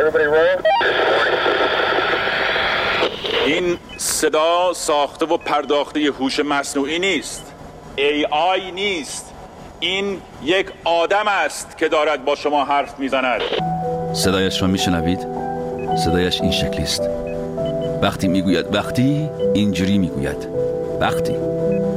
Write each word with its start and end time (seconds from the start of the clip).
Everybody 0.00 0.24
roll. 0.24 0.62
این 3.46 3.78
صدا 3.96 4.72
ساخته 4.72 5.26
و 5.26 5.36
پرداخته 5.36 6.00
هوش 6.00 6.40
مصنوعی 6.40 6.98
نیست. 6.98 7.52
AI 7.98 8.72
نیست. 8.74 9.34
این 9.80 10.20
یک 10.44 10.66
آدم 10.84 11.28
است 11.28 11.78
که 11.78 11.88
دارد 11.88 12.24
با 12.24 12.34
شما 12.34 12.64
حرف 12.64 12.98
می‌زند. 12.98 13.40
صدایش 14.12 14.62
را 14.62 14.68
میشنوید؟ 14.68 15.26
صدایش 16.04 16.40
این 16.40 16.52
شکلی 16.52 16.82
است. 16.82 17.02
وقتی 18.02 18.28
می‌گوید 18.28 18.74
وقتی 18.74 19.30
اینجوری 19.54 19.98
می‌گوید. 19.98 20.48
وقتی. 21.00 21.36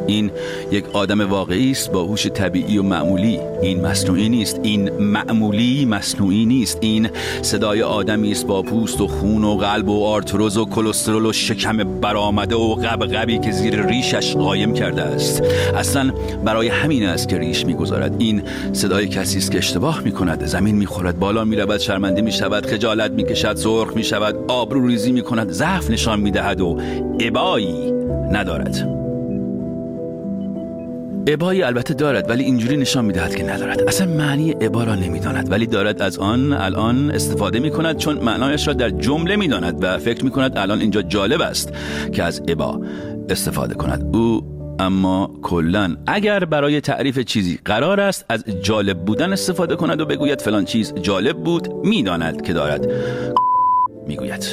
این 0.08 0.32
یک 0.72 0.86
آدم 0.94 1.22
واقعی 1.22 1.72
است 1.72 1.92
با 1.92 2.04
هوش 2.04 2.28
طبیعی 2.28 2.78
و 2.78 2.84
معمولی. 2.84 3.40
این 3.62 3.82
مصنوعی 3.82 4.30
نیست. 4.30 4.60
این 4.64 4.90
معمولی 4.90 5.86
مصنوعی 5.86 6.46
نیست. 6.46 6.78
این 6.82 7.10
صدای 7.42 7.82
آدمی 7.82 8.32
است 8.32 8.48
با 8.48 8.62
پوست 8.62 9.02
و 9.02 9.08
خون 9.08 9.44
و 9.44 9.56
قلب 9.56 9.90
و 9.90 10.06
آرتروز 10.06 10.58
و 10.58 10.66
کلسترول 10.66 11.26
و 11.26 11.34
شکم 11.34 11.78
برآمده 11.78 12.56
و 12.56 12.76
قبقبی 12.76 13.40
که 13.40 13.52
زیر 13.52 13.86
ریشش 13.86 14.36
قایم 14.36 14.74
کرده 14.74 15.02
است. 15.02 15.44
اصلا 15.76 16.14
برای 16.46 16.68
همین 16.68 17.06
است 17.06 17.30
که 17.30 17.38
ریش 17.38 17.66
می‌گذارد. 17.66 18.16
این 18.20 18.44
صدای 18.74 19.08
کسی 19.08 19.38
است 19.38 19.52
که 19.52 19.58
اشتباه 19.58 20.02
می‌کند. 20.02 20.46
زمین 20.46 20.76
می‌خورد 20.76 21.20
بالا 21.20 21.44
می‌رود 21.44 21.78
شرمنده 21.78 22.22
می‌شود 22.22 22.66
خجالت 22.66 23.12
می‌کشد 23.12 23.56
سرخ 23.56 23.96
می‌شود 23.96 24.36
آبرو 24.48 24.88
ریزی 24.88 25.12
می‌کند 25.12 25.52
ضعف 25.52 25.90
نشان 25.90 26.20
می‌دهد 26.20 26.62
و 26.62 26.80
ابایی 27.20 27.92
ندارد. 28.32 29.03
ابایی 31.28 31.64
البته 31.64 31.94
دارد 31.94 32.30
ولی 32.30 32.44
اینجوری 32.44 32.78
نشان 32.78 33.06
می‌دهد 33.06 33.36
که 33.36 33.44
ندارد. 33.44 33.82
اصلا 33.82 34.08
معنی 34.08 34.56
ابا 34.62 34.84
را 34.84 34.96
نمی‌داند 34.96 35.52
ولی 35.52 35.68
دارد 35.68 36.02
از 36.02 36.18
آن 36.18 36.54
الان 36.54 37.12
استفاده 37.12 37.60
می 37.60 37.70
کند 37.70 37.98
چون 37.98 38.20
معنایش 38.20 38.68
را 38.68 38.74
در 38.74 38.90
جمله 38.90 39.36
می‌داند 39.36 39.84
و 39.84 39.98
فکر 39.98 40.24
می 40.24 40.32
کند 40.32 40.58
الان 40.58 40.80
اینجا 40.80 41.02
جالب 41.02 41.42
است 41.42 41.74
که 42.12 42.24
از 42.24 42.42
ابا 42.48 42.82
استفاده 43.30 43.74
کند. 43.74 44.16
او 44.16 44.42
اما 44.80 45.32
کلا 45.42 45.96
اگر 46.08 46.46
برای 46.46 46.82
تعریف 46.82 47.20
چیزی 47.20 47.60
قرار 47.66 48.00
است 48.00 48.26
از 48.30 48.44
جالب 48.62 49.06
بودن 49.06 49.34
استفاده 49.34 49.76
کند 49.76 50.02
و 50.02 50.06
بگوید 50.06 50.42
فلان 50.42 50.66
چیز 50.66 50.94
جالب 50.94 51.38
بود 51.38 51.74
می‌داند 51.86 52.42
که 52.42 52.54
دارد. 52.54 52.88
می‌گوید. 54.08 54.46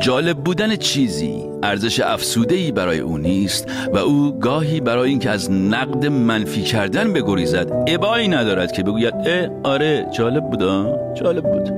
جالب 0.00 0.36
بودن 0.36 0.76
چیزی 0.76 1.42
ارزش 1.62 2.00
افسوده 2.00 2.54
ای 2.54 2.72
برای 2.72 2.98
او 2.98 3.18
نیست 3.18 3.66
و 3.92 3.98
او 3.98 4.38
گاهی 4.38 4.80
برای 4.80 5.10
اینکه 5.10 5.30
از 5.30 5.50
نقد 5.50 6.06
منفی 6.06 6.62
کردن 6.62 7.12
بگریزد 7.12 7.84
ابایی 7.88 8.28
ندارد 8.28 8.72
که 8.72 8.82
بگوید 8.82 9.14
اه 9.26 9.48
آره 9.62 10.06
جالب 10.12 10.50
بودا 10.50 10.98
جالب 11.14 11.42
بود. 11.42 11.70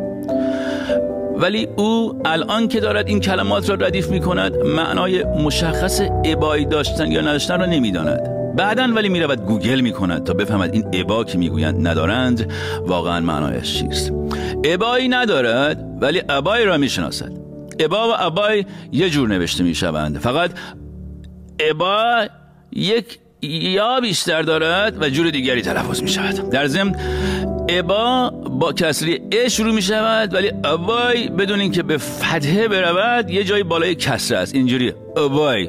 ولی 1.37 1.69
او 1.77 2.20
الان 2.25 2.69
که 2.69 2.81
دارد 2.81 3.09
این 3.09 3.20
کلمات 3.20 3.70
را 3.70 3.75
ردیف 3.75 4.09
می 4.09 4.20
کند 4.20 4.57
معنای 4.57 5.25
مشخص 5.25 6.01
ابایی 6.25 6.64
داشتن 6.64 7.12
یا 7.12 7.20
نداشتن 7.20 7.61
را 7.61 7.67
نمی‌داند. 7.67 8.20
بعدا 8.57 8.89
ولی 8.95 9.09
می 9.09 9.20
رود 9.20 9.47
گوگل 9.47 9.81
می 9.81 9.92
کند 9.92 10.25
تا 10.25 10.33
بفهمد 10.33 10.75
این 10.75 10.84
ابا 10.92 11.25
که 11.25 11.39
می‌گویند 11.39 11.89
ندارند 11.89 12.53
واقعا 12.86 13.20
معنایش 13.20 13.79
چیست. 13.79 14.12
ابایی 14.64 15.09
ندارد 15.09 15.84
ولی 16.01 16.23
ابایی 16.29 16.64
را 16.64 16.77
می‌شناسد. 16.77 17.42
ابا 17.85 18.09
و 18.09 18.13
ابای 18.19 18.65
یه 18.93 19.11
جور 19.11 19.29
نوشته 19.29 19.65
می 19.65 19.75
شوند 19.75 20.19
فقط 20.19 20.51
ابا 21.61 22.27
یک 22.73 23.19
یا 23.43 24.01
بیشتر 24.01 24.43
دارد 24.43 25.03
و 25.03 25.09
جور 25.09 25.31
دیگری 25.31 25.63
تلفظ 25.63 26.03
می 26.03 26.09
شود 26.09 26.51
در 26.51 26.67
ضمن 26.67 26.97
ابا 27.69 28.31
با 28.31 28.73
کسری 28.73 29.21
ا 29.45 29.49
شروع 29.49 29.75
می 29.75 29.83
شود 29.83 30.35
ولی 30.35 30.53
ابای 30.65 31.29
بدون 31.29 31.61
اینکه 31.61 31.83
به 31.83 31.99
فتحه 31.99 32.69
برود 32.69 33.31
یه 33.31 33.45
جای 33.45 33.63
بالای 33.63 33.95
کسره 33.95 34.39
است. 34.39 34.55
اینجوری 34.55 34.93
ابای. 35.17 35.69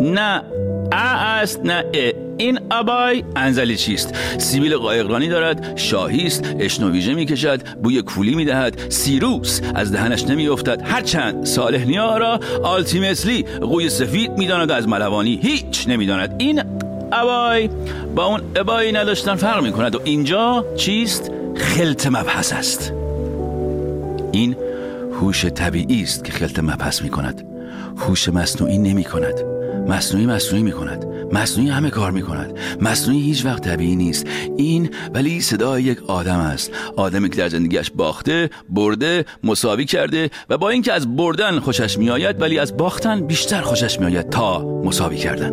نه. 0.00 0.42
ا 0.92 1.40
است 1.40 1.60
نه 1.64 1.84
ا. 1.94 2.12
این 2.38 2.58
ابای 2.70 3.24
انزلی 3.36 3.76
چیست؟ 3.76 4.14
سیبیل 4.38 4.76
قایقرانی 4.76 5.28
دارد 5.28 5.76
شاهی 5.76 6.26
است 6.26 6.54
اشنویژه 6.60 7.14
می‌کشد 7.14 7.62
بوی 7.82 8.02
کولی 8.02 8.34
می‌دهد 8.34 8.80
سیروس 8.88 9.60
از 9.74 9.92
دهنش 9.92 10.24
نمیافتد. 10.24 10.82
هرچند 10.84 11.44
صالح 11.44 11.84
نیا 11.84 12.16
را 12.16 12.40
آلتیمتلی 12.62 13.42
قوی 13.42 13.88
سفید 13.88 14.30
می‌داند 14.38 14.70
از 14.70 14.88
ملوانی 14.88 15.40
هیچ 15.42 15.88
نمی‌داند. 15.88 16.34
این 16.38 16.62
ابای 17.12 17.70
با 18.14 18.24
اون 18.24 18.40
ابایی 18.56 18.92
نداشتن 18.92 19.34
فرق 19.34 19.62
می‌کند 19.62 19.94
و 19.94 20.00
اینجا 20.04 20.64
چیست؟ 20.76 21.30
خلط 21.56 22.06
مبحث 22.06 22.52
است. 22.52 22.92
این 24.32 24.56
هوش 25.20 25.44
طبیعی 25.44 26.02
است 26.02 26.24
که 26.24 26.32
خلط 26.32 26.58
مبحث 26.58 27.02
می‌کند. 27.02 27.42
هوش 27.96 28.28
مصنوعی 28.28 28.78
نمی 28.78 29.04
کند 29.04 29.51
مصنوعی 29.88 30.26
مصنوعی 30.26 30.62
می 30.62 30.72
کند 30.72 31.06
مصنوعی 31.32 31.70
همه 31.70 31.90
کار 31.90 32.10
می 32.10 32.22
کند 32.22 32.58
مصنوعی 32.80 33.20
هیچ 33.20 33.44
وقت 33.44 33.62
طبیعی 33.62 33.96
نیست. 33.96 34.26
این 34.56 34.90
ولی 35.14 35.40
صدای 35.40 35.82
یک 35.82 36.02
آدم 36.02 36.38
است. 36.38 36.70
آدمی 36.96 37.30
که 37.30 37.36
در 37.36 37.48
زندگیش 37.48 37.90
باخته 37.90 38.50
برده 38.68 39.24
مساوی 39.44 39.84
کرده 39.84 40.30
و 40.50 40.58
با 40.58 40.70
اینکه 40.70 40.92
از 40.92 41.16
بردن 41.16 41.58
خوشش 41.58 41.98
میآید 41.98 42.40
ولی 42.40 42.58
از 42.58 42.76
باختن 42.76 43.26
بیشتر 43.26 43.60
خوشش 43.60 44.00
میآید 44.00 44.30
تا 44.30 44.82
مساوی 44.84 45.16
کردن. 45.16 45.52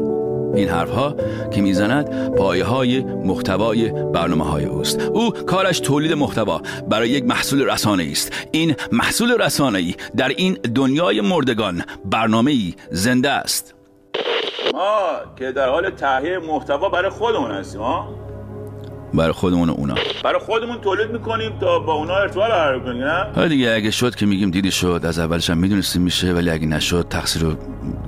این 0.55 0.69
حرف 0.69 0.89
ها 0.89 1.15
که 1.51 1.61
می‌زند 1.61 2.35
پایه 2.35 2.63
های 2.63 2.99
محتوای 3.03 3.91
برنامه 3.91 4.45
های 4.45 4.65
اوست. 4.65 5.01
او 5.01 5.31
کارش 5.31 5.79
تولید 5.79 6.13
محتوا. 6.13 6.61
برای 6.89 7.09
یک 7.09 7.23
محصول 7.23 7.69
رسانه 7.69 8.07
است. 8.11 8.33
این 8.51 8.75
محصول 8.91 9.41
رسانه 9.41 9.79
ای 9.79 9.95
در 10.17 10.27
این 10.27 10.53
دنیای 10.53 11.21
مردگان 11.21 11.83
برنامه 12.05 12.51
ای 12.51 12.73
زنده 12.91 13.29
است. 13.29 13.78
ما 14.79 15.09
که 15.35 15.51
در 15.51 15.69
حال 15.69 15.89
تهیه 15.89 16.39
محتوا 16.39 16.89
برای 16.89 17.09
خودمون 17.09 17.51
هستیم 17.51 17.81
ها 17.81 18.09
برای 19.13 19.31
خودمون 19.31 19.69
و 19.69 19.73
اونا. 19.77 19.95
برای 20.23 20.39
خودمون 20.39 20.81
تولید 20.81 21.11
می‌کنیم 21.11 21.59
تا 21.59 21.79
با 21.79 21.93
اونا 21.93 22.15
ارتباط 22.15 22.49
برقرار 22.49 22.79
کنیم 22.79 23.03
نه؟ 23.03 23.25
حالا 23.35 23.47
دیگه 23.47 23.71
اگه 23.71 23.91
شد 23.91 24.15
که 24.15 24.25
میگیم 24.25 24.51
دیدی 24.51 24.71
شد 24.71 25.01
از 25.03 25.19
اولش 25.19 25.49
هم 25.49 25.57
می‌دونستیم 25.57 26.01
میشه 26.01 26.33
ولی 26.33 26.49
اگه 26.49 26.67
نشد 26.67 27.05
تقصیر 27.09 27.41
رو 27.41 27.55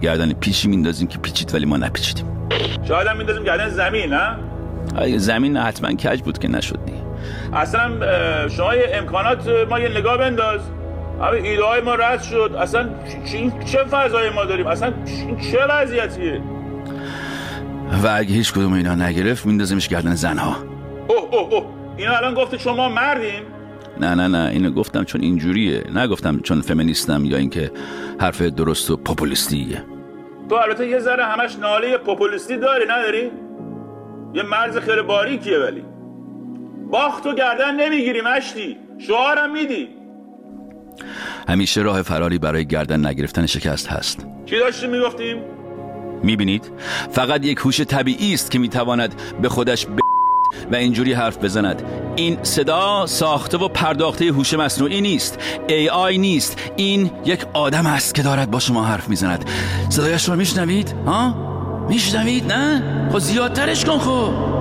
گردن 0.01 0.33
پیشی 0.33 0.67
میندازیم 0.67 1.07
که 1.07 1.17
پیچید 1.17 1.55
ولی 1.55 1.65
ما 1.65 1.77
نپیچیدیم. 1.77 2.49
شاید 2.87 3.07
هم 3.07 3.17
میندازیم 3.17 3.43
گردن 3.43 3.69
زمین 3.69 4.13
نه؟ 4.13 4.37
اگه 4.95 5.17
زمین 5.17 5.57
حتما 5.57 5.93
کج 5.93 6.21
بود 6.21 6.39
که 6.39 6.47
نشد 6.47 6.85
دیگه. 6.85 6.97
اصلا 7.53 7.91
شما 8.49 8.71
امکانات 8.71 9.49
ما 9.69 9.79
یه 9.79 9.89
نگاه 9.89 10.17
بنداز. 10.17 10.61
همه 11.21 11.37
ایده 11.37 11.63
های 11.63 11.81
ما 11.81 11.95
رد 11.95 12.21
شد. 12.21 12.55
اصلا 12.59 12.89
چه 13.65 13.77
فضای 13.77 14.29
ما 14.29 14.45
داریم؟ 14.45 14.67
اصلا 14.67 14.93
چه 15.51 15.65
وضعیتیه؟ 15.69 16.41
و 18.03 18.07
اگه 18.07 18.33
هیچ 18.33 18.53
کدوم 18.53 18.73
اینا 18.73 18.95
نگرفت 18.95 19.45
میندازیمش 19.45 19.87
گردن 19.87 20.15
زنها. 20.15 20.55
اوه 21.07 21.33
اوه 21.33 21.53
اوه. 21.53 21.65
اینا 21.97 22.17
الان 22.17 22.33
گفته 22.33 22.57
شما 22.57 22.89
مردیم؟ 22.89 23.43
نه 23.99 24.15
نه 24.15 24.27
نه. 24.27 24.49
اینو 24.49 24.71
گفتم 24.71 25.03
چون 25.03 25.21
اینجوریه. 25.21 25.83
نگفتم 25.95 26.39
چون 26.39 26.61
فمینیستم 26.61 27.25
یا 27.25 27.37
اینکه 27.37 27.71
حرف 28.19 28.41
درست 28.41 28.91
و 28.91 28.97
پوپولیستیه 28.97 29.83
تو 30.49 30.55
البته 30.55 30.87
یه 30.87 30.99
ذره 30.99 31.25
همش 31.25 31.55
ناله 31.55 31.97
پوپولیستی 31.97 32.57
داری 32.57 32.85
نداری؟ 32.89 33.31
یه 34.33 34.43
مرز 34.43 34.77
خیلی 34.77 35.01
باریکیه 35.01 35.57
ولی. 35.57 35.83
باخت 36.91 37.25
و 37.25 37.35
گردن 37.35 37.75
نمی‌گیری 37.75 38.21
مشتی. 38.21 38.77
شعارم 39.07 39.53
میدی. 39.53 39.87
همیشه 41.47 41.81
راه 41.81 42.01
فراری 42.01 42.37
برای 42.37 42.65
گردن 42.65 43.05
نگرفتن 43.05 43.45
شکست 43.45 43.87
هست. 43.87 44.25
چی 44.45 44.59
داشتیم 44.59 44.89
می‌گفتیم؟ 44.89 45.37
می‌بینید؟ 46.23 46.71
فقط 47.11 47.45
یک 47.45 47.57
هوش 47.57 47.81
طبیعی 47.81 48.33
است 48.33 48.51
که 48.51 48.59
می‌تواند 48.59 49.15
به 49.41 49.49
خودش 49.49 49.85
ب... 49.85 49.89
و 50.71 50.75
اینجوری 50.75 51.13
حرف 51.13 51.37
بزند. 51.37 51.83
این 52.15 52.37
صدا 52.43 53.05
ساخته 53.05 53.57
و 53.57 53.67
پرداخته 53.67 54.25
هوش 54.25 54.53
مصنوعی 54.53 55.01
نیست. 55.01 55.39
AI 55.67 56.17
نیست. 56.17 56.59
این 56.75 57.11
یک 57.25 57.45
آدم 57.53 57.85
است 57.85 58.15
که 58.15 58.21
دارد 58.21 58.51
با 58.51 58.59
شما 58.59 58.83
حرف 58.83 59.09
می‌زند. 59.09 59.45
صدایش 59.89 60.29
رو 60.29 60.35
میشنوید؟ 60.35 60.93
ها؟ 61.05 61.51
میشنوید؟ 61.89 62.53
نه؟ 62.53 63.09
خب 63.11 63.19
زیادترش 63.19 63.85
کن 63.85 63.97
خب. 63.97 64.60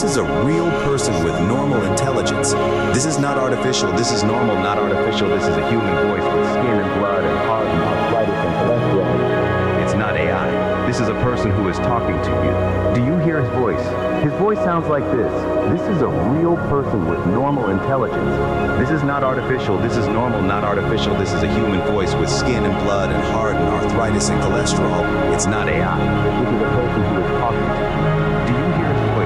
This. 0.00 0.10
Is 0.10 0.16
a 0.16 0.44
real 0.44 0.70
person 0.82 1.14
with 1.24 1.40
normal 1.42 1.82
intelligence. 1.82 2.52
This 2.94 3.06
is 3.06 3.18
not 3.18 3.38
artificial. 3.38 3.92
This 3.92 4.10
is 4.12 4.22
normal, 4.22 4.56
not 4.56 4.78
artificial. 4.78 5.28
This 5.28 5.44
is 5.44 5.56
a 5.56 5.70
human 5.70 5.94
voice 6.08 6.22
with 6.34 6.48
skin 6.50 6.78
and 6.78 7.00
blood 7.00 7.24
and 7.24 7.38
heart 7.46 7.66
and 7.66 7.82
arthritis 7.82 8.34
and 8.34 8.54
cholesterol. 8.54 9.84
It's 9.84 9.94
not 9.94 10.16
AI. 10.16 10.86
This 10.86 11.00
is 11.00 11.08
a 11.08 11.14
person 11.14 11.50
who 11.52 11.68
is 11.68 11.78
talking 11.78 12.16
to 12.16 12.30
you. 12.44 12.94
Do 12.94 13.04
you 13.04 13.18
hear 13.24 13.40
his 13.40 13.50
voice? 13.50 13.82
His 14.22 14.32
voice 14.34 14.58
sounds 14.58 14.88
like 14.88 15.04
this. 15.12 15.32
This 15.70 15.82
is 15.88 16.02
a 16.02 16.08
real 16.08 16.56
person 16.68 17.06
with 17.08 17.24
normal 17.26 17.70
intelligence. 17.70 18.36
This 18.78 18.90
is 18.90 19.02
not 19.02 19.22
artificial. 19.22 19.78
This 19.78 19.96
is 19.96 20.06
normal, 20.08 20.42
not 20.42 20.64
artificial. 20.64 21.14
This 21.16 21.32
is 21.32 21.42
a 21.42 21.52
human 21.54 21.80
voice 21.92 22.14
with 22.14 22.30
skin 22.30 22.64
and 22.64 22.74
blood 22.84 23.10
and 23.10 23.22
heart 23.32 23.56
and 23.56 23.68
arthritis 23.68 24.28
and 24.28 24.40
cholesterol. 24.42 25.34
It's 25.34 25.46
not 25.46 25.68
AI. 25.68 25.98
This 26.24 26.48
is 26.52 26.62
a 26.62 26.70
person 26.74 27.02
who 27.04 27.20
is 27.20 27.30
talking 27.38 27.68
to 27.78 27.82
you. 27.90 28.04
Do 28.46 28.52
you 28.60 28.66
hear 28.78 28.92
his 28.92 29.10
voice? 29.14 29.23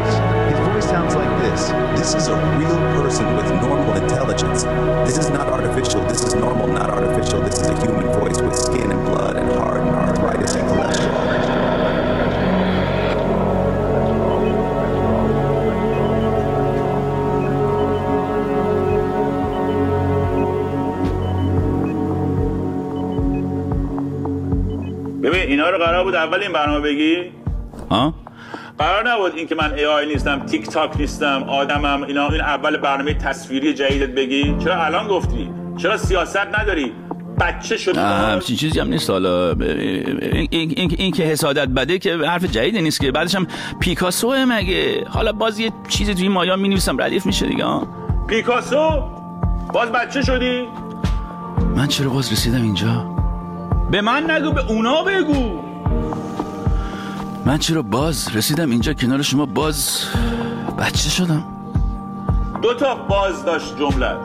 this. 1.47 1.69
This 1.99 2.13
is 2.15 2.27
a 2.27 2.35
real 2.57 2.79
person 2.97 3.25
with 3.37 3.49
normal 3.61 3.93
intelligence. 3.95 4.63
This 5.07 5.17
is 5.17 5.29
not 5.29 5.47
artificial. 5.47 6.01
This 6.07 6.23
is 6.23 6.33
normal, 6.35 6.67
not 6.67 6.89
artificial. 6.89 7.41
This 7.41 7.59
is 7.59 7.67
a 7.67 7.75
human 7.81 8.07
voice 8.19 8.39
with 8.41 8.55
skin 8.55 8.91
and 8.91 9.05
blood 9.05 9.35
and 9.37 9.49
heart 9.59 9.81
and 9.81 9.95
arthritis 9.95 10.55
and 10.55 10.67
cholesterol. 10.69 11.23
ببین 25.23 25.41
اینا 25.41 25.69
رو 25.69 25.77
قرار 25.77 26.03
بود 26.03 26.15
اول 26.15 26.41
این 26.41 26.53
برنامه 26.53 26.79
بگی 26.79 27.15
ها 27.15 27.23
قرار 27.23 27.36
نبود 29.18 29.34
این 29.36 29.46
که 29.46 29.54
من 29.54 29.74
ای 29.74 29.86
آی 29.86 30.06
نیستم 30.06 30.46
تیک 30.46 30.66
تاک 30.66 30.96
نیستم 30.96 31.44
آدمم 31.48 32.02
اینا 32.02 32.28
این 32.28 32.40
اول 32.40 32.76
برنامه 32.76 33.14
تصویری 33.14 33.74
جدیدت 33.74 34.14
بگی. 34.14 34.56
چرا 34.64 34.84
الان 34.84 35.08
گفتی؟ 35.08 35.50
چرا 35.76 35.96
سیاست 35.96 36.46
نداری؟ 36.58 36.92
بچه 37.40 37.92
باهاش؟ 37.92 38.32
همچین 38.32 38.56
چیزی 38.56 38.80
هم 38.80 38.88
نیست. 38.88 39.10
حالا 39.10 39.52
این, 39.52 40.48
این, 40.50 40.94
این, 40.98 41.12
که 41.12 41.22
حسادت 41.22 41.68
بده 41.68 41.98
که 41.98 42.16
حرف 42.16 42.44
جدیدی 42.44 42.82
نیست 42.82 43.00
که. 43.00 43.12
بعدش 43.12 43.34
هم 43.34 43.46
پیکاسو 43.80 44.34
مگه؟ 44.48 45.04
حالا 45.08 45.32
باز 45.32 45.60
یه 45.60 45.72
چیزی 45.88 46.14
توی 46.14 46.28
مایا 46.28 46.56
می 46.56 46.68
نویسم 46.68 47.02
ردیف 47.02 47.26
میشه 47.26 47.46
دیگه. 47.46 47.64
پیکاسو؟ 48.28 49.02
باز 49.74 49.92
بچه 49.92 50.22
شدی؟ 50.22 50.62
من 51.76 51.86
چرا 51.86 52.10
باز 52.10 52.32
رسیدم 52.32 52.62
اینجا؟ 52.62 53.06
به 53.90 54.00
من 54.00 54.30
نگو 54.30 54.52
به 54.52 54.70
اونا 54.70 55.02
بگو. 55.04 55.67
من 57.48 57.58
چرا 57.58 57.82
باز 57.82 58.36
رسیدم 58.36 58.70
اینجا 58.70 58.92
کنار 58.92 59.22
شما 59.22 59.46
باز 59.46 60.04
بچه 60.78 61.10
شدم. 61.10 61.44
دو 62.62 62.74
تا 62.74 62.94
باز 62.94 63.44
داشت 63.44 63.78
جمله. 63.78 64.16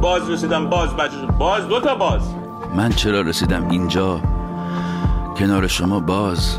باز 0.00 0.30
رسیدم 0.30 0.70
باز 0.70 0.96
بچه 0.96 1.12
شدم 1.12 1.38
باز 1.38 1.68
دو 1.68 1.80
تا 1.80 1.94
باز. 1.94 2.20
من 2.76 2.92
چرا 2.92 3.20
رسیدم 3.20 3.68
اینجا؟ 3.68 4.20
کنار 5.38 5.66
شما 5.66 6.00
باز 6.00 6.56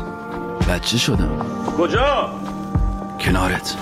بچه 0.68 0.98
شدم. 0.98 1.30
کجا؟ 1.78 2.30
کنارت. 3.20 3.76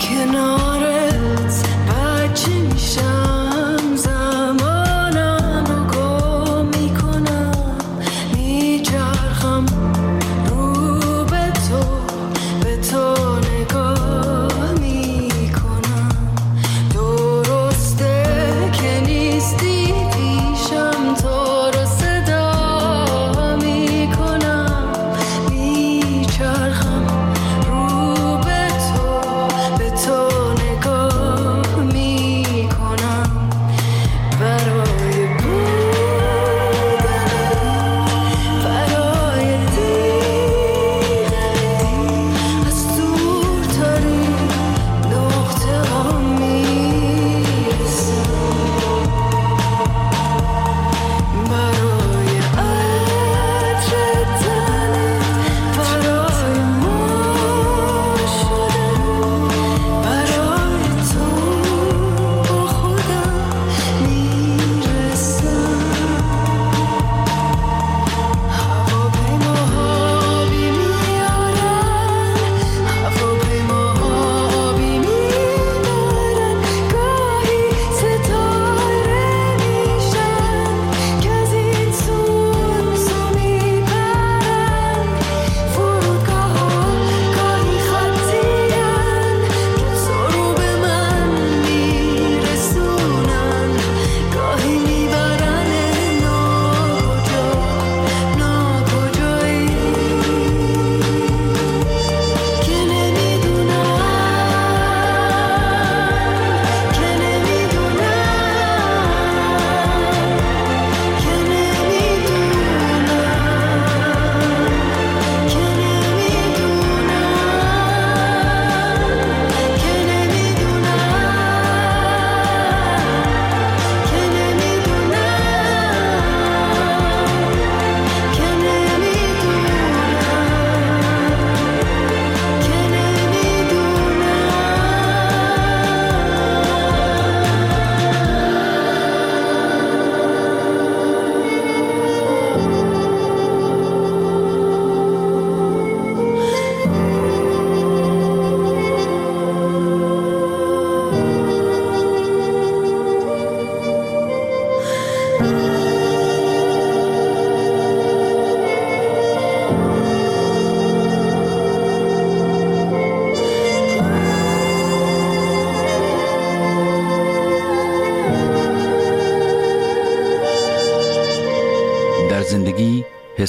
کنارت 0.00 1.68
بچه 1.88 2.52
میشم. 2.52 3.39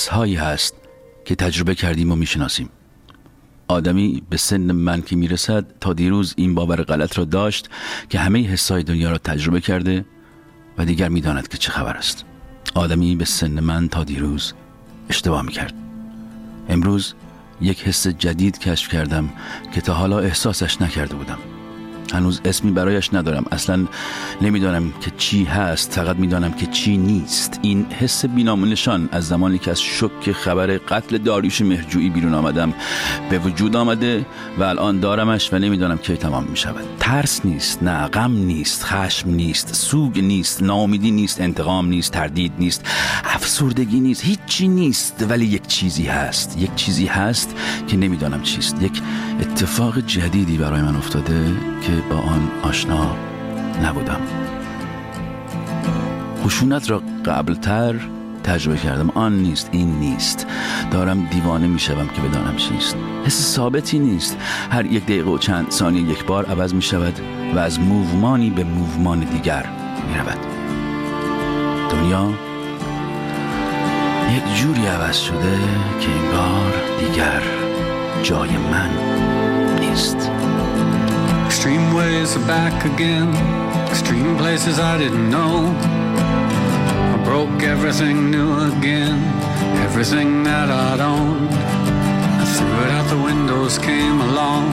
زندگی 0.02 0.12
حسهایی 0.12 0.36
هست 0.36 0.76
که 1.26 1.36
تجربه 1.36 1.76
کردیم 1.76 2.12
و 2.12 2.16
می‌شناسیم. 2.16 2.70
آدمی 3.68 4.24
به 4.30 4.38
سن 4.38 4.72
من 4.72 5.02
که 5.02 5.16
می‌رسد 5.16 5.66
تا 5.80 5.94
دیروز 5.94 6.34
این 6.38 6.56
باور 6.56 6.84
غلط 6.84 7.18
را 7.18 7.26
داشت 7.26 7.70
که 8.10 8.20
همه 8.20 8.44
حسهای 8.44 8.84
دنیا 8.84 9.12
را 9.12 9.18
تجربه 9.18 9.62
کرده 9.62 10.06
و 10.78 10.86
دیگر 10.86 11.10
می‌داند 11.10 11.48
که 11.48 11.58
چه 11.58 11.72
خبر 11.72 11.98
است. 11.98 12.26
آدمی 12.76 13.16
به 13.16 13.26
سن 13.26 13.60
من 13.60 13.90
تا 13.90 14.04
دیروز 14.04 14.54
اشتباه 15.10 15.42
می‌کرد. 15.42 15.74
امروز 16.70 17.14
یک 17.62 17.84
حس 17.84 18.08
جدید 18.08 18.60
کشف 18.60 18.90
کردم 18.90 19.30
که 19.74 19.82
تا 19.82 19.94
حالا 19.94 20.20
احساسش 20.20 20.82
نکرده 20.82 21.16
بودم. 21.16 21.38
هنوز 22.14 22.42
اسمی 22.46 22.72
برایش 22.72 23.14
ندارم. 23.14 23.46
اصلا 23.52 23.88
نمی‌دانم 24.42 24.94
که 25.02 25.12
چی 25.18 25.44
هست 25.44 25.92
فقط 25.92 26.16
می‌دانم 26.16 26.52
که 26.52 26.66
چی 26.66 26.98
نیست. 26.98 27.60
این 27.62 27.86
حس 27.86 28.26
بینامونشان 28.26 29.10
از 29.12 29.28
زمانی 29.28 29.58
که 29.58 29.72
از 29.72 29.82
شک 29.82 30.32
خبر 30.32 30.68
قتل 30.68 31.18
داریوش 31.18 31.62
مهرجویی 31.62 32.10
بیرون 32.10 32.34
آمدم 32.34 32.74
به 33.30 33.40
وجود 33.40 33.76
آمده 33.76 34.26
و 34.60 34.64
الان 34.64 35.00
دارمش 35.00 35.54
و 35.54 35.60
نمی‌دانم 35.60 35.98
کی 35.98 36.18
تمام 36.18 36.44
می 36.44 36.58
شود 36.58 36.84
ترس 37.00 37.46
نیست 37.46 37.84
نه 37.84 38.08
غم 38.08 38.32
نیست 38.32 38.84
خشم 38.84 39.30
نیست 39.30 39.74
سوگ 39.74 40.20
نیست 40.20 40.64
ناامیدی 40.64 41.12
نیست 41.12 41.42
انتقام 41.42 41.88
نیست 41.88 42.12
تردید 42.12 42.54
نیست. 42.60 42.86
افسردگی 43.52 44.00
نیست 44.00 44.26
هیچی 44.26 44.68
نیست 44.68 45.26
ولی 45.30 45.46
یک 45.46 45.68
چیزی 45.68 46.06
هست. 46.06 46.58
یک 46.58 46.76
چیزی 46.76 47.06
هست 47.06 47.56
که 47.88 47.98
نمی‌دانم 47.98 48.42
چیست. 48.42 48.82
یک 48.82 49.02
اتفاق 49.42 50.00
جدیدی 50.00 50.58
برای 50.58 50.82
من 50.82 50.96
افتاده 50.96 51.46
که 51.82 51.92
با 52.10 52.16
آن 52.16 52.52
آشنا 52.64 53.16
نبودم. 53.84 54.22
خشونت 56.44 56.90
را 56.90 57.04
قبلتر 57.26 57.96
تجربه 58.44 58.78
کردم. 58.78 59.10
آن 59.10 59.38
نیست 59.38 59.70
این 59.72 60.00
نیست. 60.00 60.48
دارم 60.92 61.28
دیوانه 61.32 61.68
می‌شوم 61.68 62.08
که 62.08 62.22
بدانم 62.22 62.56
چیست. 62.56 62.96
حس 63.26 63.54
ثابتی 63.54 64.00
نیست. 64.00 64.38
هر 64.72 64.86
یک 64.86 65.04
دقیقه 65.04 65.30
و 65.30 65.38
چند 65.38 65.72
ثانیه 65.72 66.02
یک 66.02 66.26
بار 66.26 66.46
عوض 66.46 66.74
می 66.74 66.82
شود 66.82 67.20
و 67.56 67.60
از 67.60 67.80
موومانی 67.80 68.50
به 68.50 68.64
موومان 68.64 69.20
دیگر 69.20 69.70
می 70.08 70.18
رود 70.18 70.40
دنیا 71.92 72.51
یک 74.37 74.55
جوری 74.55 74.87
عوض 74.87 75.17
شده 75.17 75.59
که 76.01 76.09
انگار 76.11 76.73
دیگر 77.01 77.43
جای 78.23 78.51
من 78.51 78.91
نیست 79.81 80.31
Extreme 81.47 81.95
ways 81.95 82.37
are 82.37 82.47
back 82.47 82.85
again. 82.85 83.29
Extreme 83.91 84.37
places 84.37 84.79
I 84.79 84.99
didn't 84.99 85.31
know. 85.37 85.57
I 87.15 87.17
broke 87.25 87.63
everything 87.75 88.31
new 88.31 88.51
again. 88.73 89.19
Everything 89.87 90.43
that 90.45 90.69
I'd 90.71 91.01
owned. 91.01 91.51
I 92.43 92.45
threw 92.55 92.75
it 92.85 92.91
out 92.97 93.07
the 93.15 93.21
windows, 93.31 93.79
came 93.79 94.21
along. 94.29 94.65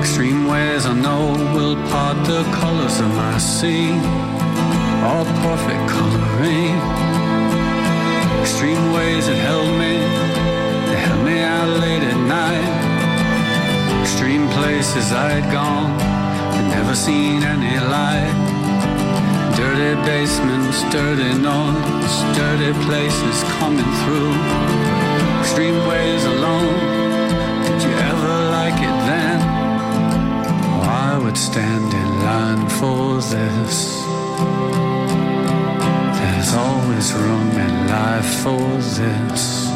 Extreme 0.00 0.46
ways 0.46 0.84
I 0.84 0.94
know 1.06 1.22
will 1.54 1.76
part 1.90 2.18
the 2.26 2.42
colors 2.60 2.96
of 3.00 3.10
my 3.14 3.38
sea. 3.38 3.90
All 5.08 5.26
perfect 5.46 5.84
coloring. 5.96 6.76
Extreme 8.41 8.93
ways 8.93 9.27
that 9.27 9.39
held 9.49 9.71
me. 9.77 9.95
Held 11.05 11.25
me 11.25 11.39
out 11.41 11.69
late 11.79 12.03
at 12.03 12.19
night. 12.39 12.69
Extreme 14.01 14.47
places 14.49 15.11
I'd 15.11 15.47
gone, 15.51 15.97
but 16.51 16.65
never 16.75 16.95
seen 16.95 17.43
any 17.43 17.75
light. 17.95 18.35
Dirty 19.55 19.95
basements, 20.05 20.83
dirty 20.91 21.33
noise, 21.37 22.15
dirty 22.39 22.71
places 22.87 23.37
coming 23.59 23.91
through. 24.01 24.33
Extreme 25.41 25.79
ways 25.87 26.23
alone. 26.25 26.75
Did 27.65 27.79
you 27.83 27.93
ever 28.11 28.33
like 28.57 28.79
it 28.89 28.97
then? 29.09 29.39
Oh, 30.71 31.11
I 31.11 31.17
would 31.23 31.37
stand 31.37 31.93
in 31.93 32.09
line 32.27 32.69
for 32.79 33.21
this. 33.21 33.99
Always 36.51 37.13
room 37.13 37.51
in 37.51 37.87
life 37.87 38.41
for 38.41 38.59
this. 38.77 39.68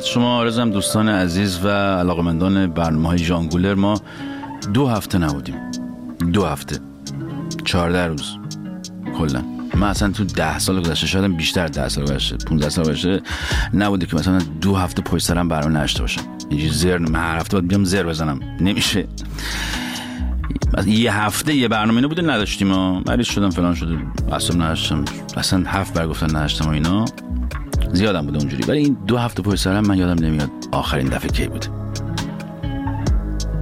خدمت 0.00 0.12
شما 0.12 0.36
آرزم 0.36 0.70
دوستان 0.70 1.08
عزیز 1.08 1.64
و 1.64 1.68
علاقمندان 1.68 2.66
برنامه 2.66 3.08
های 3.08 3.18
جانگولر 3.18 3.74
ما 3.74 4.00
دو 4.74 4.86
هفته 4.88 5.18
نبودیم. 5.18 5.54
دو 6.32 6.46
هفته. 6.46 6.78
چهارده 7.64 8.06
روز. 8.06 8.36
کلا. 9.18 9.42
من 9.74 9.86
اصلا 9.86 10.12
تو 10.12 10.24
ده 10.24 10.58
سال 10.58 10.80
گذشته 10.80 11.06
شاید 11.06 11.36
بیشتر 11.36 11.66
ده 11.66 11.88
سال 11.88 12.04
گذشته 12.04 12.36
15 12.36 12.68
سال 12.68 12.84
گذشته 12.84 13.20
نبوده 13.74 14.06
که 14.06 14.16
مثلا 14.16 14.38
دو 14.60 14.76
هفته 14.76 15.02
پشت 15.02 15.26
سرم 15.26 15.48
برنامه 15.48 15.80
نشته 15.80 16.00
باشم 16.00 16.22
اینجوری 16.50 16.72
زر 16.72 17.16
هر 17.16 17.38
هفته 17.38 17.56
باید 17.56 17.68
بیام 17.68 17.84
زر 17.84 18.02
بزنم. 18.02 18.40
نمیشه. 18.60 19.06
یه 20.86 21.16
هفته 21.16 21.54
یه 21.54 21.68
برنامه 21.68 21.96
اینو 21.96 22.08
بوده 22.08 22.22
نداشتیم 22.22 22.68
مریض 23.06 23.26
شدم 23.26 23.50
فلان 23.50 23.74
شده 23.74 23.98
اصلا 24.32 24.56
نداشتم 24.56 25.04
اصلا 25.36 25.64
هفت 25.66 25.94
بر 25.94 26.06
گفتن 26.06 26.36
نداشتم 26.36 26.68
و 26.68 26.70
اینا. 26.70 27.04
زیادم 27.92 28.26
بوده 28.26 28.38
اونجوری. 28.38 28.64
ولی 28.68 28.78
این 28.78 28.96
دو 29.06 29.16
هفته 29.16 29.42
پشت 29.42 29.62
سرم 29.62 29.86
من 29.86 29.98
یادم 29.98 30.24
نمیاد 30.24 30.50
آخرین 30.72 31.08
دفعه 31.08 31.30
کی 31.30 31.48
بوده 31.48 31.66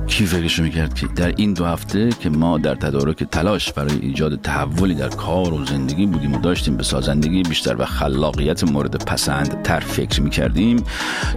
کی 0.06 0.26
فکرشو 0.26 0.62
می‌کرد 0.62 0.94
که 0.94 1.06
در 1.06 1.32
این 1.36 1.52
دو 1.52 1.64
هفته 1.64 2.10
که 2.20 2.30
ما 2.30 2.58
در 2.58 2.74
تدارک 2.74 3.24
تلاش 3.24 3.72
برای 3.72 3.98
ایجاد 4.02 4.40
تحولی 4.40 4.94
در 4.94 5.08
کار 5.08 5.52
و 5.52 5.64
زندگی 5.64 6.06
بودیم 6.06 6.34
و 6.34 6.38
داشتیم 6.38 6.76
به 6.76 6.82
سازندگی 6.82 7.42
بیشتر 7.42 7.76
و 7.78 7.84
خلاقیت 7.84 8.64
مورد 8.64 9.04
پسند 9.04 9.62
تر 9.62 9.80
فکر 9.80 10.22
می‌کردیم 10.22 10.84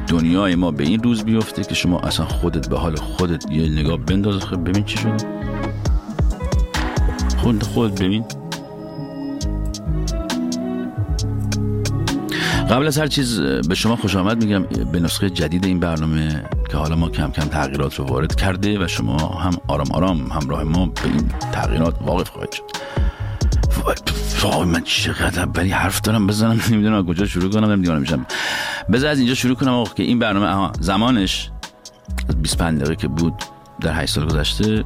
دنیای 0.07 0.55
ما 0.55 0.71
به 0.71 0.83
این 0.83 1.03
روز 1.03 1.23
بیفته 1.23 1.63
که 1.63 1.75
شما 1.75 1.99
اصلا 1.99 2.25
خودت 2.25 2.69
به 2.69 2.77
حال 2.77 2.95
خودت 2.95 3.51
یه 3.51 3.69
نگاه 3.69 3.97
بنداز 3.97 4.41
خب 4.41 4.69
ببین 4.69 4.83
چی 4.83 4.97
شده. 4.97 5.17
خود 7.37 7.63
خود 7.63 7.95
ببین. 7.95 8.25
قبل 12.71 12.87
از 12.87 12.97
هر 12.97 13.07
چیز 13.07 13.39
به 13.41 13.75
شما 13.75 13.95
خوش 13.95 14.15
آمد 14.15 14.43
میگم 14.43 14.63
به 14.91 14.99
نسخه 14.99 15.29
جدید 15.29 15.65
این 15.65 15.79
برنامه 15.79 16.43
که 16.71 16.77
حالا 16.77 16.95
ما 16.95 17.09
کم 17.09 17.31
کم 17.31 17.43
تغییرات 17.43 17.95
رو 17.95 18.05
وارد 18.05 18.35
کرده 18.35 18.85
و 18.85 18.87
شما 18.87 19.17
هم 19.17 19.57
آرام 19.67 19.91
آرام 19.91 20.31
همراه 20.31 20.63
ما 20.63 20.85
به 20.85 21.05
این 21.05 21.29
تغییرات 21.51 21.95
واقف 22.01 22.29
خواهید 22.29 22.51
شد. 22.51 22.63
وای، 24.43 24.65
من 24.65 24.83
چقدر 24.83 25.47
ولی 25.55 25.69
حرف 25.69 26.01
دارم 26.01 26.27
بزنم 26.27 26.61
نمی‌دونم 26.71 26.95
از 26.95 27.05
کجا 27.05 27.25
شروع 27.25 27.51
کنم 27.51 27.71
نمی‌دونم 27.71 28.01
میشم. 28.01 28.25
بذار 28.91 29.09
از 29.09 29.19
اینجا 29.19 29.33
شروع 29.33 29.55
کنم 29.55 29.73
آقا 29.73 29.93
که 29.93 30.03
این 30.03 30.19
برنامه 30.19 30.47
آها 30.47 30.71
زمانش 30.79 31.49
از 32.29 32.41
25 32.41 32.79
دقیقه 32.79 32.95
که 32.95 33.07
بود 33.07 33.33
در 33.81 33.93
8 33.93 34.13
سال 34.13 34.25
گذشته 34.25 34.83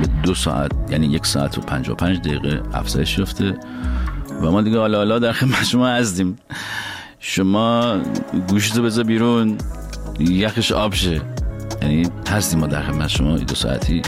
به 0.00 0.06
دو 0.22 0.34
ساعت 0.34 0.70
یعنی 0.90 1.06
یک 1.06 1.26
ساعت 1.26 1.58
و 1.58 1.60
55 1.60 2.18
دقیقه 2.18 2.62
افزایش 2.74 3.18
یافته. 3.18 3.58
و 4.42 4.50
ما 4.50 4.62
دیگه 4.62 4.78
حالا 4.78 4.98
حالا 4.98 5.18
در 5.18 5.32
خدمت 5.32 5.64
شما 5.64 5.88
هستیم. 5.88 6.36
شما 7.26 7.98
گوشتو 8.48 8.82
بذار 8.82 9.04
بیرون 9.04 9.58
یخش 10.18 10.72
آب 10.72 10.94
شه. 10.94 11.20
یعنی 11.82 12.06
هستیم 12.30 12.60
ما 12.60 12.66
در 12.66 12.82
خدمت 12.82 13.08
شما 13.08 13.36
دو 13.36 13.54
ساعتی. 13.54 14.02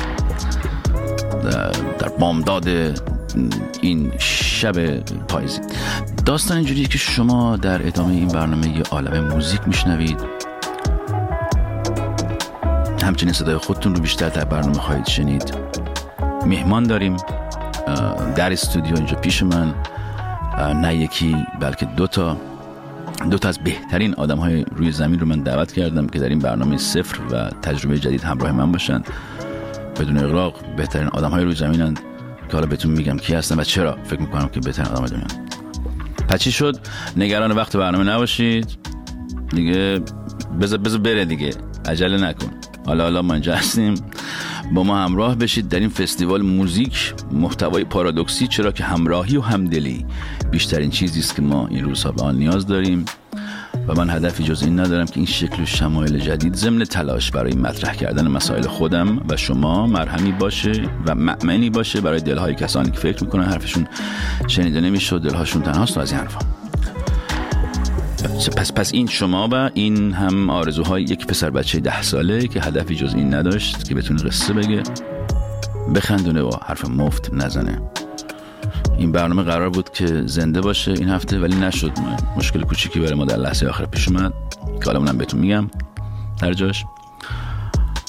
در, 1.99 2.09
بامداد 2.19 2.69
این 3.81 4.13
شب 4.19 5.01
پاییزی. 5.01 5.61
داستان 6.27 6.57
اینجوریه 6.57 6.87
که 6.87 6.99
شما 6.99 7.57
در 7.57 7.87
ادامه 7.87 8.15
این 8.15 8.29
برنامه 8.29 8.69
یه 8.69 8.83
عالم 8.91 9.29
موزیک 9.29 9.61
میشنوید. 9.67 10.21
همچنین 13.03 13.33
صدای 13.33 13.57
خودتون 13.57 13.95
رو 13.95 14.01
بیشتر 14.01 14.29
در 14.29 14.45
برنامه 14.45 14.79
خواهید 14.79 15.07
شنید. 15.07 15.55
مهمان 16.47 16.83
داریم 16.83 17.17
در 18.37 18.53
استودیو 18.53 18.97
اینجا 18.97 19.17
پیش 19.17 19.43
من. 19.43 19.75
نه 20.59 20.97
یکی 20.97 21.37
بلکه 21.61 21.87
دوتا. 21.87 22.37
دو 23.31 23.39
تا 23.39 23.49
از 23.49 23.59
بهترین 23.59 24.15
آدم 24.15 24.39
های 24.39 24.65
روی 24.77 24.93
زمین 24.93 25.21
رو 25.21 25.27
من 25.27 25.41
دعوت 25.41 25.73
کردم 25.73 26.07
که 26.07 26.19
در 26.19 26.29
این 26.29 26.39
برنامه 26.39 26.77
صفر 26.77 27.21
و 27.31 27.51
تجربه 27.51 27.99
جدید 27.99 28.23
همراه 28.23 28.53
من 28.53 28.73
باشن. 28.73 29.03
بدون 30.01 30.19
اغراق 30.19 30.77
بهترین 30.77 31.09
آدم 31.09 31.31
های 31.31 31.45
روی 31.45 31.55
زمینند 31.55 32.01
که 32.49 32.53
حالا 32.53 32.67
بهتون 32.67 32.93
میگم 32.93 33.17
کی 33.17 33.35
هستن 33.35 33.61
و 33.61 33.65
چرا. 33.65 33.99
فکر 34.05 34.21
می‌کنم 34.21 34.49
که 34.49 34.61
بهترین 34.61 34.89
آدم 34.89 35.07
دنیا. 35.07 35.27
پچی 36.29 36.53
شد؟ 36.53 36.79
نگران 37.17 37.53
وقت 37.53 37.77
برنامه 37.77 38.05
نباشید. 38.05 38.79
دیگه 39.55 40.01
بذار 40.61 40.79
بذار 40.79 41.01
بره 41.01 41.25
دیگه. 41.25 41.51
عجله 41.85 42.29
نکن. 42.29 42.51
حالا 42.87 43.05
حالا 43.05 43.23
ما 43.23 43.35
اینجا 43.35 43.55
هستیم. 43.55 43.95
با 44.73 44.83
ما 44.83 44.99
همراه 44.99 45.35
بشید 45.35 45.69
در 45.69 45.81
این 45.81 45.89
فستیوال 45.89 46.43
موزیک 46.43 47.15
محتوای 47.33 47.85
پارادوکسی 47.85 48.47
چرا 48.47 48.73
که 48.73 48.85
همراهی 48.85 49.37
و 49.37 49.41
همدلی. 49.41 50.07
بیشترین 50.57 50.91
چیزی 50.91 51.21
است 51.21 51.37
که 51.37 51.43
ما 51.43 51.67
این 51.67 51.85
روزها 51.85 52.13
به 52.13 52.23
آن 52.23 52.37
نیاز 52.37 52.67
داریم 52.67 53.05
و 53.89 53.95
من 53.95 54.11
هدفی 54.11 54.45
جز 54.45 54.63
این 54.63 54.81
ندارم 54.81 55.07
که 55.07 55.17
این 55.17 55.27
شکل 55.27 55.63
و 55.63 55.67
شمایل 55.67 56.19
جدید 56.19 56.55
ضمن 56.55 56.85
تلاش 56.85 57.31
برای 57.31 57.55
مطرح 57.55 57.95
کردن 57.95 58.29
مسائل 58.29 58.67
خودم 58.67 59.25
و 59.29 59.37
شما 59.37 59.87
مرهمی 59.87 60.33
باشه 60.33 60.73
و 61.07 61.15
مأمنی 61.15 61.71
باشه 61.71 62.01
برای 62.01 62.21
دلهای 62.21 62.55
کسانی 62.55 62.91
که 62.91 62.99
فکر 62.99 63.25
می‌کنن 63.25 63.45
حرفشون 63.45 63.89
شنیده 64.49 64.81
نمیشه 64.81 65.17
و 65.17 65.19
دلهاشون 65.19 65.63
تنهاست 65.63 65.97
و 65.97 66.01
از 66.01 66.13
این 66.13 66.21
حرفا. 66.21 66.41
پس 68.57 68.73
پس 68.73 68.93
این 68.95 69.07
شما 69.07 69.49
و 69.53 69.71
این 69.75 70.13
هم 70.13 70.51
آرزوهای 70.51 71.03
یک 71.03 71.27
پسر 71.27 71.51
بچه 71.51 71.81
ده 71.81 72.03
ساله 72.03 72.49
که 72.49 72.61
هدفی 72.61 72.95
جز 72.95 73.15
این 73.15 73.35
نداشت 73.35 73.89
که 73.89 73.95
بتونه 73.95 74.23
قصه 74.23 74.53
بگه. 74.53 74.83
بخندونه 75.95 76.43
و 76.43 76.51
حرف 76.67 76.85
مفت 76.85 77.31
نزنه. 77.33 77.83
این 78.99 79.13
برنامه 79.13 79.43
قرار 79.43 79.71
بود 79.71 79.91
که 79.91 80.23
زنده 80.27 80.61
باشه 80.61 80.91
این 80.91 81.09
هفته 81.09 81.39
ولی 81.39 81.57
نشد. 81.57 81.93
ما 81.99 82.17
مشکل 82.37 82.63
کوچیکی 82.63 83.01
برای 83.01 83.15
ما 83.15 83.25
در 83.25 83.37
لحظه 83.37 83.67
آخر 83.67 83.85
پیش 83.87 84.09
اومد. 84.09 84.33
که 84.81 84.87
حالا 84.87 84.99
اونم 84.99 85.19
بهتون 85.19 85.41
میگم. 85.41 85.71
در 86.41 86.53
جاش. 86.53 86.85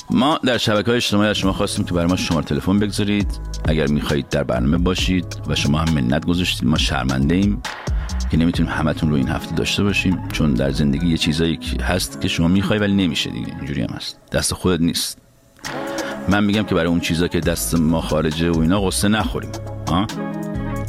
ما 0.09 0.39
در 0.45 0.57
شبکه 0.57 0.87
های 0.87 0.95
اجتماعی 0.95 1.29
از 1.29 1.37
شما 1.37 1.53
خواستیم 1.53 1.85
که 1.85 1.93
برای 1.93 2.07
ما 2.07 2.15
شماره 2.15 2.45
تلفن 2.45 2.79
بگذارید. 2.79 3.39
اگر 3.65 3.87
می‌خواهید 3.87 4.29
در 4.29 4.43
برنامه 4.43 4.77
باشید 4.77 5.25
و 5.47 5.55
شما 5.55 5.77
هم 5.77 5.93
منت 5.93 6.25
گذاشتید 6.25 6.67
ما 6.67 6.77
شرمنده 6.77 7.35
ایم 7.35 7.61
که 8.31 8.37
نمی‌تونیم 8.37 8.71
همتون 8.71 9.09
رو 9.09 9.15
این 9.15 9.27
هفته 9.27 9.55
داشته 9.55 9.83
باشیم 9.83 10.27
چون 10.31 10.53
در 10.53 10.71
زندگی 10.71 11.07
یه 11.07 11.17
چیزایی 11.17 11.59
هست 11.81 12.21
که 12.21 12.27
شما 12.27 12.47
می‌خوای 12.47 12.79
ولی 12.79 12.93
نمیشه 12.93 13.29
دیگه. 13.29 13.55
اینجوری 13.57 13.81
هم 13.81 13.89
هست. 13.95 14.17
دست 14.31 14.53
خودت 14.53 14.81
نیست. 14.81 15.17
من 16.29 16.43
میگم 16.43 16.63
که 16.63 16.75
برای 16.75 16.87
اون 16.87 16.99
چیزا 16.99 17.27
که 17.27 17.39
دست 17.39 17.75
ما 17.75 18.01
خارجه 18.01 18.51
و 18.51 18.59
اینا 18.59 18.81
قصه 18.81 19.07
نخوریم. 19.07 19.51
ها 19.87 20.07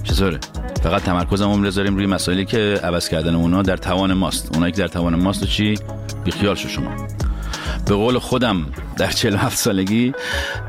چطوره؟ 0.02 0.38
فقط 0.82 1.02
تمرکزمون 1.02 1.62
بذاریم 1.62 1.96
روی 1.96 2.06
مسائلی 2.06 2.44
که 2.44 2.80
عوض 2.84 3.08
کردن 3.08 3.34
اونا 3.34 3.62
در 3.62 3.76
توان 3.76 4.12
ماست. 4.12 4.54
اونایی 4.54 4.72
که 4.72 4.78
در 4.78 4.88
توان 4.88 5.14
ماست 5.14 5.42
و 5.42 5.46
چی؟ 5.46 5.78
بیخیال 6.24 6.54
شو 6.54 6.68
شما. 6.68 6.90
به 7.87 7.94
قول 7.94 8.18
خودم 8.18 8.66
در 8.96 9.11
47 9.11 9.58
سالگی 9.58 10.12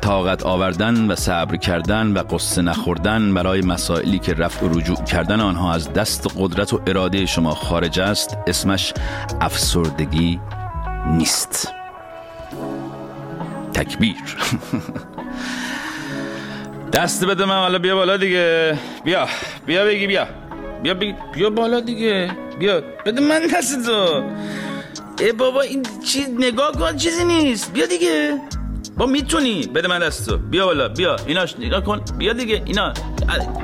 طاقت 0.02 0.44
آوردن 0.44 1.12
و 1.12 1.16
صبر 1.16 1.56
کردن 1.56 2.08
و 2.08 2.24
قصه 2.24 2.62
نخوردن 2.62 3.34
برای 3.34 3.62
مسائلی 3.62 4.20
که 4.20 4.34
رفع 4.34 4.66
و 4.66 4.80
رجوع 4.80 5.04
کردن 5.04 5.40
آنها 5.42 5.74
از 5.74 5.94
دست 5.94 6.28
قدرت 6.38 6.74
و 6.74 6.82
اراده 6.88 7.26
شما 7.26 7.56
خارج 7.56 8.00
است 8.00 8.38
اسمش 8.48 8.94
افسردگی 9.42 10.40
نیست. 11.08 11.74
تکبیر. 13.74 14.16
دست 16.94 17.26
بده 17.26 17.46
من 17.46 17.56
حالا 17.56 17.80
بیا 17.80 17.96
بالا 17.96 18.18
دیگه. 18.18 18.78
بیا 19.04 19.28
بیا 19.66 19.86
بگی 19.86 20.08
بیا. 20.08 20.28
بیا 20.84 20.94
بگی 20.94 21.14
بیا 21.34 21.50
بالا 21.50 21.80
دیگه. 21.80 22.32
بیا 22.60 22.82
بده 23.06 23.22
من 23.22 23.42
دست 23.48 23.86
تو. 23.86 24.24
ای 25.20 25.32
بابا 25.32 25.62
این 25.62 25.84
چی 26.06 26.26
نگاه 26.40 26.72
کن 26.72 26.96
چیزی 26.98 27.24
نیست. 27.26 27.74
بیا 27.74 27.86
دیگه. 27.86 28.38
با 28.98 29.06
می‌تونی. 29.06 29.68
بده 29.68 29.88
من 29.88 30.00
دست 30.00 30.30
تو. 30.30 30.38
بیا 30.38 30.66
بالا 30.66 30.88
بیا. 30.88 31.16
ایناش 31.28 31.56
نگاه 31.60 31.84
کن. 31.84 32.02
بیا 32.18 32.34
دیگه 32.34 32.62
اینا. 32.66 32.94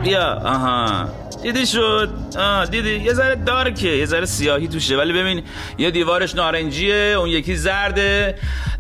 بیا 0.04 0.34
آها. 0.46 1.10
دیدی 1.46 1.66
شد؟ 1.66 2.10
آه 2.40 2.66
دیدی. 2.66 2.90
یه 2.90 3.14
ذره 3.14 3.36
دارکه 3.36 3.88
یه 3.88 4.06
ذره 4.06 4.26
سیاهی 4.26 4.68
توشه. 4.68 4.98
ولی 4.98 5.14
ببین 5.14 5.44
یه 5.78 5.92
دیوارش 5.92 6.36
نارنجیه 6.36 7.16
اون 7.20 7.30
یکی 7.30 7.56
زرده 7.56 8.36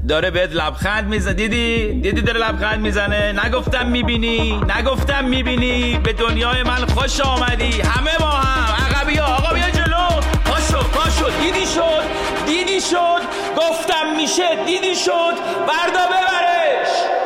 داره 0.07 0.31
بهت 0.31 0.51
لبخند 0.53 1.07
می‌زنه. 1.07 1.33
دیدی؟ 1.33 1.87
دیدی 2.01 2.21
داره 2.21 2.39
لبخند 2.39 2.81
می‌زنه؟ 2.81 3.45
نگفتم 3.45 3.85
می‌بینی 3.85 4.61
نگفتم 4.77 5.25
می‌بینی. 5.25 5.99
به 6.03 6.13
دنیای 6.13 6.63
من 6.63 6.85
خوش 6.85 7.21
آمدی. 7.21 7.81
همه 7.81 8.17
با 8.19 8.25
هم. 8.25 8.85
عقبی 8.85 9.19
آقا 9.19 9.53
بیا 9.53 9.69
جلو. 9.69 10.21
پاشو 10.45 10.83
پاشو. 10.83 11.29
دیدی 11.41 11.65
شد؟ 11.65 12.03
دیدی 12.47 12.81
شد؟ 12.81 13.21
گفتم 13.57 14.15
میشه. 14.17 14.65
دیدی 14.65 14.95
شد؟ 14.95 15.35
بردا 15.67 16.05
ببرش. 16.07 17.24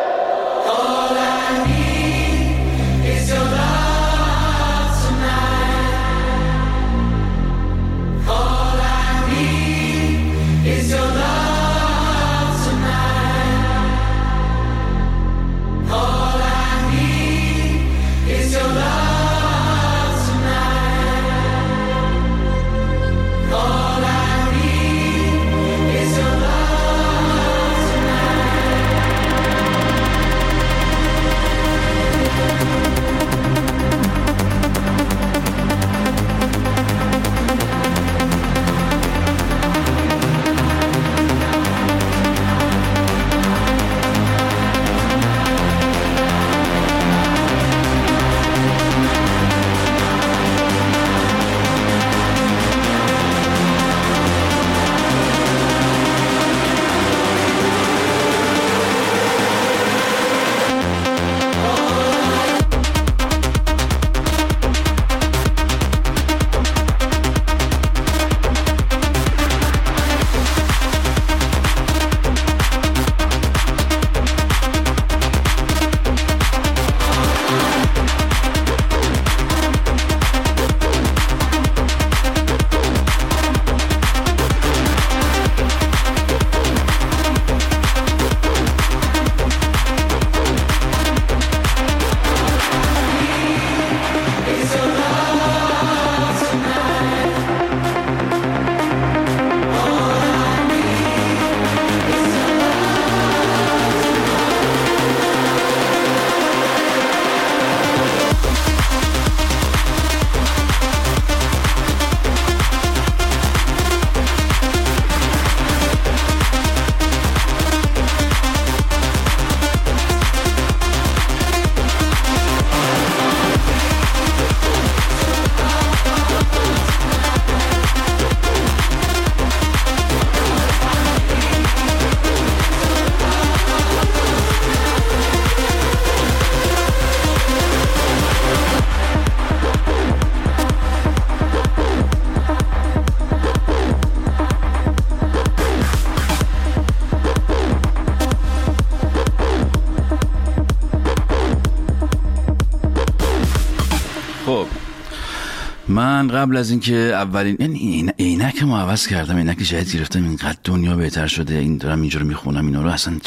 من 156.22 156.28
قبل 156.28 156.58
از 156.58 156.70
اینکه 156.72 156.96
اولین 156.96 157.56
این 157.60 157.76
عین- 157.76 158.14
عینک 158.20 158.64
ما 158.64 158.80
عوض 158.80 159.08
کردم. 159.08 159.38
عینک 159.38 159.58
جدید 159.58 159.96
گرفتم. 159.96 160.24
اینقدر 160.24 160.58
دنیا 160.64 160.96
بهتر 160.96 161.28
شده. 161.28 161.56
این 161.56 161.78
دارم 161.78 162.02
اینجا 162.02 162.20
رو 162.20 162.28
می‌خونم. 162.28 162.66
اینا 162.66 162.82
رو 162.82 162.90
اصلا 162.90 163.18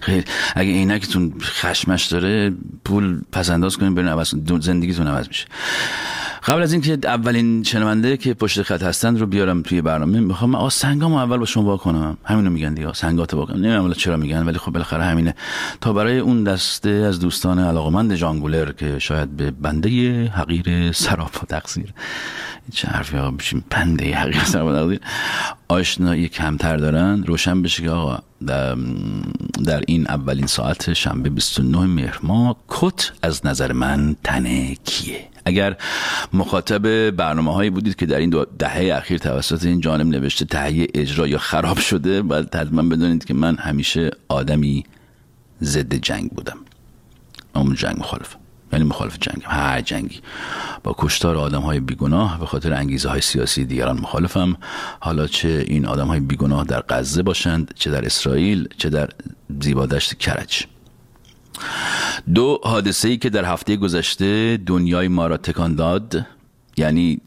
خیر. 0.00 0.24
اگه 0.54 0.70
عینکتون 0.70 1.32
خشمش 1.40 2.04
داره 2.06 2.52
پول 2.84 3.20
پس 3.32 3.50
انداز 3.50 3.76
کنین 3.76 3.94
برین 3.94 4.08
عوض 4.08 4.34
زندگیتون 4.60 5.06
عوض 5.06 5.28
میشه. 5.28 5.46
قبل 6.46 6.62
از 6.62 6.72
اینکه 6.72 6.98
اولین 7.04 7.62
شنونده 7.62 8.16
که 8.16 8.34
پشت 8.34 8.62
خط 8.62 8.82
هستن 8.82 9.16
رو 9.16 9.26
بیارم 9.26 9.62
توی 9.62 9.82
برنامه 9.82 10.20
می‌خوام 10.20 10.54
آ 10.54 10.68
سنگامو 10.68 11.16
اول 11.16 11.36
با 11.36 11.44
شما 11.44 11.64
وا 11.64 11.76
کنم 11.76 12.16
همینو 12.24 12.50
میگن 12.50 12.74
دیگه 12.74 12.92
سنگات 12.92 13.34
وا 13.34 13.46
کنم 13.46 13.56
نمی‌دونم 13.56 13.92
چرا 13.92 14.16
میگن 14.16 14.46
ولی 14.46 14.58
خب 14.58 14.72
بالاخره 14.72 15.04
همینه. 15.04 15.34
تا 15.80 15.92
برای 15.92 16.18
اون 16.18 16.44
دسته 16.44 16.88
از 16.88 17.20
دوستان 17.20 17.58
علاقمند 17.58 18.14
جانگولر 18.14 18.72
که 18.72 18.98
شاید 18.98 19.36
به 19.36 19.50
بنده 19.50 19.88
حقیر 20.26 20.92
سراپا 20.92 21.46
تقصیر. 21.48 21.92
چه 22.72 22.88
حرفی 22.88 23.16
ها 23.16 23.30
بشیم 23.30 23.64
حقیر 23.72 24.44
سراپا 24.44 24.72
تقصیر 24.72 25.00
آشنایی 25.68 26.28
کمتر 26.28 26.76
دارن. 26.76 27.22
روشن 27.22 27.62
بشه 27.62 27.82
که 27.82 27.90
آقا 27.90 28.18
در, 28.46 28.76
در 29.64 29.82
این 29.86 30.06
اولین 30.08 30.46
ساعت 30.46 30.92
شنبه 30.92 31.30
29 31.30 31.78
مهر 31.78 32.18
ماه 32.22 32.56
کت 32.68 33.10
از 33.22 33.46
نظر 33.46 33.72
من 33.72 34.16
تنه 34.24 34.74
کیه؟ 34.74 35.28
اگر 35.44 35.76
مخاطب 36.32 37.10
برنامه 37.10 37.54
هایی 37.54 37.70
بودید 37.70 37.96
که 37.96 38.06
در 38.06 38.18
این 38.18 38.46
دهه 38.58 38.96
اخیر 38.96 39.18
توسط 39.18 39.64
این 39.64 39.80
جانب 39.80 40.06
نوشته 40.06 40.44
تهیه 40.44 40.86
اجرا 40.94 41.26
یا 41.26 41.38
خراب 41.38 41.78
شده 41.78 42.22
باید 42.22 42.54
حتما 42.54 42.82
بدونید 42.82 43.24
که 43.24 43.34
من 43.34 43.56
همیشه 43.56 44.10
آدمی 44.28 44.84
ضد 45.62 45.94
جنگ 45.94 46.30
بودم. 46.30 46.58
اون 47.54 47.74
جنگ 47.74 47.98
مخالفم. 47.98 48.38
یعنی 48.72 48.84
مخالف 48.84 49.18
جنگ. 49.20 49.42
هر 49.44 49.80
جنگی. 49.80 50.20
با 50.84 50.94
کشتار 50.98 51.36
آدم 51.36 51.60
های 51.60 51.80
بیگناه 51.80 52.40
به 52.40 52.46
خاطر 52.46 52.72
انگیزه 52.72 53.08
های 53.08 53.20
سیاسی 53.20 53.64
دیگران 53.64 54.00
مخالفم. 54.00 54.56
حالا 55.00 55.26
چه 55.26 55.64
این 55.68 55.86
آدم 55.86 56.06
های 56.06 56.20
بیگناه 56.20 56.64
در 56.64 56.82
غزه 56.88 57.22
باشند 57.22 57.74
چه 57.74 57.90
در 57.90 58.04
اسرائیل 58.04 58.68
چه 58.78 58.90
در 58.90 59.08
زیبادشت 59.60 60.18
کرج. 60.18 60.64
دو 62.34 62.60
حادثه 62.64 63.08
ای 63.08 63.16
که 63.16 63.30
در 63.30 63.44
هفته 63.44 63.76
گذشته 63.76 64.58
دنیای 64.66 65.08
ما 65.08 65.26
را 65.26 65.36
تکان 65.36 65.74
داد 65.74 66.26
یعنی 66.76 67.20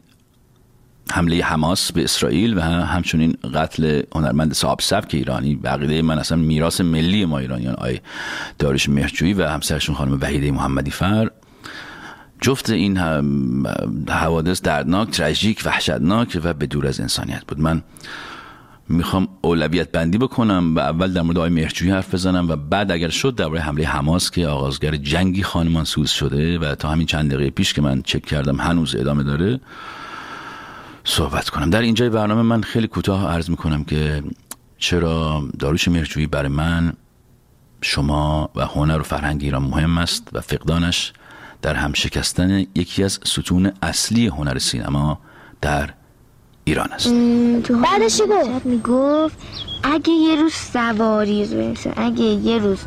حمله 1.12 1.44
حماس 1.44 1.92
به 1.92 2.04
اسرائیل 2.04 2.58
و 2.58 2.62
همچنین 2.62 3.38
قتل 3.54 4.02
هنرمند 4.16 4.54
صاحب 4.54 4.80
سبک 4.82 5.16
ایرانی. 5.16 5.56
بقیده 5.56 6.02
من 6.02 6.20
اصلا 6.20 6.38
میراث 6.38 6.82
ملی 6.82 7.26
ما 7.26 7.40
ایرانیان 7.40 7.76
آی 7.76 8.00
داریش 8.60 8.90
مهرجویی 8.90 9.34
و 9.34 9.48
همسرشون 9.48 9.96
خانم 9.96 10.18
وحیده 10.22 10.52
محمدی 10.52 10.92
فر. 10.92 11.30
جفت 12.42 12.70
این 12.70 12.98
حوادث 14.10 14.62
دردناک 14.62 15.10
تراژیک 15.10 15.62
وحشتناک 15.66 16.42
و 16.44 16.54
به 16.54 16.66
دور 16.66 16.88
از 16.88 17.00
انسانیت 17.00 17.46
بود. 17.48 17.60
من 17.60 17.84
می‌خوام 18.90 19.28
اولویت 19.42 19.92
بندی 19.92 20.18
بکنم 20.18 20.76
و 20.76 20.80
اول 20.80 21.14
در 21.14 21.22
مورد 21.22 21.38
آقای 21.38 21.50
مهرجویی 21.50 21.92
حرف 21.92 22.14
بزنم 22.14 22.50
و 22.50 22.56
بعد 22.56 22.92
اگر 22.92 23.10
شد 23.10 23.36
درباره 23.36 23.62
حمله 23.62 23.88
حماس 23.88 24.32
که 24.32 24.48
آغازگر 24.48 24.96
جنگی 24.96 25.44
خانمان 25.44 25.84
سوز 25.84 26.10
شده 26.10 26.60
و 26.60 26.76
تا 26.76 26.90
همین 26.90 27.08
چند 27.08 27.34
دقیقه 27.34 27.50
پیش 27.50 27.74
که 27.74 27.82
من 27.82 28.02
چک 28.02 28.26
کردم 28.26 28.60
هنوز 28.60 28.96
ادامه 28.96 29.24
داره 29.24 29.60
صحبت 31.04 31.50
کنم. 31.50 31.70
در 31.70 31.82
اینجای 31.82 32.10
برنامه 32.10 32.42
من 32.42 32.62
خیلی 32.62 32.88
کوتاه 32.88 33.28
عرض 33.28 33.50
می‌کنم 33.50 33.84
که 33.84 34.24
چرا 34.78 35.44
داروش 35.60 35.88
مهرجویی 35.88 36.28
برای 36.28 36.50
من 36.50 36.94
شما 37.82 38.50
و 38.56 38.66
هنر 38.66 39.00
و 39.00 39.04
فرهنگ 39.04 39.44
ایران 39.44 39.64
مهم 39.64 39.98
است 39.98 40.28
و 40.34 40.42
فقدانش 40.42 41.14
در 41.62 41.74
هم 41.74 41.94
شکستن 41.94 42.66
یکی 42.76 43.04
از 43.04 43.20
ستون 43.24 43.72
اصلی 43.82 44.28
هنر 44.28 44.58
سینما 44.58 45.20
در 45.62 45.90
ایران 46.64 46.92
است. 46.92 47.10
بعدش 47.74 48.22
گفت؟ 48.30 48.66
می‌گفت 48.66 49.38
اگه 49.84 50.10
یه 50.14 50.36
روز 50.36 50.54
سواری 50.54 51.76
اگه 51.98 52.24
یه 52.24 52.58
روز 52.58 52.80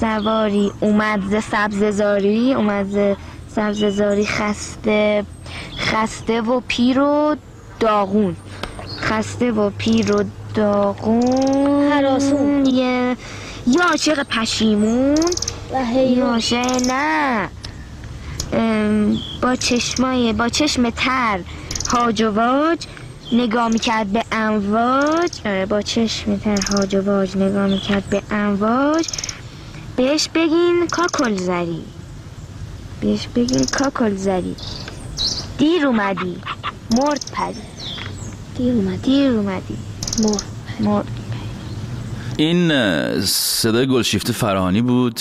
سواری 0.00 0.72
اومد 0.80 1.22
ز 1.30 1.44
سبززاری 1.44 2.54
اومد 2.54 2.86
ز 2.86 3.16
سبززاری 3.48 4.26
خسته 4.26 5.24
خسته 5.78 6.40
و 6.40 6.60
پیر 6.68 7.00
و 7.00 7.36
داغون. 7.80 8.36
خسته 9.00 9.52
و 9.52 9.70
پیر 9.70 10.12
و 10.12 10.24
داغون. 10.54 11.92
هراسون. 11.92 12.66
یه 12.66 13.16
یا 13.66 13.82
عاشق 13.90 14.22
پشیمون. 14.22 15.18
یا 15.94 16.38
نه. 16.86 17.48
با 19.42 19.56
چشمای 19.56 20.32
با 20.32 20.48
چشم 20.48 20.90
تر. 20.90 21.40
هاج 21.92 22.22
و 22.22 22.30
واج 22.30 22.86
نگاه 23.32 23.68
می‌کرد 23.68 24.06
به 24.06 24.24
امواج. 24.32 25.30
آره، 25.44 25.66
با 25.66 25.82
چشم 25.82 26.36
تر 26.36 26.60
هاج 26.60 26.94
و 26.94 27.02
واج 27.02 27.36
نگاه 27.36 27.66
می‌کرد 27.66 28.04
به 28.10 28.22
امواج. 28.30 29.08
بهش 29.96 30.28
بگین 30.34 30.86
کاکل 30.90 31.36
زری 31.36 31.84
بهش 33.00 33.28
بگین 33.34 33.66
کاکل 33.66 34.14
زری 34.16 34.56
دیر 35.58 35.86
اومدی. 35.86 36.40
مرد 36.90 37.30
پری. 37.32 37.54
دیر 38.56 38.74
اومد 38.74 39.02
دیر 39.02 39.30
اومدی. 39.30 39.76
مرد 40.22 40.44
مرد 40.80 41.04
این 42.36 42.70
صدای 43.20 43.86
گلشیفته 43.86 44.32
فراهانی 44.32 44.82
بود 44.82 45.20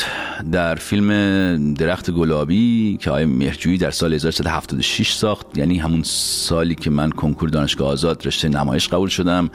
در 0.51 0.75
فیلم 0.75 1.73
درخت 1.73 2.11
گلابی 2.11 2.97
که 3.01 3.09
آقای 3.09 3.25
مهرجویی 3.25 3.77
در 3.77 3.91
سال 3.91 4.13
1376 4.13 5.13
ساخت. 5.13 5.57
یعنی 5.57 5.77
همون 5.77 6.03
سالی 6.03 6.75
که 6.75 6.89
من 6.89 7.09
کنکور 7.09 7.49
دانشگاه 7.49 7.87
آزاد 7.89 8.27
رشته 8.27 8.49
نمایش 8.49 8.87
قبول 8.87 9.09
شدم. 9.09 9.49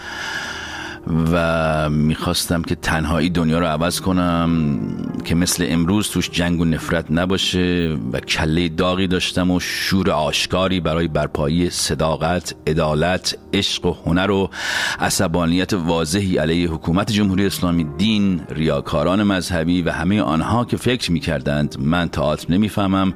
و 1.06 1.90
می‌خواستم 1.90 2.62
که 2.62 2.74
تنهایی 2.74 3.30
دنیا 3.30 3.58
رو 3.58 3.66
عوض 3.66 4.00
کنم 4.00 4.80
که 5.24 5.34
مثل 5.34 5.66
امروز 5.68 6.08
توش 6.08 6.30
جنگ 6.30 6.60
و 6.60 6.64
نفرت 6.64 7.10
نباشه 7.10 7.96
و 8.12 8.20
کله 8.20 8.68
داغی 8.68 9.06
داشتم 9.06 9.50
و 9.50 9.60
شور 9.60 10.10
آشکاری 10.10 10.80
برای 10.80 11.08
برپایی 11.08 11.70
صداقت، 11.70 12.54
عدالت، 12.66 13.38
عشق 13.52 13.86
و 13.86 13.92
هنر 14.06 14.30
و 14.30 14.50
عصبانیت 15.00 15.72
واضحی 15.72 16.38
علیه 16.38 16.68
حکومت 16.68 17.12
جمهوری 17.12 17.46
اسلامی 17.46 17.84
دین، 17.98 18.40
ریاکاران 18.50 19.22
مذهبی 19.22 19.82
و 19.82 19.90
همه 19.90 20.22
آنها 20.22 20.64
که 20.64 20.76
فکر 20.76 21.12
می‌کردند 21.12 21.76
من 21.80 22.08
تئاتر 22.08 22.52
نمی‌فهمم 22.52 23.14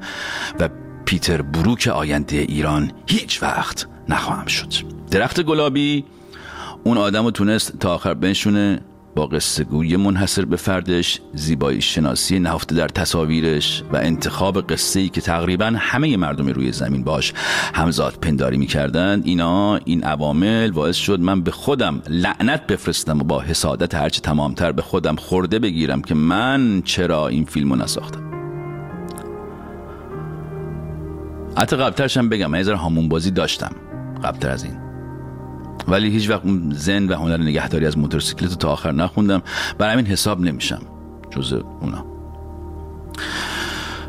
و 0.60 0.68
پیتر 1.04 1.42
بروک 1.42 1.88
آینده 1.88 2.36
ایران 2.36 2.92
هیچ 3.06 3.42
وقت 3.42 3.86
نخواهم 4.08 4.46
شد. 4.46 4.72
درخت 5.10 5.42
گلابی 5.42 6.04
اون 6.86 6.98
آدم 6.98 7.24
رو 7.24 7.30
تونست 7.30 7.78
تا 7.78 7.94
آخر 7.94 8.14
بنشونه 8.14 8.80
با 9.16 9.26
قصه 9.26 9.64
گویی 9.64 9.96
منحصر 9.96 10.44
به 10.44 10.56
فردش 10.56 11.20
زیبایی 11.34 11.80
شناسی 11.80 12.38
نهفته 12.38 12.74
در 12.74 12.88
تصاویرش 12.88 13.82
و 13.92 13.96
انتخاب 13.96 14.60
قصه 14.60 15.00
ای 15.00 15.08
که 15.08 15.20
تقریبا 15.20 15.72
همه 15.76 16.16
مردم 16.16 16.46
روی 16.46 16.72
زمین 16.72 17.04
باش 17.04 17.32
همزاد 17.74 18.14
پنداری 18.14 18.56
می‌کردند 18.56 19.26
اینا 19.26 19.76
این 19.76 20.04
عوامل 20.04 20.70
باعث 20.70 20.96
شد 20.96 21.20
من 21.20 21.42
به 21.42 21.50
خودم 21.50 22.02
لعنت 22.08 22.66
بفرستم 22.66 23.20
و 23.20 23.24
با 23.24 23.40
حسادت 23.40 23.94
هرچه 23.94 24.20
تمامتر 24.20 24.72
به 24.72 24.82
خودم 24.82 25.16
خورده 25.16 25.58
بگیرم 25.58 26.02
که 26.02 26.14
من 26.14 26.82
چرا 26.84 27.28
این 27.28 27.44
فیلمو 27.44 27.76
نساختم. 27.76 28.20
حتی 31.58 31.76
قبلترش 31.76 32.16
هم 32.16 32.28
بگم 32.28 32.46
من 32.46 32.58
یه 32.58 32.64
ذره 32.64 32.76
هامون 32.76 33.08
بازی 33.08 33.30
داشتم. 33.30 33.70
قبلتر 34.24 34.50
از 34.50 34.64
این. 34.64 34.85
ولی 35.88 36.10
هیچ 36.10 36.30
وقت 36.30 36.42
زن 36.70 37.08
و 37.08 37.14
هنر 37.14 37.36
نگهداری 37.36 37.86
از 37.86 37.98
موتورسیکلت 37.98 38.58
تا 38.58 38.68
آخر 38.68 38.92
نخوندم. 38.92 39.42
برای 39.78 39.92
همین 39.92 40.06
حساب 40.06 40.40
نمیشم 40.40 40.82
جز 41.30 41.52
اونا. 41.80 42.04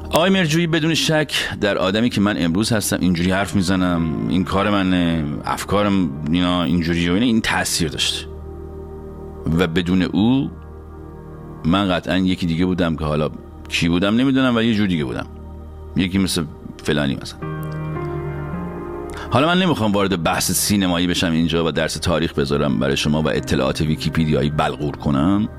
آقای 0.09 0.29
مرجویی 0.29 0.67
بدون 0.67 0.93
شک 0.93 1.33
در 1.61 1.77
آدمی 1.77 2.09
که 2.09 2.21
من 2.21 2.35
امروز 2.37 2.71
هستم 2.71 2.97
اینجوری 2.99 3.31
حرف 3.31 3.55
می‌زنم 3.55 4.27
این 4.29 4.43
کار 4.43 4.69
من 4.69 5.23
افکارم 5.45 6.09
اینا 6.31 6.63
اینجوری 6.63 7.09
و 7.09 7.13
این 7.13 7.41
تاثیر 7.41 7.89
داشته. 7.89 8.27
و 9.59 9.67
بدون 9.67 10.01
او 10.01 10.51
من 11.65 11.89
قطعا 11.89 12.17
یکی 12.17 12.45
دیگه 12.45 12.65
بودم 12.65 12.95
که 12.95 13.05
حالا 13.05 13.29
کی 13.69 13.89
بودم 13.89 14.15
نمی‌دونم 14.15 14.55
و 14.55 14.61
یه 14.61 14.73
جور 14.73 14.87
دیگه 14.87 15.05
بودم. 15.05 15.25
یکی 15.95 16.17
مثل 16.17 16.43
فلانی 16.83 17.17
مثلا. 17.21 17.56
حالا 19.31 19.47
من 19.47 19.59
نمی‌خوام 19.59 19.91
وارد 19.91 20.23
بحث 20.23 20.51
سینمایی 20.51 21.07
بشم 21.07 21.31
اینجا 21.31 21.65
و 21.65 21.71
درس 21.71 21.93
تاریخ 21.93 22.33
بذارم 22.33 22.79
برای 22.79 22.97
شما 22.97 23.21
و 23.21 23.29
اطلاعات 23.29 23.81
ویکیپیدیایی 23.81 24.49
بلغور 24.49 24.95
کنم. 24.95 25.49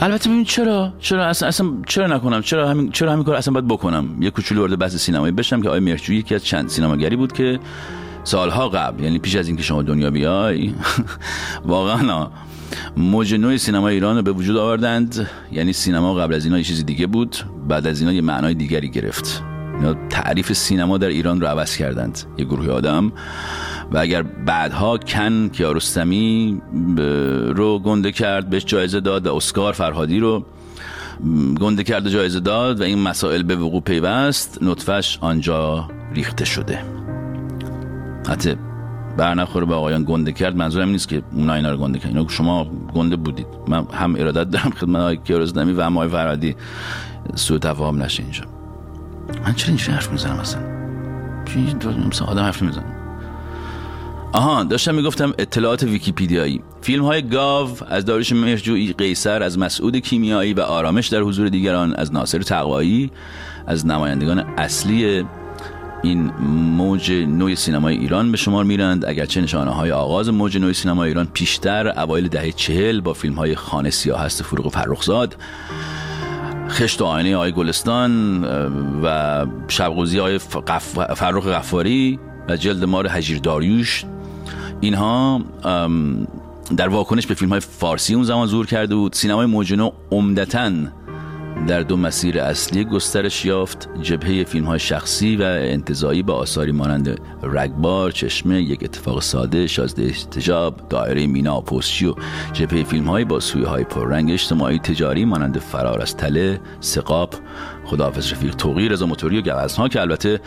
البته 0.00 0.30
ببین 0.30 0.44
چرا؟ 0.44 0.92
چرا؟ 0.98 1.26
اصلا, 1.26 1.48
اصلا 1.48 1.66
چرا 1.86 2.06
نکنم؟ 2.06 2.42
چرا 2.42 2.68
همین 2.68 2.90
چرا 2.90 3.12
همین 3.12 3.24
کار 3.24 3.34
اصلا 3.34 3.54
باید 3.54 3.68
بکنم؟ 3.68 4.22
یه 4.22 4.30
کوچولو 4.30 4.60
وارد 4.60 4.78
بحث 4.78 4.96
سینمایی 4.96 5.32
بشم 5.32 5.62
که 5.62 5.68
آقای 5.68 5.80
مهرجویی 5.80 6.18
یکی 6.18 6.34
از 6.34 6.44
چند 6.44 6.68
سینماگری 6.68 7.16
بود 7.16 7.32
که 7.32 7.60
سالها 8.24 8.68
قبل 8.68 9.04
یعنی 9.04 9.18
پیش 9.18 9.36
از 9.36 9.48
اینکه 9.48 9.62
شما 9.62 9.82
دنیا 9.82 10.10
بیای 10.10 10.74
واقعا 11.64 12.28
موج 12.96 13.34
نوع 13.34 13.56
سینما 13.56 13.88
ایران 13.88 14.16
رو 14.16 14.22
به 14.22 14.32
وجود 14.32 14.56
آوردند. 14.56 15.28
یعنی 15.52 15.72
سینما 15.72 16.14
قبل 16.14 16.34
از 16.34 16.44
اینا 16.44 16.58
یه 16.58 16.64
چیزی 16.64 16.82
دیگه 16.82 17.06
بود 17.06 17.36
بعد 17.68 17.86
از 17.86 18.00
اینا 18.00 18.12
یه 18.12 18.20
معنای 18.20 18.54
دیگری 18.54 18.90
گرفت. 18.90 19.42
اینا 19.74 20.08
تعریف 20.08 20.52
سینما 20.52 20.98
در 20.98 21.08
ایران 21.08 21.40
رو 21.40 21.46
عوض 21.46 21.76
کردند. 21.76 22.18
یه 22.38 22.44
گروه 22.44 22.70
آدم. 22.70 23.12
و 23.92 23.98
اگر 23.98 24.22
بعدها 24.22 24.98
کن 24.98 25.48
کیارستمی 25.48 26.62
رو 27.54 27.78
گنده 27.78 28.12
کرد 28.12 28.50
بهش 28.50 28.64
جایزه 28.64 29.00
داد 29.00 29.26
و 29.26 29.34
اسکار 29.34 29.72
فرهادی 29.72 30.20
رو 30.20 30.44
گنده 31.60 31.84
کرد 31.84 32.06
و 32.06 32.08
جایزه 32.08 32.40
داد 32.40 32.80
و 32.80 32.84
این 32.84 32.98
مسائل 32.98 33.42
به 33.42 33.56
وقوع 33.56 33.80
پیوست 33.80 34.58
نطفش 34.62 35.18
آنجا 35.20 35.88
ریخته 36.14 36.44
شده. 36.44 36.78
حتی 38.28 38.56
برنخوره 39.16 39.66
به 39.66 39.74
آقایان 39.74 40.04
گنده 40.08 40.32
کرد 40.32 40.56
منظورم 40.56 40.88
نیست 40.88 41.08
که 41.08 41.22
اونا 41.32 41.54
اینا 41.54 41.70
رو 41.70 41.76
گنده 41.76 41.98
کرد. 41.98 42.16
اینا 42.16 42.28
شما 42.28 42.66
گنده 42.94 43.16
بودید. 43.16 43.46
من 43.68 43.86
هم 43.92 44.14
ارادت 44.14 44.50
دارم 44.50 44.70
خدمت 44.70 45.00
آقای 45.00 45.16
کیارستمی 45.16 45.72
و 45.72 45.82
هم 45.82 45.96
آقای 45.96 46.08
فرهادی 46.08 46.56
سوء 47.34 47.58
تفاهم 47.58 48.02
نشه 48.02 48.22
اینجا. 48.22 48.44
من 49.44 49.54
چرا 49.54 49.68
اینجوری 49.68 49.92
حرف 49.92 50.12
می‌زنم 50.12 50.36
اصلا؟ 50.36 50.62
مثلا 52.08 52.26
آدم 52.26 52.42
حرف 52.42 52.62
می‌زنم 52.62 52.92
آها 54.32 54.64
داشتم 54.64 54.94
می‌گفتم 54.94 55.32
اطلاعات 55.38 55.82
ویکیپیدیایی. 55.82 56.60
فیلم 56.82 57.04
های 57.04 57.22
گاو 57.22 57.70
از 57.88 58.04
داریوش 58.04 58.32
مهرجویی 58.32 58.92
قیصر 58.92 59.42
از 59.42 59.58
مسعود 59.58 59.96
کیمیایی 59.96 60.54
و 60.54 60.60
آرامش 60.60 61.08
در 61.08 61.20
حضور 61.20 61.48
دیگران 61.48 61.94
از 61.94 62.12
ناصر 62.12 62.38
تقوایی 62.38 63.10
از 63.66 63.86
نمایندگان 63.86 64.38
اصلی 64.38 65.24
این 66.02 66.32
موج 66.76 67.12
نوی 67.12 67.56
سینمای 67.56 67.96
ایران 67.96 68.30
به 68.30 68.36
شمار 68.36 68.64
میرند. 68.64 69.04
اگرچه 69.04 69.40
نشانه 69.40 69.70
های 69.70 69.92
آغاز 69.92 70.28
موج 70.28 70.58
نوی 70.58 70.74
سینمای 70.74 71.08
ایران 71.08 71.28
پیشتر 71.32 71.88
اوایل 71.88 72.28
دهه 72.28 72.52
چهل 72.52 73.00
با 73.00 73.12
فیلم 73.12 73.34
های 73.34 73.54
خانه 73.54 73.90
سیاه 73.90 74.20
هست 74.20 74.42
فروغ 74.42 74.72
فرخزاد. 74.72 75.36
خشت 76.72 77.02
و 77.02 77.04
آینه 77.04 77.36
آقای 77.36 77.52
گلستان 77.52 78.44
و 79.02 79.46
شبقوزی 79.68 80.20
آقای 80.20 80.38
ف- 80.38 80.56
غف- 80.66 81.14
فرخ 81.14 81.46
غفاری 81.46 82.18
و 82.48 82.56
جلد 82.56 82.84
مار 82.84 83.06
هجیر 83.10 83.38
داریوش. 83.38 84.04
اینها 84.80 85.40
در 86.76 86.88
واکنش 86.88 87.26
به 87.26 87.34
فیلم 87.34 87.50
های 87.50 87.60
فارسی 87.60 88.14
اون 88.14 88.24
زمان 88.24 88.46
ظهور 88.46 88.66
کرده 88.66 88.94
بود. 88.94 89.12
سینمای 89.12 89.46
موجنو 89.46 89.90
عمدتاً 90.10 90.70
در 91.66 91.80
دو 91.80 91.96
مسیر 91.96 92.40
اصلی 92.40 92.84
گسترش 92.84 93.44
یافت 93.44 93.88
جبهه 94.02 94.44
فیلم 94.44 94.64
های 94.64 94.78
شخصی 94.78 95.36
و 95.36 95.42
انتظایی 95.42 96.22
با 96.22 96.34
آثاری 96.34 96.72
مانند 96.72 97.20
رگبار، 97.42 98.10
چشمه، 98.10 98.62
یک 98.62 98.84
اتفاق 98.84 99.22
ساده، 99.22 99.66
شازده 99.66 100.02
احتجاب، 100.02 100.88
دایره 100.88 101.26
مینا، 101.26 101.60
پستچی 101.60 102.06
و 102.06 102.14
جبهه 102.52 102.82
فیلم 102.82 103.08
های 103.08 103.24
با 103.24 103.40
سویه 103.40 103.66
های 103.66 103.84
پررنگ 103.84 104.30
اجتماعی 104.30 104.78
تجاری 104.78 105.24
مانند 105.24 105.58
فرار 105.58 106.02
از 106.02 106.16
تله، 106.16 106.60
سقاپ، 106.80 107.34
خداحافظ 107.84 108.32
رفیق 108.32 108.54
توقی، 108.54 108.88
رضا 108.88 109.06
موتوری 109.06 109.38
و 109.38 109.42
گوزنها 109.42 109.88
که 109.88 110.00
البته 110.00 110.40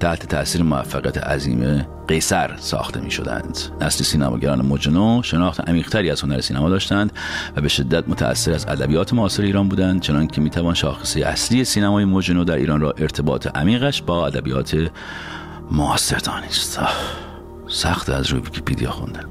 تحت 0.00 0.26
تاثیر 0.26 0.62
موفقیت 0.62 1.18
عظیم 1.18 1.86
قیصر 2.08 2.56
ساخته 2.56 3.00
می 3.00 3.10
شدند 3.10 3.58
نسل 3.80 4.04
سینماگران 4.04 4.66
مجنو 4.66 5.22
شناخت 5.22 5.68
عمیقتری 5.68 6.10
از 6.10 6.20
هنر 6.20 6.40
سینما 6.40 6.68
داشتند 6.68 7.12
و 7.56 7.60
به 7.60 7.68
شدت 7.68 8.08
متأثر 8.08 8.52
از 8.52 8.66
ادبیات 8.68 9.14
معاصر 9.14 9.42
ایران 9.42 9.68
بودند 9.68 10.00
چنان 10.00 10.26
که 10.26 10.40
می 10.40 10.50
توان 10.52 10.74
شاخصه 10.74 11.20
اصلی 11.20 11.64
سینمای 11.64 12.04
مجنو 12.04 12.44
در 12.44 12.56
ایران 12.56 12.80
را 12.80 12.90
ارتباط 12.90 13.46
عمیقش 13.46 14.02
با 14.02 14.26
ادبیات 14.26 14.90
معاصر 15.70 16.18
دانست 16.18 16.80
سخت 17.68 18.10
از 18.10 18.26
روی 18.26 18.40
ویکیپیدیا 18.40 18.90
خوندن. 18.90 19.24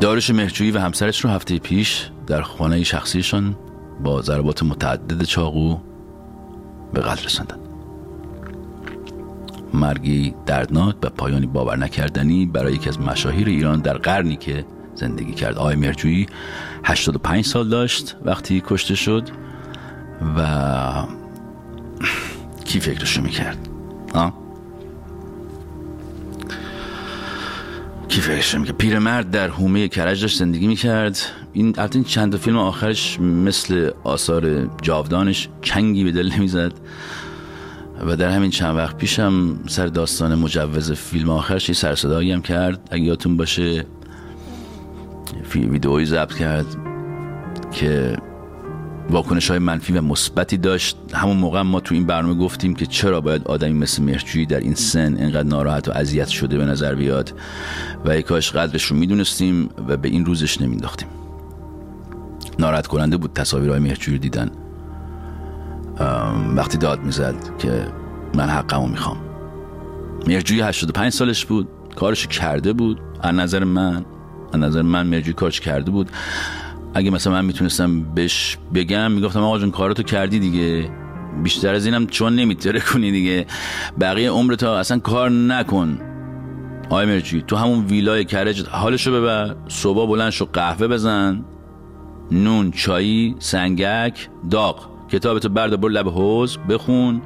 داروش 0.00 0.30
مهرجویی 0.30 0.70
و 0.70 0.78
همسرش 0.78 1.24
رو 1.24 1.30
هفته 1.30 1.58
پیش 1.58 2.10
در 2.26 2.42
خانه 2.42 2.82
شخصیشان 2.82 3.56
با 4.04 4.22
ضربات 4.22 4.62
متعدد 4.62 5.22
چاقو 5.22 5.78
به 6.92 7.00
قتل 7.00 7.24
رساندند 7.24 7.58
مرگی 9.74 10.34
دردناک 10.46 10.96
و 11.02 11.10
پایانی 11.10 11.46
باور 11.46 11.76
نکردنی 11.76 12.46
برای 12.46 12.74
یکی 12.74 12.88
از 12.88 13.00
مشاهیر 13.00 13.48
ایران 13.48 13.80
در 13.80 13.98
قرنی 13.98 14.36
که 14.36 14.64
زندگی 15.02 15.32
کرد. 15.32 15.58
آقای 15.58 15.76
مرجویی 15.76 16.26
85 16.84 17.44
سال 17.44 17.68
داشت 17.68 18.16
وقتی 18.24 18.62
کشته 18.66 18.94
شد 18.94 19.28
و 20.36 20.46
کی 22.64 22.80
فکرشو 22.80 23.22
می‌کرد؟ 23.22 23.68
آه؟ 24.14 24.34
کی 28.08 28.20
فکرشو 28.20 28.58
می‌کرد؟ 28.58 28.76
پیرمرد 28.76 29.30
در 29.30 29.48
حومه 29.48 29.88
کرج 29.88 30.20
داشت 30.20 30.38
زندگی 30.38 30.66
می‌کرد. 30.66 31.18
این 31.52 31.66
البته 31.78 31.96
این 31.96 32.04
چند 32.04 32.36
فیلم 32.36 32.58
آخرش 32.58 33.20
مثل 33.20 33.90
آثار 34.04 34.70
جاودانش 34.82 35.48
چنگی 35.62 36.04
به 36.04 36.12
دل 36.12 36.32
نمی‌زد. 36.36 36.72
و 38.06 38.16
در 38.16 38.30
همین 38.30 38.50
چند 38.50 38.76
وقت 38.76 38.96
پیشم 38.96 39.58
سر 39.66 39.86
داستان 39.86 40.34
مجوز 40.34 40.92
فیلم 40.92 41.30
آخرش 41.30 41.68
یه 41.68 41.74
سرصدایی 41.74 42.32
هم 42.32 42.42
کرد. 42.42 42.88
اگه 42.90 43.04
یادتون 43.04 43.36
باشه 43.36 43.84
ویدئویی 45.60 46.06
ضبط 46.06 46.34
کرد 46.34 46.66
که 47.72 48.16
واکنش 49.10 49.50
های 49.50 49.58
منفی 49.58 49.92
و 49.92 50.00
مثبتی 50.00 50.56
داشت. 50.56 50.96
همون 51.14 51.36
موقع 51.36 51.62
ما 51.62 51.80
تو 51.80 51.94
این 51.94 52.06
برنامه 52.06 52.34
گفتیم 52.34 52.74
که 52.74 52.86
چرا 52.86 53.20
باید 53.20 53.42
آدمی 53.44 53.72
مثل 53.72 54.02
مهرجویی 54.02 54.46
در 54.46 54.60
این 54.60 54.74
سن 54.74 55.16
اینقدر 55.16 55.48
ناراحت 55.48 55.88
و 55.88 55.92
اذیت 55.94 56.28
شده 56.28 56.58
به 56.58 56.64
نظر 56.64 56.94
بیاد 56.94 57.32
و 58.04 58.10
ای 58.10 58.22
کاش 58.22 58.52
قدرش 58.52 58.84
رو 58.84 58.96
می‌دونستیم 58.96 59.68
و 59.88 59.96
به 59.96 60.08
این 60.08 60.24
روزش 60.24 60.60
نمینداختیم 60.60 61.08
ناراحت 62.58 62.86
کننده 62.86 63.16
بود 63.16 63.32
تصاویرهای 63.32 63.80
مهرجویی 63.80 64.18
دیدن. 64.18 64.50
وقتی 66.56 66.78
داد 66.78 67.00
می‌زد 67.00 67.34
که 67.58 67.86
من 68.34 68.48
حقمو 68.48 68.86
می‌خوام. 68.86 69.16
مهرجویی 70.26 70.60
85 70.60 71.12
سالش 71.12 71.44
بود 71.46 71.68
کارش 71.96 72.26
کرده 72.26 72.72
بود. 72.72 73.00
از 73.20 73.34
نظر 73.34 73.64
من 73.64 74.04
نظر 74.60 74.82
من 74.82 75.06
مهرجویی 75.06 75.34
کارش 75.34 75.60
کرده 75.60 75.90
بود. 75.90 76.10
اگه 76.94 77.10
مثلا 77.10 77.32
من 77.32 77.44
می‌تونستم 77.44 78.02
بهش 78.02 78.58
بگم 78.74 79.12
می‌گفتم 79.12 79.40
آقا 79.40 79.58
جون 79.58 79.70
کاراتو 79.70 80.02
کردی 80.02 80.38
دیگه. 80.38 80.90
بیشتر 81.42 81.74
از 81.74 81.86
اینم 81.86 82.06
چون 82.06 82.36
نمیتره 82.36 82.80
کنی 82.80 83.12
دیگه. 83.12 83.46
بقیه 84.00 84.30
عمرت 84.30 84.62
اصلا 84.62 84.98
کار 84.98 85.30
نکن. 85.30 85.98
آقای 86.84 87.06
مرجویی 87.06 87.44
تو 87.46 87.56
همون 87.56 87.84
ویلای 87.84 88.24
کرج 88.24 88.66
حالشو 88.68 89.12
ببر 89.12 89.56
صبح 89.68 90.08
بلند 90.08 90.30
شو 90.30 90.48
قهوه 90.52 90.88
بزن 90.88 91.44
نون 92.30 92.70
چایی 92.70 93.36
سنگک 93.38 94.28
داغ. 94.50 94.88
کتابتو 95.10 95.48
بردا 95.48 95.76
برو 95.76 95.88
لب 95.88 96.08
حوز 96.08 96.58
بخون. 96.68 97.22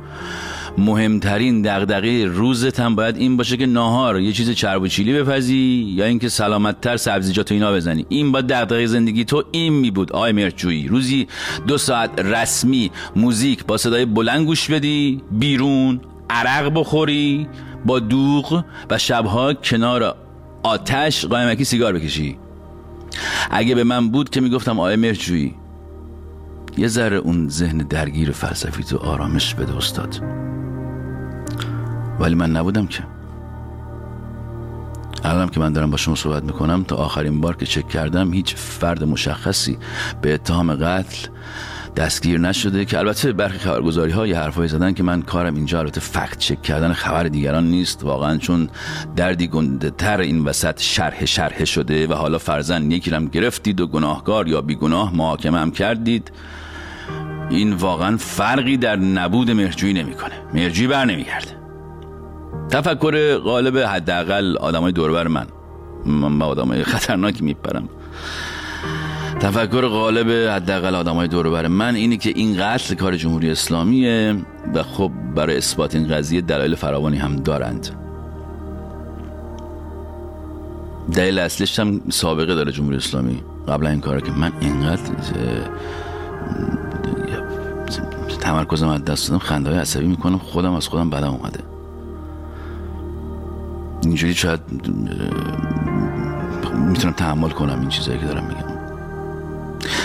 مهمترین 0.78 1.62
دغدغه 1.62 2.24
روزت 2.24 2.80
هم 2.80 2.94
باید 2.96 3.16
این 3.16 3.36
باشه 3.36 3.56
که 3.56 3.66
ناهار 3.66 4.20
یه 4.20 4.32
چیز 4.32 4.50
چرب 4.50 4.82
و 4.82 4.88
چیلی 4.88 5.12
بپزی 5.12 5.94
یا 5.96 6.04
اینکه 6.04 6.28
سلامتتر 6.28 6.96
سبزیجات 6.96 7.50
و 7.50 7.54
اینا 7.54 7.72
بزنی. 7.72 8.06
این 8.08 8.32
با 8.32 8.40
دغدغه 8.40 8.86
زندگی 8.86 9.24
تو 9.24 9.44
این 9.50 9.72
می 9.72 9.90
بود 9.90 10.12
آقای 10.12 10.32
مرجویی. 10.32 10.88
روزی 10.88 11.26
دو 11.66 11.78
ساعت 11.78 12.20
رسمی 12.20 12.90
موزیک 13.16 13.64
با 13.64 13.76
صدای 13.76 14.04
بلند 14.04 14.46
گوش 14.46 14.70
بدی 14.70 15.22
بیرون 15.30 16.00
عرق 16.30 16.72
بخوری 16.74 17.48
با 17.86 17.98
دوغ 17.98 18.64
و 18.90 18.98
شبها 18.98 19.54
کنار 19.54 20.14
آتش 20.62 21.26
قایمکی 21.26 21.64
سیگار 21.64 21.92
بکشی. 21.92 22.36
اگه 23.50 23.74
به 23.74 23.84
من 23.84 24.08
بود 24.08 24.30
که 24.30 24.40
می‌گفتم 24.40 24.80
آقای 24.80 24.96
مرجویی 24.96 25.54
یه 26.78 26.88
ذره 26.88 27.16
اون 27.16 27.48
ذهن 27.48 27.78
درگیر 27.78 28.30
فلسفی 28.30 28.82
تو 28.82 28.96
آرامش 28.96 29.54
بده 29.54 29.76
استاد. 29.76 30.22
ولی 32.20 32.34
من 32.34 32.50
نبودم 32.50 32.86
که. 32.86 33.02
الانم 35.24 35.48
که 35.48 35.60
من 35.60 35.72
دارم 35.72 35.90
با 35.90 35.96
شما 35.96 36.14
صحبت 36.14 36.42
می‌کنم 36.42 36.84
تا 36.84 36.96
آخرین 36.96 37.40
بار 37.40 37.56
که 37.56 37.66
چک 37.66 37.88
کردم 37.88 38.32
هیچ 38.32 38.54
فرد 38.54 39.04
مشخصی 39.04 39.78
به 40.22 40.34
اتهام 40.34 40.74
قتل 40.74 41.28
دستگیر 41.96 42.40
نشده 42.40 42.84
که 42.84 42.98
البته 42.98 43.32
برخی 43.32 43.58
خبرگزاری 43.58 44.12
ها 44.12 44.26
یه 44.26 44.38
حرفایی 44.38 44.68
زدن 44.68 44.92
که 44.92 45.02
من 45.02 45.22
کارم 45.22 45.54
اینجا 45.54 45.78
البته 45.78 46.00
فکت 46.00 46.38
چک 46.38 46.62
کردن 46.62 46.92
خبر 46.92 47.22
دیگران 47.22 47.64
نیست. 47.64 48.04
واقعا 48.04 48.38
چون 48.38 48.68
دردی 49.16 49.48
گنده 49.48 49.90
تر 49.90 50.20
این 50.20 50.44
وسط 50.44 50.80
شرح 50.80 51.24
شرح 51.24 51.64
شده 51.64 52.06
و 52.06 52.12
حالا 52.12 52.38
فرزن 52.38 52.90
یکی 52.90 53.10
رم 53.10 53.28
گرفتید 53.28 53.80
و 53.80 53.86
گناهکار 53.86 54.48
یا 54.48 54.60
بیگناه 54.60 55.16
محاکمه 55.16 55.58
هم 55.58 55.70
کردید 55.70 56.32
این 57.50 57.72
واقعا 57.72 58.16
فرقی 58.16 58.76
در 58.76 58.96
نبود 58.96 59.50
مرجویی 59.50 59.92
نمی‌کنه. 59.92 60.34
مرجویی 60.54 60.88
بر 60.88 61.04
نمیگرده 61.04 61.55
تفکر 62.70 63.36
غالب 63.36 63.78
حداقل 63.78 64.56
آدمای 64.56 64.92
دوربر 64.92 65.28
من. 65.28 65.46
من 66.06 66.38
به 66.38 66.44
آدمای 66.44 66.84
خطرناکی 66.84 67.44
میپرم. 67.44 67.88
تفکر 69.40 69.86
غالب 69.86 70.50
حداقل 70.50 70.94
آدمای 70.94 71.28
دوربر 71.28 71.66
من 71.66 71.94
اینه 71.94 72.16
که 72.16 72.30
این 72.30 72.56
قتل 72.60 72.94
کار 72.94 73.16
جمهوری 73.16 73.50
اسلامیه 73.50 74.36
و 74.74 74.82
خب 74.82 75.10
برای 75.34 75.56
اثبات 75.56 75.94
این 75.94 76.08
قضیه 76.08 76.40
دلایل 76.40 76.74
فراوانی 76.74 77.16
هم 77.16 77.36
دارند. 77.36 77.88
دلیل 81.14 81.38
اصلیش 81.38 81.78
هم 81.78 82.00
سابقه 82.08 82.54
داره 82.54 82.72
جمهوری 82.72 82.96
اسلامی. 82.96 83.42
قبل 83.68 83.86
این 83.86 84.00
کار 84.00 84.20
که 84.20 84.32
من 84.32 84.52
اینقدر 84.60 85.02
تمرکزم 88.40 88.88
از 88.88 89.04
دست 89.04 89.28
دادم 89.28 89.38
خنده 89.38 89.70
های 89.70 89.78
عصبی 89.78 90.06
می‌کنم 90.06 90.38
خودم 90.38 90.74
از 90.74 90.88
خودم 90.88 91.10
بدم 91.10 91.30
اومده. 91.30 91.75
اینجوری 94.02 94.34
شاید 94.34 94.60
می‌تونم 96.74 97.14
تحمل 97.16 97.50
کنم 97.50 97.80
این 97.80 97.88
چیزایی 97.88 98.18
که 98.18 98.26
دارم 98.26 98.44
میگم. 98.44 98.76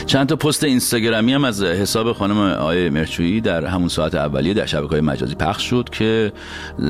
چند 0.06 0.28
تا 0.28 0.36
پست 0.36 0.64
اینستاگرامی 0.64 1.34
هم 1.34 1.44
از 1.44 1.64
حساب 1.64 2.14
خانم 2.14 2.38
آیه 2.38 2.90
مرچویی 2.90 3.42
در 3.42 3.66
همون 3.66 3.88
ساعت 3.88 4.16
اولیه 4.16 4.54
در 4.54 4.66
شبکه 4.66 4.88
های 4.88 5.02
مجازی 5.02 5.36
پخش 5.36 5.70
شد 5.70 5.90
که 5.92 6.34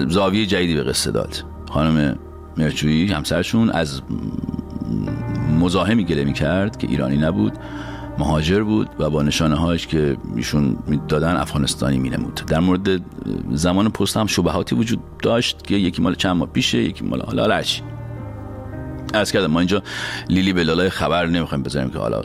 زاویه 0.08 0.46
جدیدی 0.46 0.76
به 0.76 0.84
قصه 0.84 1.12
داد. 1.12 1.44
خانم 1.70 2.16
مرچویی 2.58 3.08
همسرشون 3.08 3.70
از 3.70 4.02
مزاحمی 5.60 6.04
گله 6.06 6.24
می 6.24 6.34
کرد 6.34 6.78
که 6.78 6.88
ایرانی 6.88 7.18
نبود. 7.18 7.54
مهاجر 8.21 8.63
بود 8.63 8.89
و 8.99 9.10
با 9.10 9.23
نشانه 9.23 9.55
هاش 9.55 9.88
که 9.88 10.17
ایشون 10.36 10.77
دادن 11.07 11.36
افغانستانی 11.36 11.97
می 11.97 12.10
نمود 12.10 12.41
در 12.47 12.60
مورد 12.60 13.01
زمان 13.51 13.89
پست 13.89 14.17
هم 14.17 14.27
شبهاتی 14.27 14.75
وجود 14.75 14.99
داشت 15.23 15.63
که 15.63 15.75
یکی 15.75 16.01
مال 16.01 16.15
چند 16.15 16.36
ماه 16.36 16.47
پیشه 16.47 16.77
یکی 16.77 17.05
مال 17.05 17.21
حالا 17.21 17.55
هرچی 17.55 17.81
از 19.13 19.31
کردم 19.31 19.51
ما 19.51 19.60
اینجا 19.60 19.84
لیلی 20.29 20.53
به 20.53 20.63
لالای 20.63 20.89
خبر 20.89 21.25
نمی‌خوایم 21.25 21.63
بذاریم 21.63 21.89
که 21.89 21.99
حالا 21.99 22.21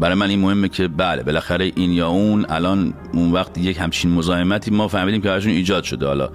برای 0.00 0.14
من 0.14 0.28
این 0.28 0.40
مهمه 0.40 0.68
که 0.68 0.88
بله 0.88 1.22
بالاخره 1.22 1.72
این 1.76 1.90
یا 1.90 2.08
اون 2.08 2.46
الان 2.48 2.94
اون 3.12 3.32
وقت 3.32 3.58
یک 3.58 3.78
همچین 3.80 4.10
مزاحمتی 4.10 4.70
ما 4.70 4.88
فهمیدیم 4.88 5.20
که 5.20 5.28
براشون 5.28 5.52
ایجاد 5.52 5.84
شده. 5.84 6.06
حالا 6.06 6.28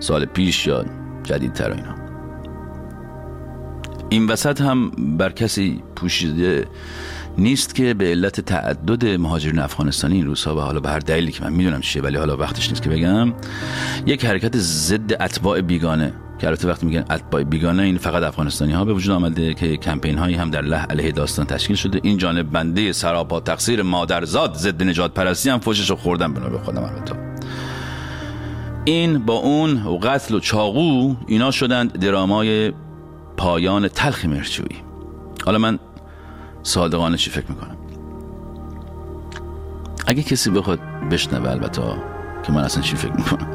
سال 0.00 0.24
پیش 0.24 0.66
یا 0.66 0.84
جدیدتر 1.24 1.70
اینا. 1.70 1.94
این 4.08 4.26
وسط 4.26 4.60
هم 4.60 4.90
بر 4.90 5.30
کسی 5.30 5.82
پوشیده 5.96 6.66
نیست 7.38 7.74
که 7.74 7.94
به 7.94 8.04
علت 8.04 8.40
تعدد 8.40 9.06
مهاجرین 9.06 9.58
افغانستانی 9.58 10.14
این 10.14 10.26
روزها 10.26 10.56
و 10.56 10.60
حالا 10.60 10.80
به 10.80 10.88
هر 10.88 10.98
دلیلی 10.98 11.32
که 11.32 11.44
من 11.44 11.52
می‌دونم 11.52 11.80
چیه 11.80 12.02
ولی 12.02 12.16
حالا 12.16 12.36
وقتش 12.36 12.68
نیست 12.68 12.82
که 12.82 12.90
بگم 12.90 13.32
یک 14.06 14.24
حرکت 14.24 14.56
ضد 14.56 15.12
اتباع 15.22 15.60
بیگانه. 15.60 16.12
که 16.38 16.46
البته 16.46 16.68
وقتی 16.68 16.86
میگن 16.86 17.04
اتباع 17.10 17.42
بیگانه 17.42 17.82
این 17.82 17.98
فقط 17.98 18.22
افغانستانی 18.22 18.72
ها 18.72 18.84
به 18.84 18.92
وجود 18.92 19.14
آمده 19.14 19.54
که 19.54 19.76
کمپین 19.76 20.18
هایی 20.18 20.34
هم 20.34 20.50
در 20.50 20.62
له 20.62 20.76
علیه 20.76 21.12
داستان 21.12 21.46
تشکیل 21.46 21.76
شده. 21.76 22.00
این 22.02 22.18
جانب 22.18 22.50
بنده 22.50 22.92
سراپا 22.92 23.40
تقصیر 23.40 23.82
مادرزاد 23.82 24.54
ضد 24.54 24.82
نجات 24.82 25.14
پرستی 25.14 25.50
هم 25.50 25.58
فوشش 25.58 25.90
رو 25.90 25.96
خوردم 25.96 26.34
به 26.34 26.40
نوبه 26.40 26.58
خودم 26.58 26.82
البته. 26.82 27.14
این 28.84 29.18
با 29.18 29.34
اون 29.34 29.82
و 29.82 29.98
قتل 29.98 30.34
و 30.34 30.40
چاقو 30.40 31.14
اینا 31.26 31.50
شدند 31.50 31.98
درامای 31.98 32.72
پایان 33.36 33.88
تلخ 33.88 34.24
مرچویی 34.24 34.76
حالا 35.44 35.58
من 35.58 35.78
صادقانه 36.66 37.16
چی 37.16 37.30
فکر 37.30 37.46
می‌کنم 37.48 37.76
اگه 40.06 40.22
کسی 40.22 40.50
بخواد 40.50 40.80
بشنوه 41.10 41.50
البته 41.50 41.82
که 42.42 42.52
من 42.52 42.64
اصلا 42.64 42.82
چی 42.82 42.96
فکر 42.96 43.12
می‌کنم. 43.12 43.48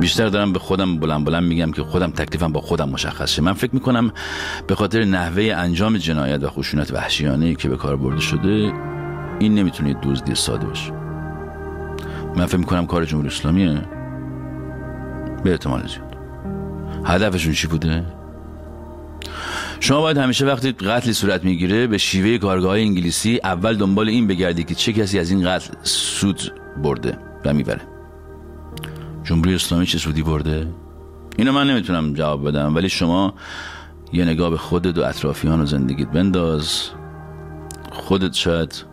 بیشتر 0.00 0.28
دارم 0.28 0.52
به 0.52 0.58
خودم 0.58 0.98
بلند 0.98 1.24
بلند 1.24 1.42
میگم 1.42 1.72
که 1.72 1.82
خودم 1.82 2.10
تکلیفم 2.10 2.52
با 2.52 2.60
خودم 2.60 2.88
مشخص 2.88 3.30
شه. 3.30 3.42
من 3.42 3.52
فکر 3.52 3.74
می‌کنم 3.74 4.12
به 4.66 4.74
خاطر 4.74 5.04
نحوه 5.04 5.54
انجام 5.56 5.96
جنایت 5.96 6.44
و 6.44 6.48
خشونت 6.48 6.90
وحشیانه 6.90 7.54
که 7.54 7.68
به 7.68 7.76
کار 7.76 7.96
برده 7.96 8.20
شده 8.20 8.72
این 9.38 9.54
نمی‌تونه 9.54 9.94
دزدی 10.02 10.34
ساده 10.34 10.66
باشه. 10.66 10.92
من 12.36 12.46
فکر 12.46 12.56
می‌کنم 12.56 12.86
کار 12.86 13.04
جمهوری 13.04 13.28
اسلامیه. 13.28 13.82
به 15.44 15.50
احتمال 15.50 15.80
زیاد. 15.88 16.16
هدفشون 17.04 17.52
چی 17.52 17.66
بوده؟ 17.66 18.04
شما 19.84 20.00
باید 20.00 20.18
همیشه 20.18 20.46
وقتی 20.46 20.72
قتلی 20.72 21.12
صورت 21.12 21.44
می‌گیره 21.44 21.86
به 21.86 21.98
شیوه 21.98 22.38
کارگاه 22.38 22.76
انگلیسی 22.76 23.40
اول 23.44 23.76
دنبال 23.76 24.08
این 24.08 24.26
بگردی 24.26 24.64
که 24.64 24.74
چه 24.74 24.92
کسی 24.92 25.18
از 25.18 25.30
این 25.30 25.50
قتل 25.50 25.74
سود 25.82 26.52
برده 26.82 27.18
و 27.44 27.54
می‌بره. 27.54 27.80
جمهوری 29.24 29.54
اسلامی 29.54 29.86
چه 29.86 29.98
سودی 29.98 30.22
برده؟ 30.22 30.66
اینو 31.38 31.52
من 31.52 31.70
نمی‌تونم 31.70 32.14
جواب 32.14 32.48
بدم 32.48 32.74
ولی 32.74 32.88
شما 32.88 33.34
یه 34.12 34.24
نگاه 34.24 34.50
به 34.50 34.56
خودت 34.56 34.98
و 34.98 35.00
اطرافیان 35.00 35.60
و 35.60 35.66
زندگیت 35.66 36.08
بنداز. 36.08 36.82
خودت 37.92 38.32
شاید 38.34 38.84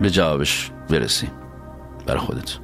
به 0.00 0.10
جوابش 0.10 0.70
برسی 0.90 1.28
برای 2.06 2.20
خودت. 2.20 2.58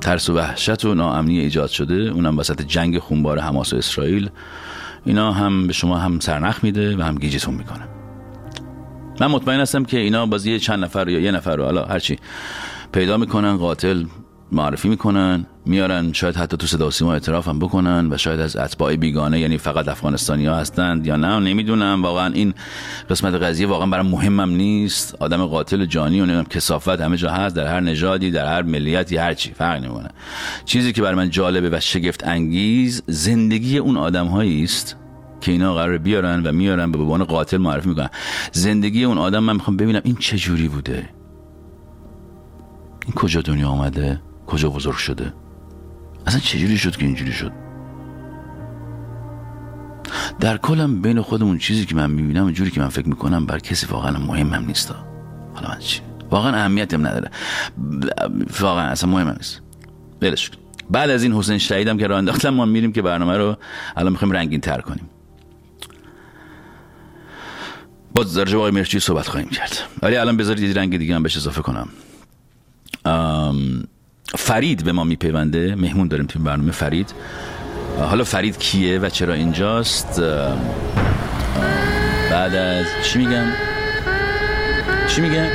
ترس 0.00 0.30
و 0.30 0.34
وحشت 0.34 0.84
و 0.84 0.94
ناامنی 0.94 1.38
ایجاد 1.38 1.68
شده 1.68 1.94
اونم 1.94 2.38
وسط 2.38 2.62
جنگ 2.62 2.98
خونبار 2.98 3.38
حماس 3.38 3.72
و 3.72 3.76
اسرائیل. 3.76 4.30
اینا 5.04 5.32
هم 5.32 5.66
به 5.66 5.72
شما 5.72 5.98
هم 5.98 6.20
سرنخ 6.20 6.64
میده 6.64 6.96
و 6.96 7.02
هم 7.02 7.14
گیجتون 7.14 7.54
می‌کنه. 7.54 7.88
من 9.20 9.26
مطمئن 9.26 9.60
هستم 9.60 9.84
که 9.84 9.98
اینا 9.98 10.26
بازی 10.26 10.58
چند 10.58 10.84
نفر 10.84 11.08
یا 11.08 11.20
یه 11.20 11.30
نفر 11.30 11.56
رو 11.56 11.64
حالا 11.64 11.84
هرچی 11.84 12.18
پیدا 12.92 13.16
می‌کنن 13.16 13.56
قاتل 13.56 14.04
معرفی 14.52 14.88
می‌کنن. 14.88 15.46
میارن 15.68 16.12
شاید 16.12 16.36
حتی 16.36 16.56
تو 16.56 16.66
صدا 16.66 16.90
سیما 16.90 17.12
اعتراف 17.12 17.48
هم 17.48 17.58
بکنن 17.58 18.08
و 18.12 18.16
شاید 18.16 18.40
از 18.40 18.56
اتباع 18.56 18.96
بیگانه 18.96 19.40
یعنی 19.40 19.58
فقط 19.58 19.88
افغانستانی 19.88 20.46
ها 20.46 20.56
هستند 20.56 21.06
یا 21.06 21.16
نه 21.16 21.38
نمی‌دونم. 21.38 22.02
واقعا 22.02 22.32
این 22.32 22.54
قسمت 23.10 23.34
قضیه 23.34 23.66
واقعا 23.66 23.86
برام 23.86 24.06
مهمم 24.06 24.50
نیست. 24.50 25.14
آدم 25.20 25.46
قاتل 25.46 25.84
جانی 25.84 26.20
و 26.20 26.24
نمی‌دونم 26.24 26.44
کسافت 26.44 27.00
همه 27.00 27.16
جا 27.16 27.30
هست 27.30 27.56
در 27.56 27.66
هر 27.66 27.80
نژادی 27.80 28.30
در 28.30 28.46
هر 28.46 28.62
ملیتی 28.62 29.16
هر 29.16 29.34
چی 29.34 29.52
فرق 29.52 29.82
نمی‌کنه. 29.84 30.08
چیزی 30.64 30.92
که 30.92 31.02
برای 31.02 31.14
من 31.14 31.30
جالبه 31.30 31.76
و 31.76 31.80
شگفت 31.80 32.26
انگیز 32.26 33.02
زندگی 33.06 33.78
اون 33.78 33.96
آدم 33.96 34.34
است 34.34 34.96
که 35.40 35.52
اینا 35.52 35.74
قرار 35.74 35.98
بیارن 35.98 36.42
و 36.42 36.52
میارن 36.52 36.92
به 36.92 36.98
عنوان 36.98 37.24
قاتل 37.24 37.56
معرفی 37.56 37.88
می‌کنن. 37.88 38.10
زندگی 38.52 39.04
اون 39.04 39.18
آدم 39.18 39.38
من 39.38 39.52
می‌خوام 39.52 39.76
ببینم 39.76 40.00
این 40.04 40.16
چه 40.16 40.36
جوری 40.36 40.68
بوده. 40.68 41.08
این 43.04 43.14
کجا 43.14 43.40
دنیا 43.40 43.68
آمده 43.68 44.20
کجا 44.46 44.68
بزرگ 44.68 44.96
شده؟ 44.96 45.32
اصلا 46.28 46.40
چجوری 46.40 46.78
شد 46.78 46.96
که 46.96 47.06
اینجوری 47.06 47.32
شد؟ 47.32 47.52
در 50.40 50.56
کلم 50.56 51.02
بین 51.02 51.20
خودمون 51.20 51.58
چیزی 51.58 51.86
که 51.86 51.94
من 51.94 52.10
می‌بینم 52.10 52.46
و 52.46 52.50
جوری 52.50 52.70
که 52.70 52.80
من 52.80 52.88
فکر 52.88 53.08
می‌کنم 53.08 53.46
بر 53.46 53.58
کسی 53.58 53.86
واقعا 53.86 54.18
مهمم 54.18 54.66
نیست. 54.66 54.94
حالا 55.54 55.68
من 55.68 55.78
چی؟ 55.78 56.00
واقعا 56.30 56.56
اهمیتی 56.56 56.96
هم 56.96 57.06
نداره. 57.06 57.30
واقعا 58.60 58.88
اصلا 58.88 59.10
مهم 59.10 59.28
نیست. 59.28 59.60
کن. 60.22 60.56
بعد 60.90 61.10
از 61.10 61.22
این 61.22 61.32
حسین 61.32 61.58
شهیدم 61.58 61.98
که 61.98 62.06
راه 62.06 62.18
انداختم 62.18 62.50
ما 62.50 62.64
میریم 62.64 62.92
که 62.92 63.02
برنامه 63.02 63.36
رو 63.36 63.56
الان 63.96 64.12
می‌خوایم 64.12 64.32
رنگین 64.32 64.60
تر 64.60 64.80
کنیم. 64.80 65.10
باز 68.14 68.34
در 68.34 68.44
جواب 68.44 68.74
مرچی 68.74 69.00
صحبت 69.00 69.28
خواهیم 69.28 69.48
کرد. 69.48 69.78
ولی 70.02 70.16
الان 70.16 70.36
بذارید 70.36 70.62
یه 70.62 70.74
رنگ 70.74 70.98
دیگه 70.98 71.14
هم 71.14 71.22
بهش 71.22 71.36
اضافه 71.36 71.62
کنم. 71.62 71.88
ام، 73.04 73.84
فرید 74.36 74.84
به 74.84 74.92
ما 74.92 75.04
میپیونده. 75.04 75.74
مهمون 75.74 76.08
داریم 76.08 76.26
تو 76.26 76.38
این 76.38 76.44
برنامه 76.44 76.72
فرید. 76.72 77.12
حالا 78.00 78.24
فرید 78.24 78.58
کیه 78.58 78.98
و 78.98 79.08
چرا 79.08 79.34
اینجاست؟ 79.34 80.20
بعد 82.30 82.54
از 82.54 82.86
چی 83.04 83.18
میگم؟ 83.18 83.46
چی 85.08 85.20
میگم؟ 85.20 85.46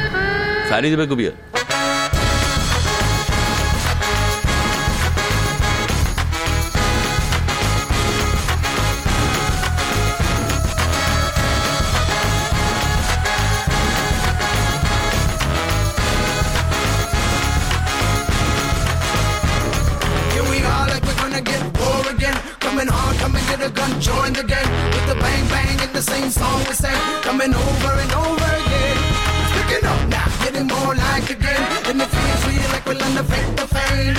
فرید 0.69 0.95
بگو 0.95 1.15
بیا. 1.15 1.31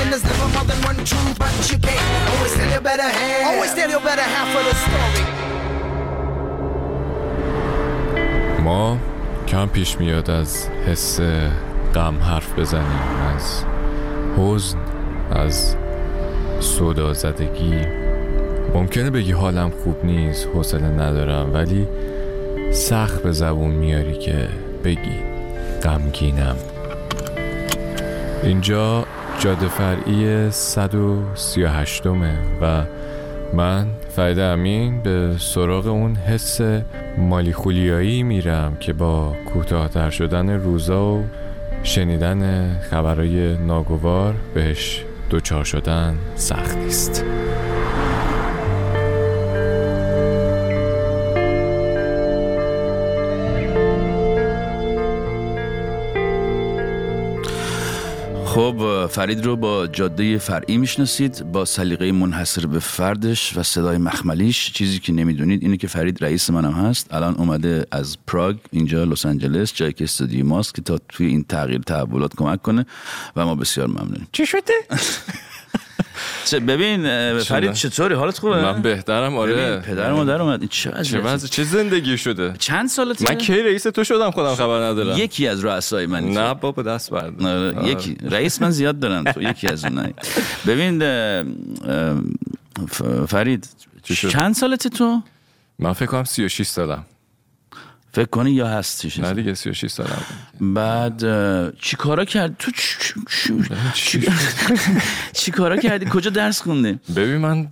And 0.01 0.13
there's 0.13 0.25
never 0.25 0.49
more 0.55 0.67
than 0.71 0.81
one 0.91 0.99
truth, 1.11 1.39
but 1.39 1.53
you 1.71 1.79
can't. 1.79 2.31
Always 2.33 2.55
tell 2.59 2.71
your 2.75 2.85
better 2.91 3.09
half. 3.19 3.55
Always 3.55 3.73
tell 3.79 3.91
your 3.95 4.01
better 4.01 4.27
half 4.35 4.51
of 4.59 4.65
the 4.69 4.75
story. 4.85 5.25
ما 8.65 8.99
کم 9.49 9.67
پیش 9.67 10.01
میاد 10.01 10.31
از 10.31 10.69
حس 10.87 11.21
غم 11.95 12.19
حرف 12.23 12.59
بزنیم 12.59 13.03
از 13.37 13.65
حزن 14.39 14.79
از 15.31 15.77
صدا 16.61 17.13
زدگی 17.13 17.81
ممکنه 18.75 19.11
بگی 19.11 19.33
حالم 19.33 19.71
خوب 19.71 20.05
نیست 20.05 20.47
حوصله 20.55 20.89
ندارم 20.89 21.55
ولی 21.55 21.89
سخت 22.73 23.23
به 23.23 23.33
زبون 23.33 23.71
میاری 23.71 24.19
که 24.19 24.49
بگی 24.85 25.19
غمگینم 25.83 26.57
اینجا 28.43 29.07
جاده 29.45 29.69
فرعی 29.69 30.51
138 30.51 32.07
مه 32.07 32.39
و 32.61 32.85
من 33.55 33.87
فرید 34.17 34.39
امین 34.39 35.03
به 35.03 35.35
سراغ 35.39 35.87
اون 35.87 36.15
حس 36.15 36.61
مالی 37.19 37.53
خولیایی 37.53 38.23
میرم 38.23 38.77
که 38.81 38.93
با 38.93 39.37
کوتاهتر 39.53 40.11
شدن 40.11 40.51
روزا 40.51 41.05
و 41.05 41.25
شنیدن 41.83 42.73
خبرهای 42.79 43.57
ناگوار 43.57 44.35
بهش 44.55 45.05
دوچار 45.31 45.65
شدن 45.65 46.19
سخت 46.35 46.77
نیست. 46.77 47.25
خب 58.55 59.07
فرید 59.11 59.45
رو 59.45 59.57
با 59.57 59.87
جاده 59.87 60.39
فرعی 60.39 60.77
می‌شناسید 60.77 61.53
با 61.53 61.65
سلیقه 61.65 62.13
منحصر 62.13 62.67
به 62.67 62.79
فردش 62.79 63.57
و 63.57 63.63
صدای 63.63 63.99
مخملیش. 63.99 64.73
چیزی 64.73 64.99
که 64.99 65.13
نمی‌دونید 65.13 65.63
اینه 65.63 65.77
که 65.77 65.87
فرید 65.87 66.25
رئیس 66.25 66.51
منم 66.51 66.73
هست. 66.73 67.15
الان 67.15 67.35
اومده 67.35 67.87
از 67.91 68.17
پراگ 68.27 68.57
اینجا 68.71 69.05
لس 69.05 69.27
آنجلس 69.27 69.75
جایی 69.75 69.93
که 69.93 70.05
استودیو 70.05 70.47
ماست 70.47 70.75
که 70.75 70.83
تا 70.83 70.99
توی 71.09 71.27
این 71.27 71.45
تغییر 71.45 71.81
تحولات 71.81 72.35
کمک 72.37 72.63
کنه 72.63 72.87
و 73.37 73.45
ما 73.45 73.55
بسیار 73.55 73.87
ممنونیم. 73.87 74.29
چی 74.33 74.47
شده؟ 74.47 74.73
چه- 76.45 76.61
ببین 76.61 77.03
فرید؟ 77.39 77.73
چطوری؟ 77.73 78.15
حالت 78.15 78.39
خوبه؟ 78.39 78.63
من 78.63 78.83
بهترم 78.83 79.37
آره. 79.37 79.77
پدر 79.77 80.13
مادر 80.13 80.43
اومد 80.43 80.61
این 80.61 80.69
چه؟ 80.69 80.91
وضع- 81.21 81.49
چه 81.49 81.65
زندگی 81.65 82.19
شده؟ 82.19 82.55
چند 82.59 82.89
سالته؟ 82.89 83.25
من 83.33 83.35
کی 83.39 83.63
رئیس 83.63 83.83
تو 83.83 84.05
شدم 84.05 84.31
خودم 84.31 84.55
خبر 84.55 84.83
ندارم. 84.83 85.19
یکی 85.19 85.49
از 85.49 85.65
رؤسای 85.65 86.07
من 86.07 86.25
نه 86.25 86.55
بابا 86.55 86.83
دست 86.83 87.11
برد 87.11 87.43
آره، 87.47 87.89
یکی. 87.89 88.17
رئیس 88.31 88.63
من 88.63 88.71
زیاد 88.71 88.99
دارم 88.99 89.25
تو 89.33 89.43
یکی 89.43 89.69
از 89.69 89.85
اون 89.85 90.13
ببین 90.67 90.99
فرید؟ 93.29 93.69
چند 94.31 94.55
سالته 94.55 94.89
تو؟ 94.89 95.23
من 95.79 95.93
فکر 95.93 96.07
کنم 96.07 96.25
36 96.25 96.67
سالم. 96.67 97.05
فکر 98.15 98.25
کنی 98.25 98.51
یا 98.51 98.69
هستی 98.69 99.11
چیزی؟ 99.11 99.27
نه 99.27 99.35
دیگه 99.35 99.55
36 99.55 99.91
سالم 99.91 100.23
بعد 100.61 101.21
چی 101.81 101.97
کارا 101.97 102.25
کرد؟ 102.25 102.57
تو 102.59 102.71
چی, 105.33 105.51
کارا 105.51 105.77
کردی؟ 105.77 106.07
کجا 106.11 106.31
درس 106.31 106.63
خوندی 106.63 106.99
ببین 107.17 107.37
من 107.37 107.69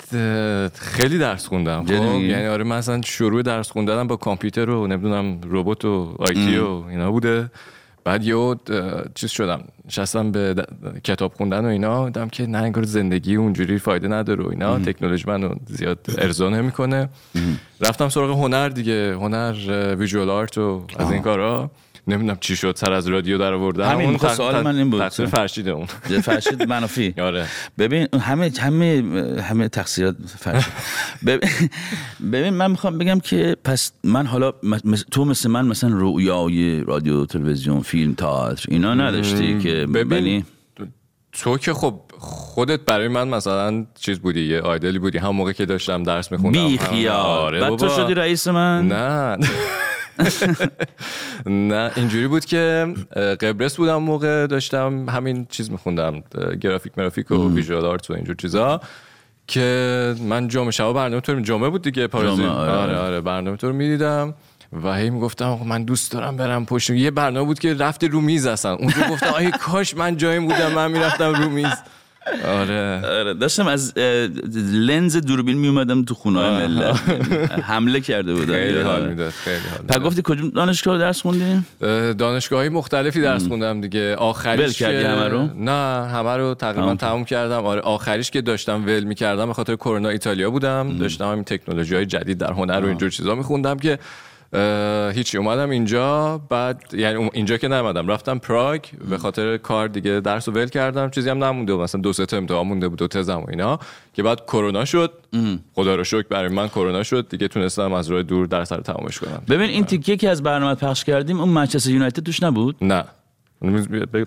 خیلی 0.74 1.18
درس 1.18 1.46
خوندم. 1.46 1.86
خب؟ 1.86 1.92
یعنی 1.92 2.46
آره 2.46 2.64
من 2.64 2.76
اصلا 2.76 3.02
شروع 3.02 3.42
درس 3.42 3.70
خوندنم 3.70 4.06
با 4.06 4.16
کامپیوتر 4.16 4.70
و 4.70 4.86
نمی‌دونم 4.86 5.40
ربات 5.50 5.84
و 5.84 6.16
آیتی 6.18 6.56
و 6.56 6.84
اینا 6.90 7.10
بوده. 7.10 7.50
بعد 8.04 8.24
یه 8.24 8.54
چیز 9.14 9.30
شدم. 9.30 9.64
نشستم 9.84 10.32
به 10.32 10.54
کتاب 11.04 11.32
خوندن 11.34 11.64
و 11.64 11.68
اینا. 11.68 12.04
دیدم 12.04 12.28
که 12.28 12.46
نه 12.46 12.58
انگار 12.58 12.84
زندگی 12.84 13.34
اونجوری 13.34 13.78
فایده 13.78 14.08
نداره 14.08 14.44
و 14.44 14.48
اینا. 14.48 14.78
تکنولوژی 14.78 15.24
منو 15.26 15.54
زیاد 15.66 15.98
ارضا 16.18 16.48
نمی‌کنه. 16.48 17.08
رفتم 17.80 18.08
سراغ 18.08 18.30
هنر 18.30 18.68
دیگه. 18.68 19.14
هنر 19.14 19.54
ویژوال 19.98 20.30
آرت 20.30 20.58
و 20.58 20.84
از 20.98 21.10
این 21.10 21.22
کارا. 21.22 21.70
نمی‌دونم 22.06 22.36
چی 22.40 22.56
شد 22.56 22.74
سر 22.76 22.92
از 22.92 23.08
رادیو 23.08 23.38
در 23.38 23.52
آوردم 23.52 23.84
همین 23.90 24.04
اون 24.04 24.12
می‌خواست 24.12 24.34
تق- 24.34 24.36
سوال 24.36 24.62
من 24.64 24.76
این 24.76 24.90
بود. 24.90 25.00
تقصیر 25.00 25.26
فرشیده 25.26 25.70
اون. 25.70 25.86
فرشید 26.22 26.62
منافی 26.62 27.14
آره. 27.18 27.46
ببین 27.78 28.08
همه 28.20 28.52
همه 28.60 29.02
همه 29.42 29.68
تقصیرات 29.68 30.16
فرشید. 30.38 30.72
ببین, 31.26 31.48
ببین 32.32 32.50
من 32.54 32.70
می‌خوام 32.70 32.98
بگم 32.98 33.20
که 33.20 33.56
پس 33.64 33.92
من 34.04 34.26
حالا 34.26 34.52
تو 35.10 35.24
مثل 35.24 35.50
من 35.50 35.66
مثلا 35.66 35.90
رویای 35.90 36.80
رادیو 36.84 37.26
تلویزیون 37.26 37.80
فیلم 37.80 38.14
تئاتر 38.14 38.64
اینا 38.68 38.94
نداشتی 38.94 39.58
که 39.58 39.86
ببین 39.94 40.44
تو 41.32 41.58
که 41.58 41.72
خب 41.74 42.00
خودت 42.18 42.80
برای 42.80 43.08
من 43.08 43.28
مثلا 43.28 43.86
چیز 44.00 44.18
بودی 44.18 44.40
یه 44.40 44.60
آیدلی 44.60 44.98
بودی. 44.98 45.18
هم 45.18 45.28
موقع 45.30 45.52
که 45.52 45.66
داشتم 45.66 46.02
درس 46.02 46.32
میخوندم. 46.32 46.68
بی 46.68 46.78
خیال 46.78 47.16
آره 47.16 47.60
بعد 47.60 47.76
تو. 47.76 47.88
شدی 47.88 48.14
رئیس 48.14 48.48
من؟ 48.48 48.88
نه. 48.88 49.36
نه 51.46 51.90
اینجوری 51.96 52.26
بود 52.28 52.44
که 52.44 52.94
قبرس 53.40 53.76
بودم 53.76 53.96
موقع 53.96 54.46
داشتم 54.46 55.08
همین 55.08 55.46
چیز 55.50 55.70
میخوندم 55.70 56.22
گرافیک 56.60 56.92
مرافیک 56.96 57.30
و 57.30 57.54
ویژوال 57.54 57.84
آرت 57.84 58.10
و 58.10 58.14
اینجور 58.14 58.36
چیزا 58.36 58.80
که 59.46 60.14
من 60.20 60.48
جامعه 60.48 60.70
شبا 60.70 60.92
برنامه 60.92 61.20
تو 61.20 61.40
جمعه 61.40 61.68
بود 61.68 61.82
دیگه 61.82 62.06
پارازیت 62.06 62.44
جمعه، 62.44 62.56
آره. 62.56 62.72
آره 62.72 62.96
آره 62.96 63.20
برنامه 63.20 63.56
تو 63.56 63.68
رو 63.68 63.72
می‌دیدم 63.72 64.34
و 64.84 64.94
هی 64.94 65.10
می‌گفتم 65.10 65.58
من 65.64 65.84
دوست 65.84 66.12
دارم 66.12 66.36
برم 66.36 66.66
پشت 66.66 66.90
یه 66.90 67.10
برنامه 67.10 67.46
بود 67.46 67.58
که 67.58 67.74
رفتی 67.74 68.08
رو 68.08 68.20
میز 68.20 68.46
اصلا. 68.46 68.74
اونجا 68.74 69.08
گفتم 69.10 69.26
آی 69.26 69.50
کاش 69.50 69.96
من 69.96 70.16
جایم 70.16 70.46
بودم 70.46 70.72
من 70.72 70.90
می‌رفتم 70.90 71.34
رو 71.34 71.48
میز. 71.48 71.72
آره. 72.44 73.00
آره. 73.06 73.34
داشتم 73.34 73.66
از 73.66 73.98
لنز 74.72 75.16
دوربین 75.16 75.58
می 75.58 75.68
اومدم 75.68 76.04
تو 76.04 76.14
خونه 76.14 76.40
های 76.40 76.66
ملت. 76.66 77.00
حمله 77.64 78.00
کرده 78.00 78.34
بودم 78.34 78.52
خیلی 78.52 78.80
حال 78.80 79.00
آره. 79.00 79.08
می‌داد 79.08 79.30
خیلی 79.30 79.56
حال 79.56 79.86
پس. 79.88 79.98
گفتی 79.98 80.22
کجا 80.24 80.48
دانشگاه 80.54 80.98
درس 80.98 81.20
خوندی؟ 81.22 81.62
دانشگاهی 82.14 82.68
مختلفی 82.68 83.20
درس 83.20 83.48
خوندم 83.48 83.80
دیگه. 83.80 84.16
آخریش 84.16 84.78
کردی 84.78 85.02
که 85.02 85.08
همه 85.08 85.28
رو؟ 85.28 85.48
نه 85.56 86.08
همه 86.08 86.36
رو 86.36 86.54
تقریبا 86.54 86.82
تمام. 86.82 86.96
تموم 86.96 87.24
کردم. 87.24 87.64
آره 87.64 87.80
آخریش 87.80 88.30
که 88.30 88.40
داشتم 88.40 88.84
ول 88.86 89.04
می‌کردم 89.04 89.46
به 89.46 89.54
خاطر 89.54 89.76
کرونا 89.76 90.08
ایتالیا 90.08 90.50
بودم. 90.50 90.98
داشتم 90.98 91.32
همین 91.32 91.44
تکنولوژی 91.44 91.94
های 91.94 92.06
جدید 92.06 92.38
در 92.38 92.52
هنر 92.52 92.80
و 92.84 92.88
اینجور 92.88 93.10
چیزا 93.10 93.34
میخوندم 93.34 93.78
که 93.78 93.90
اه، 93.90 93.98
هیچی. 95.14 95.38
اومدم 95.38 95.70
اینجا 95.70 96.38
بعد 96.48 96.82
یعنی 96.92 97.30
اینجا 97.32 97.56
که 97.56 97.68
نمدم 97.68 98.08
رفتم 98.08 98.38
پراگ 98.38 98.80
به 99.10 99.18
خاطر 99.18 99.56
کار 99.56 99.88
دیگه 99.88 100.20
درس 100.20 100.48
رو 100.48 100.54
ول 100.54 100.68
کردم. 100.68 101.10
چیزی 101.10 101.30
هم 101.30 101.44
نمونده. 101.44 101.74
مثلا 101.74 102.00
دو 102.00 102.12
سه 102.12 102.26
تا 102.26 102.36
امتحان 102.36 102.66
مونده 102.66 102.88
بود 102.88 103.02
و 103.02 103.08
تزم 103.08 103.38
و 103.38 103.50
اینا. 103.50 103.78
که 104.14 104.22
بعد 104.22 104.44
کرونا 104.46 104.84
شد. 104.84 105.12
خدا 105.74 105.94
رو 105.94 106.04
شکر 106.04 106.26
برای 106.28 106.48
من 106.48 106.68
کرونا 106.68 107.02
شد. 107.02 107.28
دیگه 107.28 107.48
تونستم 107.48 107.92
از 107.92 108.10
راه 108.10 108.22
دور 108.22 108.46
درس 108.46 108.72
رو 108.72 108.80
تمامش 108.80 109.18
کنم. 109.18 109.42
ببین 109.48 109.70
این 109.70 109.84
تیکه 109.84 110.16
که 110.16 110.30
از 110.30 110.42
برنامه 110.42 110.74
پخش 110.74 111.04
کردیم 111.04 111.40
اون 111.40 111.48
منچستر 111.48 111.90
یونایتد 111.90 112.22
توش 112.22 112.42
نبود؟ 112.42 112.76
نه. 112.80 113.04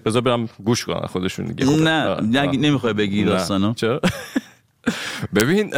بذار 0.06 0.22
برم 0.22 0.50
گوش 0.66 0.86
کنن 0.86 1.08
خودشون 1.08 1.46
دیگه. 1.46 1.66
نه. 1.72 2.22
نمی‌خوای 2.46 2.94
بگی. 2.94 3.24
داستانو. 3.24 3.74
چرا؟ 3.74 4.02
ببین 5.36 5.74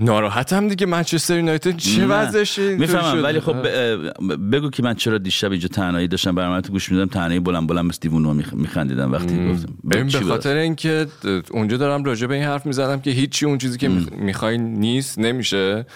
ناراحتم 0.00 0.68
دیگه 0.68 0.86
منچستر 0.86 1.36
یونایتد 1.36 1.76
چه. 1.76 2.06
وضعشه 2.06 2.76
می‌فهمم؟ 2.76 3.24
ولی 3.24 3.40
خب 3.40 3.56
ب- 3.62 4.50
بگو 4.56 4.70
که 4.70 4.82
من 4.82 4.94
چرا 4.94 5.18
دیشب 5.18 5.50
اینجا 5.50 5.68
تنهایی 5.68 6.08
داشتم 6.08 6.34
برنامه 6.34 6.60
تو 6.60 6.72
گوش 6.72 6.92
میدم 6.92 7.06
تنهایی 7.06 7.40
بلند 7.40 7.66
بلند 7.66 7.84
مثل 7.84 7.98
دیوونه 8.00 8.42
میخ- 8.42 8.52
میخندیدم 8.52 9.12
وقتی 9.12 9.48
گفتم 9.52 9.74
ببین 9.90 10.06
به؟ 10.06 10.20
خاطر 10.20 10.56
اینکه 10.56 11.06
اونجا 11.50 11.76
دارم 11.76 12.04
راجع 12.04 12.26
به 12.26 12.34
این 12.34 12.44
حرف 12.44 12.66
می‌زدم 12.66 13.00
که 13.00 13.10
هیچی 13.10 13.46
اون 13.46 13.58
چیزی 13.58 13.78
که 13.78 13.88
می‌خوای 14.18 14.58
نیست 14.58 15.18
نمیشه 15.18 15.86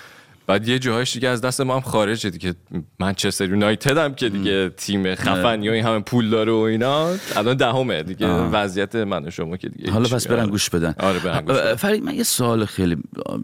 بعد 0.48 0.68
یه 0.68 0.78
جاهایش 0.78 1.12
دیگه 1.12 1.28
از 1.28 1.40
دست 1.40 1.60
ما 1.60 1.74
هم 1.74 1.80
خارجه 1.80 2.30
دیگه 2.30 2.54
منچستر 2.98 3.48
یونایتد 3.48 3.98
هم 3.98 4.14
که 4.14 4.28
دیگه 4.28 4.68
تیم 4.68 5.14
خفن 5.14 5.62
یا 5.62 5.72
این 5.72 5.84
همه 5.84 6.00
پول 6.00 6.30
داره 6.30 6.52
و 6.52 6.56
اینا 6.56 7.08
الان 7.36 7.56
دهمه 7.56 8.02
دیگه 8.02 8.26
آه. 8.26 8.50
وضعیت 8.52 8.96
من 8.96 9.26
و 9.26 9.30
شما 9.30 9.56
که 9.56 9.68
دیگه 9.68 9.90
حالا. 9.90 10.08
پس 10.08 10.26
برن 10.26 10.40
آره. 10.40 10.50
گوش 10.50 10.70
بدن 10.70 10.94
آره 10.98 11.18
برن 11.18 11.44
گوش 11.44 11.56
بدن. 11.56 11.74
فرید 11.74 12.04
من 12.04 12.14
یه 12.14 12.22
سوال 12.22 12.64
خیلی 12.64 12.96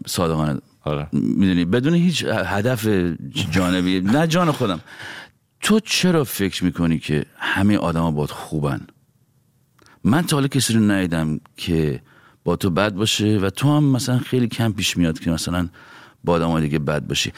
صادقانه 0.07 0.59
آره. 0.83 1.07
می‌دونی 1.13 1.65
بدون 1.65 1.93
هیچ 1.93 2.23
هدف 2.23 2.87
جانبی 3.51 4.01
نه 4.01 4.27
جان 4.27 4.51
خودم 4.51 4.79
تو 5.61 5.79
چرا 5.79 6.23
فکر 6.23 6.63
می‌کنی 6.63 6.99
که 6.99 7.25
همه 7.37 7.77
آدما 7.77 8.11
باید 8.11 8.29
خوبن 8.29 8.81
من 10.03 10.21
تا 10.21 10.35
حالا 10.37 10.47
کسی 10.47 10.73
رو 10.73 10.79
ندیدم 10.79 11.39
که 11.57 12.01
با 12.43 12.55
تو 12.55 12.69
بد 12.69 12.93
باشه 12.93 13.37
و 13.37 13.49
تو 13.49 13.77
هم 13.77 13.83
مثلا 13.83 14.17
خیلی 14.17 14.47
کم 14.47 14.73
پیش 14.73 14.97
میاد 14.97 15.19
که 15.19 15.31
مثلا 15.31 15.69
با 16.25 16.33
آدم 16.33 16.59
دیگه 16.59 16.79
بد 16.79 17.07
باشی. 17.07 17.33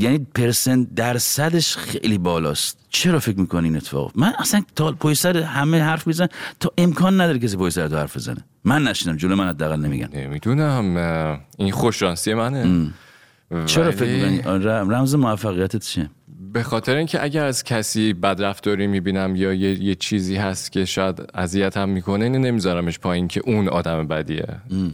یعنی 0.00 0.26
پرسنت 0.34 0.94
درصدش 0.94 1.76
خیلی 1.76 2.18
بالاست. 2.18 2.78
چرا 2.90 3.18
فکر 3.18 3.40
می‌کنی 3.40 3.68
این 3.68 3.76
اتفاق؟ 3.76 4.12
من 4.14 4.32
اصلا 4.38 4.62
تا 4.76 4.92
پای 4.92 5.14
سر 5.14 5.36
همه 5.36 5.82
حرف 5.82 6.06
میزن 6.06 6.26
تا 6.60 6.72
امکان 6.78 7.20
نداره 7.20 7.38
کسی 7.38 7.56
پای 7.56 7.70
سر 7.70 7.88
تو 7.88 7.96
حرف 7.96 8.16
بزنه. 8.16 8.44
من 8.64 8.82
نشیدم 8.82 9.16
جلو 9.16 9.36
من 9.36 9.48
حداقل 9.48 9.80
نمیگن. 9.80 10.08
نمی‌دونم 10.12 11.40
این 11.58 11.72
خوششانسی 11.72 12.34
منه. 12.34 12.90
چرا 13.66 13.84
ولی 13.84 13.92
فکر 13.92 14.28
می‌کنی 14.30 14.64
رمز 14.64 15.14
موفقیتت 15.14 15.84
چیه؟ 15.84 16.10
به 16.52 16.62
خاطر 16.62 16.96
اینکه 16.96 17.22
اگر 17.22 17.44
از 17.44 17.64
کسی 17.64 18.12
بدرفتاری 18.12 18.86
می‌بینم 18.86 19.36
یا 19.36 19.52
یه, 19.52 19.82
یه 19.82 19.94
چیزی 19.94 20.36
هست 20.36 20.72
که 20.72 20.84
شاید 20.84 21.22
اذیتم 21.34 21.88
می‌کنه 21.88 22.24
اینو 22.24 22.38
نمیذارمش 22.38 22.98
پایین 22.98 23.28
که 23.28 23.40
اون 23.44 23.68
آدم 23.68 24.06
بدیه. 24.06 24.46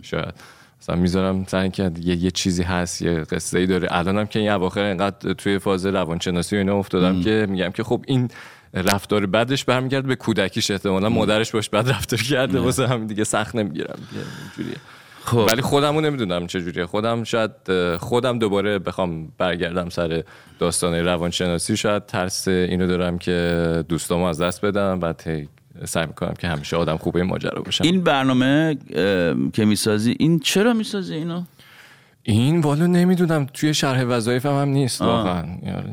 شاید. 0.03 0.35
مثلا 0.81 0.97
می‌ذارم 0.97 1.45
سعی 1.49 1.71
که 1.71 1.91
یه, 2.01 2.17
یه 2.17 2.31
چیزی 2.31 2.63
هست 2.63 3.03
یه 3.03 3.13
قصه 3.15 3.59
ای 3.59 3.67
داره. 3.67 3.89
الانم 3.91 4.27
که 4.27 4.39
این 4.39 4.51
اواخر 4.51 4.83
انقدر 4.83 5.33
توی 5.33 5.59
فاز 5.59 5.87
روانشناسی 5.87 6.57
و 6.57 6.59
اینا 6.59 6.79
افتادم 6.79 7.23
که 7.23 7.47
میگم 7.51 7.71
که 7.71 7.83
خب 7.83 8.05
این 8.07 8.29
رفتار 8.75 9.27
بدش 9.27 9.65
برمیگرده 9.65 10.09
به 10.09 10.17
کودکیش 10.17 10.71
احتمالا. 10.71 11.09
مادرش 11.09 11.51
باش 11.51 11.69
بد 11.69 11.89
رفتار 11.89 12.19
کرده 12.19 12.61
واسه 12.61 12.87
همین 12.87 13.07
دیگه 13.07 13.25
سخت 13.25 13.57
نمی‌گیرم 13.57 13.99
اینجوریه. 14.43 14.77
خب. 15.25 15.47
ولی 15.51 15.63
خودمو 15.63 16.01
نمی‌دونم 16.01 16.47
چجوریه 16.47 16.87
خودم 16.87 17.25
شاید 17.25 17.51
خودم 17.97 18.39
دوباره 18.39 18.79
بخوام 18.79 19.33
برگردم 19.39 19.89
سر 19.89 20.25
داستان 20.59 20.95
روانشناسی. 20.95 21.77
شاید 21.77 22.07
ترس 22.07 22.49
اینو 22.49 22.87
دارم 22.87 23.19
که 23.19 23.85
دوستامو 23.89 24.25
از 24.25 24.41
دست 24.41 24.65
بدم 24.65 25.01
بعد 25.01 25.49
سعی 25.85 26.07
می‌کنم 26.07 26.35
که 26.39 26.49
همیشه 26.49 26.77
آدم 26.77 26.97
خوبه 26.97 27.21
این 27.21 27.29
ماجرا 27.29 27.63
باشم. 27.63 27.85
این 27.85 28.01
برنامه 28.01 28.77
که 29.53 29.65
می‌سازی 29.65 30.17
این 30.19 30.39
چرا 30.39 30.73
می‌سازی 30.73 31.15
اینو؟ 31.15 31.43
این 32.29 32.61
والا 32.61 32.87
نمی‌دونم 32.87 33.47
توی 33.55 33.75
شرح 33.75 34.05
وظایفم 34.05 34.61
هم 34.61 34.69
نیست. 34.69 35.03
واقعا. 35.03 35.45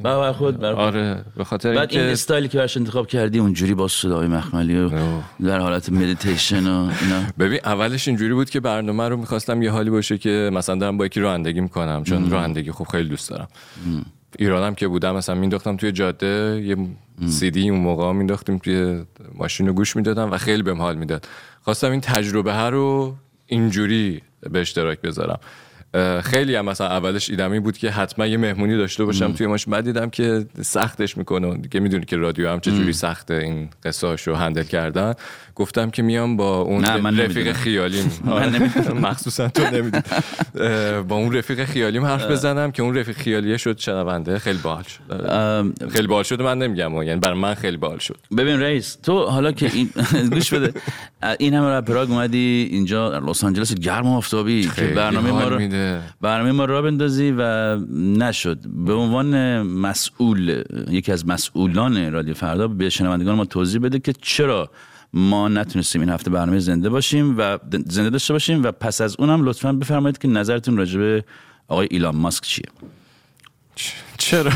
برای 0.04 0.32
خود 0.32 0.56
خود. 0.56 0.66
آره 0.66 1.26
به 1.38 1.44
خاطر 1.44 1.76
بعد 1.76 1.90
این 1.92 2.00
اینکه 2.00 2.14
استایلی 2.14 2.48
که 2.48 2.58
براش 2.58 2.78
انتخاب 2.78 3.08
کردی 3.08 3.40
اونجوری 3.40 3.74
با 3.74 3.88
صدای 3.88 4.28
مخملی 4.28 4.80
و 4.80 4.90
در 5.44 5.60
حالت 5.60 5.92
مدیتیشن 5.92 6.68
و 6.68 6.92
اینا. 7.02 7.22
ببین 7.40 7.60
اولش 7.66 8.08
اینجوری 8.08 8.34
بود 8.34 8.50
که 8.50 8.60
برنامه 8.60 9.10
رو 9.10 9.18
می‌خواستم 9.18 9.62
یه 9.62 9.72
حالی 9.72 9.90
باشه 9.90 10.18
که 10.18 10.50
مثلا 10.54 10.76
دارم 10.76 10.98
با 10.98 11.06
یکی 11.06 11.20
رانندگی 11.20 11.62
می‌کنم 11.62 12.04
چون 12.04 12.30
رانندگی 12.30 12.72
خب 12.72 12.88
خیلی 12.92 13.10
دوست 13.10 13.30
دارم. 13.30 13.48
ایرانم 14.40 14.76
که 14.76 14.88
بودم 14.88 15.16
مثلا 15.16 15.36
مینداختم 15.36 15.78
توی 15.78 15.92
جاده 15.92 16.62
یه 16.66 16.78
سیدی 17.28 17.70
اون 17.70 17.80
موقع 17.80 18.12
مینداختیم 18.12 18.58
توی 18.58 19.04
ماشین 19.36 19.68
رو 19.68 19.74
گوش 19.74 19.96
می‌دادم 19.96 20.32
و 20.32 20.38
خیلی 20.38 20.64
بهم 20.64 20.82
حال 20.82 20.96
می‌داد. 20.96 21.28
خواستم 21.62 21.92
این 21.92 22.02
تجربه 22.02 22.54
ها 22.54 22.70
رو 22.70 23.16
اینجوری 23.48 24.22
به 24.50 24.62
اشتراک 24.62 25.02
بذارم. 25.02 25.40
خیلی 26.24 26.56
هم 26.56 26.66
مثلا 26.66 26.88
اولش 26.88 27.30
ایدمی 27.30 27.60
بود 27.60 27.78
که 27.78 27.92
حتما 27.92 28.26
یه 28.26 28.38
مهمونی 28.38 28.78
داشته 28.78 29.06
باشم 29.06 29.34
توی 29.34 29.48
ماشین 29.48 29.72
بعد 29.72 29.84
دیدم 29.84 30.10
که 30.10 30.46
سختش 30.62 31.18
می‌کنه. 31.18 31.58
دیگه 31.58 31.80
می‌دونی 31.80 32.06
که 32.06 32.18
رادیو 32.18 32.50
هم 32.50 32.60
چجوری 32.60 32.94
سخته 32.94 33.34
این 33.34 33.70
قصاش 33.84 34.28
رو 34.28 34.36
هندل 34.36 34.64
کردن. 34.64 35.14
گفتم 35.56 35.90
که 35.90 36.02
میام 36.02 36.38
با 36.38 36.62
اون 36.62 36.86
رفیق. 36.86 37.52
خیالیم. 37.52 38.12
من 38.26 38.98
مخصوصا 39.02 39.48
تو 39.48 39.64
نمی‌دونی. 39.64 40.04
با 41.04 41.16
اون 41.16 41.36
رفیق 41.36 41.66
خیالیم 41.66 42.06
حرف 42.06 42.32
بزنم 42.32 42.72
که 42.72 42.84
اون 42.84 42.98
رفیق 42.98 43.16
خیالیه 43.18 43.58
شد 43.58 43.78
شنونده. 43.78 44.40
خیلی 44.40 44.60
باحال 44.64 44.84
شد. 44.84 45.32
ام، 45.32 45.74
خیلی 45.90 46.08
باحال 46.08 46.24
شد 46.24 46.42
من 46.42 46.58
نمیگم. 46.58 47.04
یعنی 47.04 47.20
برای 47.20 47.40
من 47.40 47.54
خیلی 47.54 47.78
باحال 47.78 47.98
شد. 47.98 48.18
ببین 48.38 48.60
رئیس 48.60 48.96
تو 48.96 49.26
حالا 49.26 49.52
که 49.52 49.72
این 49.74 49.90
گوش 50.34 50.54
بده. 50.54 50.74
این 51.40 51.54
همه 51.54 51.66
رو 51.66 51.74
از 51.74 51.84
پراگ 51.84 52.12
اومدی 52.12 52.70
اینجا 52.72 53.18
لس 53.18 53.44
آنجلس 53.44 53.74
گرم 53.74 54.08
و 54.08 54.18
آفتابی 54.18 54.70
که 54.76 54.88
برنامه 54.88 55.32
ما 55.32 55.48
رو. 55.48 55.83
برنامه 56.22 56.52
ما 56.52 56.66
راه 56.66 56.82
بندازی 56.82 57.34
و 57.38 57.76
نشد. 57.96 58.60
به 58.68 58.94
عنوان 58.94 59.62
مسئول 59.62 60.64
یکی 60.90 61.12
از 61.12 61.28
مسئولان 61.28 62.12
رادیو 62.12 62.34
فردا 62.34 62.68
به 62.68 62.90
شنوندگان 62.90 63.36
ما 63.36 63.46
توضیح 63.46 63.82
بده 63.82 64.00
که 64.00 64.14
چرا 64.22 64.70
ما 65.14 65.48
نتونستیم 65.48 66.02
این 66.02 66.10
هفته 66.10 66.30
برنامه 66.30 66.60
زنده 66.60 66.90
باشیم 66.90 67.36
و 67.38 67.58
زنده 67.86 68.10
داشته 68.10 68.34
باشیم 68.34 68.64
و 68.64 68.72
پس 68.72 69.02
از 69.02 69.16
اونم 69.20 69.46
لطفا 69.46 69.74
بفرمایید 69.74 70.18
که 70.18 70.28
نظرتون 70.28 70.78
راجع 70.78 71.00
به 71.00 71.24
آقای 71.68 71.88
ایلان 71.92 72.16
ماسک 72.16 72.44
چیه؟ 72.44 72.66
چرا؟ 74.18 74.52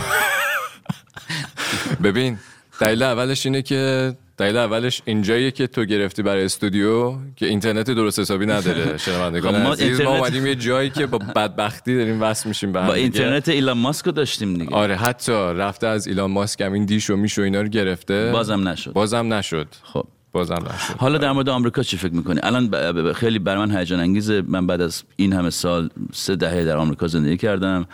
ببین 2.03 2.37
دلیل 2.79 3.03
اولش 3.03 3.45
اینه 3.45 3.61
که 3.61 4.13
دلیل 4.37 4.57
اولش 4.57 5.01
اینجاییه 5.05 5.51
که 5.51 5.67
تو 5.67 5.85
گرفتی 5.85 6.23
برای 6.23 6.45
استودیو 6.45 7.15
که 7.35 7.45
اینترنت 7.45 7.91
درست 7.91 8.19
حسابی 8.19 8.45
نداره 8.45 8.97
شنوندگان 9.05 9.63
ما 9.63 9.73
عزیز. 9.73 10.01
ما 10.01 10.17
اومدیم 10.17 10.45
یه 10.45 10.55
جایی 10.55 10.89
که 10.89 11.05
با 11.05 11.17
بدبختی 11.17 11.97
داریم 11.97 12.21
وصل 12.21 12.49
میشیم 12.49 12.71
به 12.71 12.81
با. 12.87 12.93
اینترنت 12.93 13.49
ایلان 13.49 13.77
ماسک 13.77 14.05
داشتیم 14.05 14.53
دیگه. 14.53 14.75
آره 14.75 14.95
حتی 14.95 15.31
رفته 15.31 15.87
از 15.87 16.07
ایلان 16.07 16.31
ماسک 16.31 16.61
هم 16.61 16.73
این 16.73 16.85
دیش 16.85 17.09
و 17.09 17.15
میش 17.15 17.39
و 17.39 17.41
اینا 17.41 17.61
رو 17.61 17.67
گرفته. 17.67 18.31
بازم 18.31 18.67
نشد. 18.67 18.93
بازم 18.93 19.33
نشد. 19.33 19.67
خب. 19.83 20.05
بازم 20.31 20.53
نشد. 20.53 20.93
حالا 20.97 21.17
در 21.17 21.31
مورد 21.31 21.49
آمریکا 21.49 21.83
چی 21.83 21.97
فکر 21.97 22.13
می‌کنی؟ 22.13 22.39
الان 22.43 23.13
خیلی 23.13 23.39
برای 23.39 23.65
من 23.65 23.77
هیجان 23.77 23.99
انگیزه. 23.99 24.43
من 24.47 24.67
بعد 24.67 24.81
از 24.81 25.03
این 25.15 25.33
همه 25.33 25.49
سال 25.49 25.89
سه 26.13 26.35
دهه 26.35 26.65
در 26.65 26.77
آمریکا 26.77 27.07
زندگی 27.07 27.37
کردم. 27.37 27.85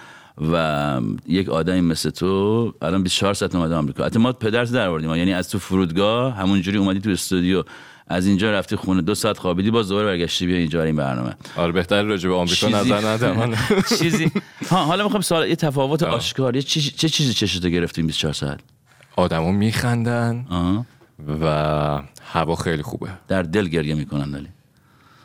و 0.52 1.02
یک 1.28 1.50
آدمی 1.50 1.82
مثل 1.82 2.10
تو 2.10 2.74
الان 2.82 3.04
24 3.04 3.34
ساعت 3.34 3.56
اومده 3.56 3.76
آمریکا. 3.76 4.06
حتی 4.06 4.20
ما 4.20 4.32
پدرت 4.32 4.72
در 4.72 4.88
آوردیم. 4.88 5.16
یعنی 5.16 5.34
از 5.34 5.50
تو 5.50 5.60
فرودگاه 5.60 6.36
همونجوری 6.36 6.78
اومدی 6.78 7.00
تو 7.00 7.10
استودیو. 7.10 7.64
از 8.08 8.28
اینجا 8.28 8.52
رفتی 8.52 8.76
خونه. 8.76 9.02
دو 9.02 9.16
ساعت 9.16 9.38
خوابیدی 9.38 9.72
باز 9.72 9.90
دوباره 9.90 10.08
برگشتی 10.08 10.46
بیا 10.46 10.58
اینجا 10.58 10.84
این 10.84 10.96
برنامه. 10.96 11.36
آره 11.56 11.72
بهتر 11.72 12.04
راجع 12.04 12.30
به 12.30 12.36
آمریکا 12.36 12.68
نظر 12.68 13.08
ندم 13.08 13.32
من. 13.32 13.56
چیزی 14.00 14.32
ها 14.70 14.84
حالا 14.84 15.04
می‌خوام 15.04 15.22
سوال 15.22 15.48
یه 15.48 15.56
تفاوت 15.56 16.04
آشکار. 16.04 16.62
چه 16.62 17.10
چیزی 17.10 17.34
چشتو 17.34 17.70
گرفتیم 17.70 18.08
24 18.08 18.34
ساعت؟ 18.34 18.60
آدما 19.16 19.52
میخندن. 19.52 20.46
و 21.42 22.02
هوا 22.24 22.56
خیلی 22.56 22.84
خوبه. 22.84 23.10
در 23.28 23.44
دل 23.44 23.68
گریه 23.68 23.96
می‌کنن 23.96 24.36
ولی. 24.36 24.48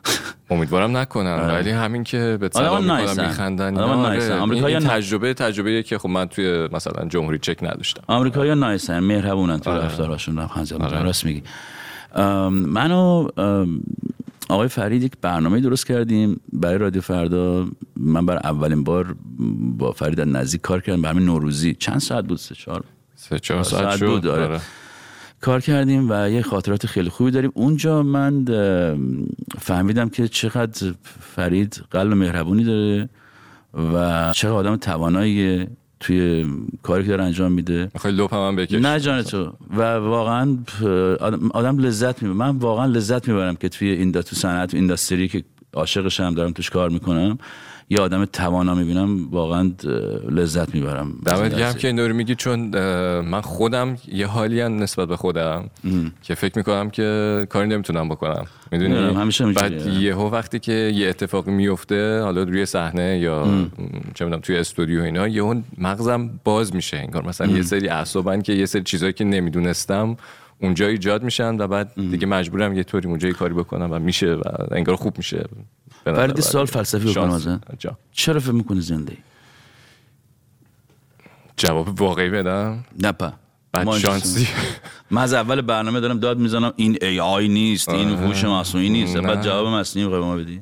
امیدوارم 0.50 0.96
نکنن 0.96 1.34
ولی 1.36 1.70
همین 1.70 2.04
که 2.04 2.38
به 2.40 2.50
سلام 2.52 2.82
می‌کنن 2.82 2.96
نایسن. 2.96 3.26
میخندن. 3.26 3.78
آره. 3.78 4.34
آمریکایی‌ها 4.34 4.78
این 4.78 4.88
نه. 4.88 4.94
تجربه 4.94 5.34
تجربه 5.34 5.82
که 5.82 5.98
خب 5.98 6.08
من 6.08 6.26
توی 6.26 6.68
مثلا 6.72 7.08
جمهوری 7.08 7.38
چک 7.38 7.58
نداشتم 7.62 8.02
آمریکایی‌ها 8.06 8.54
نایسن 8.54 8.98
مهربونن 8.98 9.58
تو 9.58 9.70
آره. 9.70 9.84
رفتارشون 9.84 10.38
آره. 10.38 11.02
راست 11.02 11.24
میگی 11.24 11.42
ام، 12.14 12.52
من 12.52 12.92
و 12.92 13.28
ام، 13.36 13.80
آقای 14.48 14.68
فرید 14.68 15.02
یک 15.02 15.12
برنامه 15.20 15.60
درست 15.60 15.86
کردیم 15.86 16.40
برای 16.52 16.78
رادیو 16.78 17.02
فردا 17.02 17.68
من 17.96 18.26
برای 18.26 18.40
اولین 18.44 18.84
بار 18.84 19.16
با 19.78 19.92
فرید 19.92 20.20
نزدیک 20.20 20.60
کار 20.60 20.80
کردم 20.80 21.02
برنامه 21.02 21.26
نوروزی 21.26 21.74
چند 21.74 21.98
ساعت 21.98 22.24
بود 22.24 22.38
سه 22.38 22.54
چهار 22.54 22.84
سه 23.16 23.38
چهار 23.38 23.62
ساعت 23.62 23.82
ساعت 23.82 23.96
شد 23.96 24.06
بود، 24.06 24.26
آره. 24.26 24.60
کار 25.40 25.60
کردیم 25.60 26.10
و 26.10 26.30
یه 26.30 26.42
خاطرات 26.42 26.86
خیلی 26.86 27.08
خوبی 27.10 27.30
داریم. 27.30 27.50
اونجا 27.54 28.02
من 28.02 28.44
فهمیدم 29.58 30.08
که 30.08 30.28
چقدر 30.28 30.94
فرید 31.20 31.82
قلب 31.90 32.12
مهربونی 32.12 32.64
داره 32.64 33.08
و 33.74 34.32
چقدر 34.34 34.52
آدم 34.52 34.76
توانایی 34.76 35.66
توی 36.00 36.46
کاری 36.82 37.02
که 37.04 37.08
داره 37.08 37.24
انجام 37.24 37.52
میده. 37.52 37.90
می‌خوای 37.94 38.12
لپ 38.12 38.34
هم 38.34 38.56
بکش 38.56 38.72
نه 38.72 39.00
جان 39.00 39.22
تو. 39.22 39.52
و 39.76 39.82
واقعا 39.96 40.58
آدم- 41.50 41.78
لذت 41.78 42.22
می‌بره. 42.22 42.38
من 42.38 42.56
واقعا 42.56 42.86
لذت 42.86 43.28
می‌برم 43.28 43.56
که 43.56 43.68
توی 43.68 43.88
این 43.88 44.12
تو 44.12 44.36
صنعت 44.36 44.74
اینداستری 44.74 45.28
که 45.28 45.44
عاشقشم 45.74 46.34
دارم 46.34 46.52
توش 46.52 46.70
کار 46.70 46.90
می‌کنم. 46.90 47.38
یه 47.90 48.00
آدم 48.00 48.24
توانا 48.24 48.74
می‌بینم 48.74 49.28
واقعا 49.30 49.72
لذت 50.30 50.74
می‌برم. 50.74 51.12
دمت 51.26 51.58
گرم 51.58 51.72
که 51.72 51.88
این 51.88 51.98
رو 51.98 52.14
میگی 52.14 52.34
چون 52.34 52.60
من 53.20 53.40
خودم 53.40 53.96
یه 54.12 54.26
حالی 54.26 54.60
هم 54.60 54.82
نسبت 54.82 55.08
به 55.08 55.16
خودم 55.16 55.70
که 56.22 56.34
فکر 56.34 56.58
می‌کنم 56.58 56.90
که 56.90 57.46
کاری 57.50 57.68
نمی‌تونم 57.68 58.08
بکنم. 58.08 58.44
می‌دونی؟ 58.72 58.94
همیشه. 58.94 59.46
بعد 59.46 59.86
یهو 59.86 60.28
وقتی 60.28 60.58
که 60.58 60.72
یه 60.72 61.08
اتفاقی 61.08 61.50
میفته 61.50 62.20
حالا 62.20 62.42
روی 62.42 62.66
صحنه 62.66 63.18
یا 63.18 63.44
م، 63.44 63.70
چه 64.14 64.24
می‌دونم 64.24 64.40
توی 64.40 64.56
استودیو 64.56 65.02
اینا 65.02 65.28
یهو 65.28 65.60
مغزم 65.78 66.30
باز 66.44 66.74
میشه 66.74 66.96
انگار. 66.96 67.26
مثلا 67.26 67.46
یه 67.46 67.62
سری 67.62 67.88
اعصابن 67.88 68.42
که 68.42 68.52
یه 68.52 68.66
سری 68.66 68.82
چیزایی 68.82 69.12
که 69.12 69.24
نمی‌دونستم 69.24 70.16
اونجا 70.60 70.86
ایجاد 70.86 71.22
میشن 71.22 71.56
و 71.60 71.66
بعد 71.66 71.94
دیگه 71.94 72.26
مجبورم 72.26 72.74
یه 72.74 72.84
طوری 72.84 73.08
اونجا 73.08 73.30
کاری 73.30 73.54
بکنم 73.54 73.92
و 73.92 73.98
میشه 73.98 74.34
و 74.34 74.42
انگار 74.70 74.96
خوب 74.96 75.18
میشه. 75.18 75.44
من. 76.06 76.34
سوال 76.34 76.66
فلسفی 76.66 77.12
بکنم. 77.12 77.60
چرا 78.12 78.40
فکر 78.40 78.52
می‌کنی 78.52 78.80
زنده؟ 78.80 79.16
جواب 81.56 82.00
واقعی 82.00 82.30
بدم؟ 82.30 82.84
نه 83.02 83.12
پا. 83.12 83.32
بعد 83.72 83.96
شانسی. 83.96 84.48
من 85.10 85.22
از 85.22 85.32
اول 85.34 85.60
برنامه 85.60 86.00
دارم 86.00 86.18
داد 86.18 86.38
می‌زنم 86.38 86.72
این 86.76 86.98
ای 87.02 87.20
آی 87.20 87.48
نیست 87.48 87.88
این. 87.88 88.08
هوش 88.08 88.44
مصنوعی 88.44 88.90
نیست. 88.90 89.16
بعد 89.16 89.42
جواب 89.42 89.66
مصنوعی 89.66 90.08
به 90.08 90.20
ما 90.20 90.36
بدی. 90.36 90.60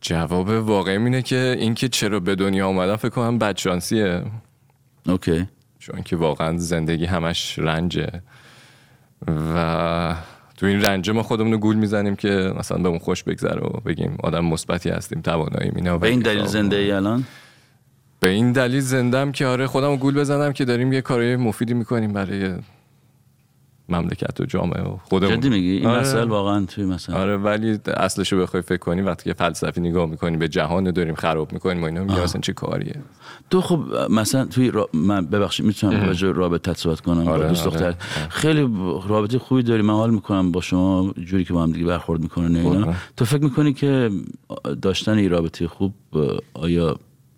جواب 0.00 0.48
واقعی 0.48 0.96
اینه 0.96 1.22
که 1.22 1.56
اینکه 1.58 1.88
چرا 1.88 2.20
به 2.20 2.34
دنیا 2.34 2.66
اومدم 2.66 2.96
فکر 2.96 3.08
کنم 3.08 3.38
بدشانسیه 3.38 4.24
اوکی. 5.06 5.46
چون 5.78 6.02
که 6.02 6.16
واقعا 6.16 6.58
زندگی 6.58 7.04
همش 7.04 7.58
رنجه. 7.58 8.22
و 9.28 10.14
تو 10.56 10.66
این 10.66 10.82
رنجه 10.82 11.12
ما 11.12 11.22
خودمون 11.22 11.52
رو 11.52 11.58
گول 11.58 11.76
می‌زنیم 11.76 12.16
که 12.16 12.52
مثلا 12.58 12.78
به 12.78 12.88
اون 12.88 12.98
خوش 12.98 13.22
بگذره 13.22 13.60
و 13.60 13.80
بگیم 13.86 14.16
آدم 14.22 14.44
مثبتی 14.44 14.90
هستیم 14.90 15.20
توانایی 15.20 15.72
اینا 15.76 15.98
به 15.98 16.08
این 16.08 16.20
دلیل 16.20 16.44
زنده 16.44 16.76
ای 16.76 16.90
الان؟ 16.90 17.24
به 18.20 18.28
این 18.28 18.52
دلیل 18.52 18.80
زندم 18.80 19.32
که 19.32 19.46
آره 19.46 19.66
خودم 19.66 19.96
گول 19.96 20.14
بزنم 20.14 20.52
که 20.52 20.64
داریم 20.64 20.92
یه 20.92 21.00
کارهای 21.00 21.36
مفیدی 21.36 21.74
می‌کنیم 21.74 22.12
برای 22.12 22.54
مملکت 23.88 24.40
و 24.40 24.44
جامعه 24.44 24.82
و 24.82 24.96
خودمون. 25.04 25.36
جدی 25.36 25.48
میگی؟ 25.48 25.70
این 25.70 25.86
آره. 25.86 26.00
مسائل 26.00 26.28
واقعا 26.28 26.66
توی 26.66 26.84
مثلا 26.84 27.16
آره 27.16 27.36
ولی 27.36 27.78
اصلش 27.96 28.32
رو 28.32 28.42
بخوای 28.42 28.62
فکر 28.62 28.76
کنی 28.76 29.02
وقتی 29.02 29.24
که 29.24 29.34
فلسفی 29.34 29.80
نگاه 29.80 30.06
می‌کنی 30.06 30.36
به 30.36 30.48
جهان 30.48 30.90
داریم 30.90 31.14
خراب 31.14 31.52
می‌کنیم 31.52 31.82
و 31.82 31.86
اینا 31.86 32.04
میگه 32.04 32.22
اصلا 32.22 32.40
چه 32.40 32.52
کاریه؟ 32.52 33.02
تو 33.50 33.60
خب 33.60 33.80
مثلا 34.10 34.44
توی 34.44 34.70
را... 34.70 34.88
من 34.92 35.26
ببخشید 35.26 35.66
می‌تونم 35.66 36.06
راجع 36.06 36.28
به 36.28 36.38
رابطت 36.38 36.78
صحبت 36.78 37.00
کنم 37.00 37.24
با 37.24 37.30
آره، 37.30 37.48
دوست 37.48 37.66
آره. 37.66 37.76
دختر. 37.76 37.94
خیلی 38.28 38.60
رابطه 39.08 39.38
خوبی 39.38 39.62
داری 39.62 39.82
من 39.82 39.94
حال 39.94 40.10
می‌کنم 40.10 40.52
با 40.52 40.60
شما 40.60 41.14
جوری 41.24 41.44
که 41.44 41.52
با 41.52 41.62
هم 41.62 41.72
دیگه 41.72 41.86
برخورد 41.86 42.20
می‌کنن 42.20 42.56
اینا. 42.56 42.94
تو 43.16 43.24
فکر 43.24 43.44
می‌کنی 43.44 43.72
که 43.72 44.10
داشتن 44.82 45.18
این 45.18 45.30
رابطه 45.30 45.68
خوب 45.68 45.94
آیا 46.54 46.96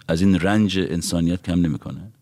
از 0.08 0.20
این 0.22 0.40
رنج 0.40 0.78
انسانیت 0.78 1.42
کم 1.42 1.60
نمی‌کنه؟ 1.60 2.12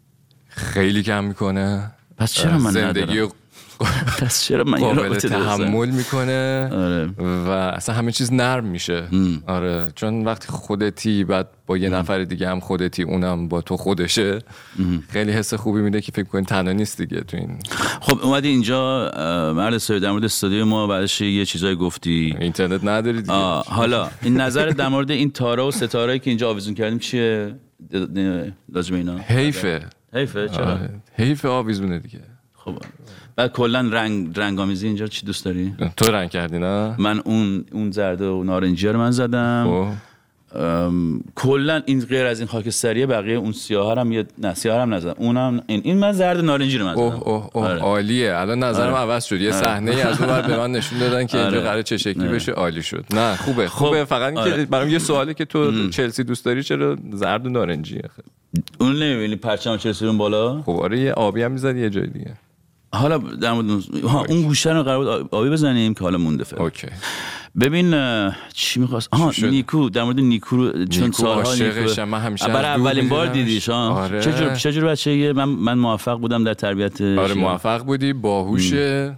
خیلی 0.49 1.03
کم 1.03 1.25
می‌کنه. 1.25 1.91
پس 2.17 2.33
چرا 2.33 2.59
من 2.59 2.71
زندگی 2.71 3.03
ندارم؟ 3.03 3.29
پس 4.21 4.45
چرا 4.45 4.65
من 4.65 4.79
قابل؟ 4.79 5.15
تحمل 5.15 5.91
می‌کنه 5.91 6.69
آره. 6.73 7.07
و 7.19 7.49
اصلا 7.51 7.95
همه 7.95 8.13
چیز 8.13 8.33
نرم 8.33 8.65
میشه. 8.65 9.09
آره 9.47 9.93
چون 9.95 10.25
وقتی 10.25 10.49
خودتی 10.49 11.25
بعد 11.25 11.49
با 11.67 11.77
یه 11.77 11.89
نفر 11.89 12.25
دیگه 12.25 12.49
هم 12.49 12.61
خودتی 12.61 13.03
اونم 13.03 13.49
با 13.49 13.61
تو 13.61 13.77
خودشه. 13.77 14.39
خیلی 15.09 15.33
حس 15.33 15.55
خوبی 15.55 15.81
میده 15.81 16.01
که 16.01 16.13
فکر 16.13 16.25
کنی 16.25 16.45
تنها 16.45 16.73
نیست 16.73 16.99
دیگه 17.01 17.21
تو 17.21 17.37
این. 17.37 17.59
خب 18.01 18.19
اومدی 18.23 18.49
اینجا 18.49 19.11
مرد 19.57 19.79
سوی 19.79 20.01
در 20.01 20.11
مورد 20.11 20.25
استودیو 20.25 20.65
ما 20.65 20.87
بعدش 20.87 21.21
یه 21.21 21.45
چیزایی 21.45 21.77
گفتی. 21.77 22.37
اینترنت 22.41 22.85
نداری 22.85 23.21
دیگه. 23.21 23.33
آه 23.33 23.65
حالا 23.69 24.09
این 24.23 24.41
نظر 24.41 24.69
در 24.69 24.89
مورد 24.89 25.11
این 25.11 25.31
تارا 25.31 25.69
و 25.69 25.71
ستاره 25.71 26.19
که 26.19 26.31
اینجا 26.31 26.51
آویزون 26.51 26.75
کردیم 26.75 26.99
چیه؟ 26.99 27.55
لازم 28.73 28.95
اینا؟ 28.95 29.19
حیفه. 29.19 29.87
حیفه؟ 30.15 30.49
چرا؟ 30.49 30.67
آره. 30.67 30.91
حیف 31.13 31.45
آویزونه 31.45 31.99
دیگه. 31.99 32.21
خب. 32.55 32.75
بعد 33.37 33.53
کلا 33.53 33.89
رنگ 33.93 34.39
رنگامیزی 34.41 34.87
اینجا 34.87 35.07
چی 35.07 35.27
دوست 35.27 35.45
داری؟ 35.45 35.75
تو 35.97 36.13
رنگ 36.13 36.31
کردی 36.31 36.59
نه؟ 36.59 36.95
من 36.99 37.19
اون 37.19 37.65
اون 37.73 37.91
زرد 37.91 38.23
و 38.23 38.45
نارنجی 38.45 38.89
رو 38.89 38.99
من 38.99 39.11
زدم. 39.11 39.67
خب. 39.67 39.95
کلا 41.35 41.83
این 41.87 42.01
غیر 42.01 42.27
از 42.27 42.41
این 42.41 42.49
خاکستریه 42.49 43.07
بقیه 43.07 43.37
اون 43.37 43.53
سیاه 43.53 43.99
هم 43.99 44.13
یه 44.13 44.27
نه 44.39 44.55
سیاه 44.55 44.81
هم 44.81 44.95
نزدم. 44.95 45.15
اونم 45.19 45.63
این 45.67 45.81
این 45.85 45.99
من 45.99 46.13
زرد 46.13 46.45
نارنجی 46.45 46.79
رو 46.79 46.87
من 46.87 46.95
زدم. 46.95 47.03
اوه 47.03 47.29
اوه 47.29 47.51
اوه 47.53 47.67
آره. 47.67 47.81
عالیه. 47.81 48.37
الان 48.37 48.63
نظرم 48.63 48.93
آره. 48.93 49.03
عوض 49.03 49.25
شد. 49.25 49.41
یه 49.41 49.55
آره. 49.55 49.65
صحنه 49.65 49.91
ای 49.91 50.03
از 50.03 50.21
اون 50.21 50.43
به 50.43 50.57
من 50.57 50.73
نشون 50.73 50.99
دادن 50.99 51.27
که 51.27 51.39
اینجا 51.39 51.57
آره. 51.57 51.69
قرار 51.69 51.83
چه 51.83 51.97
شکلی 51.97 52.25
آره. 52.25 52.35
بشه. 52.35 52.53
عالی 52.53 52.83
شد. 52.83 53.05
نه 53.15 53.37
خوبه. 53.37 53.69
خوبه. 53.69 54.05
فقط 54.05 54.37
اینکه 54.37 54.53
آره. 54.53 54.65
برام 54.65 54.89
یه 54.89 54.99
سواله 54.99 55.35
که 55.35 55.45
تو 55.45 55.89
چلسی 55.89 56.25
دوست 56.25 56.45
داری 56.45 56.63
چرا 56.63 56.97
زرد 57.13 57.47
و 57.47 57.51
نارنجیه؟ 57.51 58.03
اون 58.81 58.97
نمی‌بینی 58.97 59.37
پرچم 59.37 59.77
چلسی 59.77 60.07
اون 60.07 60.19
بالا؟ 60.19 60.63
خب 60.63 60.71
آره 60.71 61.01
یه 61.01 61.13
آبی 61.13 61.43
هم 61.43 61.53
می‌زدی 61.53 61.81
یه 61.81 61.91
جای 61.91 62.07
دیگه. 62.07 62.35
حالا 62.95 63.19
در 63.19 63.53
مورد 63.53 63.71
اون- 64.31 64.43
گوشه 64.43 64.73
رو 64.73 64.83
قرار 64.83 65.23
بود 65.23 65.29
آبی 65.35 65.51
بزنیم 65.51 65.95
که 65.95 66.01
حالا 66.01 66.19
مونده 66.19 66.45
فعلا 66.45 66.63
اوکی 66.65 66.87
ببین 67.61 67.95
چی 68.53 68.81
می‌خواست 68.81 69.09
آها؟ 69.13 69.33
نیکو 69.43 69.91
در 69.91 70.05
مورد 70.05 70.21
نیکو 70.21 70.57
رو 70.57 70.85
چون 70.87 71.05
نیکو 71.05 71.23
سالها 71.23 71.43
عاشقشم. 71.43 72.05
من 72.05 72.21
همیشه 72.21 72.49
برای 72.49 72.81
اولین 72.81 73.09
بار. 73.09 73.27
دیدیش 73.27 73.69
آره. 73.69 74.21
چجور 74.21 74.55
چجور 74.55 74.85
بچه 74.85 75.33
من 75.33 75.45
من 75.45 75.79
موفق 75.79 76.19
بودم 76.21 76.45
در 76.45 76.55
تربیت 76.55 77.01
آره 77.01 77.35
موفق 77.35 77.83
بودی 77.85 78.13
باهوشه 78.13 79.17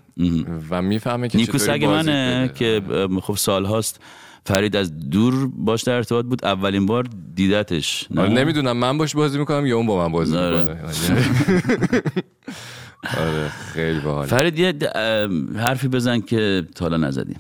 و 0.71 0.83
می‌فهمه 0.83 1.29
که 1.29 1.39
نیکو 1.39 1.59
سگ 1.59 1.85
منه. 1.85 2.51
که 2.55 2.83
خب 3.23 3.37
سال 3.37 3.65
هاست 3.65 4.01
فرید 4.45 4.77
از 4.77 5.11
دور 5.11 5.51
باش 5.57 5.83
در 5.83 5.93
ارتباط 5.95 6.25
بود 6.25 6.45
اولین 6.45 6.87
بار 6.87 7.07
دیدتش؟ 7.35 8.07
آره 8.17 8.29
نمی‌دونم 8.29 8.77
من 8.77 8.99
باش 8.99 9.15
بازی 9.15 9.39
می‌کنم 9.39 9.67
یا 9.67 9.77
اون 9.77 9.87
با 9.87 9.97
من 10.07 10.13
بازی 10.13 10.37
آره. 10.37 10.59
می‌کنه 10.59 12.03
آره 13.19 13.49
خیلی 13.49 14.01
باحال 14.01 14.27
فرید 14.27 14.59
یه 14.59 14.75
حرفی 15.57 15.89
بزن 15.89 16.21
که 16.21 16.67
تا 16.75 16.85
حالا 16.85 16.97
نزدی. 16.97 17.37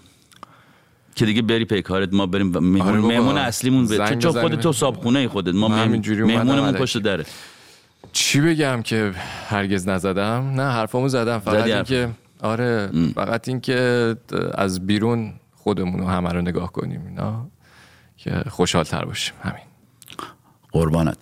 که 1.14 1.26
دیگه 1.26 1.42
بری 1.42 1.64
پی 1.64 1.82
کارت 1.82 2.12
ما 2.12 2.26
بریم 2.26 2.46
مهمون, 2.46 2.80
آره. 2.80 2.98
مهمون 2.98 3.38
اصلیمون 3.38 3.86
به 3.86 4.16
چون. 4.20 4.32
خودت 4.32 4.61
تو 4.61 4.72
صابخونه 4.72 5.18
ای 5.18 5.28
خودت 5.28 5.54
ما 5.54 5.68
مهمونمون. 5.68 6.72
پشت 6.72 6.98
دره. 6.98 7.24
چی 8.12 8.40
بگم 8.40 8.82
که 8.82 9.12
هرگز 9.48 9.88
نزدم؟ 9.88 10.52
نه 10.57 10.62
حرفامو 10.62 11.09
زدم. 11.09 11.38
فقط 11.38 11.59
زدی 11.59 11.68
این 11.68 11.76
حرف. 11.76 11.88
که 11.88 12.09
آره 12.40 12.90
فقط 13.14 13.48
این 13.48 13.61
که 13.61 14.16
از 14.54 14.86
بیرون 14.86 15.32
خودمون 15.54 16.00
رو 16.00 16.07
همه 16.07 16.32
رو 16.32 16.40
نگاه 16.40 16.72
کنیم 16.72 17.07
اینا. 17.07 17.46
که 18.16 18.42
خوشحال 18.48 18.84
تر 18.84 19.04
باشیم. 19.04 19.34
همین. 19.42 19.66
قربانت. 20.77 21.18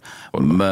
به 0.59 0.65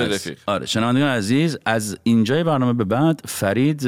عزیز-. 0.00 0.36
آره 0.46 0.66
شنوندگان 0.66 1.08
عزیز 1.08 1.58
از 1.64 1.98
اینجای 2.02 2.44
برنامه 2.44 2.72
به 2.72 2.84
بعد 2.84 3.20
فرید 3.24 3.84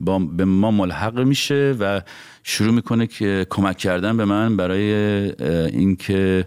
با 0.00 0.18
به 0.18 0.44
ما 0.44 0.70
ملحق 0.70 1.18
میشه 1.18 1.76
و 1.80 2.00
شروع 2.42 2.74
می‌کنه 2.74 3.06
که 3.06 3.46
کمک 3.50 3.76
کردن 3.76 4.16
به 4.16 4.24
من 4.24 4.56
برای 4.56 4.92
اینکه 5.66 6.46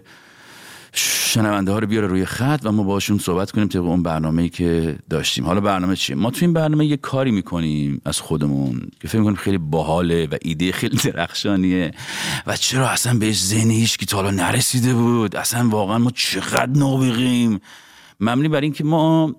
شنونده 0.96 1.72
ها 1.72 1.78
رو 1.78 1.86
بیاره 1.86 2.06
روی 2.06 2.24
خط 2.24 2.60
و 2.64 2.72
ما 2.72 2.82
باشون 2.82 3.18
صحبت 3.18 3.50
کنیم 3.50 3.68
طبق 3.68 3.84
اون 3.84 4.02
برنامه 4.02 4.42
ای 4.42 4.48
که 4.48 4.98
داشتیم. 5.10 5.44
حالا 5.44 5.60
برنامه 5.60 5.96
چیه 5.96 6.16
ما 6.16 6.30
تو 6.30 6.38
این 6.40 6.52
برنامه 6.52 6.86
یه 6.86 6.96
کاری 6.96 7.30
می‌کنیم 7.30 8.00
از 8.04 8.20
خودمون 8.20 8.80
که 9.00 9.08
فکر 9.08 9.18
می‌کنیم 9.18 9.36
خیلی 9.36 9.58
باحاله 9.58 10.26
و 10.26 10.36
ایده 10.42 10.72
خیلی 10.72 10.96
درخشانیه. 10.96 11.90
و 12.46 12.56
چرا 12.56 12.88
اصلا 12.88 13.18
بهش 13.18 13.42
ذهن 13.42 13.70
هیچ 13.70 13.98
کی 13.98 14.06
تا 14.06 14.16
حالا 14.16 14.30
نرسیده 14.30 14.94
بود؟ 14.94 15.36
اصلا 15.36 15.68
واقعا 15.68 15.98
ما 15.98 16.10
چقدر 16.10 16.70
نابغیم؟ 16.78 17.60
مبنی 18.20 18.48
بر 18.48 18.60
اینکه 18.60 18.84
ما 18.84 19.34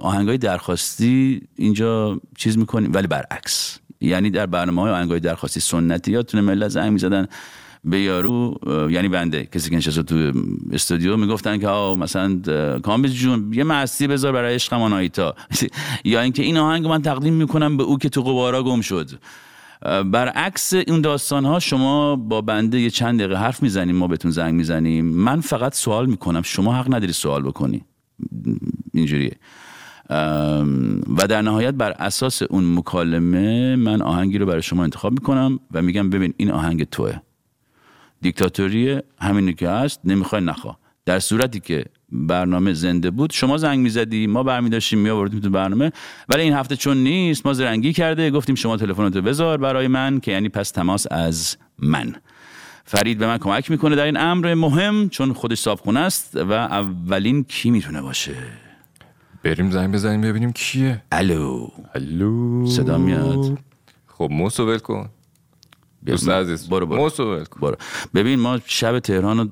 آهنگای 0.00 0.38
درخواستی 0.38 1.42
اینجا 1.56 2.20
چیز 2.36 2.58
می‌کنیم 2.58 2.92
ولی 2.92 3.06
برعکس. 3.06 3.78
یعنی 4.00 4.30
در 4.30 4.46
برنامه 4.46 4.82
های 4.82 4.90
آهنگای 4.92 5.20
درخواستی 5.20 5.60
سنتی 5.60 6.12
یادتونه 6.12 6.42
ملت 6.42 6.68
زنگ 6.68 6.92
می‌زدن 6.92 7.26
به 7.84 8.00
یارو 8.00 8.58
یعنی 8.90 9.08
بنده. 9.08 9.44
کسی 9.44 9.70
که 9.70 9.76
نشسته 9.76 10.02
تو 10.02 10.32
استودیو 10.72 11.16
می‌گفتن 11.16 11.58
که 11.58 11.68
آه 11.68 11.98
مثلا 11.98 12.40
کامبیز 12.78 13.14
جون 13.14 13.52
یه 13.52 13.64
مستی 13.64 14.06
بذار 14.06 14.32
برای 14.32 14.54
عشقم 14.54 14.82
آنایتا 14.82 15.34
یا 16.04 16.20
اینکه 16.20 16.42
این 16.42 16.56
آهنگ 16.56 16.86
من 16.86 17.02
تقدیم 17.02 17.34
می‌کنم 17.34 17.76
به 17.76 17.82
او 17.82 17.98
که 17.98 18.08
تو 18.08 18.22
قبارا 18.22 18.62
گم 18.62 18.80
شد. 18.80 19.10
برعکس 20.04 20.72
این 20.72 21.00
داستان 21.00 21.44
ها 21.44 21.58
شما 21.58 22.16
با 22.16 22.40
بنده 22.40 22.80
یه 22.80 22.90
چند 22.90 23.18
دقیقه 23.20 23.36
حرف 23.40 23.62
می‌زنیم 23.62 23.96
ما 23.96 24.06
بهتون 24.06 24.30
زنگ 24.30 24.54
می‌زنیم. 24.54 25.04
من 25.04 25.40
فقط 25.40 25.74
سوال 25.74 26.06
می‌کنم 26.06 26.42
شما 26.42 26.74
حق 26.74 26.94
نداری 26.94 27.12
سوال 27.12 27.42
بکنی. 27.42 27.84
اینجوریه. 28.94 29.36
و 31.18 31.26
در 31.28 31.42
نهایت 31.42 31.74
بر 31.74 31.90
اساس 31.90 32.42
اون 32.42 32.74
مکالمه 32.74 33.76
من 33.76 34.02
آهنگی 34.02 34.38
رو 34.38 34.46
برای 34.46 34.62
شما 34.62 34.84
انتخاب 34.84 35.12
می‌کنم 35.12 35.60
و 35.72 35.82
میگم 35.82 36.10
ببین 36.10 36.34
این 36.36 36.50
آهنگ 36.50 36.84
توه. 36.84 37.20
دیکتاتوری 38.20 39.00
همینی 39.20 39.54
که 39.54 39.68
هست 39.68 40.00
نمی‌خوای 40.04 40.40
نخوا 40.40 40.76
در 41.06 41.18
صورتی 41.18 41.60
که 41.60 41.84
برنامه 42.12 42.72
زنده 42.72 43.10
بود 43.10 43.32
شما 43.32 43.56
زنگ 43.56 43.78
می‌زدی 43.78 44.26
ما 44.26 44.42
برمی 44.42 44.70
داشتیم 44.70 44.98
میآوردیم 44.98 45.40
تو 45.40 45.50
برنامه 45.50 45.92
ولی 46.28 46.42
این 46.42 46.52
هفته 46.52 46.76
چون 46.76 46.96
نیست 46.96 47.46
ما 47.46 47.52
زرنگی 47.52 47.92
کرده 47.92 48.30
گفتیم 48.30 48.54
شما 48.54 48.76
تلفنتو 48.76 49.22
بذار 49.22 49.58
برای 49.58 49.88
من 49.88 50.20
که 50.20 50.32
یعنی 50.32 50.48
پس 50.48 50.70
تماس 50.70 51.06
از 51.10 51.56
من. 51.78 52.14
فرید 52.84 53.18
به 53.18 53.26
من 53.26 53.38
کمک 53.38 53.70
می‌کنه 53.70 53.96
در 53.96 54.04
این 54.04 54.16
امر 54.16 54.54
مهم 54.54 55.08
چون 55.08 55.32
خودش 55.32 55.58
صابخونه 55.58 56.00
است 56.00 56.36
و 56.36 56.52
اولین 56.52 57.44
کی 57.44 57.70
می‌تونه 57.70 58.02
باشه؟ 58.02 58.34
بریم 59.42 59.70
زنگ 59.70 59.94
بزنیم 59.94 60.20
ببینیم 60.20 60.52
کیه. 60.52 61.02
الو. 61.12 61.68
الو. 61.94 62.66
صدا 62.66 62.98
میاد. 62.98 63.58
خب 64.06 64.28
موسو 64.30 64.66
ول 64.66 64.78
کن. 64.78 65.08
دوست 66.06 66.28
عزیز. 66.28 66.68
برو 66.68 66.86
برو. 66.86 66.98
موسو 66.98 67.44
برو. 67.60 67.76
ببین 68.14 68.40
ما 68.40 68.60
شب 68.66 68.98
تهران 68.98 69.38
رو 69.38 69.48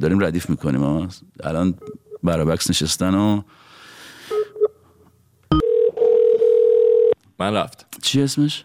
داریم 0.00 0.24
ردیف 0.24 0.50
می‌کنیم 0.50 0.80
ما 0.80 1.08
الان 1.44 1.74
برابکس 2.22 2.70
نشستن 2.70 3.14
و 3.14 3.42
من 7.38 7.54
رفت. 7.54 7.86
چی 8.02 8.22
اسمش؟ 8.22 8.64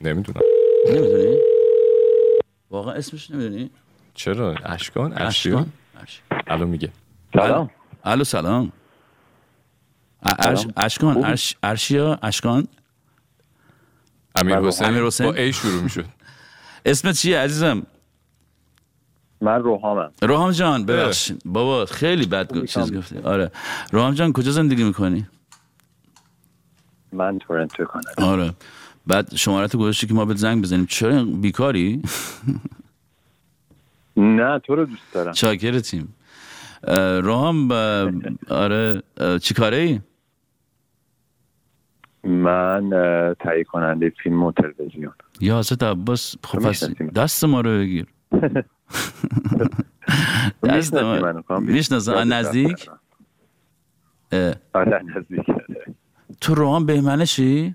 نمی‌دونم. 0.00 0.40
نمی‌دونی؟ 0.88 1.36
واقعا 2.70 2.94
اسمش 2.94 3.30
نمی‌دونی؟ 3.30 3.70
چرا؟ 4.14 4.54
اشکان؟ 4.64 5.12
اشکان؟ 5.12 5.72
الان 6.46 6.68
میگه. 6.68 6.92
سلام. 7.32 7.70
الو 8.04 8.24
سلام. 8.24 8.72
اشکان 10.76 11.36
ارشیا 11.62 12.18
اشکان؟ 12.22 12.68
امیر 14.40 14.58
حسین. 14.58 14.86
امیر 14.86 15.02
حسین؟ 15.04 15.26
با 15.26 15.32
ای 15.34 15.52
شروع 15.52 15.82
می‌شد. 15.82 16.04
اسمت 16.86 17.14
چیه 17.14 17.38
عزیزم؟ 17.38 17.82
من 19.40 19.62
روحامم. 19.62 20.10
روحام 20.22 20.50
جان 20.50 20.86
ببخشید. 20.86 21.42
بابا 21.44 21.86
خیلی 21.86 22.26
بد 22.26 22.52
گفت- 22.56 22.64
چیز 22.64 22.94
گفتی. 22.96 23.18
آره. 23.18 23.50
روحام 23.92 24.14
جان 24.14 24.32
کجا 24.32 24.50
زندگی 24.50 24.84
می‌کنی؟ 24.84 25.26
من 27.12 27.38
تورنتو 27.38 27.84
کانادا. 27.84 28.26
آره. 28.26 28.54
بعد 29.06 29.34
شمارت 29.34 29.76
گذاشتی 29.76 30.06
که 30.06 30.14
ما 30.14 30.24
به 30.24 30.34
زنگ 30.34 30.62
بزنیم. 30.62 30.86
چرا 30.86 31.24
بیکاری؟ 31.24 32.02
نه 34.16 34.58
تو 34.58 34.74
رو 34.74 34.84
دوست 34.84 35.02
دارم. 35.12 35.32
شاکرتیم 35.32 36.14
اه، 36.84 37.20
روحام 37.20 37.70
آره 38.50 39.02
اه، 39.16 39.38
چی 39.38 39.54
کاره 39.54 39.76
ای؟ 39.76 40.00
من 42.24 42.90
تهیه 43.40 43.64
کننده 43.64 44.12
فیلم 44.22 44.42
و 44.42 44.52
تلویزیون. 44.52 45.12
یا 45.40 45.58
حضرت 45.58 45.82
عباس 45.82 46.36
خب 46.44 46.58
می‌شناسی 46.58 46.94
دست 47.04 47.44
ما 47.44 47.60
رو 47.60 47.70
بگیر. 47.70 48.06
دست 50.64 50.94
ما؟ 50.94 51.42
می‌شناسم. 51.60 52.12
از 52.12 52.26
نزدیک؟ 52.28 52.90
آره 54.72 55.02
نزدیک. 55.16 55.46
تو 56.40 56.54
روحان 56.54 56.86
بهمنشی؟ 56.86 57.74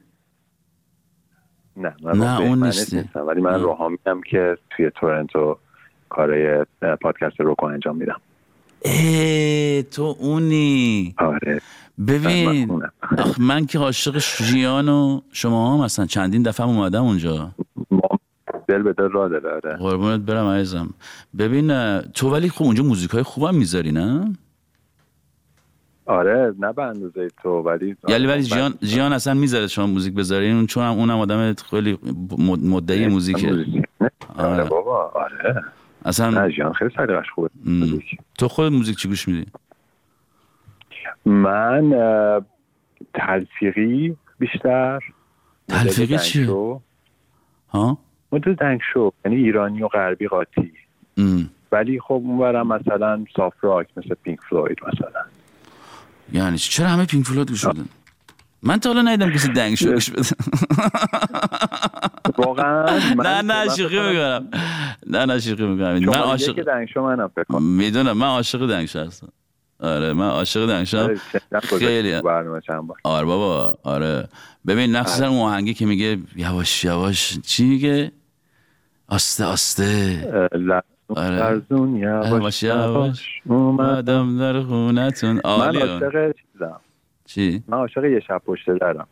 نه 1.77 1.95
من 2.03 2.17
نه، 2.17 2.39
اون 2.39 2.49
بهمنش 2.49 2.77
نیستی. 2.77 2.97
نیستم 2.97 3.27
ولی 3.27 3.41
من 3.41 3.61
روحامی 3.61 3.97
هم 4.05 4.21
که 4.21 4.57
توی 4.69 4.89
تورنتو 4.89 5.57
کارای 6.09 6.65
پادکست 7.01 7.39
روکو 7.39 7.65
انجام 7.65 7.97
میدم. 7.97 8.21
ای 8.81 9.83
تو 9.83 10.15
اونی. 10.19 11.15
آره. 11.17 11.61
ببین. 12.07 12.81
آخ 13.17 13.39
من 13.39 13.65
که 13.65 13.79
عاشق 13.79 14.17
ژیان 14.43 14.89
و 14.89 15.21
شما 15.31 15.77
هم 15.77 15.83
هستن 15.83 16.05
چندین 16.05 16.43
دفعه 16.43 16.65
هم 16.65 16.71
اومدم 16.77 17.03
اونجا. 17.03 17.51
دل 18.67 18.81
به 18.81 18.93
دل 18.93 19.09
را 19.09 19.27
داره 19.27 19.49
آره. 19.55 19.75
قربونت 19.77 20.21
برم 20.21 20.45
عزیزم. 20.47 20.89
ببین 21.39 21.99
تو 22.01 22.29
ولی 22.29 22.49
خب 22.49 22.63
اونجا 22.63 22.83
موزیک 22.83 23.09
های 23.09 23.23
خوبم 23.23 23.55
می‌ذاری 23.55 23.91
نه؟ 23.91 24.33
آره 26.05 26.53
نه 26.59 26.73
به 26.73 26.83
اندازه 26.83 27.27
تو 27.43 27.49
ولی 27.49 27.95
یعنی 28.07 28.25
ولی 28.27 28.43
جیان 28.43 28.73
جیان 28.81 29.13
اصلا 29.13 29.33
می‌ذاره 29.33 29.67
شما 29.67 29.87
موزیک 29.87 30.13
بذارین 30.13 30.67
چون 30.67 30.83
هم 30.83 30.91
اونم 30.91 31.19
آدم 31.19 31.53
خیلی 31.53 31.97
مد- 32.37 32.63
مدعی 32.65 33.07
موزیکه. 33.07 33.47
آره. 33.49 33.65
آره. 34.37 34.63
بابا 34.63 35.11
آره. 35.15 35.63
اصلا 36.05 36.29
نه 36.29 36.51
جیان 36.51 36.73
خیلی 36.73 36.91
سلیقش 36.97 37.25
خوبه. 37.35 37.49
تو 38.37 38.47
خود 38.47 38.71
موزیک 38.71 38.97
چی 38.97 39.07
گوش 39.07 39.27
میدی؟ 39.27 39.45
من 41.25 41.93
تلفیقی 43.13 44.15
بیشتر. 44.39 44.99
تلفیقی؟ 45.67 46.17
دنگشو. 46.17 46.81
ها؟ 47.69 47.97
مدل 48.31 48.53
دنگ 48.53 48.79
شو. 48.93 49.11
یعنی 49.25 49.37
ایرانی 49.37 49.83
و 49.83 49.87
غربی 49.87 50.27
قاطی. 50.27 50.73
ام. 51.17 51.49
ولی 51.71 51.99
خب 51.99 52.11
اونورم 52.11 52.67
مثلا 52.67 53.25
soft 53.35 53.57
rock 53.61 53.87
مثل 53.97 54.15
Pink 54.23 54.39
Floyd 54.49 54.77
مثلا. 54.87 55.21
یعنی 56.33 56.57
چی؟ 56.57 56.71
چرا 56.71 56.87
همه 56.87 57.05
Pink 57.05 57.25
Floyd 57.25 57.49
گوش 57.49 57.65
بدن؟ 57.65 57.85
من 58.63 58.77
تا 58.77 58.89
حالا 58.89 59.01
ندیدم 59.01 59.31
کسی 59.31 59.51
دنگ 59.51 59.75
شو 59.75 59.93
گوش 59.93 60.09
بده. 60.09 60.21
واقعا 62.37 62.85
نه 63.15 63.41
نه 63.41 63.75
شوخی 63.75 63.99
می‌کنم. 63.99 64.49
نه 65.07 65.25
نه 65.25 65.39
شوخی 65.39 65.65
می‌کنم. 65.65 65.99
من 65.99 66.15
عاشق 66.15 66.63
دنگ 66.63 66.87
شو 66.87 67.01
منم 67.01 67.27
فکر 67.27 67.59
می‌دونم 67.59 68.17
من 68.17 68.27
عاشق 68.27 68.67
دنگ 68.67 68.85
شو 68.85 68.99
هستم. 68.99 69.27
آره 69.79 70.13
من 70.13 70.29
عاشق 70.29 70.65
دنگ 70.67 70.83
شو 70.83 70.97
آره، 70.97 71.19
خیلی. 71.63 72.21
برنامه 72.21 72.61
چند 72.61 72.87
بار. 72.87 72.97
آره 73.03 73.25
بابا 73.25 73.77
آره. 73.83 74.27
ببین 74.67 74.97
مخصوصا 74.97 75.27
اون 75.29 75.39
آهنگی 75.39 75.73
که 75.73 75.85
میگه 75.85 76.17
یواش 76.35 76.83
یواش 76.83 77.39
چی 77.39 77.65
میگه؟ 77.65 78.11
آسته 79.07 79.45
آسته. 79.45 80.49
آره. 81.09 81.35
لرزون 81.35 81.95
یواش 81.95 82.27
یواش 82.29 82.63
یواش 82.63 82.63
یواش 82.63 83.41
اومد. 83.45 83.89
آدم 83.89 84.37
در 84.39 84.61
خونتون. 84.61 85.31
من 85.33 85.39
عالی 85.39 85.79
عاشق 85.79 86.35
چیزم. 86.53 86.79
چی؟ 87.25 87.63
من 87.67 87.77
عاشق 87.77 88.03
یه 88.05 88.19
شب 88.19 88.41
پشت 88.45 88.69
درم. 88.81 89.07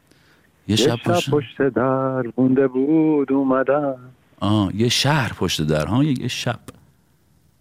یه 0.68 0.76
شب 0.76 0.96
پشت؟ 0.96 1.30
پشت 1.30 1.62
در 1.62 2.24
مونده 2.38 2.68
بود 2.68 3.32
اومدم. 3.32 3.96
آه 4.40 4.76
یه 4.76 4.90
شهر 4.90 5.34
پشت 5.34 5.62
در 5.62 5.86
ها؟ 5.86 6.04
یه 6.04 6.28
شب. 6.28 6.60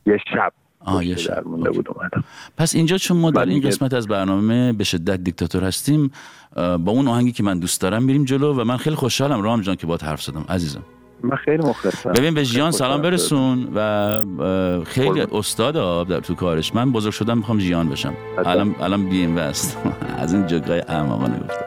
یه 0.06 0.18
شب. 0.34 0.52
آه 0.84 1.06
یه 1.06 1.16
شب. 1.16 1.46
مونده 1.46 1.70
بود 1.70 1.88
اومدم. 1.88 2.24
پس 2.56 2.74
اینجا 2.74 2.98
چون 2.98 3.16
ما 3.16 3.30
در 3.30 3.46
این 3.46 3.60
قسمت 3.62 3.94
از 3.94 4.08
برنامه 4.08 4.72
به 4.72 4.84
شدت 4.84 5.20
دیکتاتور 5.24 5.64
هستیم 5.64 6.10
با 6.56 6.92
اون 6.92 7.08
آهنگی 7.08 7.32
که 7.32 7.42
من 7.42 7.58
دوست 7.58 7.80
دارم 7.80 8.02
میریم 8.02 8.24
جلو 8.24 8.54
و 8.60 8.64
من 8.64 8.76
خیلی 8.76 8.96
خوشحالم. 8.96 9.42
رام 9.42 9.60
جان 9.60 9.76
که 9.76 9.86
با 9.86 9.98
حرف 10.02 10.22
زدم. 10.22 10.44
عزیزم. 10.48 10.82
من 11.22 11.36
خیلی 11.36 11.62
مخلصم. 11.62 12.12
ببین 12.12 12.34
به 12.34 12.44
جیان 12.44 12.70
سلام 12.70 13.02
برسون 13.02 13.68
و 13.74 14.84
خیلی 14.84 15.20
استاد 15.20 15.76
ها 15.76 16.04
در 16.04 16.20
تو 16.20 16.34
کارش. 16.34 16.74
من 16.74 16.92
بزرگ 16.92 17.12
شدم 17.12 17.38
می‌خوام 17.38 17.58
جیان 17.58 17.88
بشم. 17.88 18.14
الان 18.46 18.74
الان 18.80 19.08
بی 19.08 19.24
ام 19.24 19.36
از 20.18 20.34
این 20.34 20.46
جگای 20.46 20.82
احمقانه 20.88 21.40
گفتم. 21.40 21.64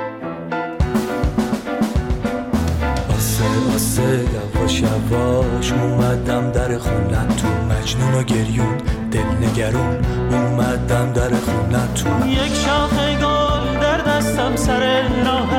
آسه 3.76 4.24
آسه 4.64 4.82
یواش 4.82 5.72
اومدم 5.72 6.50
در 6.50 6.78
خونتون 6.78 7.64
مجنون 7.70 8.14
و 8.14 8.22
گریون 8.22 8.76
دل 9.10 9.46
نگرون 9.46 10.04
اومدم 10.30 11.12
در 11.12 11.30
خونتون 11.30 12.28
یک 12.28 12.54
شاخه 12.54 13.14
گل 13.14 13.80
در 13.80 13.98
دستم 13.98 14.56
سر 14.56 15.02
راحت 15.24 15.55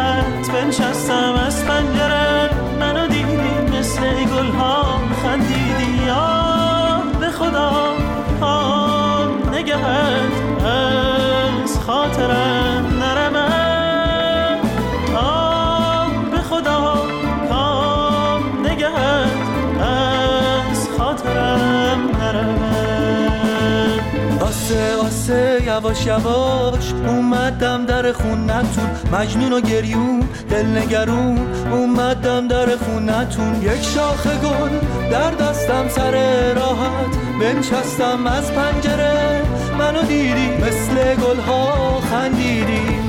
یواش 25.78 26.06
یواش 26.06 26.94
اومدم 27.08 27.86
در 27.86 28.12
خونتون. 28.12 28.90
مجنون 29.14 29.54
و 29.54 29.62
گریون 29.62 30.30
دل 30.50 30.66
نگرون 30.66 31.38
اومدم 31.72 32.48
در 32.48 32.76
خونتون. 32.76 33.62
یک 33.62 33.84
شاخه 33.84 34.30
گل 34.30 34.70
در 35.12 35.32
دستم 35.32 35.90
سر 35.90 36.12
راحت. 36.54 37.18
بنشستم 37.40 38.28
از 38.28 38.52
پنجره. 38.52 39.42
منو 39.80 40.02
دیدی 40.02 40.50
مثل 40.50 41.16
گل 41.16 41.40
ها 41.40 42.00
خندیدی. 42.12 43.07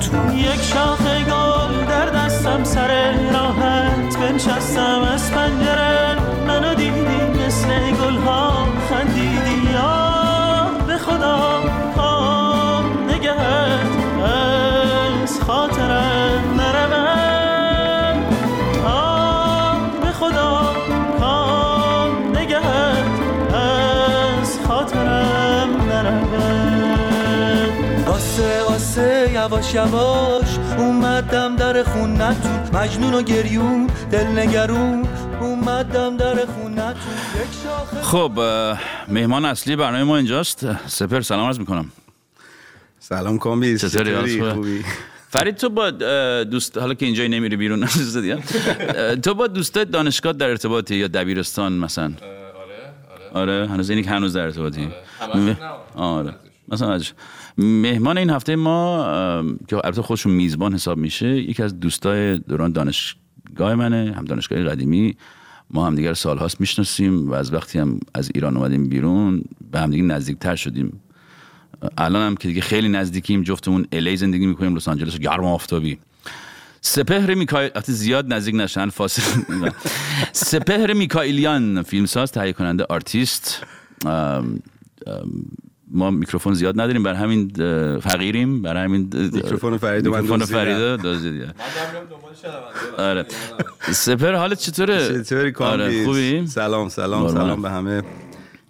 خونتون 0.00 0.49
مجنون 32.80 33.14
و 33.14 33.22
گریون 33.22 33.86
دل 34.10 34.26
نگرون 34.26 35.08
اومدم 35.40 36.16
در 36.16 36.46
خونتون. 36.46 37.12
یک 37.34 37.48
شاخه 37.64 38.02
خب 38.02 38.32
مهمان 39.08 39.44
اصلی 39.44 39.76
برنامه 39.76 40.04
ما 40.04 40.16
اینجاست. 40.16 40.86
سپر 40.86 41.20
سلام 41.20 41.46
عرض 41.46 41.58
می‌کنم. 41.58 41.92
سلام 42.98 43.38
کامبیز 43.38 43.84
چطوری؟ 43.84 44.50
خوبی؟ 44.50 44.84
فرید 45.28 45.56
تو 45.56 45.68
با 45.68 45.90
دوست 46.44 46.78
حالا 46.78 46.94
که 46.94 47.06
اینجای 47.06 47.28
نمیری 47.28 47.56
بیرون 47.56 47.86
تو 49.24 49.34
با 49.34 49.46
دوستات 49.46 49.90
دانشگاه 49.90 50.32
در 50.32 50.48
ارتباطی 50.48 50.96
یا 50.96 51.08
دبیرستان 51.08 51.72
مثلا؟ 51.72 52.12
آره 53.34 53.52
آره. 53.52 53.68
هنوز 53.68 53.90
اینی 53.90 54.02
که 54.02 54.10
هنوز 54.10 54.36
در 54.36 54.42
ارتباطی. 54.42 54.88
م- 55.34 55.56
آره. 55.94 56.34
مثلا 56.70 56.92
ازش. 56.92 57.12
مهمان 57.58 58.18
این 58.18 58.30
هفته 58.30 58.56
ما 58.56 59.44
که 59.68 59.76
البته 59.84 60.02
خودشون 60.02 60.32
میزبان 60.32 60.74
حساب 60.74 60.98
میشه 60.98 61.26
یکی 61.26 61.62
از 61.62 61.80
دوستای 61.80 62.38
دوران 62.38 62.72
دانشگاه 62.72 63.74
منه 63.74 64.14
هم 64.16 64.24
دانشگاه 64.24 64.62
قدیمی. 64.62 65.16
ما 65.70 65.86
هم 65.86 65.94
دیگر 65.94 66.14
سالهاست 66.14 66.60
می‌شناسیم 66.60 67.30
و 67.30 67.32
از 67.32 67.52
وقتی 67.52 67.78
هم 67.78 68.00
از 68.14 68.30
ایران 68.34 68.56
اومدیم 68.56 68.88
بیرون 68.88 69.44
به 69.70 69.80
هم 69.80 69.90
دیگه 69.90 70.02
نزدیکتر 70.02 70.56
شدیم. 70.56 71.00
الان 71.98 72.26
هم 72.26 72.36
که 72.36 72.48
دیگه 72.48 72.60
خیلی 72.60 72.88
نزدیکیم 72.88 73.42
جفتمون 73.42 73.86
LA 73.92 74.16
زندگی 74.16 74.46
می‌کنیم 74.46 74.76
لس 74.76 74.88
آنجلس 74.88 75.18
گرم 75.18 75.44
آفتابی. 75.44 75.98
سپهر 76.80 77.34
میکائیل 77.34 77.70
وقتی 77.74 77.92
زیاد 77.92 78.32
نزدیک 78.32 78.54
نشن 78.54 78.88
فاصله 78.88 79.72
سپهر 80.32 80.92
میکائیلیان 80.92 81.82
فیلمساز 81.82 82.32
تهیه 82.32 82.52
کننده 82.52 82.84
آرتیست 82.84 83.66
ما 85.90 86.10
میکروفون 86.10 86.54
زیاد 86.54 86.80
نداریم 86.80 87.02
بر 87.02 87.14
همین 87.14 87.52
فقیریم 88.00 88.62
بر 88.62 88.84
همین 88.84 89.10
میکروفون 89.32 89.78
فرید 89.78 90.08
من 90.08 90.20
میکروفون 90.20 90.38
دزدیدم. 90.38 90.64
فرید 90.64 91.00
دزدیدم. 91.02 91.54
آره. 92.98 93.26
سپهر 93.82 94.34
حالت 94.34 94.58
چطوره؟ 94.58 95.22
چطوری 95.24 95.52
آره 95.58 96.04
خوبی؟ 96.04 96.46
سلام 96.46 96.88
سلام. 96.88 97.28
سلام 97.28 97.62
به 97.62 97.70
همه 97.70 98.02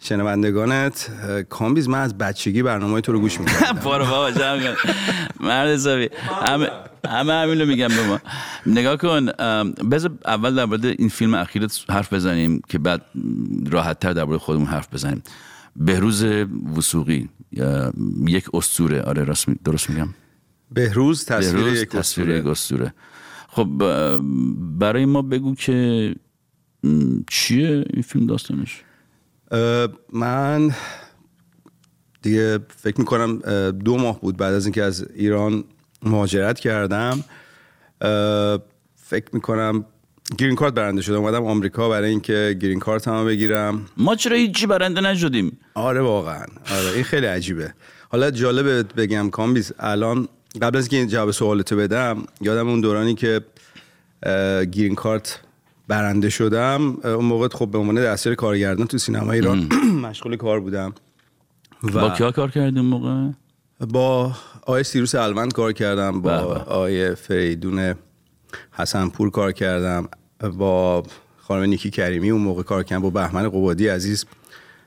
شنوندگانت. 0.02 1.10
کامبیز 1.48 1.88
من 1.88 1.98
از 2.00 2.18
بچگی 2.18 2.62
برنامه 2.62 3.00
تو 3.00 3.12
رو 3.12 3.20
گوش 3.20 3.40
می‌کنم. 3.40 3.78
بارو 3.84 4.04
بابا 4.04 4.30
جمع 4.30 4.60
کن. 4.60 4.74
مرد 5.40 5.68
حسابی. 5.68 6.08
همه 6.46 6.68
همه 7.08 7.32
همین 7.32 7.60
رو 7.60 7.66
میگم 7.66 7.88
به 7.88 8.06
ما. 8.06 8.20
نگاه 8.66 8.96
کن 8.96 9.26
بذار 9.90 10.10
اول 10.26 10.54
در 10.54 10.64
مورد 10.64 10.84
این 10.84 11.08
فیلم 11.08 11.34
اخیرت 11.34 11.84
حرف 11.88 12.12
بزنیم 12.12 12.62
که 12.68 12.78
بعد 12.78 13.02
راحت 13.70 14.00
تر 14.00 14.12
در 14.12 14.24
مورد 14.24 14.38
خودمون 14.38 14.66
حرف 14.66 14.94
بزنیم. 14.94 15.22
بهروز 15.80 16.24
وسوقی 16.76 17.28
یک 18.26 18.54
اسطوره. 18.54 19.02
آره 19.02 19.24
راست 19.24 19.48
می- 19.48 19.56
درست 19.64 19.90
میگم. 19.90 20.08
بهروز 20.72 21.24
تصویر 21.24 21.64
بهروز 21.64 21.82
یک 21.82 21.88
تصویر 21.88 22.26
اسطوره. 22.26 22.38
یک 22.38 22.46
اسطوره. 22.46 22.94
خب 23.48 23.68
برای 24.78 25.04
ما 25.04 25.22
بگو 25.22 25.54
که 25.54 26.14
چیه 27.30 27.84
این 27.90 28.02
فیلم 28.02 28.26
داستانش؟ 28.26 28.82
من 30.12 30.70
دیگه 32.22 32.58
فکر 32.68 32.98
می‌کنم 32.98 33.38
دو 33.70 33.96
ماه 33.96 34.20
بود 34.20 34.36
بعد 34.36 34.54
از 34.54 34.66
اینکه 34.66 34.82
از 34.82 35.06
ایران 35.14 35.64
مهاجرت 36.02 36.60
کردم. 36.60 37.24
فکر 38.96 39.28
می‌کنم 39.32 39.84
گرین 40.38 40.54
کارت 40.54 40.74
برنده 40.74 41.02
شدم 41.02 41.18
اومدم 41.18 41.46
آمریکا 41.46 41.88
برای 41.88 42.10
اینکه 42.10 42.56
گرین 42.60 42.78
کارت 42.78 43.08
هم 43.08 43.26
بگیرم. 43.26 43.86
ما 43.96 44.14
چرا 44.14 44.36
هیچی 44.36 44.66
برنده 44.66 45.00
نشدیم؟ 45.00 45.58
آره 45.74 46.00
واقعا. 46.00 46.44
آره 46.70 46.90
این 46.94 47.04
خیلی 47.04 47.26
عجیبه. 47.26 47.74
حالا 48.08 48.30
جالبه 48.30 48.82
بگم 48.82 49.30
کامبیز 49.30 49.72
الان 49.78 50.28
قبل 50.62 50.76
از 50.78 50.84
اینکه 50.84 50.96
این 50.96 51.08
جواب 51.08 51.30
سوالتو 51.30 51.76
بدم 51.76 52.24
یادم 52.40 52.68
اون 52.68 52.80
دورانی 52.80 53.14
که 53.14 53.40
گرین 54.72 54.94
کارت 54.94 55.40
برنده 55.88 56.30
شدم 56.30 56.96
اون 57.04 57.24
موقع 57.24 57.48
خب 57.48 57.70
به 57.70 57.78
عنوان 57.78 57.94
دستیار 57.94 58.34
کارگردان 58.34 58.86
تو 58.86 58.98
سینما 58.98 59.32
ایران 59.32 59.68
مشغول 60.08 60.36
کار 60.36 60.60
بودم. 60.60 60.94
با 61.82 62.10
کیا 62.10 62.30
کار 62.30 62.50
کردیم 62.50 62.84
موقع؟ 62.84 63.28
با 63.90 64.32
آقای 64.62 64.82
سیروس 64.84 65.14
الوند 65.14 65.52
کار 65.52 65.72
کردم 65.72 66.20
با 66.22 66.54
به 66.64 67.16
به. 67.56 67.96
فریدون 68.52 68.70
حسنپور 68.72 69.30
کار 69.30 69.52
کردم 69.52 70.08
با 70.58 71.02
خانم 71.38 71.62
نیکی 71.62 71.90
کریمی 71.90 72.30
اون 72.30 72.40
موقع 72.42 72.62
کار 72.62 72.82
کردم 72.82 73.02
با 73.02 73.10
بهمن 73.10 73.48
قبادی 73.48 73.88
عزیز 73.88 74.24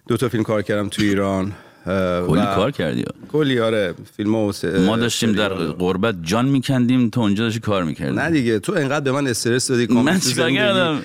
دو 0.07 0.18
تا 0.18 0.30
فیلم 0.30 0.43
کار 0.43 0.61
کردم 0.61 0.89
تو 0.89 1.01
ایران 1.01 1.51
کلی 1.86 2.41
و- 2.41 2.55
کار 2.55 2.72
کردی 2.72 3.03
کلی 3.32 3.59
آره 3.59 3.93
فیلم 4.18 4.36
و 4.36 4.51
س- 4.51 4.66
ما 4.66 4.97
داشتیم 4.97 5.32
در 5.32 5.49
قربت 5.53 6.16
جان 6.24 6.45
میکندیم 6.45 7.09
تو 7.09 7.22
اونجا 7.22 7.43
داشتی 7.43 7.59
کار 7.59 7.84
می‌کردی 7.84 8.16
نه 8.16 8.30
دیگه 8.30 8.59
تو 8.59 8.74
انقدر 8.74 8.99
به 9.03 9.11
من 9.11 9.28
استرس 9.28 9.68
دادی 9.68 9.88
من 9.93 10.20
چیکار. 10.20 10.51
کردم؟ 10.51 11.01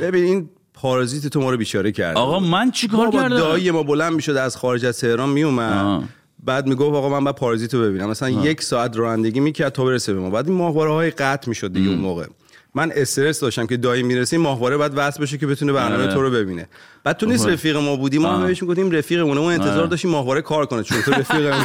ببین 0.00 0.24
این 0.24 0.48
پارازیت 0.74 1.26
تو 1.26 1.40
ما 1.40 1.50
رو 1.50 1.56
بیچاره 1.56 1.92
کرد 1.92 2.16
آقا 2.16 2.40
من 2.40 2.70
چیکار 2.70 3.10
کردم؟ 3.10 3.28
دایی 3.36 3.70
ما 3.70 3.82
بلند 3.82 4.12
می‌شد 4.12 4.36
از 4.36 4.56
خارج 4.56 4.84
از 4.86 5.00
تهران 5.00 5.28
میومد. 5.28 6.02
بعد 6.44 6.66
می‌گفت 6.66 6.94
آقا 6.96 7.08
من 7.08 7.24
بعد 7.24 7.34
پارازیت 7.34 7.74
رو 7.74 7.80
ببینم. 7.80 8.10
مثلا 8.10 8.30
یک 8.30 8.62
ساعت 8.62 8.96
رانندگی 8.96 9.40
می‌کرد 9.40 9.72
تا 9.72 9.84
برسه 9.84 10.14
به 10.14 10.20
ما. 10.20 10.30
بعد 10.30 10.48
این 10.48 10.56
ماهواره 10.56 10.90
های 10.92 11.10
قطع 11.10 11.48
می‌شد 11.48 11.72
دیگه 11.72 11.88
اون 11.88 11.98
موقع. 11.98 12.26
من 12.74 12.92
استرس 12.94 13.40
داشتم 13.40 13.66
که 13.66 13.76
دایی 13.76 14.02
می‌رسه 14.02 14.36
این 14.36 14.44
ماهواره 14.44 14.76
بعد 14.76 14.92
وصل 14.96 15.22
بشه 15.22 15.38
که 15.38 15.46
بتونه 15.46 15.72
برنامه 15.72 16.02
آره. 16.02 16.14
تو 16.14 16.22
رو 16.22 16.30
ببینه. 16.30 16.68
بعد 17.04 17.16
تو 17.16 17.26
نیست 17.26 17.44
آره. 17.44 17.52
رفیق 17.52 17.76
ما 17.76 17.96
بودی؟ 17.96 18.18
ما 18.18 18.28
هم 18.28 18.40
آه. 18.40 18.46
بهش 18.46 18.62
می‌گفتیم 18.62 18.90
رفیقمونه 18.90 19.40
ما 19.40 19.50
انتظار 19.50 19.78
آره. 19.78 19.86
داشتیم 19.86 20.10
ماهواره 20.10 20.42
کار 20.42 20.66
کنه 20.66 20.82
چون 20.82 21.02
تو 21.02 21.10
رفیقم. 21.10 21.64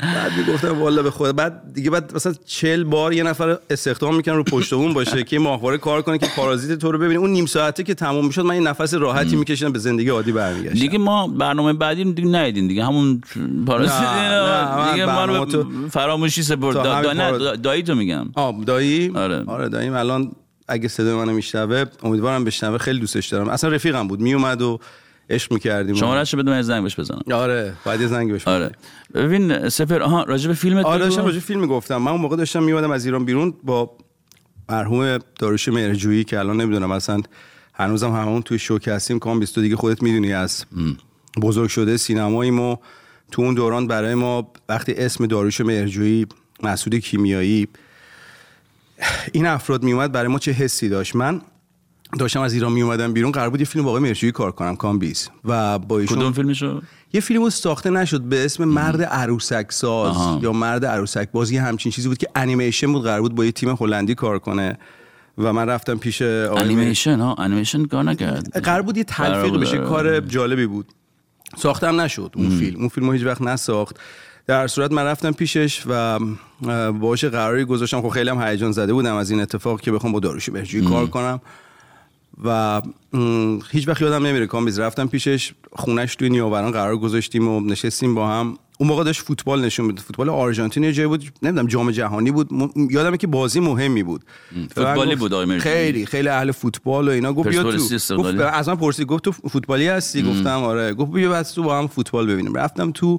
بعد 0.00 0.32
می‌گفتم 0.38 0.80
والا 0.80 1.02
به 1.02 1.10
خدا. 1.10 1.32
بعد 1.32 1.62
دیگه 1.74 1.90
بعد 1.90 2.14
مثلا 2.14 2.34
40 2.46 2.84
بار 2.84 3.12
یه 3.12 3.22
نفر 3.22 3.58
استخدام 3.70 4.16
می‌کنن 4.16 4.34
رو 4.34 4.44
پشت 4.44 4.74
بوم 4.74 4.92
باشه 4.92 5.24
که 5.24 5.38
ماهواره 5.38 5.78
کار 5.78 6.02
کنه 6.02 6.18
که 6.18 6.26
پارازیت 6.36 6.78
تو 6.78 6.92
رو 6.92 6.98
ببینه. 6.98 7.20
اون 7.20 7.30
نیم 7.30 7.46
ساعته 7.46 7.82
که 7.82 7.94
تموم 7.94 8.26
می‌شد 8.26 8.44
من 8.44 8.54
این 8.54 8.66
نفس 8.66 8.94
راحتی 8.94 9.36
میکشیدم 9.36 9.72
به 9.72 9.78
زندگی 9.78 10.08
عادی 10.08 10.32
برمیگشتم. 10.32 10.78
دیگه 10.78 10.98
ما 10.98 11.26
برنامه 11.26 11.72
بعدی 11.72 12.04
رو 12.04 12.12
دیگه 12.12 12.28
ندیدیم 12.28 12.68
دیگه. 12.68 12.84
همون 12.84 13.22
پارازیت 13.66 13.94
دیگه 14.92 15.06
ما 15.06 15.24
رو 15.24 15.88
فراموشی 15.90 16.42
سپرد. 16.42 16.76
دا- 16.76 17.56
دایی 17.56 17.82
تو 17.82 17.94
میگم. 17.94 18.26
آه 18.34 18.64
دایی؟ 18.64 19.12
آره. 19.14 19.44
آره 19.46 19.68
داییم. 19.68 19.94
الان 19.94 20.32
اگه 20.68 20.88
صدای 20.88 21.14
منو 21.14 21.32
میشنوه 21.32 21.84
امیدوارم 22.02 22.44
بشنوه. 22.44 22.78
خیلی 22.78 22.98
دوستش 23.00 23.28
دارم. 23.28 23.48
اصلا 23.48 23.70
رفیقم 23.70 24.08
بود. 24.08 24.20
میومد 24.20 24.62
و 24.62 24.80
عشق 25.30 25.52
می‌کردیم 25.52 25.94
شما 25.94 26.14
بده 26.14 26.50
من 26.50 26.62
زنگ 26.62 26.82
بهش 26.82 27.00
بزنم. 27.00 27.22
آره 27.32 27.74
بعد 27.84 28.06
زنگ 28.06 28.32
بهش 28.32 28.48
آره. 28.48 28.72
ببین 29.14 29.68
سفر 29.68 30.02
آها 30.02 30.22
راجع 30.24 30.48
به 30.48 30.54
فیلمت 30.54 30.84
آره. 30.84 31.04
داشتم 31.04 31.24
راجع 31.24 31.40
فیلم 31.40 31.66
گفتم 31.66 31.96
من 31.96 32.10
اون 32.10 32.20
موقع 32.20 32.36
داشتم 32.36 32.62
میومدم 32.62 32.90
از 32.90 33.04
ایران 33.04 33.24
بیرون 33.24 33.54
با 33.62 33.90
مرحوم 34.68 35.18
داروش 35.38 35.68
مهرجویی 35.68 36.24
که 36.24 36.38
الان 36.38 36.60
نمی‌دونم 36.60 36.90
اصلا 36.90 37.22
هنوزم 37.74 38.10
همون 38.10 38.42
توی 38.42 38.58
شوک 38.58 38.88
هستیم 38.88 39.18
کام 39.18 39.40
22 39.40 39.62
دیگه 39.62 39.76
خودت 39.76 40.02
می‌دونی 40.02 40.32
از 40.32 40.64
بزرگ 41.42 41.68
شده 41.68 41.96
سینماییم 41.96 42.60
و 42.60 42.76
تو 43.32 43.42
اون 43.42 43.54
دوران 43.54 43.86
برای 43.86 44.14
ما 44.14 44.52
وقتی 44.68 44.94
اسم 44.94 45.26
داروش 45.26 45.60
مهرجویی 45.60 46.26
مسعود 46.62 46.94
کیمیایی 46.94 47.68
این 49.32 49.46
افراد 49.46 49.82
میومد 49.82 50.12
برای 50.12 50.28
ما 50.28 50.38
چه 50.38 50.52
حسی 50.52 50.88
داشت؟ 50.88 51.16
من 51.16 51.40
داشتم 52.18 52.40
از 52.40 52.52
ایران 52.52 52.72
میومدم 52.72 53.12
بیرون 53.12 53.32
قرار 53.32 53.50
بود 53.50 53.60
یه 53.60 53.66
فیلم 53.66 53.84
با 53.84 53.90
آقای 53.90 54.02
مهرجویی 54.02 54.32
کار 54.32 54.52
کنم 54.52 54.76
کامبیز 54.76 55.28
و 55.44 55.78
با 55.78 55.98
ایشون 55.98 56.18
کدوم 56.18 56.32
فیلمشو؟ 56.32 56.82
یه 57.12 57.20
فیلم 57.20 57.48
ساخته 57.48 57.90
نشد 57.90 58.20
به 58.20 58.44
اسم 58.44 58.64
مرد 58.64 59.02
عروسک 59.02 59.72
ساز 59.72 60.16
آها. 60.16 60.40
یا 60.42 60.52
مرد 60.52 60.84
عروسک 60.84 61.28
باز 61.32 61.50
یه 61.50 61.62
همچین 61.62 61.92
چیزی 61.92 62.08
بود 62.08 62.18
که 62.18 62.26
انیمیشن 62.34 62.92
بود 62.92 63.02
قرار 63.02 63.20
بود 63.20 63.34
با 63.34 63.44
یه 63.44 63.52
تیم 63.52 63.76
هلندی 63.80 64.14
کار 64.14 64.38
کنه. 64.38 64.78
و 65.38 65.52
من 65.52 65.66
رفتم 65.66 65.98
پیش 65.98 66.22
انیمیشن 66.22 67.20
ها 67.20 67.34
انیمیشن 67.34 67.84
کار 67.84 68.04
نکرد. 68.04 68.58
قرار 68.62 68.82
بود 68.82 68.96
یه 68.96 69.04
تلفیق 69.04 69.56
بشه 69.56 69.78
آره. 69.78 69.88
کار 69.88 70.20
جالبی 70.20 70.66
بود. 70.66 70.86
ساختم 71.56 72.00
نشد 72.00 72.32
اون 72.36 72.50
فیلم. 72.50 72.80
اون 72.80 72.88
فیلم 72.88 73.06
رو 73.06 73.12
هیچ 73.12 73.24
وقت 73.24 73.42
نساخت. 73.42 73.96
در 74.46 74.66
صورت 74.66 74.92
من 74.92 75.04
رفتم 75.04 75.32
پیشش 75.32 75.82
و 75.88 76.18
باهاش 76.92 77.24
قراری 77.24 77.64
گذاشتم. 77.64 78.02
خب 78.02 78.08
خیلی 78.08 78.30
هم 78.30 78.42
هیجان 78.42 78.72
زده 78.72 78.92
بودم 78.92 79.14
از 79.14 79.30
این 79.30 79.40
اتفاق 79.40 79.80
که 79.80 79.92
بخوام 79.92 80.12
با 80.12 80.20
داروش 80.20 80.50
بهجویی 80.50 80.84
کار 80.84 81.06
کنم. 81.06 81.40
و 82.44 82.82
هیچ 83.70 83.88
وقت 83.88 84.02
یادم 84.02 84.26
نمیره. 84.26 84.46
کامبیز 84.46 84.78
رفتم 84.78 85.06
پیشش 85.06 85.52
خونش 85.72 86.16
توی 86.16 86.28
نیاوران 86.30 86.70
قرار 86.70 86.96
گذاشتیم 86.96 87.48
و 87.48 87.60
نشستیم 87.60 88.14
با 88.14 88.28
هم. 88.28 88.56
اون 88.80 88.88
موقع 88.88 89.04
داشت 89.04 89.20
فوتبال 89.22 89.64
نشون 89.64 89.86
می‌داد. 89.86 90.04
فوتبال 90.04 90.28
آرژانتین 90.28 90.82
یه 90.82 90.92
جایی 90.92 91.08
بود 91.08 91.24
نمی‌دونم 91.42 91.66
جام 91.66 91.90
جهانی 91.90 92.30
بود. 92.30 92.54
م- 92.54 92.70
یادمه 92.90 93.16
که 93.16 93.26
بازی 93.26 93.60
مهمی 93.60 94.02
بود. 94.02 94.24
فوتبالی 94.74 95.16
بود 95.16 95.34
آقای. 95.34 95.58
خیلی 95.58 96.06
خیلی 96.06 96.28
اهل 96.28 96.50
فوتبال 96.50 97.08
و 97.08 97.10
اینا. 97.10 97.32
گفت 97.32 97.48
بیا 97.48 97.62
تو. 97.62 98.16
گفت 98.16 98.40
از 98.40 98.68
من 98.68 98.76
پرسید. 98.76 99.06
گفت 99.06 99.24
تو 99.24 99.32
فوتبالی 99.32 99.86
هستی؟ 99.88 100.22
گفتم 100.22 100.62
آره. 100.62 100.94
گفت 100.94 101.12
بیا 101.12 101.30
بس 101.30 101.52
تو 101.52 101.62
با 101.62 101.78
هم 101.78 101.86
فوتبال 101.86 102.26
ببینیم. 102.26 102.54
رفتم 102.54 102.90
تو 102.90 103.18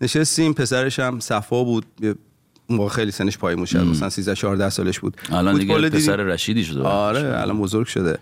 نشستیم. 0.00 0.52
پسرش 0.52 0.98
هم 0.98 1.20
صفا 1.20 1.64
بود. 1.64 1.84
اون 2.02 2.78
موقع 2.78 2.88
خیلی 2.88 3.10
سنش 3.10 3.38
بود. 3.38 3.64
شاید 3.64 3.84
مثلا 3.86 4.10
13 4.10 4.34
14 4.34 4.70
سالش 4.70 5.00
بود. 5.00 5.16
الان 5.32 5.58
دیگه. 5.58 5.90
پسر 5.90 6.16
رشیدی 6.16 6.64
شده. 6.64 6.82
آره 6.82 7.40
الان 7.40 7.58
بزرگ 7.60 7.86
شده. 7.86 8.18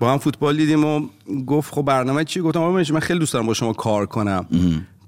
با 0.00 0.12
هم 0.12 0.18
فوتبال 0.18 0.56
دیدیم 0.56 0.84
و 0.84 1.08
گفت 1.46 1.74
خب 1.74 1.82
برنامه 1.82 2.24
چی؟ 2.24 2.40
گفتم 2.40 2.60
آقا 2.60 2.72
من 2.72 3.00
خیلی 3.00 3.18
دوست 3.18 3.32
دارم 3.32 3.46
با 3.46 3.54
شما 3.54 3.72
کار 3.72 4.06
کنم. 4.06 4.46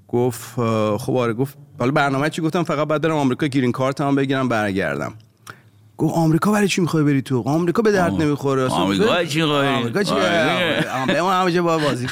گفت 0.07 0.53
خب 0.97 1.15
آره 1.15 1.33
گفت 1.33 1.57
حالا 1.79 1.91
برنامه 1.91 2.29
چی؟ 2.29 2.41
گفتم 2.41 2.63
فقط 2.63 2.87
بعد 2.87 3.01
برم 3.01 3.15
آمریکا 3.15 3.47
گرین 3.47 3.71
کارت 3.71 4.01
هم 4.01 4.15
بگیرم 4.15 4.49
برگردم. 4.49 5.13
گفت 5.97 6.15
آمریکا 6.15 6.51
برای 6.51 6.67
چی 6.67 6.81
می‌خوای 6.81 7.03
بری 7.03 7.21
تو؟ 7.21 7.43
آمریکا 7.45 7.81
به 7.81 7.91
درد 7.91 8.13
نمی‌خوره. 8.13 8.67
آمریکا 8.67 9.25
چی؟ 9.25 9.41
آمریکا 9.41 10.03
چی؟ 10.03 10.15
همه 10.87 11.61
با 11.61 11.77
بازی. 11.77 12.07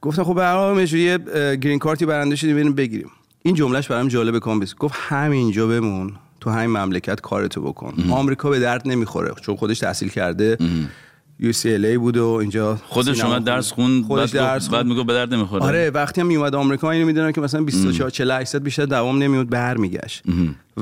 گفتم 0.00 0.24
خب 0.24 0.40
مجری 0.40 1.00
یه 1.00 1.18
green 1.56 1.78
card 1.78 2.00
ی 2.00 2.06
برنده 2.06 2.36
شدیم 2.36 2.56
بریم 2.56 2.74
بگیریم. 2.74 3.10
این 3.42 3.54
جملهش 3.54 3.88
برام 3.88 4.08
جالبه 4.08 4.40
کامبیز 4.40 4.74
گفت 4.74 4.94
همینجا 4.98 5.66
بمون 5.66 6.12
تو 6.40 6.50
همین 6.50 6.70
مملکت 6.76 7.20
کارتو 7.20 7.62
بکن. 7.62 7.94
آمریکا 8.10 8.50
به 8.50 8.58
درد 8.58 8.88
نمی‌خوره 8.88 9.34
چون 9.42 9.56
خودش 9.56 9.78
تحصیل 9.78 10.08
کرده. 10.08 10.58
UCLA 11.42 11.98
بود 11.98 12.16
و 12.16 12.26
اینجا 12.26 12.78
خودش 12.86 13.24
اومد 13.24 13.44
درس 13.44 13.72
خوند 13.72 14.04
خودش 14.04 14.34
بعد, 14.34 14.42
درس 14.42 14.62
درس 14.62 14.68
بعد 14.68 14.86
میگه 14.86 15.04
به 15.04 15.12
درد 15.12 15.34
نمی‌خوره. 15.34 15.64
آره 15.64 15.90
وقتی 15.90 16.20
هم 16.20 16.26
میومد 16.26 16.54
آمریکا 16.54 16.90
اینو 16.90 17.06
می‌دونم 17.06 17.32
که 17.32 17.40
مثلا 17.40 17.62
24 17.62 18.10
48 18.10 18.50
ساعت 18.50 18.64
بیشتر 18.64 18.86
دوام 18.86 19.22
نمیاد 19.22 19.48
برمیگشت. 19.48 20.22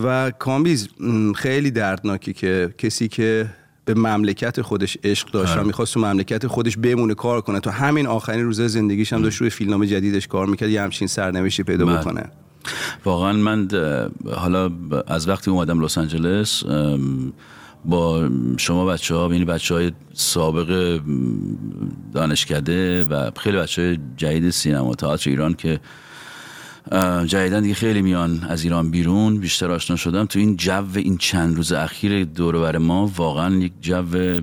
و 0.04 0.30
کامبیز 0.30 0.88
خیلی 1.34 1.70
دردناکه 1.70 2.32
که 2.32 2.74
کسی 2.78 3.08
که 3.08 3.46
به 3.84 3.94
مملکت 3.94 4.62
خودش 4.62 4.98
عشق 5.04 5.30
داشت 5.30 5.52
و 5.52 5.58
آره. 5.58 5.66
می‌خواست 5.66 5.94
تو 5.94 6.00
مملکت 6.00 6.46
خودش 6.46 6.76
بمونه 6.76 7.14
کار 7.14 7.40
کنه. 7.40 7.60
تو 7.60 7.70
همین 7.70 8.06
آخرین 8.06 8.44
روزه 8.44 8.68
زندگیش 8.68 9.12
هم 9.12 9.22
داشت 9.22 9.40
روی 9.40 9.50
فیلمنامه 9.50 9.86
جدیدش 9.86 10.26
کار 10.26 10.46
می‌کرد 10.46 10.70
یه 10.70 10.82
همچین 10.82 11.08
سرنوشتی 11.08 11.62
پیدا 11.62 11.86
بله. 11.86 11.98
بکنه. 11.98 12.24
واقعا 13.04 13.32
من 13.32 13.68
حالا 14.34 14.70
از 15.06 15.28
وقتی 15.28 15.50
اومدم 15.50 15.84
لس 15.84 15.98
آنجلس 15.98 16.64
با 17.84 18.28
شما 18.56 18.86
بچه 18.86 19.14
ها 19.14 19.28
یعنی 19.32 19.44
بچه 19.44 19.74
های 19.74 19.92
سابق 20.12 21.00
دانشکده 22.14 23.04
و 23.04 23.30
خیلی 23.36 23.56
بچه 23.56 23.82
های 23.82 23.98
جدید 24.16 24.50
سینما 24.50 24.94
تئاتر 24.94 25.30
ایران 25.30 25.54
که 25.54 25.80
جدیدن 27.26 27.60
دیگه 27.60 27.74
خیلی 27.74 28.02
میان 28.02 28.46
از 28.48 28.64
ایران 28.64 28.90
بیرون 28.90 29.38
بیشتر 29.38 29.70
آشنا 29.70 29.96
شدم 29.96 30.24
تو 30.24 30.38
این 30.38 30.56
جو 30.56 30.84
این 30.94 31.18
چند 31.18 31.56
روز 31.56 31.72
اخیر 31.72 32.24
دور 32.24 32.56
و 32.56 32.60
بر 32.60 32.78
ما 32.78 33.12
واقعا 33.16 33.54
یک 33.54 33.72
جو 33.80 34.40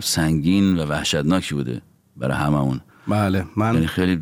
سنگین 0.00 0.78
و 0.78 0.86
وحشتناکی 0.86 1.54
بوده 1.54 1.82
برای 2.16 2.36
هممون. 2.36 2.80
بله 3.10 3.44
من 3.56 3.74
یعنی 3.74 3.86
خیلی 3.86 4.16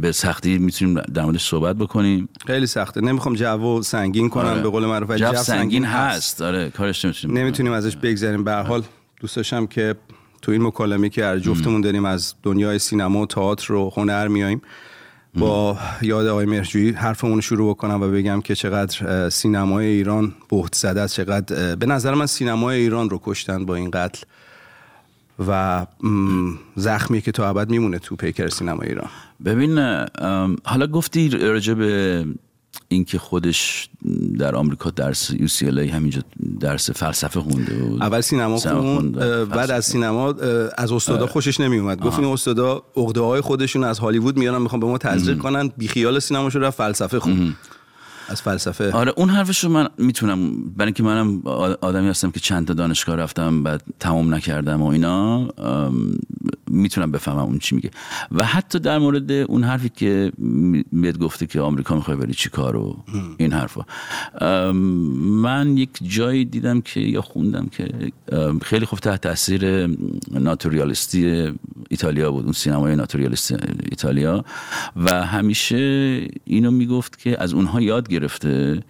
به 0.00 0.12
سختی 0.12 0.58
می‌تونیم 0.58 1.00
در 1.00 1.24
موردش 1.24 1.48
صحبت 1.48 1.76
بکنیم. 1.76 2.28
خیلی 2.46 2.66
سخته. 2.66 3.00
نمی‌خوام 3.00 3.34
جو 3.34 3.82
سنگین 3.82 4.28
کنم 4.28 4.48
آره. 4.48 4.62
به 4.62 4.68
قول 4.68 4.86
معروف 4.86 5.10
جو 5.10 5.34
سنگین 5.34 5.84
هست. 5.84 6.42
آره 6.42 6.70
کارش 6.70 7.04
نمی‌تونیم 7.04 7.38
نمی‌تونیم 7.38 7.72
ازش 7.72 7.96
بگذریم. 7.96 8.44
به 8.44 8.52
هر 8.52 8.62
حال 8.62 8.82
دوست 9.20 9.36
داشتم 9.36 9.66
که 9.66 9.94
تو 10.42 10.52
این 10.52 10.62
مکالمه 10.62 11.08
که 11.08 11.24
هر 11.24 11.38
جفتمون 11.38 11.80
داریم 11.80 12.04
از 12.04 12.34
دنیای 12.42 12.78
سینما 12.78 13.20
و 13.20 13.26
تئاتر 13.26 13.72
و 13.72 13.92
هنر 13.96 14.28
میایم 14.28 14.62
با 15.34 15.78
یاد 16.02 16.26
آقای 16.26 16.46
مرجویی 16.46 16.90
حرفمون 16.90 17.34
رو 17.34 17.40
شروع 17.40 17.70
بکنم 17.70 18.02
و 18.02 18.08
بگم 18.08 18.40
که 18.40 18.54
چقدر 18.54 19.28
سینمای 19.28 19.86
ایران 19.86 20.34
بهت 20.50 20.74
زده 20.74 21.00
است 21.00 21.14
چقدر 21.14 21.76
به 21.76 21.86
نظر 21.86 22.14
من 22.14 22.26
سینمای 22.26 22.80
ایران 22.80 23.10
رو 23.10 23.20
کشتن 23.24 23.66
با 23.66 23.74
این 23.74 23.90
قتل. 23.90 24.22
و 25.48 25.86
زخمی 26.76 27.20
که 27.20 27.32
تا 27.32 27.48
ابد 27.48 27.70
میمونه 27.70 27.98
تو 27.98 28.16
پیکر 28.16 28.48
سینمای 28.48 28.88
ایران. 28.88 29.08
ببین 29.44 29.78
حالا 30.64 30.86
گفتی 30.86 31.28
راجع 31.28 31.74
به 31.74 32.24
اینکه 32.88 33.18
خودش 33.18 33.88
در 34.38 34.56
آمریکا 34.56 34.90
درس 34.90 35.30
UCLA 35.32 35.78
همینجا 35.78 36.22
درس 36.60 36.90
فلسفه 36.90 37.40
خونده 37.40 37.74
بود 37.74 38.02
اول 38.02 38.20
سینما 38.20 38.56
خوند 38.56 38.76
خوند، 38.76 39.18
بعد. 39.48 39.70
از 39.70 39.84
سینما 39.84 40.34
از 40.78 40.92
استادا. 40.92 41.26
خوشش 41.26 41.60
نمی 41.60 41.78
اومد 41.78 42.00
گفت 42.00 42.18
این 42.18 42.28
استادا 42.28 42.82
عقده 42.96 43.20
های 43.20 43.40
خودشون 43.40 43.84
از 43.84 43.98
هالیوود 43.98 44.36
میارن 44.36 44.62
می‌خوان 44.62 44.80
به 44.80 44.86
ما 44.86 44.98
تزریق 44.98 45.38
کنن 45.38 45.70
بیخیال 45.76 46.18
سینماشو 46.18 46.58
رفت 46.58 46.78
فلسفه 46.78 47.20
خون. 47.20 47.54
از 48.28 48.42
فلسفه. 48.42 48.92
آره 48.92 49.12
اون 49.16 49.30
حرفش 49.30 49.64
رو 49.64 49.70
من 49.70 49.88
می‌تونم 49.98 50.70
برای 50.76 50.86
اینکه 50.86 51.02
منم 51.02 51.42
آدمی 51.80 52.08
هستم 52.08 52.30
که 52.30 52.40
چند 52.40 52.66
تا 52.66 52.74
دانشگاه 52.74 53.16
رفتم 53.16 53.62
بعد 53.62 53.82
تمام 54.00 54.34
نکردم 54.34 54.82
و 54.82 54.86
اینا 54.86 55.48
می‌تونم 56.76 57.10
بفهمم 57.12 57.38
اون 57.38 57.58
چی 57.58 57.74
میگه. 57.74 57.90
و 58.32 58.44
حتی 58.44 58.78
در 58.78 58.98
مورد 58.98 59.32
اون 59.32 59.64
حرفی 59.64 59.88
که 59.88 60.32
می- 60.38 60.84
بهت 60.92 61.18
گفته 61.18 61.46
که 61.46 61.60
آمریکا 61.60 61.94
می‌خوای 61.94 62.16
بری 62.16 62.34
چی 62.34 62.48
کار 62.48 62.76
و 62.76 62.96
این 63.38 63.52
حرفا. 63.52 63.82
من 65.20 65.76
یک 65.76 65.90
جایی 66.02 66.44
دیدم 66.44 66.80
که 66.80 67.00
یا 67.00 67.22
خوندم 67.22 67.66
که 67.66 67.88
خیلی 68.62 68.86
خوب 68.86 68.98
تحت 68.98 69.20
تاثیر 69.20 69.86
ناتوریالیستی 70.30 71.52
ایتالیا 71.90 72.32
بود 72.32 72.44
اون 72.44 72.52
سینمای 72.52 72.96
ناتوریالیستی 72.96 73.56
ایتالیا. 73.90 74.44
و 74.96 75.26
همیشه 75.26 75.76
اینو 76.44 76.70
می‌گفت 76.70 77.18
که 77.18 77.42
از 77.42 77.52
اونها 77.52 77.80
یاد 77.80 78.08
گرفته 78.08 78.82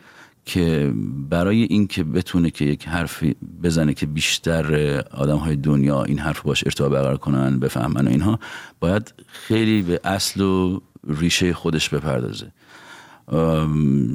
که 0.47 0.92
برای 1.30 1.62
اینکه 1.62 2.05
بتونه 2.05 2.51
که 2.51 2.64
یک 2.64 2.88
حرفی 2.88 3.36
بزنه 3.62 3.94
که 3.94 4.07
بیشتر 4.07 4.99
آدم 5.11 5.36
های 5.36 5.57
دنیا 5.57 6.05
این 6.05 6.18
حرف 6.18 6.40
باش 6.42 6.64
ارتباط 6.66 6.92
برقرار 6.92 7.16
کنن 7.16 7.59
بفهمن 7.59 8.07
و 8.07 8.11
اینها 8.11 8.38
باید 8.80 9.14
خیلی 9.26 9.82
به 9.82 10.01
اصل 10.05 10.40
و 10.40 10.80
ریشه 11.09 11.53
خودش 11.55 11.88
بپردازه. 11.88 12.53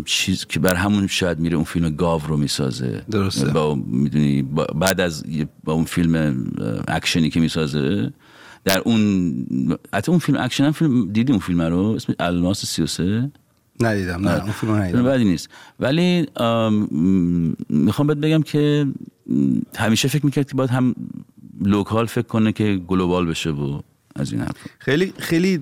چیز 0.06 0.46
که 0.46 0.60
بر 0.60 0.76
همون 0.76 1.08
شاید 1.08 1.40
میره 1.40 1.56
اون 1.56 1.64
فیلم 1.66 1.90
گاو 1.96 2.22
رو 2.28 2.38
می‌سازه. 2.38 3.04
درسته. 3.12 3.48
با 3.52 3.76
می‌دونی 3.88 4.42
با- 4.42 4.66
بعد 4.66 5.02
از 5.02 5.24
با 5.64 5.74
اون 5.74 5.84
فیلم 5.86 6.46
اکشنی 6.88 7.30
که 7.30 7.40
می‌سازه 7.40 8.14
در 8.66 8.80
اون 8.86 9.02
حتی 9.94 10.12
اون 10.12 10.20
فیلم 10.20 10.38
اکشن 10.42 10.64
هم 10.64 10.72
فیلم 10.72 11.12
دیدی 11.12 11.32
اون 11.32 11.40
فیلم 11.42 11.62
رو؟ 11.62 11.78
اسم 11.84 12.14
الماس 12.20 12.66
33 12.66 13.32
ندیدم 13.82 14.28
نه 14.28 14.44
اون 14.44 14.52
فیلم 14.52 14.74
ندیدم. 14.74 15.04
بدی 15.04 15.24
نیست. 15.24 15.50
ولی 15.80 16.28
می‌خوام 17.70 18.08
بهت 18.08 18.18
بگم 18.18 18.42
که 18.42 18.88
همیشه 19.76 20.08
فکر 20.08 20.26
می‌کرد 20.26 20.48
که 20.50 20.56
باید 20.56 20.70
هم 20.70 20.96
local 21.62 22.06
فکر 22.06 22.28
کنه 22.28 22.52
که 22.52 22.82
global 22.88 23.26
بشه 23.26 23.50
و 23.50 23.82
از 24.16 24.32
این 24.32 24.42
حرف 24.42 24.56
خیلی 24.80 25.14
خیلی 25.18 25.60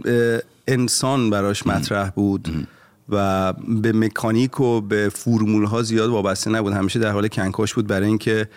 انسان 0.68 1.30
براش 1.30 1.68
مطرح 1.68 2.10
بود 2.10 2.68
و 3.10 3.54
به 3.54 3.94
مکانیک 3.94 4.60
و 4.60 4.82
به 4.82 5.10
فرمول 5.10 5.64
ها 5.64 5.82
زیاد 5.82 6.10
وابسته 6.10 6.50
نبود. 6.50 6.74
همیشه 6.74 7.00
در 7.00 7.12
حال 7.12 7.28
کنکاش 7.28 7.74
بود 7.74 7.88
برای 7.88 8.08
اینکه 8.08 8.50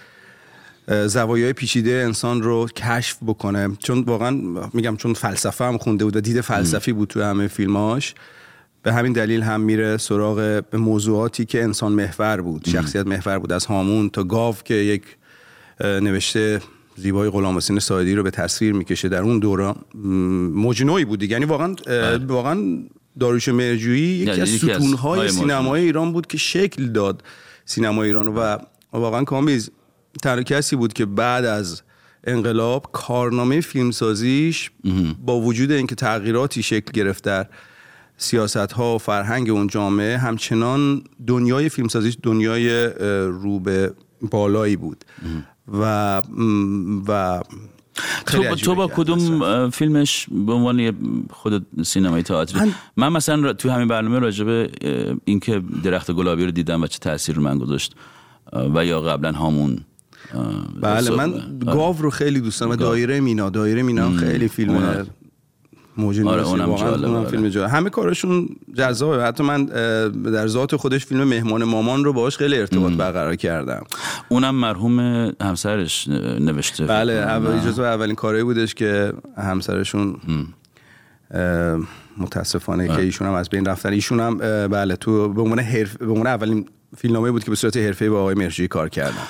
زوایای 1.06 1.52
پیچیده 1.52 2.02
انسان 2.06 2.42
رو 2.42 2.68
کشف 2.76 3.18
بکنه. 3.26 3.76
چون 3.78 4.00
واقعا 4.00 4.30
میگم 4.72 4.96
چون 4.96 5.14
فلسفه 5.14 5.64
هم 5.64 5.78
خونده 5.78 6.04
بود 6.04 6.16
و 6.16 6.20
دید 6.20 6.40
فلسفی 6.40 6.92
بود 6.92 7.08
تو 7.08 7.22
همه 7.22 7.46
فیلماش. 7.46 8.14
به 8.82 8.92
همین 8.92 9.12
دلیل 9.12 9.42
هم 9.42 9.60
میره 9.60 9.96
سراغ 9.96 10.64
به 10.70 10.78
موضوعاتی 10.78 11.44
که 11.44 11.62
انسان 11.62 11.92
محور 11.92 12.40
بود 12.40 12.68
شخصیت 12.68 13.06
محور 13.06 13.38
بود. 13.38 13.52
از 13.52 13.66
هامون 13.66 14.10
تا 14.10 14.24
گاو 14.24 14.54
که 14.64 14.74
یک 14.74 15.02
نوشته 15.80 16.60
زیبای 16.96 17.30
غلام 17.30 17.56
حسین 17.56 17.78
سایدی 17.78 18.14
رو 18.14 18.22
به 18.22 18.30
تصویر 18.30 18.72
می‌کشه 18.72 19.08
در 19.08 19.22
اون 19.22 19.38
دوران 19.38 19.76
م، 19.94 20.08
موج 20.48 21.04
بود 21.04 21.18
دیگه. 21.18 21.32
یعنی 21.32 21.44
واقعا 21.44 21.76
اه، 21.86 22.16
واقعا 22.16 22.82
داروش 23.20 23.48
مرجویی 23.48 24.02
یکی 24.02 24.40
از 24.40 24.48
ستونهای 24.48 25.28
سینمای 25.28 25.82
ایران 25.82 26.12
بود 26.12 26.26
که 26.26 26.38
شکل 26.38 26.86
داد 26.86 27.24
سینمای 27.64 28.06
ایران 28.06 28.28
و 28.28 28.56
واقعا 28.92 29.24
کامیز 29.24 29.70
تنها 30.22 30.42
کسی 30.42 30.76
بود 30.76 30.92
که 30.92 31.06
بعد 31.06 31.44
از 31.44 31.82
انقلاب 32.24 32.86
کارنامه 32.92 33.60
فیلمسازیش 33.60 34.70
با 35.26 35.40
وجود 35.40 35.72
اینکه 35.72 35.94
تغییراتی 35.94 36.62
شکل 36.62 36.92
گرفت 36.92 37.24
در 37.24 37.46
سیاست 38.22 38.72
ها 38.72 38.94
و 38.94 38.98
فرهنگ 38.98 39.50
اون 39.50 39.66
جامعه 39.66 40.18
همچنان 40.18 41.02
دنیای 41.26 41.68
فیلمسازیش 41.68 42.16
دنیای 42.22 42.86
رو 43.26 43.60
به 43.60 43.92
بالایی 44.30 44.76
بود. 44.76 45.04
و 45.80 46.22
و 47.08 47.40
تو, 48.26 48.54
تو 48.56 48.74
با 48.74 48.86
کدوم 48.86 49.70
فیلمش 49.70 50.26
به 50.46 50.52
عنوان 50.52 50.94
خود 51.30 51.66
سینمای 51.84 52.22
تئاتری؟ 52.22 52.60
من- 52.60 52.72
من, 52.96 53.08
مثلا 53.08 53.52
تو 53.52 53.70
همین 53.70 53.88
برنامه 53.88 54.18
راجبه 54.18 54.70
اینکه 55.24 55.62
درخت 55.84 56.10
گلابی 56.12 56.44
رو 56.44 56.50
دیدم 56.50 56.82
و 56.82 56.86
چه 56.86 56.98
تاثیر 56.98 57.34
رو 57.36 57.42
من 57.42 57.58
گذاشت 57.58 57.94
و 58.74 58.84
یا 58.86 59.00
قبلا 59.00 59.32
هامون 59.32 59.78
بله 60.80 61.10
من 61.10 61.32
آره. 61.34 61.42
گاو 61.64 61.96
رو 62.02 62.10
خیلی 62.10 62.40
دوست 62.40 62.60
دارم. 62.60 62.74
دایره 62.76 63.20
مینا 63.20 63.50
دایره 63.50 63.82
مینا 63.82 64.10
خیلی 64.10 64.48
فیلم 64.48 65.06
اونم. 65.96 66.06
موج 66.06 66.20
آره، 66.20 66.46
اونم 66.46 66.76
جالبه، 66.76 67.06
اونم 67.06 67.20
آره. 67.20 67.28
فیلم 67.28 67.48
جالب. 67.48 67.70
همه 67.70 67.90
کارشون 67.90 68.48
جذابه. 68.74 69.24
حتی 69.24 69.42
من 69.42 69.64
در 70.32 70.46
ذات 70.46 70.76
خودش 70.76 71.06
فیلم 71.06 71.24
مهمان 71.24 71.64
مامان 71.64 72.04
رو 72.04 72.12
باهاش 72.12 72.36
خیلی 72.36 72.58
ارتباط 72.58 72.92
برقرار 72.92 73.36
کردم. 73.36 73.84
اونم 74.28 74.54
مرحوم 74.54 74.98
همسرش 75.42 76.08
نوشته 76.40 76.84
بله. 76.84 77.12
اول 77.12 77.58
اجازه 77.58 77.82
اولین 77.82 78.14
کاری 78.14 78.42
بودش 78.42 78.74
که 78.74 79.12
همسرشون 79.36 80.16
متاسفانه 82.18 82.88
که 82.88 83.00
ایشون 83.00 83.26
هم 83.26 83.34
از 83.34 83.48
بین 83.48 83.64
رفتن. 83.64 83.92
ایشون 83.92 84.20
هم 84.20 84.38
بله 84.68 84.96
تو 84.96 85.28
به 85.28 85.42
عنوان 85.42 85.58
حرف 85.58 85.96
به 85.96 86.10
عنوان 86.10 86.26
اولین 86.26 86.66
فیلمنامه 86.96 87.30
بود 87.30 87.44
که 87.44 87.50
به 87.50 87.56
صورت 87.56 87.76
حرفه‌ای 87.76 88.10
با 88.10 88.20
آقای 88.20 88.34
مرجی 88.34 88.68
کار 88.68 88.88
کردم 88.88 89.26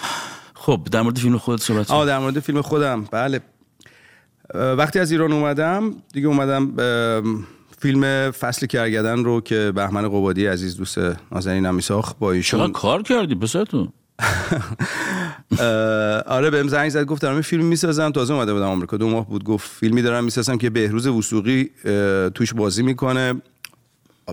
خب 0.55 0.89
در 0.93 1.03
مورد 1.03 1.19
فیلم 1.19 1.39
خودت 1.39 1.63
صحبت. 1.63 1.91
آه 1.91 2.07
در 2.07 2.19
مورد 2.19 2.41
فیلم 2.41 2.63
خودم. 2.63 3.05
بله. 3.11 3.41
وقتی 4.55 4.99
از 4.99 5.13
ایران 5.13 5.33
اومدم 5.33 5.95
دیگه 6.13 6.29
اومدم 6.29 6.73
فیلم 7.79 8.31
فصل 8.31 8.67
کرگدن 8.67 9.25
رو 9.25 9.41
که 9.41 9.73
بهمن 9.75 10.09
قبادی 10.09 10.47
عزیز 10.47 10.77
دوست 10.77 10.99
نازنینم 11.33 11.75
میساخت 11.75 12.19
با 12.19 12.33
ایشون 12.33 12.73
کار 12.73 13.03
کردی 13.03 13.35
پسر 13.35 13.65
تو 13.65 13.89
آره 16.27 16.51
بهم 16.51 16.69
زنگ 16.69 16.89
زد 16.89 17.05
گفت 17.05 17.23
دارم 17.23 17.41
فیلم 17.41 17.65
می‌سازم. 17.65 18.11
تازه 18.11 18.35
اومده 18.35 18.53
بودم 18.53 18.67
آمریکا 18.67 18.97
دو 18.97 19.09
ماه 19.09 19.29
بود 19.29 19.45
گفت 19.45 19.71
فیلمی 19.71 20.03
دارم 20.03 20.25
می‌سازم 20.25 20.59
که 20.59 20.71
بهروز 20.71 21.07
وسوقی 21.07 21.71
توش 22.35 22.55
بازی 22.55 22.83
می‌کنه. 22.83 23.35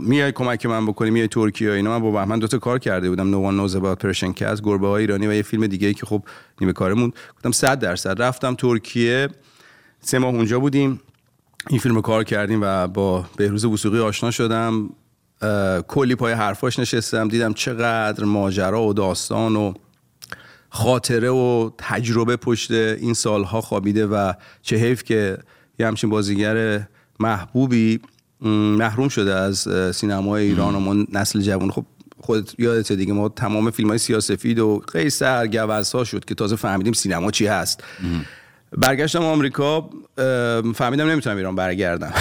میای 0.02 0.32
کمک 0.32 0.66
من 0.66 0.86
بکنی 0.86 1.10
میای 1.10 1.28
ترکیه 1.28 1.72
اینا 1.72 1.90
من 1.90 2.00
با 2.00 2.12
بهمن 2.12 2.40
دوتا 2.40 2.58
کار 2.58 2.80
کرده 2.80 3.10
بودم. 3.10 3.30
نوان 3.30 3.58
نوز 3.58 3.76
با 3.76 3.96
پرشن 3.96 4.34
کس 4.34 4.62
گربه 4.62 4.88
های 4.88 5.02
ایرانی 5.02 5.28
و 5.28 5.34
یه 5.34 5.42
فیلم 5.42 5.68
دیگه 5.68 5.88
ای 5.88 5.94
که 5.94 6.06
خب 6.06 6.24
نیمه 6.62 6.74
کارمون. 6.74 7.14
گفتم 7.36 7.52
100 7.52 7.80
درصد. 7.80 8.22
رفتم 8.22 8.56
ترکیه. 8.56 9.28
سه 10.02 10.20
ماه 10.20 10.36
اونجا 10.36 10.60
بودیم. 10.60 11.02
این 11.70 11.80
فیلم 11.80 11.96
رو 11.96 12.02
کار 12.02 12.24
کردیم 12.24 12.60
و 12.62 12.88
با 12.88 13.26
بهروز 13.38 13.66
وسوقی 13.66 14.00
آشنا 14.00 14.32
شدم. 14.32 14.90
کلی 15.88 16.16
پای 16.16 16.34
حرفاش 16.34 16.80
نشستم. 16.80 17.28
دیدم 17.28 17.54
چقدر 17.54 18.24
ماجرا 18.24 18.84
و 18.84 18.94
داستان 18.94 19.56
و 19.56 19.74
خاطره 20.70 21.30
و 21.30 21.70
تجربه 21.78 22.36
پشت 22.36 22.72
این 22.72 23.14
سالها 23.14 23.62
خوابیده 23.62 24.08
و 24.08 24.34
چه 24.62 24.76
حیف 24.76 25.04
که 25.04 25.38
یه 25.80 25.88
همچین 25.88 26.10
بازیگر 26.10 26.88
محبوبی 27.20 28.00
محروم 28.42 29.10
شده 29.10 29.36
از 29.36 29.68
سینمای 29.96 30.46
ایران 30.46 30.76
و 30.76 30.80
ما 30.80 31.06
نسل 31.14 31.42
جوان. 31.42 31.72
خب 31.72 31.86
خودت 32.22 32.60
یادته 32.60 32.96
دیگه 32.96 33.14
ما 33.14 33.30
تمام 33.30 33.72
فیلم 33.72 33.90
های 33.90 33.98
سیاسفید 33.98 34.60
و 34.60 34.82
قیصر 34.94 35.48
گوزها 35.48 36.04
شد 36.04 36.26
که 36.26 36.36
تازه 36.36 36.56
فهمیدیم 36.56 36.94
سینما 36.94 37.32
چی 37.32 37.48
هست. 37.48 37.84
برگشتم 38.78 39.24
آمریکا 39.24 39.90
فهمیدم 40.76 41.08
نمی‌تونم 41.10 41.38
ایران 41.38 41.56
برگردم. 41.56 42.14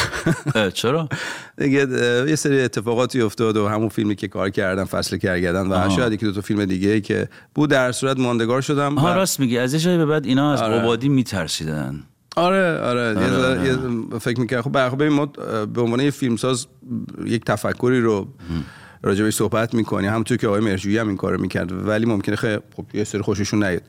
چرا؟ 0.74 1.09
دیگه 1.59 1.86
یه 2.28 2.36
سری 2.36 2.61
اتفاقاتی 2.61 3.20
افتاد 3.20 3.57
و 3.57 3.68
همون 3.68 3.88
فیلمی 3.88 4.14
که 4.16 4.28
کار 4.28 4.51
کردم 4.51 4.84
فصل 4.84 5.16
کردن 5.16 5.66
و. 5.72 5.90
شاید 5.90 6.12
یکی 6.12 6.26
دو 6.26 6.32
تا 6.32 6.40
فیلم 6.40 6.64
دیگه 6.64 7.01
که 7.01 7.28
بود 7.55 7.70
در 7.70 7.92
صورت 7.92 8.18
ماندگار 8.18 8.61
شدم 8.61 8.94
ها 8.94 9.11
و- 9.11 9.14
راست 9.14 9.40
میگی. 9.40 9.59
از 9.59 9.74
یه 9.74 9.80
جایی 9.80 9.99
به 9.99 10.07
بعد 10.07 10.26
اینا 10.26 10.53
از 10.53 10.62
آره. 10.62 10.78
قبادی 10.78 11.09
میترسیدن. 11.09 12.03
آره 12.36 12.78
آره, 12.80 13.09
آره، 13.16 13.46
آره. 13.46 13.66
یه 13.68 14.18
فکر 14.18 14.40
می‌کنم 14.40 14.62
خب 14.62 14.72
برخ- 14.72 14.94
ببین 14.94 15.12
ما 15.12 15.26
به 15.66 15.80
عنوان 15.80 16.01
یه 16.01 16.11
فیلمساز 16.11 16.66
یک 17.24 17.44
تفکری 17.44 18.01
رو 18.01 18.28
راجبش 19.03 19.34
صحبت 19.34 19.74
می‌کنی. 19.74 20.07
همونطور 20.07 20.36
که 20.36 20.49
آقای 20.49 20.61
مرجویی 20.61 20.99
هم 20.99 21.09
این 21.09 21.16
کارو 21.16 21.40
می‌کرد. 21.40 21.88
ولی 21.88 22.07
ممکنه 22.07 22.36
خیلی 22.36 22.59
خب 22.76 22.84
یه 22.94 23.05
سری 23.05 23.22
خوششون 23.22 23.64
نیاد. 23.64 23.82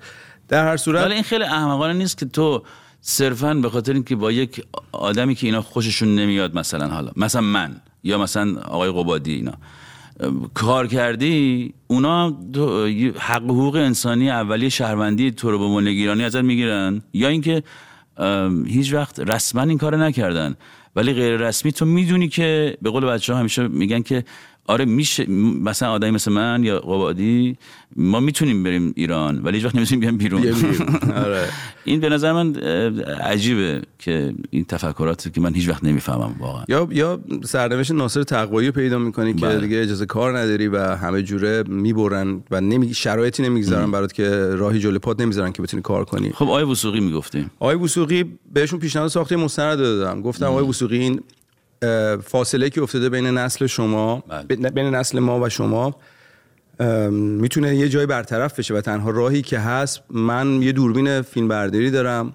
در 0.50 0.68
هر 0.68 0.78
صورت 0.78 1.06
ولی 1.06 1.14
این 1.14 1.24
خیلی 1.24 1.44
احمقانه 1.44 1.94
نیست 1.94 2.18
که 2.18 2.26
تو 2.26 2.64
صرفا 3.02 3.54
به 3.54 3.70
خاطر 3.70 3.94
اینکه 3.94 4.16
با 4.16 4.32
یک 4.32 4.64
آدمی 4.92 5.36
که 5.36 5.48
اینا 5.48 5.62
خوششون 5.62 6.16
نمیاد 6.16 6.58
مثلا 6.58 6.88
حالا 6.88 7.12
مثلا 7.16 7.42
من 7.42 7.76
یا 8.04 8.18
مثلا 8.18 8.62
آقای 8.62 8.92
قبادی 8.92 9.34
اینا 9.34 9.54
کار 10.54 10.88
کردی 10.88 11.74
اونا 11.88 12.38
حق 13.20 13.44
حقوق 13.44 13.76
انسانی 13.76 14.30
اولیه 14.30 14.70
شهروندی 14.70 15.32
تو 15.32 15.52
رو 15.52 15.76
به 15.76 15.82
نگیرانی 15.82 16.24
ازت 16.24 16.36
می‌گیرن. 16.36 17.02
یا 17.14 17.28
اینکه 17.28 17.64
هیچ 18.66 18.94
وقت 18.94 19.20
رسما 19.20 19.62
این 19.62 19.78
کار 19.78 19.98
نکردن. 19.98 20.56
ولی 20.96 21.14
غیر 21.14 21.38
رسمی 21.38 21.72
تو 21.72 21.86
می‌دونی 21.86 22.28
که 22.28 22.78
به 22.82 22.90
قول 22.90 23.06
بچه 23.06 23.34
ها 23.34 23.40
همیشه 23.40 23.68
میگن 23.68 24.02
که 24.02 24.24
آره 24.70 24.86
میشه 24.86 25.30
مثلا 25.64 25.92
آدمی 25.92 26.12
مثل 26.12 26.32
من 26.32 26.64
یا 26.64 26.80
قبادی 26.80 27.58
ما 27.96 28.20
می‌تونیم 28.20 28.64
بریم 28.64 28.94
ایران 28.96 29.40
ولی 29.44 29.58
هیچ 29.58 29.66
وقت 29.66 29.76
نمی‌تونیم 29.76 30.00
بیام 30.02 30.18
بیرون. 30.18 30.42
آره. 31.16 31.46
این 31.86 32.00
به 32.00 32.10
نظر 32.10 32.32
من 32.32 32.56
عجیبه 33.22 33.82
که 34.00 34.34
این 34.50 34.66
تفکراتی 34.66 35.30
که 35.30 35.42
من 35.42 35.54
هیچ 35.54 35.70
وقت 35.70 35.84
نمی‌فهمم 35.84 36.36
واقعا. 36.40 36.64
یا 36.68 36.88
یا 36.92 37.20
سرنوشت 37.44 37.92
ناصر 37.92 38.24
تقوایی 38.24 38.68
رو 38.68 38.74
پیدا 38.74 38.98
می‌کنی 39.00 39.34
که 39.34 39.46
بله. 39.46 39.60
دیگه 39.60 39.82
اجازه 39.82 40.06
کار 40.06 40.38
نداری 40.38 40.68
و 40.68 40.78
همه 40.96 41.22
جوره 41.22 41.64
می‌برن 41.68 42.44
و 42.52 42.62
نمی... 42.62 42.94
شرایطی 42.94 43.44
نمی‌گذارن 43.44 43.92
برات 43.92 44.14
که 44.14 44.30
راهی 44.56 44.80
جلو 44.80 45.00
پات 45.00 45.22
نمی‌ذارن 45.22 45.52
که 45.52 45.62
بتونی 45.62 45.82
کار 45.84 46.06
کنی. 46.06 46.30
خب 46.30 46.46
آقای 46.46 46.64
وسوقی 46.64 47.00
می‌گفتیم. 47.00 47.52
آقای 47.60 47.76
وسوقی 47.76 48.26
بهشون 48.54 48.80
پیشنهاد 48.80 49.10
ساخته 49.10 49.36
مستند 49.36 49.78
دادم. 49.78 50.22
گفتم 50.22 50.46
آقای 50.46 50.68
وسوقی 50.68 50.98
این 50.98 51.22
فاصله 52.24 52.70
که 52.70 52.82
افتاده 52.82 53.10
بین 53.10 53.28
نسل 53.28 53.68
شما 53.68 54.24
بله. 54.50 54.70
بین 54.70 54.96
نسل 54.96 55.20
ما 55.20 55.40
و 55.40 55.50
شما 55.50 55.96
می‌تونه 57.12 57.76
یه 57.76 57.90
جای 57.90 58.06
برطرف 58.06 58.60
بشه 58.60 58.74
و 58.74 58.82
تنها 58.82 59.10
راهی 59.10 59.42
که 59.42 59.60
هست 59.60 60.02
من 60.10 60.62
یه 60.62 60.72
دوربین 60.72 61.22
فیلم 61.22 61.48
برداری 61.48 61.92
دارم 61.92 62.34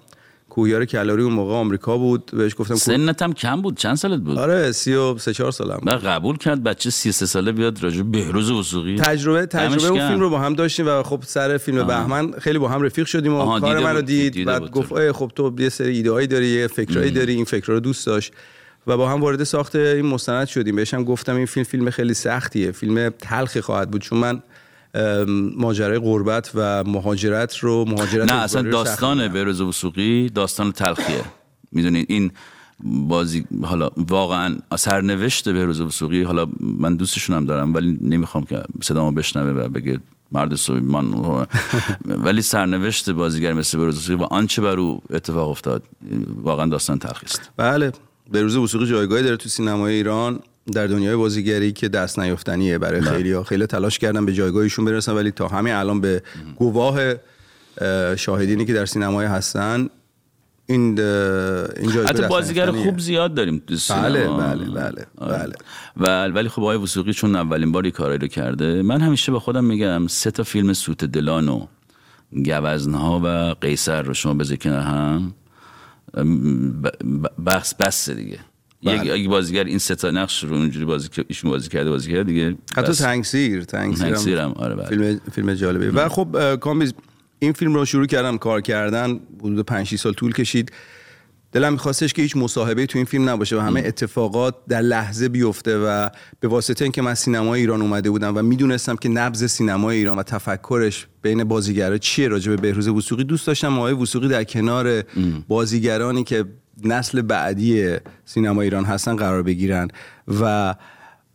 کوهیار 0.49 0.85
کلاری 0.85 1.23
اون 1.23 1.33
موقع 1.33 1.53
آمریکا 1.53 1.97
بود 1.97 2.31
بهش 2.33 2.55
گفتم 2.57 2.75
سنت 2.75 3.21
هم 3.21 3.33
کم 3.33 3.61
بود 3.61 3.77
چند 3.77 3.95
سالت 3.95 4.21
بود 4.21 4.37
آره 4.37 4.71
سی 4.71 4.93
و 4.93 5.17
سه 5.17 5.33
چهار 5.33 5.51
سالم 5.51 5.77
بود. 5.77 5.89
قبول 5.89 6.37
کرد 6.37 6.63
بچه 6.63 6.89
33 6.89 7.25
ساله 7.25 7.51
بیاد 7.51 7.83
راجع 7.83 7.97
به 7.97 8.03
بهروز 8.03 8.51
وسوقی 8.51 8.95
تجربه 8.95 9.45
تجربه 9.45 9.87
اون. 9.87 10.07
فیلم 10.07 10.19
رو 10.19 10.29
با 10.29 10.39
هم 10.39 10.53
داشتیم 10.53 10.87
و 10.87 11.03
خب 11.03 11.23
سر 11.25 11.57
فیلم 11.57 11.77
آها. 11.77 11.87
بهمن 11.87 12.31
خیلی 12.31 12.59
با 12.59 12.67
هم 12.67 12.81
رفیق 12.81 13.05
شدیم 13.05 13.33
و 13.33 13.59
کار 13.59 13.79
منو 13.79 14.01
دید 14.01 14.45
بعد. 14.45 14.71
گفت 14.71 15.11
خب 15.11 15.31
تو 15.35 15.53
یه 15.59 15.69
سری 15.69 15.95
ایده 15.95 16.11
هایی 16.11 16.27
داری 16.27 16.47
یه 16.47 16.67
فکرایی 16.67 17.11
داری 17.11 17.33
این 17.33 17.45
فکرها 17.45 17.73
رو 17.73 17.79
دوست 17.79 18.05
داشت 18.05 18.33
و 18.87 18.97
با 18.97 19.09
هم 19.09 19.21
وارد 19.21 19.43
ساخت 19.43 19.75
این 19.75 20.05
مستند 20.05 20.47
شدیم. 20.47 20.75
بهش 20.75 20.93
هم 20.93 21.03
گفتم 21.03 21.35
این 21.35 21.45
فیلم 21.45 21.63
فیلم 21.63 21.89
خیلی 21.89 22.13
سختیه. 22.13 22.71
فیلم 22.71 23.09
تلخی 23.09 23.61
خواهد 23.61 23.91
بود 23.91 24.01
چون 24.01 24.19
من 24.19 24.41
ماجرای 25.57 25.99
غربت 25.99 26.51
و 26.55 26.83
مهاجرت 26.83 27.57
رو 27.57 27.85
مهاجرت 27.85 28.31
نه 28.31 28.37
اصلا 28.37 28.61
داستان 28.61 29.27
بهروز 29.27 29.61
وسوقی 29.61 30.29
داستان 30.29 30.71
تلخیه. 30.71 31.23
می‌دونید 31.71 32.05
این 32.09 32.31
بازی 32.83 33.45
حالا 33.63 33.89
واقعا 33.97 34.57
سرنوشت 34.77 35.49
بهروز 35.49 35.81
وسوقی 35.81 36.23
حالا 36.23 36.47
من 36.59 36.95
دوستشون 36.95 37.35
هم 37.35 37.45
دارم 37.45 37.73
ولی 37.73 37.97
نمی‌خوام 38.01 38.43
که 38.43 38.63
صدامو 38.83 39.11
بشنوه 39.11 39.63
و 39.63 39.69
بگه 39.69 39.99
مرد 40.31 40.55
سلیمان. 40.55 41.47
ولی 42.05 42.41
سرنوشت 42.41 43.09
بازیگر 43.09 43.53
مثل 43.53 43.77
بهروز 43.77 43.97
وسوقی 43.97 44.23
و 44.23 44.23
آنچه 44.23 44.61
بر 44.61 44.79
او 44.79 45.01
اتفاق 45.09 45.49
افتاد 45.49 45.83
واقعا 46.43 46.65
داستان 46.65 46.99
تلخی 46.99 47.25
است. 47.25 47.51
بله. 47.57 47.91
بهروز 48.31 48.55
وثوقی 48.55 48.85
جایگاهی 48.85 49.23
داره 49.23 49.37
تو 49.37 49.49
سینمای 49.49 49.93
ایران 49.93 50.39
در 50.73 50.87
دنیای 50.87 51.15
بازیگری 51.15 51.71
که 51.71 51.89
دست 51.89 52.19
نیافتنیه 52.19 52.77
برای 52.77 53.01
خیلی 53.01 53.31
ها 53.31 53.43
خیلی 53.43 53.65
تلاش 53.65 53.99
کردن 53.99 54.25
به 54.25 54.33
جایگاهشون 54.33 54.85
برسن 54.85 55.13
ولی 55.13 55.31
تا 55.31 55.47
همین 55.47 55.73
الان 55.73 56.01
به 56.01 56.21
گواه 56.55 56.99
اه، 57.77 58.15
شاهدینی 58.15 58.65
که 58.65 58.73
در 58.73 58.85
سینمای 58.85 59.25
هستن 59.25 59.89
این 60.67 60.99
اه، 60.99 61.05
این 61.77 61.91
جایگاه 61.91 62.05
حتی 62.05 62.27
بازیگر. 62.27 62.71
خوب 62.71 62.99
زیاد 62.99 63.33
داریم 63.33 63.61
تو 63.67 63.75
سینما. 63.75 64.01
بله 64.01 64.27
بله 64.27 64.65
بله 64.65 65.05
آره. 65.17 65.37
بله 65.37 65.55
و 65.97 66.27
ولی 66.27 66.49
خب 66.49 66.61
آقای 66.61 66.77
وسوقی 66.77 67.13
چون 67.13 67.35
اولین 67.35 67.71
باری 67.71 67.91
کارایی 67.91 68.19
رو 68.19 68.27
کرده 68.27 68.81
من 68.81 69.01
همیشه 69.01 69.31
به 69.31 69.39
خودم 69.39 69.65
میگم 69.65 70.07
سه 70.07 70.31
تا 70.31 70.43
فیلم 70.43 70.73
سوت 70.73 71.05
دلان 71.05 71.49
و 71.49 71.65
گوزنها 72.31 73.21
و 73.23 73.55
قیصر 73.61 74.01
رو 74.01 74.13
شما 74.13 74.33
بذاری 74.33 74.57
کنار 74.57 74.81
هم 74.81 75.33
بحث 77.45 77.73
بس 77.73 78.09
دیگه 78.09 78.39
بله. 78.83 79.19
یک 79.19 79.29
بازیگر 79.29 79.63
این 79.63 79.77
سه 79.77 79.95
تا 79.95 80.11
نقش 80.11 80.43
رو 80.43 80.55
اونجوری 80.55 80.85
بازی 80.85 81.09
که 81.09 81.25
ایشون 81.27 81.51
بازی 81.51 81.69
کرده 81.69 81.89
بازی 81.89 82.11
کرده 82.11 82.23
دیگه 82.23 82.55
حتی. 82.77 82.93
تنگسیر 82.93 83.63
تنگسیر 83.63 84.37
هم، 84.37 84.51
آره، 84.51 84.75
بله. 84.75 84.85
فیلم 84.85 85.19
فیلم 85.31 85.53
جالبی 85.53 85.85
و 85.85 86.09
خب 86.09 86.35
اه، 86.35 86.57
کامبیز 86.57 86.93
این 87.39 87.53
فیلم 87.53 87.73
رو 87.73 87.85
شروع 87.85 88.05
کردم 88.05 88.37
کار 88.37 88.61
کردن 88.61 89.19
حدود 89.39 89.65
5 89.65 89.87
6 89.87 89.95
سال 89.95 90.13
طول 90.13 90.33
کشید 90.33 90.71
دلم 91.51 91.73
میخواستش 91.73 92.13
که 92.13 92.21
هیچ 92.21 92.37
مصاحبه 92.37 92.85
تو 92.85 92.97
این 92.97 93.05
فیلم 93.05 93.29
نباشه 93.29 93.57
و 93.57 93.59
همه 93.59 93.83
اتفاقات 93.85 94.55
در 94.69 94.81
لحظه 94.81 95.29
بیفته 95.29 95.77
و 95.77 96.09
به 96.39 96.47
واسطه 96.47 96.85
اینکه 96.85 97.01
من 97.01 97.13
سینمای 97.13 97.59
ایران 97.59 97.81
اومده 97.81 98.09
بودم 98.09 98.37
و 98.37 98.41
می‌دونستم 98.41 98.95
که 98.95 99.09
نبض 99.09 99.45
سینمای 99.45 99.97
ایران 99.97 100.17
و 100.17 100.23
تفکرش 100.23 101.07
بین 101.21 101.43
بازیگرا 101.43 101.97
چیه 101.97 102.27
راجع 102.27 102.51
به 102.51 102.57
بهروز 102.57 102.87
وثوقی. 102.87 103.23
دوست 103.23 103.47
داشتم 103.47 103.79
آقای 103.79 103.93
وثوقی 103.93 104.27
در 104.27 104.43
کنار 104.43 105.03
بازیگرانی 105.47 106.23
که 106.23 106.45
نسل 106.83 107.21
بعدی 107.21 107.95
سینما 108.25 108.61
ایران 108.61 108.85
هستن 108.85 109.15
قرار 109.15 109.43
بگیرن 109.43 109.87
و 110.41 110.75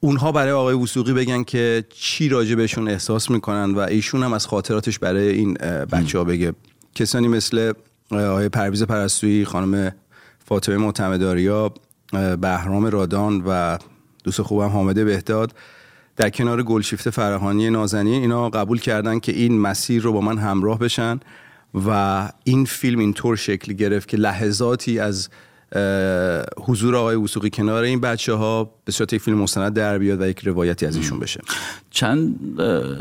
اونها 0.01 0.33
برای 0.33 0.53
آقای 0.53 0.75
وسوقی 0.75 1.13
بگن 1.13 1.43
که 1.43 1.85
چی 1.89 2.29
راجع 2.29 2.55
بهشون 2.55 2.89
احساس 2.89 3.31
می‌کنن 3.31 3.75
و 3.75 3.79
ایشون 3.79 4.23
هم 4.23 4.33
از 4.33 4.47
خاطراتش 4.47 4.99
برای 4.99 5.29
این 5.29 5.55
بچه 5.93 6.19
ها 6.19 6.25
بگه. 6.25 6.53
کسانی 6.95 7.29
مثل 7.29 7.73
آقای 8.11 8.49
پرویز 8.49 8.83
پرستویی 8.83 9.45
خانم 9.45 9.93
فاطمه 10.45 10.77
معتمداریا 10.77 11.75
بهرام 12.41 12.87
رادان 12.87 13.43
و 13.47 13.79
دوست 14.25 14.43
خوبم 14.43 14.69
حامد 14.69 15.05
بهداد. 15.05 15.55
در 16.17 16.31
کنار 16.31 16.63
گلشیفته 16.63 17.11
فرهانی 17.11 17.71
نازنین 17.71 18.23
اینا 18.23 18.51
قبول 18.51 18.81
کردن 18.81 19.19
که 19.19 19.33
این 19.33 19.61
مسیر 19.61 20.03
رو 20.03 20.13
با 20.13 20.21
من 20.21 20.39
همراه 20.39 20.79
بشن 20.79 21.21
و 21.87 22.29
این 22.45 22.65
فیلم 22.65 22.99
اینطور 22.99 23.37
شکل 23.37 23.73
گرفت 23.73 24.09
که 24.09 24.17
لحظاتی 24.17 24.99
از 24.99 25.29
حضور 26.57 26.97
آقای 26.97 27.17
وسوقی 27.17 27.51
کنار 27.51 27.83
این 27.83 28.01
بچه 28.01 28.35
ها 28.35 28.75
به 28.85 28.93
صورت 28.93 29.13
یک 29.13 29.23
فیلم 29.23 29.39
مستند 29.39 29.73
در 29.75 29.99
بیاد 29.99 30.21
و 30.21 30.27
یک 30.27 30.47
روایتی 30.47 30.87
از 30.87 30.97
ایشون 30.97 31.19
بشه. 31.19 31.41
چند 31.91 32.37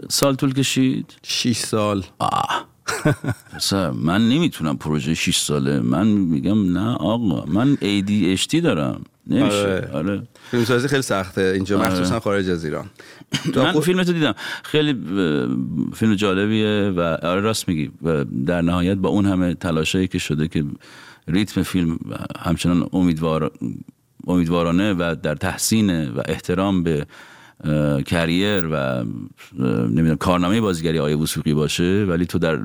سال 0.10 0.36
طول 0.36 0.54
کشید؟ 0.54 1.14
6 1.24 1.58
سال. 1.58 2.06
آه. 2.20 2.68
پسر 3.56 3.92
من 3.92 4.30
نمی‌تونم 4.30 4.78
پروژه 4.78 5.14
6 5.14 5.38
ساله. 5.38 5.80
من 5.80 6.08
میگم 6.08 6.78
نه 6.78 6.96
آقا 6.96 7.46
من 7.46 7.78
ADHD 7.82 8.56
دارم. 8.56 9.02
نمیشه. 9.28 9.90
آره. 9.94 10.24
فیلمسازی 10.52 10.88
خیلی 10.88 11.02
سخته. 11.02 11.42
اینجا 11.42 11.80
آره. 11.80 11.88
مخصوصا 11.88 12.20
خارج 12.20 12.50
از 12.50 12.66
ایران. 12.66 12.86
تو 13.54 13.64
من 13.64 13.80
فیلم 13.80 14.04
تو 14.04 14.14
دیدم. 14.14 14.34
خیلی 14.64 14.94
فیلم 15.94 16.16
جالبیه 16.16 16.94
و 16.96 17.02
آره 17.02 17.42
راست 17.42 17.68
میگی. 17.68 17.92
و 18.04 18.26
در 18.46 18.62
نهایت 18.62 18.98
با 18.98 19.10
اون 19.10 19.26
همه 19.26 19.54
تلاشایی 19.54 20.08
که 20.08 20.18
شده 20.18 20.48
که 20.48 20.66
ریتم 21.28 21.64
فیلم 21.64 22.00
همچنان 22.40 22.90
امیدوار 22.94 23.52
امیدوارانه 24.28 24.94
و 24.94 25.16
در 25.24 25.36
تحسین 25.36 26.10
و 26.10 26.22
احترام 26.26 26.84
به 26.84 27.06
کریر 28.06 28.68
و 28.72 29.04
نمی‌دونم 29.60 30.16
کارنامه 30.16 30.62
بازیگری 30.62 31.00
آیه 31.00 31.16
وسوقی 31.18 31.54
باشه 31.54 32.06
ولی 32.10 32.26
تو 32.26 32.40
در 32.40 32.60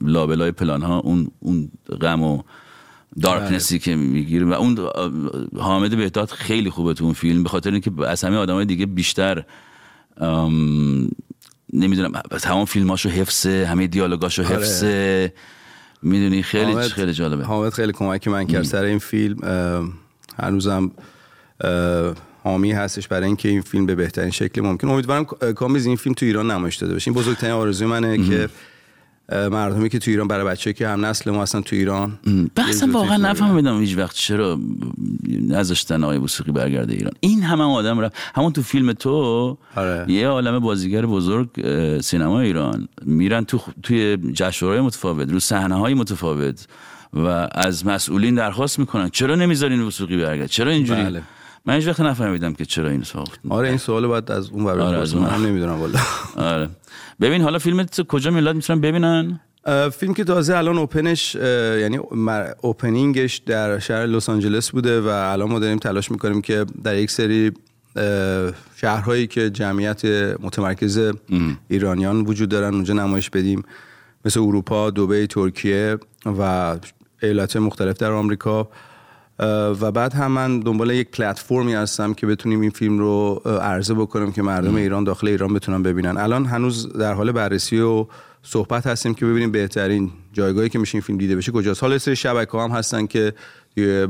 لابلای 0.00 0.52
پلان 0.52 0.82
ها 0.82 0.98
اون 0.98 1.28
اون 1.40 1.68
غم 2.00 2.22
و 2.22 2.42
دارکنسی 3.22 3.78
که 3.78 3.96
می‌گیره 3.96 4.46
و 4.46 4.52
اون 4.52 4.78
حامد 5.58 5.96
بهداد 5.96 6.30
خیلی 6.30 6.70
خوبه 6.70 6.94
تو 6.94 7.04
اون 7.04 7.12
فیلم 7.12 7.42
به 7.42 7.48
خاطر 7.48 7.70
اینکه 7.70 7.90
از 8.06 8.24
همه 8.24 8.36
آدمای 8.36 8.64
دیگه 8.64 8.86
بیشتر 8.86 9.44
نمی‌دونم 11.72 12.12
تمام 12.40 12.64
فیلماشو 12.64 13.08
حفظه 13.08 13.66
همه 13.70 13.86
دیالوگاشو 13.86 14.42
آره. 14.42 14.54
حفظه. 14.56 15.32
می‌دونی؟ 16.02 16.42
خیلی 16.42 16.72
حامد- 16.72 16.86
خیلی 16.88 17.12
جالبه. 17.12 17.44
حامد 17.44 17.72
خیلی 17.72 17.92
کمک 17.92 18.28
من 18.28 18.46
کرد 18.46 18.62
سر 18.62 18.82
این 18.84 18.98
فیلم. 18.98 19.36
هنوزم 20.38 20.90
حامی 22.44 22.72
هستش 22.72 23.08
برای 23.08 23.26
اینکه 23.26 23.48
این 23.48 23.60
فیلم 23.60 23.86
به 23.86 23.94
بهترین 23.94 24.30
شکل 24.30 24.60
ممکن. 24.60 24.88
امیدوارم 24.88 25.24
کامیز 25.54 25.86
این 25.86 25.96
فیلم 25.96 26.14
تو 26.14 26.26
ایران 26.26 26.50
نمایش 26.50 26.76
داده 26.76 26.94
بشه. 26.94 27.10
این 27.10 27.20
بزرگترین 27.20 27.52
آرزوی 27.52 27.86
منه 27.86 28.28
که 28.28 28.48
اه، 29.28 29.48
مردمی 29.48 29.88
که 29.88 29.98
تو 29.98 30.10
ایران 30.10 30.28
برای 30.28 30.46
بچه 30.46 30.72
که 30.72 30.88
هم 30.88 31.06
نسل 31.06 31.30
ما 31.30 31.42
هستن 31.42 31.60
تو 31.60 31.76
ایران 31.76 32.18
بحثم 32.54 32.92
واقعا 32.92 33.16
نفهمیدم 33.16 33.80
هیچ 33.80 33.96
وقت 33.98 34.16
چرا 34.16 34.60
نذاشتن 35.48 36.04
آقای 36.04 36.18
وسوقی 36.18 36.52
برگرده 36.52 36.92
ایران. 36.92 37.12
این 37.20 37.42
همه 37.42 37.64
آدم 37.64 38.00
رفت. 38.00 38.16
همون 38.34 38.52
تو 38.52 38.62
فیلم 38.62 38.92
تو 38.92 39.58
یه 40.08 40.28
عالم 40.28 40.58
بازیگر 40.58 41.06
بزرگ 41.06 41.48
سینما 42.00 42.40
ایران. 42.40 42.88
میرن 43.02 43.44
تو 43.44 43.60
توی 43.82 44.16
جشنواره‌های 44.16 44.86
متفاوت 44.86 45.30
رو 45.30 45.40
صحنه 45.40 45.78
های 45.78 45.94
متفاوت 45.94 46.66
و 47.12 47.48
از 47.52 47.86
مسئولین 47.86 48.34
درخواست 48.34 48.78
می‌کنن. 48.78 49.08
چرا 49.08 49.34
نمی‌ذارین 49.34 49.80
وسوقی 49.80 50.16
برگرد 50.16 50.46
چرا 50.46 50.70
اینجوری؟ 50.70 51.02
بله. 51.02 51.22
من 51.66 51.74
هیچ 51.74 51.86
وقت 51.86 52.00
نفهمیدم 52.00 52.54
که 52.54 52.64
چرا 52.64 52.90
این 52.90 53.02
ساخت 53.02 53.40
آره 53.48 53.68
این 53.68 53.78
سوال 53.78 54.06
باید 54.06 54.30
از 54.30 54.50
اون 54.50 54.64
ور 54.64 54.80
آره، 54.80 54.98
از 54.98 55.16
من 55.16 55.28
هم 55.28 55.46
نمی‌دونم 55.46 55.80
والا. 55.80 55.98
آره. 56.54 56.68
ببین 57.20 57.42
حالا 57.42 57.58
فیلمت 57.58 58.02
کجا 58.02 58.30
میلاد 58.30 58.56
می‌تونن 58.56 58.80
ببینن؟ 58.80 59.40
فیلم 59.92 60.14
که 60.14 60.24
تازه 60.24 60.56
الان 60.56 60.78
اوپنش 60.78 61.34
یعنی 61.34 61.96
اوپنینگش 62.60 63.36
در 63.36 63.78
شهر 63.78 64.06
لس 64.06 64.28
آنجلس 64.28 64.70
بوده 64.70 65.00
و 65.00 65.08
الان 65.08 65.48
ما 65.48 65.58
داریم 65.58 65.78
تلاش 65.78 66.10
می‌کنیم 66.10 66.42
که 66.42 66.66
در 66.84 66.96
یک 66.96 67.10
سری 67.10 67.52
شهرهایی 68.76 69.26
که 69.26 69.50
جمعیت 69.50 70.04
متمرکز 70.40 71.12
ایرانیان 71.68 72.20
وجود 72.20 72.48
دارن 72.48 72.74
اونجا 72.74 72.94
نمایش 72.94 73.30
بدیم. 73.30 73.62
مثل 74.24 74.40
اروپا، 74.40 74.90
دبی، 74.90 75.26
ترکیه 75.26 75.98
و 76.26 76.76
ایالات 77.22 77.56
مختلف 77.56 77.96
در 77.96 78.10
آمریکا. 78.10 78.68
و 79.80 79.92
بعد 79.92 80.12
هم 80.14 80.32
من 80.32 80.60
دنبال 80.60 80.90
یک 80.90 81.10
پلتفرمی 81.10 81.74
هستم 81.74 82.14
که 82.14 82.26
بتونیم 82.26 82.60
این 82.60 82.70
فیلم 82.70 82.98
رو 82.98 83.42
عرضه 83.62 83.94
بکنم 83.94 84.32
که 84.32 84.42
مردم 84.42 84.74
ایران 84.74 85.04
داخل 85.04 85.28
ایران 85.28 85.54
بتونن 85.54 85.82
ببینن. 85.82 86.16
الان 86.16 86.46
هنوز 86.46 86.92
در 86.92 87.14
حال 87.14 87.32
بررسی 87.32 87.80
و 87.80 88.06
صحبت 88.42 88.86
هستیم 88.86 89.14
که 89.14 89.26
ببینیم 89.26 89.50
بهترین 89.50 90.10
جایگاهی 90.32 90.68
که 90.68 90.78
میشه 90.78 90.94
این 90.94 91.02
فیلم 91.02 91.18
دیده 91.18 91.36
بشه 91.36 91.52
کجاست. 91.52 91.82
حالا 91.82 91.98
سری 91.98 92.16
شبکه 92.16 92.58
هم 92.58 92.70
هستن 92.70 93.06
که 93.06 93.32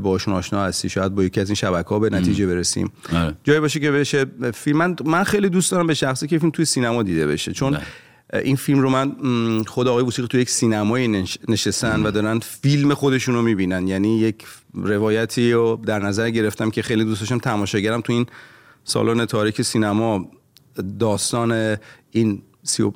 باشون 0.01 0.33
آشنا 0.33 0.63
هستی. 0.63 0.89
شاید 0.89 1.15
با 1.15 1.23
یکی 1.23 1.41
از 1.41 1.49
این 1.49 1.55
شبکه 1.55 1.89
ها 1.89 1.99
به 1.99 2.09
نتیجه 2.09 2.47
برسیم. 2.47 2.91
آره. 3.13 3.35
جایی 3.43 3.59
باشه 3.59 3.79
که 3.79 3.91
بشه 3.91 4.25
فیلم. 4.53 4.77
من, 4.77 4.95
من 5.05 5.23
خیلی 5.23 5.49
دوست 5.49 5.71
دارم 5.71 5.87
به 5.87 5.93
شخصی 5.93 6.27
که 6.27 6.39
فیلم 6.39 6.51
توی 6.51 6.65
سینما 6.65 7.03
دیده 7.03 7.27
بشه. 7.27 7.51
چون 7.51 7.77
این 8.33 8.55
فیلم 8.55 8.79
رو 8.79 8.89
من 8.89 9.15
خود 9.63 9.87
آقای 9.87 10.03
موسیقی 10.03 10.27
تو 10.27 10.37
یک 10.37 10.49
سینمایی 10.49 11.07
نش- 11.07 11.37
نشستن 11.47 12.03
و 12.03 12.11
دارن 12.11 12.39
فیلم 12.39 12.93
خودشون 12.93 13.35
رو 13.35 13.41
می‌بینن. 13.41 13.87
یعنی 13.87 14.17
یک 14.17 14.45
روایتی 14.73 15.51
رو 15.51 15.81
در 15.85 15.99
نظر 15.99 16.29
گرفتم 16.29 16.69
که 16.69 16.81
خیلی 16.81 17.03
دوست 17.03 17.19
داشتم 17.21 17.37
تماشاگرم 17.37 18.01
تو 18.01 18.13
این 18.13 18.25
سالن 18.83 19.25
تاریک 19.25 19.61
سینما. 19.61 20.31
داستان 20.99 21.77
این 22.11 22.41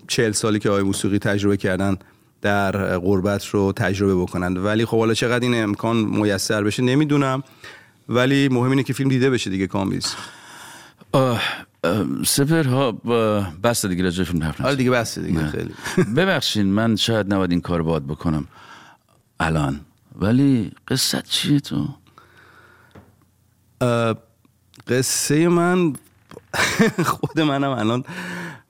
چهل 0.08 0.32
سالی 0.32 0.60
که 0.60 0.70
آقای 0.70 0.84
موسیقی 0.84 1.20
تجربه 1.20 1.58
کردن 1.58 1.98
در 2.42 2.98
غربت 2.98 3.46
رو 3.46 3.72
تجربه 3.72 4.16
بکنن. 4.16 4.58
ولی 4.58 4.86
خب 4.86 4.98
حالا 4.98 5.14
چقدر 5.14 5.44
این 5.44 5.64
امکان 5.64 5.98
میسر 5.98 6.64
بشه 6.64 6.84
نمی‌دونم. 6.84 7.44
ولی 8.10 8.50
مهم 8.50 8.70
اینه 8.70 8.84
که 8.84 8.94
فیلم 8.94 9.10
دیده 9.10 9.30
بشه 9.30 9.50
دیگه 9.50 9.68
کامبیز 9.68 10.16
سپرها 12.26 12.92
بس 13.64 13.86
دیگه 13.86 14.04
راجع 14.04 14.24
فیلم 14.24 14.44
حرف 14.44 14.62
نزن. 14.62 14.76
دیگه 14.76 14.92
بسته 14.92 15.22
دیگه 15.22 15.40
نه. 15.40 15.50
خیلی. 15.50 15.74
ببخشین 16.18 16.66
من 16.66 16.96
شاید 16.96 17.34
نباید 17.34 17.52
این 17.52 17.62
کار 17.62 17.82
باید 17.82 18.08
بکنم 18.08 18.48
الان. 19.40 19.80
ولی 20.16 20.72
قصت 20.88 21.30
چیه 21.30 21.60
تو؟ 21.60 21.88
قصه 24.88 25.48
من 25.48 25.94
خود 27.06 27.40
منم 27.40 27.70
الان 27.70 28.04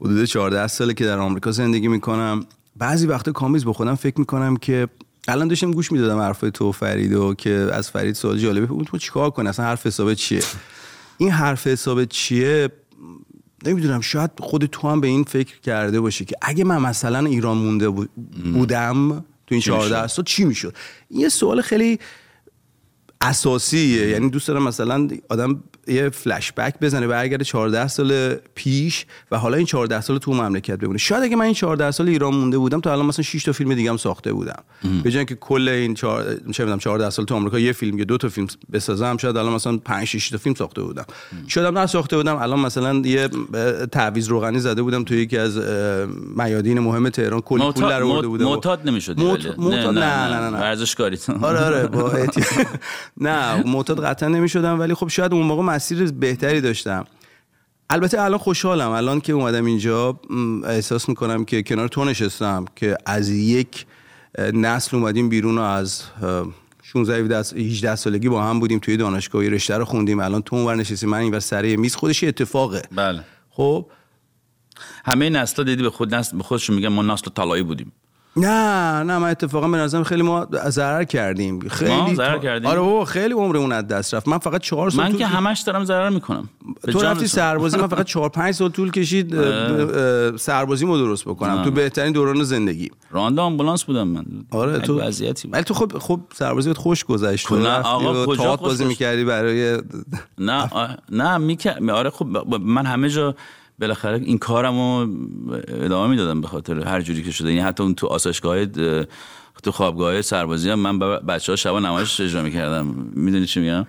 حدود 0.01 0.25
14 0.25 0.67
ساله 0.67 0.93
که 0.93 1.05
در 1.05 1.19
آمریکا 1.19 1.51
زندگی 1.51 1.87
می‌کنم. 1.87 2.45
بعضی 2.75 3.07
وقتا 3.07 3.31
کامیز 3.31 3.65
با 3.65 3.73
خودم 3.73 3.95
فکر 3.95 4.19
می‌کنم 4.19 4.57
که 4.57 4.87
الان 5.27 5.47
داشتم 5.47 5.71
گوش 5.71 5.91
می‌دادم 5.91 6.19
حرفای 6.19 6.51
تو 6.51 6.69
و 6.69 6.71
فرید 6.71 7.13
و 7.13 7.33
که 7.33 7.69
از 7.73 7.91
فرید 7.91 8.15
سوال 8.15 8.37
جالبه 8.37 8.73
اون 8.73 8.83
تو 8.85 8.97
چیکار 8.97 9.29
کنی؟ 9.29 9.47
اصلا 9.49 9.65
حرف 9.65 9.87
حساب 9.87 10.13
چیه؟ 10.13 10.41
این 11.17 11.31
حرف 11.31 11.67
حساب 11.67 12.05
چیه؟ 12.05 12.69
نمی‌دونم 13.65 14.01
شاید 14.01 14.31
خود 14.39 14.65
تو 14.65 14.87
هم 14.89 15.01
به 15.01 15.07
این 15.07 15.23
فکر 15.23 15.59
کرده 15.59 15.99
باشی 15.99 16.25
که 16.25 16.35
اگه 16.41 16.63
من 16.63 16.81
مثلا 16.81 17.19
ایران 17.25 17.57
مونده 17.57 17.89
بو- 17.89 18.05
بودم 18.53 19.09
تو 19.09 19.23
این 19.49 19.61
چی 19.61 19.71
می‌شد؟ 19.71 19.83
14 19.89 20.07
سال 20.07 20.25
چی 20.25 20.43
می‌شد 20.45 20.75
این 21.09 21.19
یه 21.21 21.29
سوال 21.29 21.61
خیلی 21.61 21.99
اساسیه 23.21 24.07
یعنی 24.09 24.29
دوست 24.29 24.47
دارم 24.47 24.63
مثلا 24.63 25.07
آدم 25.29 25.63
یه 25.87 26.09
فلش 26.09 26.51
بک 26.51 26.73
بزنه 26.81 27.07
برگرده 27.07 27.43
14 27.45 27.87
سال 27.87 28.35
پیش 28.55 29.05
و 29.31 29.37
حالا 29.37 29.57
این 29.57 29.65
14 29.65 30.01
سال 30.01 30.17
تو 30.17 30.33
مملکت 30.33 30.77
بمونه. 30.79 30.97
شاید 30.97 31.23
اگه 31.23 31.35
من 31.35 31.45
این 31.45 31.53
14 31.53 31.91
سال 31.91 32.07
ایران 32.09 32.33
مونده 32.35 32.57
بودم 32.57 32.81
تا 32.81 32.91
الان 32.91 33.05
مثلا 33.05 33.23
6 33.23 33.43
تا 33.43 33.51
فیلم 33.51 33.73
دیگه 33.73 33.89
هم 33.89 33.97
ساخته 33.97 34.33
بودم. 34.33 34.63
به 35.03 35.11
جای 35.11 35.17
اینکه 35.17 35.35
کل 35.35 35.69
این 35.69 35.93
4 35.93 36.23
چه 36.51 36.63
می‌دونم 36.63 36.79
14 36.79 37.09
سال 37.09 37.25
تو 37.25 37.35
آمریکا 37.35 37.59
یه 37.59 37.71
فیلم 37.73 37.97
یا 37.97 38.03
دو 38.05 38.17
تا 38.17 38.29
فیلم 38.29 38.47
بسازم 38.73 39.17
شاید 39.17 39.37
الان 39.37 39.53
مثلا 39.53 39.77
5 39.77 40.07
6 40.07 40.29
تا 40.29 40.37
فیلم 40.37 40.55
ساخته 40.55 40.81
بودم. 40.81 41.05
شاید 41.47 41.67
هم 41.67 41.77
نساخته 41.77 42.17
بودم. 42.17 42.35
الان 42.35 42.59
مثلا 42.59 42.95
یه 43.05 43.29
تعویض 43.91 44.27
روغنی 44.27 44.59
زده 44.59 44.81
بودم 44.81 45.03
تو 45.03 45.15
یکی 45.15 45.37
از 45.37 45.57
میادین 46.37 46.79
مهم 46.79 47.09
تهران. 47.09 47.41
کلی 47.41 47.71
پول 47.71 47.89
در 47.89 48.03
آورده 48.03 48.27
بودم. 48.27 48.45
معتاد 48.45 48.79
ولی. 48.87 48.91
معتاد- 49.57 49.97
نه 49.97 50.27
نه 50.27 50.49
نه 50.49 50.57
ورزشکاری. 50.57 51.17
آره 51.41 51.59
آره 51.59 51.87
با 51.87 52.11
نه 53.21 53.63
معتاد 53.67 54.05
قطعا 54.05 54.29
نمی‌شدم 54.29 54.79
ولی 54.79 54.93
خب 54.93 55.07
شاید 55.07 55.33
اون 55.33 55.45
موقع 55.45 55.63
مسیر 55.63 56.11
بهتری 56.11 56.61
داشتم. 56.61 57.05
البته 57.89 58.21
الان 58.21 58.37
خوشحالم 58.39 58.89
الان 58.89 59.21
که 59.21 59.33
اومدم 59.33 59.65
اینجا 59.65 60.19
احساس 60.65 61.09
می‌کنم 61.09 61.45
که 61.45 61.63
کنار 61.63 61.87
تو 61.87 62.05
نشستم 62.05 62.65
که 62.75 62.97
از 63.05 63.29
یک 63.29 63.85
نسل 64.37 64.97
اومدیم 64.97 65.29
بیرون 65.29 65.57
و 65.57 65.61
از 65.61 66.03
اه، 66.21 66.47
16 66.83 67.17
17 67.17 67.37
18 67.37 67.95
سالگی 67.95 68.29
با 68.29 68.43
هم 68.43 68.59
بودیم 68.59 68.79
توی 68.79 68.97
دانشگاه 68.97 69.49
رشته 69.49 69.77
رو 69.77 69.85
خوندیم 69.85 70.19
الان 70.19 70.41
تو 70.41 70.55
اونور 70.55 70.75
نشستیم 70.75 71.09
من 71.09 71.17
اینور 71.17 71.39
سر 71.39 71.65
یه 71.65 71.77
میز 71.77 71.95
خودش 71.95 72.23
اتفاقه. 72.23 72.81
بله. 72.95 73.23
خب؟ 73.49 73.85
همه 75.05 75.29
نسلا 75.29 75.65
دیدی 75.65 75.83
به 75.83 75.89
خود 75.89 76.15
نسل 76.15 76.37
به 76.37 76.43
خودشون 76.43 76.75
میگن 76.75 76.87
ما 76.87 77.01
نسل 77.01 77.31
طلایی 77.35 77.63
بودیم. 77.63 77.91
نه 78.37 79.03
نه 79.03 79.17
من 79.17 79.29
اتفاقا 79.29 79.67
به 79.67 79.77
نظرم 79.77 80.03
خیلی 80.03 80.21
ما 80.21 80.47
ضرر 80.69 81.03
کردیم. 81.03 81.59
خیلی 81.69 81.95
ما 81.95 82.13
ضرر 82.13 82.33
تا- 82.35 82.39
کردیم؟ 82.43 82.69
آره 82.69 82.79
بابا 82.79 83.05
خیلی 83.05 83.33
عمرمون 83.33 83.71
از 83.71 83.87
دست 83.87 84.13
رفت. 84.13 84.27
من 84.27 84.37
فقط 84.37 84.61
چهار 84.61 84.89
سال 84.89 85.05
من 85.11 85.17
که 85.17 85.25
همش 85.25 85.59
دارم 85.59 85.85
ضرر 85.85 86.09
می‌کنم. 86.09 86.49
تو 86.91 87.01
رفتی 87.01 87.27
سربازی 87.27 87.77
من 87.77 87.87
فقط 87.87 88.05
چهار 88.13 88.29
پنج 88.29 88.53
سال 88.55 88.69
طول 88.69 88.91
کشید 88.91 89.35
اه، 89.35 89.45
اه، 89.45 90.37
سربازیمو 90.37 90.97
درست 90.97 91.25
بکنم. 91.25 91.63
تو 91.63 91.71
بهترین 91.71 92.13
دوران 92.13 92.43
زندگی. 92.43 92.91
راننده 93.11 93.41
آمبولانس 93.41 93.83
بودم 93.83 94.07
من. 94.07 94.25
آره 94.51 94.79
تو 94.79 94.99
وضعیتی. 95.01 95.47
ولی 95.47 95.63
تو 95.63 95.73
خب 95.73 95.97
خب 95.97 96.19
سربازی 96.33 96.73
خوش 96.73 97.03
گذشت. 97.05 97.47
تو 97.47 97.55
نه، 97.59 97.69
آقا، 97.69 98.25
کجا 98.25 98.55
بازی؟ 98.55 98.85
می‌کردی 98.85 99.23
برای 99.25 99.77
نه 100.37 100.69
نه 101.11 101.37
می‌کرد 101.37 101.89
آره 101.89 102.09
خب 102.09 102.25
من 102.61 102.85
همه 102.85 103.09
جا 103.09 103.35
بالاخره 103.79 104.17
این 104.17 104.37
کارمو 104.37 105.07
ادامه 105.67 106.09
می‌دادم 106.09 106.41
به 106.41 106.47
خاطر 106.47 106.79
هر 106.79 107.01
جوری 107.01 107.23
که 107.23 107.31
شده. 107.31 107.49
یعنی 107.49 107.61
حتی 107.61 107.83
اون 107.83 107.95
تو 107.95 108.07
آسایشگاه 108.07 108.65
تو 109.63 109.71
خوابگاه 109.71 110.21
سربازی 110.21 110.69
هم 110.69 110.79
من 110.79 110.99
بچه 110.99 111.51
ها 111.51 111.55
شبا 111.55 111.79
نمایش 111.79 112.21
اجرا 112.21 112.43
می‌کردم. 112.43 112.85
می‌دونی 113.13 113.45
چی 113.45 113.59
میگم؟ 113.59 113.85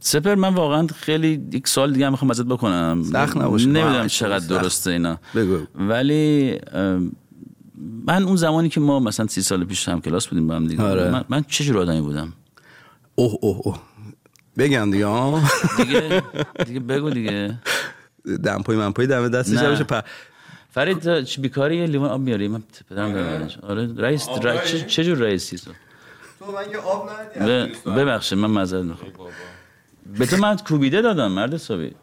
سپر 0.00 0.34
من 0.34 0.54
واقعا 0.54 0.86
خیلی 0.86 1.48
یک 1.52 1.68
سال 1.68 1.92
دیگه 1.92 2.06
هم 2.06 2.12
می‌خوام 2.12 2.30
ازت 2.30 2.44
بکنم. 2.44 3.02
سخت 3.12 3.36
نباشه. 3.36 3.66
نمی‌دونم 3.66 4.06
چقدر. 4.06 4.46
درسته 4.46 4.90
اینا. 4.90 5.18
بگو. 5.34 5.58
ولی 5.74 6.58
من 8.06 8.22
اون 8.22 8.36
زمانی 8.36 8.68
که 8.68 8.80
ما 8.80 9.00
مثلا 9.00 9.26
سی 9.26 9.42
سال 9.42 9.64
پیش 9.64 9.88
هم 9.88 10.00
کلاس 10.00 10.26
بودیم 10.26 10.46
با 10.46 10.56
هم 10.56 10.66
دیگه 10.66 10.82
آره. 10.82 11.10
من, 11.10 11.24
من 11.28 11.44
چه 11.48 11.64
جور 11.64 11.78
آدمی 11.78 12.00
بودم؟ 12.00 12.32
اوه 13.14 13.38
اوه 13.40 13.60
اوه. 13.64 13.78
بگم 14.58 14.90
دیگه 14.90 15.06
آه. 15.06 15.50
دیگه 15.76 16.22
دیگه 16.66 16.80
بگو 16.80 17.10
دیگه. 17.10 17.58
دمپای 18.44 18.76
منپای 18.76 19.06
دم 19.06 19.28
دستش 19.28 19.58
نه. 19.58 19.70
بشه 19.70 19.84
پ... 19.84 20.04
فرید 20.70 21.22
چی 21.24 21.40
بیکاری 21.40 21.76
یه 21.76 21.86
لیوان 21.86 22.10
آب 22.10 22.20
میاری؟ 22.20 22.48
من 22.48 22.62
پدرم 22.90 23.12
ببرنش. 23.12 23.58
آره 23.58 23.88
رئیس 23.96 24.28
را... 24.42 24.58
چه, 24.58 24.80
چه 24.86 25.04
جور 25.04 25.18
رئیسی 25.18 25.56
تو؟ 25.58 25.70
تو 26.38 26.52
من 26.52 26.70
یه 26.70 26.78
آب 26.78 27.10
ندی 27.40 27.70
ب- 27.86 27.98
ببخشید 27.98 28.38
من 28.38 28.50
معذرت 28.50 28.84
می‌خوام 28.84 29.12
به 30.18 30.26
تو 30.26 30.36
من 30.36 30.56
کوبیده 30.56 31.00
دادم 31.02 31.32
مرد 31.32 31.54
حسابی. 31.54 31.94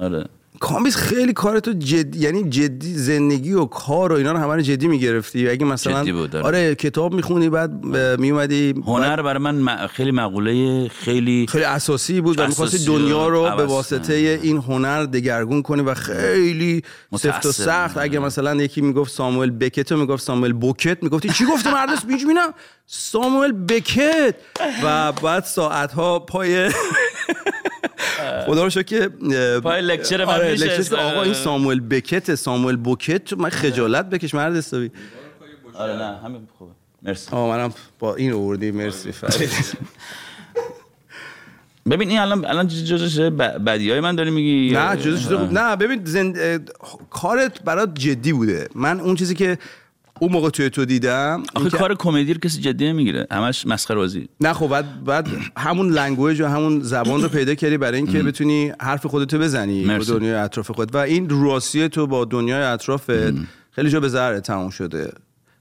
آره. 0.00 0.24
کامبیز 0.60 0.96
خیلی 0.96 1.32
کار 1.32 1.60
تو 1.60 1.72
جدی 1.72 2.18
یعنی 2.18 2.50
جدی 2.50 2.94
زندگی 2.94 3.52
و 3.52 3.64
کار 3.64 4.12
و 4.12 4.16
اینا 4.16 4.32
رو 4.32 4.38
همه 4.38 4.54
رو 4.54 4.60
جدی 4.60 4.88
می‌گرفتی 4.88 5.48
اگه 5.48 5.64
مثلا 5.64 6.02
جدی 6.02 6.12
بود، 6.12 6.36
آره. 6.36 6.46
آره 6.46 6.74
کتاب 6.74 7.14
می‌خونی 7.14 7.48
بعد 7.48 7.84
میومدی 8.18 8.74
هنر 8.86 9.22
برای 9.22 9.42
من 9.42 9.86
خیلی 9.86 10.10
مقوله 10.10 10.88
خیلی 10.88 11.46
خیلی 11.48 11.64
اساسی 11.64 12.20
بود 12.20 12.38
و 12.38 12.46
می‌خواستی. 12.46 12.84
دنیا 12.84 13.28
رو 13.28 13.56
به 13.56 13.64
واسطه 13.64 14.40
این 14.42 14.56
هنر 14.56 15.04
دگرگون 15.04 15.62
کنی 15.62 15.82
و 15.82 15.94
خیلی 15.94 16.82
سفت 17.18 17.46
و. 17.46 17.52
سخت 17.52 17.98
اگه 17.98 18.18
مثلا 18.18 18.54
یکی 18.54 18.80
می‌گفت 18.80 19.12
ساموئل 19.12 19.50
بکت 19.50 19.92
و 19.92 19.96
می‌گفت 19.96 20.22
ساموئل 20.22 20.52
بوکت 20.52 21.02
می‌گفتی 21.02 21.28
چی 21.28 21.44
گفته 21.44 21.74
مردس 21.74 22.04
بیج 22.04 22.24
ساموئل 22.86 23.52
بکت 23.52 24.34
و 24.84 25.12
بعد 25.12 25.44
ساعت 25.44 25.92
ها 25.92 26.18
پای 26.18 26.70
خدا 28.46 28.64
رو 28.64 28.70
شکر 28.70 28.82
که 28.82 29.08
پای 29.60 29.82
لکچر 29.82 30.24
من 30.24 30.34
آره، 30.34 30.54
لکچر 30.54 30.96
آقا 30.96 31.22
این 31.22 31.34
ساموئل 31.34 31.80
بکت 31.80 32.34
ساموئل 32.34 32.76
بوکت 32.76 33.32
من 33.32 33.50
خجالت 33.50 34.10
بکش 34.10 34.34
مرد 34.34 34.56
حسابی. 34.56 34.90
آره 35.74 35.96
نه 35.96 36.18
همین 36.24 36.48
خوبه. 36.58 36.72
مرسی. 37.02 37.28
آه 37.32 37.48
منم 37.48 37.72
با 37.98 38.14
این 38.14 38.32
آوردی 38.32 38.70
مرسی. 38.70 39.12
فرید 39.12 39.50
ببین 41.90 42.08
این 42.08 42.18
الان 42.18 42.44
الان 42.44 42.68
جزش 42.68 43.20
بدی 43.66 43.90
های 43.90 44.00
من 44.00 44.14
داری 44.14 44.30
میگی؟ 44.30 44.74
نه 44.74 45.02
شده 45.02 45.36
بود. 45.36 45.58
نه 45.58 45.76
ببین 45.76 46.04
زند... 46.04 46.70
کارت 47.10 47.62
برات 47.62 47.94
جدی 47.94 48.32
بوده. 48.32 48.68
من 48.74 49.00
اون 49.00 49.14
چیزی 49.14 49.34
که 49.34 49.58
اون 50.20 50.32
موقع 50.32 50.50
توی 50.50 50.70
تو 50.70 50.84
دیدم 50.84 51.42
آخه 51.54 51.70
کار 51.70 51.94
کمدی 51.94 52.34
رو 52.34 52.40
کسی 52.40 52.60
جدی 52.60 52.86
نمی‌گیره. 52.86 53.26
همش 53.30 53.66
مسخره 53.66 53.96
بازی. 53.96 54.28
نه 54.40 54.52
خب 54.52 54.66
بعد, 54.66 55.04
بعد 55.04 55.28
همون 55.56 55.90
language 55.90 56.40
و 56.40 56.46
همون 56.46 56.80
زبان 56.80 57.22
رو 57.22 57.28
پیدا 57.28 57.54
کردی 57.54 57.76
برای 57.76 57.96
اینکه 57.96 58.22
بتونی 58.22 58.72
حرف 58.80 59.06
خودتو 59.06 59.38
بزنی 59.38 59.84
با. 59.84 60.18
دنیای 60.18 60.34
اطراف 60.34 60.70
خود. 60.70 60.94
و 60.94 60.98
این 60.98 61.42
رو 61.42 61.55
راستیه 61.55 61.88
تو 61.88 62.06
با 62.06 62.24
دنیای 62.24 62.62
اطرافت 62.62 63.10
خیلی 63.70 63.90
جا 63.90 64.00
به 64.00 64.08
ضرر 64.08 64.40
تموم 64.40 64.70
شده. 64.70 65.12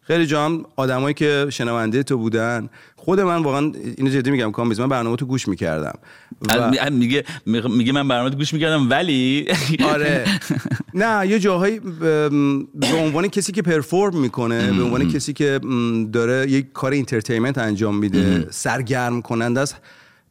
خیلی 0.07 0.25
جا 0.25 0.45
هم 0.45 0.65
آدمایی 0.75 1.13
که 1.13 1.47
شنونده 1.49 2.03
تو 2.03 2.17
بودن. 2.17 2.69
خود 2.95 3.19
من 3.19 3.43
واقعا 3.43 3.71
اینو 3.97 4.09
جدی 4.09 4.31
میگم 4.31 4.51
کامبیز 4.51 4.79
من 4.79 4.89
برنامه 4.89 5.15
تو 5.15 5.25
گوش 5.25 5.47
می‌کردم. 5.47 5.99
و... 6.49 6.89
میگه 6.91 7.23
میگه 7.45 7.91
من 7.91 8.07
برنامه 8.07 8.29
گوش 8.29 8.53
می‌کردم 8.53 8.89
ولی 8.89 9.47
آره. 9.93 10.25
نه 10.93 11.27
یه 11.27 11.39
جاهایی 11.39 11.79
به 11.79 12.97
عنوان 12.97 13.27
کسی 13.27 13.51
که 13.51 13.61
perform 13.61 14.17
می‌کنه 14.17 14.71
به 14.71 14.83
عنوان 14.83 15.11
کسی 15.11 15.33
که 15.33 15.59
داره 16.13 16.51
یک 16.51 16.71
کار 16.73 16.91
entertainment 16.91 17.57
انجام 17.57 17.97
میده 17.97 18.47
سرگرم 18.49 19.21
کننده 19.21 19.59
است. 19.59 19.75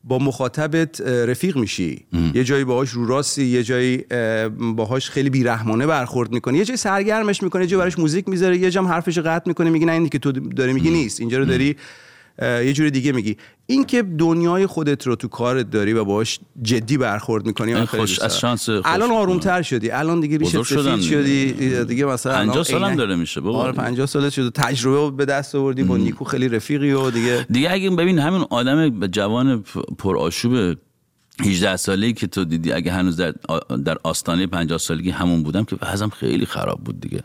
با 0.06 0.18
مخاطبت 0.18 1.00
رفیق 1.00 1.56
میشی. 1.56 2.06
یه 2.34 2.44
جایی 2.44 2.64
باهاش 2.64 2.90
رو 2.90 3.06
راستی 3.06 3.44
یه 3.44 3.62
جایی 3.62 4.04
اه، 4.10 4.48
باهاش 4.48 5.10
خیلی 5.10 5.30
بیرحمانه 5.30 5.86
برخورد 5.86 6.32
می‌کنی. 6.32 6.58
یه 6.58 6.64
جایی 6.64 6.76
سرگرمش 6.76 7.42
می‌کنه 7.42 7.62
یه 7.62 7.68
جایی 7.68 7.80
براش 7.80 7.98
موزیک 7.98 8.28
می‌ذاره 8.28 8.58
یه 8.58 8.70
جام 8.70 8.86
حرفش 8.86 9.18
قطع 9.18 9.48
می‌کنه 9.48 9.70
میگه 9.70 9.86
نه 9.86 9.92
اینی 9.92 10.08
که 10.08 10.18
تو 10.18 10.32
داری 10.32 10.72
میگی 10.72 10.90
نیست. 10.90 11.20
اینجا 11.20 11.38
رو 11.38 11.44
داری 11.44 11.76
یه 12.42 12.72
جوری 12.72 12.90
دیگه 12.90 13.12
میگی 13.12 13.36
این 13.66 13.84
که 13.84 14.02
دنیای 14.02 14.66
خودت 14.66 15.06
رو 15.06 15.16
تو 15.16 15.28
کارت 15.28 15.70
داری 15.70 15.92
و 15.92 16.04
باهاش 16.04 16.38
جدی 16.62 16.96
برخورد 16.98 17.46
می‌کنی 17.46 17.74
این 17.74 17.84
خوش- 17.84 18.00
دوست 18.00 18.22
از. 18.22 18.38
شانس 18.38 18.70
خوش. 18.70 18.82
الان 18.84 19.10
آرومتر 19.10 19.62
شدی 19.62 19.90
الان 19.90 20.20
دیگه 20.20 20.38
ریشت 20.38 20.62
سفید. 20.62 21.00
شدی 21.00 21.84
دیگه 21.84 22.04
مثلا 22.04 22.32
50 22.32 22.50
الان 22.52 22.64
سالم 22.64 22.84
عینک- 22.94 22.98
داره 22.98 23.16
میشه 23.16 23.40
بابا. 23.40 23.58
آره 23.58 23.72
50 23.72 24.06
سالت 24.06 24.32
شد 24.32 24.52
تجربه 24.54 25.16
به 25.16 25.24
دست 25.24 25.54
آوردی 25.54 25.82
با 25.82 25.96
نیکو 25.96 26.24
خیلی 26.24 26.48
رفیقی 26.48 26.92
و 26.92 27.10
دیگه 27.10 27.46
دیگه 27.50 27.70
اگه 27.72 27.90
ببین 27.90 28.18
همین 28.18 28.44
آدم 28.50 29.06
جوان 29.06 29.64
پر 29.98 30.18
آشوب 30.18 30.76
18 31.40 31.76
ساله‌ای 31.76 32.12
که 32.12 32.26
تو 32.26 32.44
دیدی 32.44 32.72
اگه 32.72 32.92
هنوز 32.92 33.16
در 33.16 33.34
در 33.84 33.96
آستانه 34.02 34.46
50 34.46 34.78
سالگی 34.78 35.10
همون 35.10 35.42
بودم 35.42 35.64
که 35.64 35.76
وضعم 35.82 36.10
خیلی 36.10 36.46
خراب 36.46 36.80
بود 36.84 37.00
دیگه؟ 37.00 37.22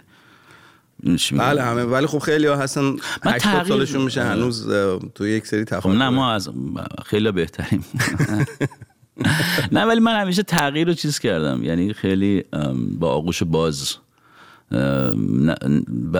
بله 1.37 1.63
همه 1.63 1.83
ولی 1.83 2.07
خب 2.07 2.19
خیلی 2.19 2.47
ها 2.47 2.55
هستن 2.55 2.81
80 3.23 3.37
تغییر- 3.37 3.63
سالشون 3.67 4.01
میشه 4.01 4.23
هنوز 4.23 4.67
تو 5.15 5.27
یک 5.27 5.47
سری 5.47 5.59
خب 5.59 5.65
تفاوت 5.65 5.97
نه 5.97 6.09
ما 6.09 6.31
از 6.31 6.49
خیلی 7.05 7.31
بهتریم. 7.31 7.85
نه 9.71 9.85
ولی 9.85 9.99
من 9.99 10.21
همیشه 10.21 10.43
تغییر 10.43 10.87
رو 10.87 10.93
چیز 10.93 11.19
کردم. 11.19 11.63
یعنی 11.63 11.93
خیلی 11.93 12.43
با 12.99 13.09
آغوش 13.11 13.43
باز. 13.43 13.95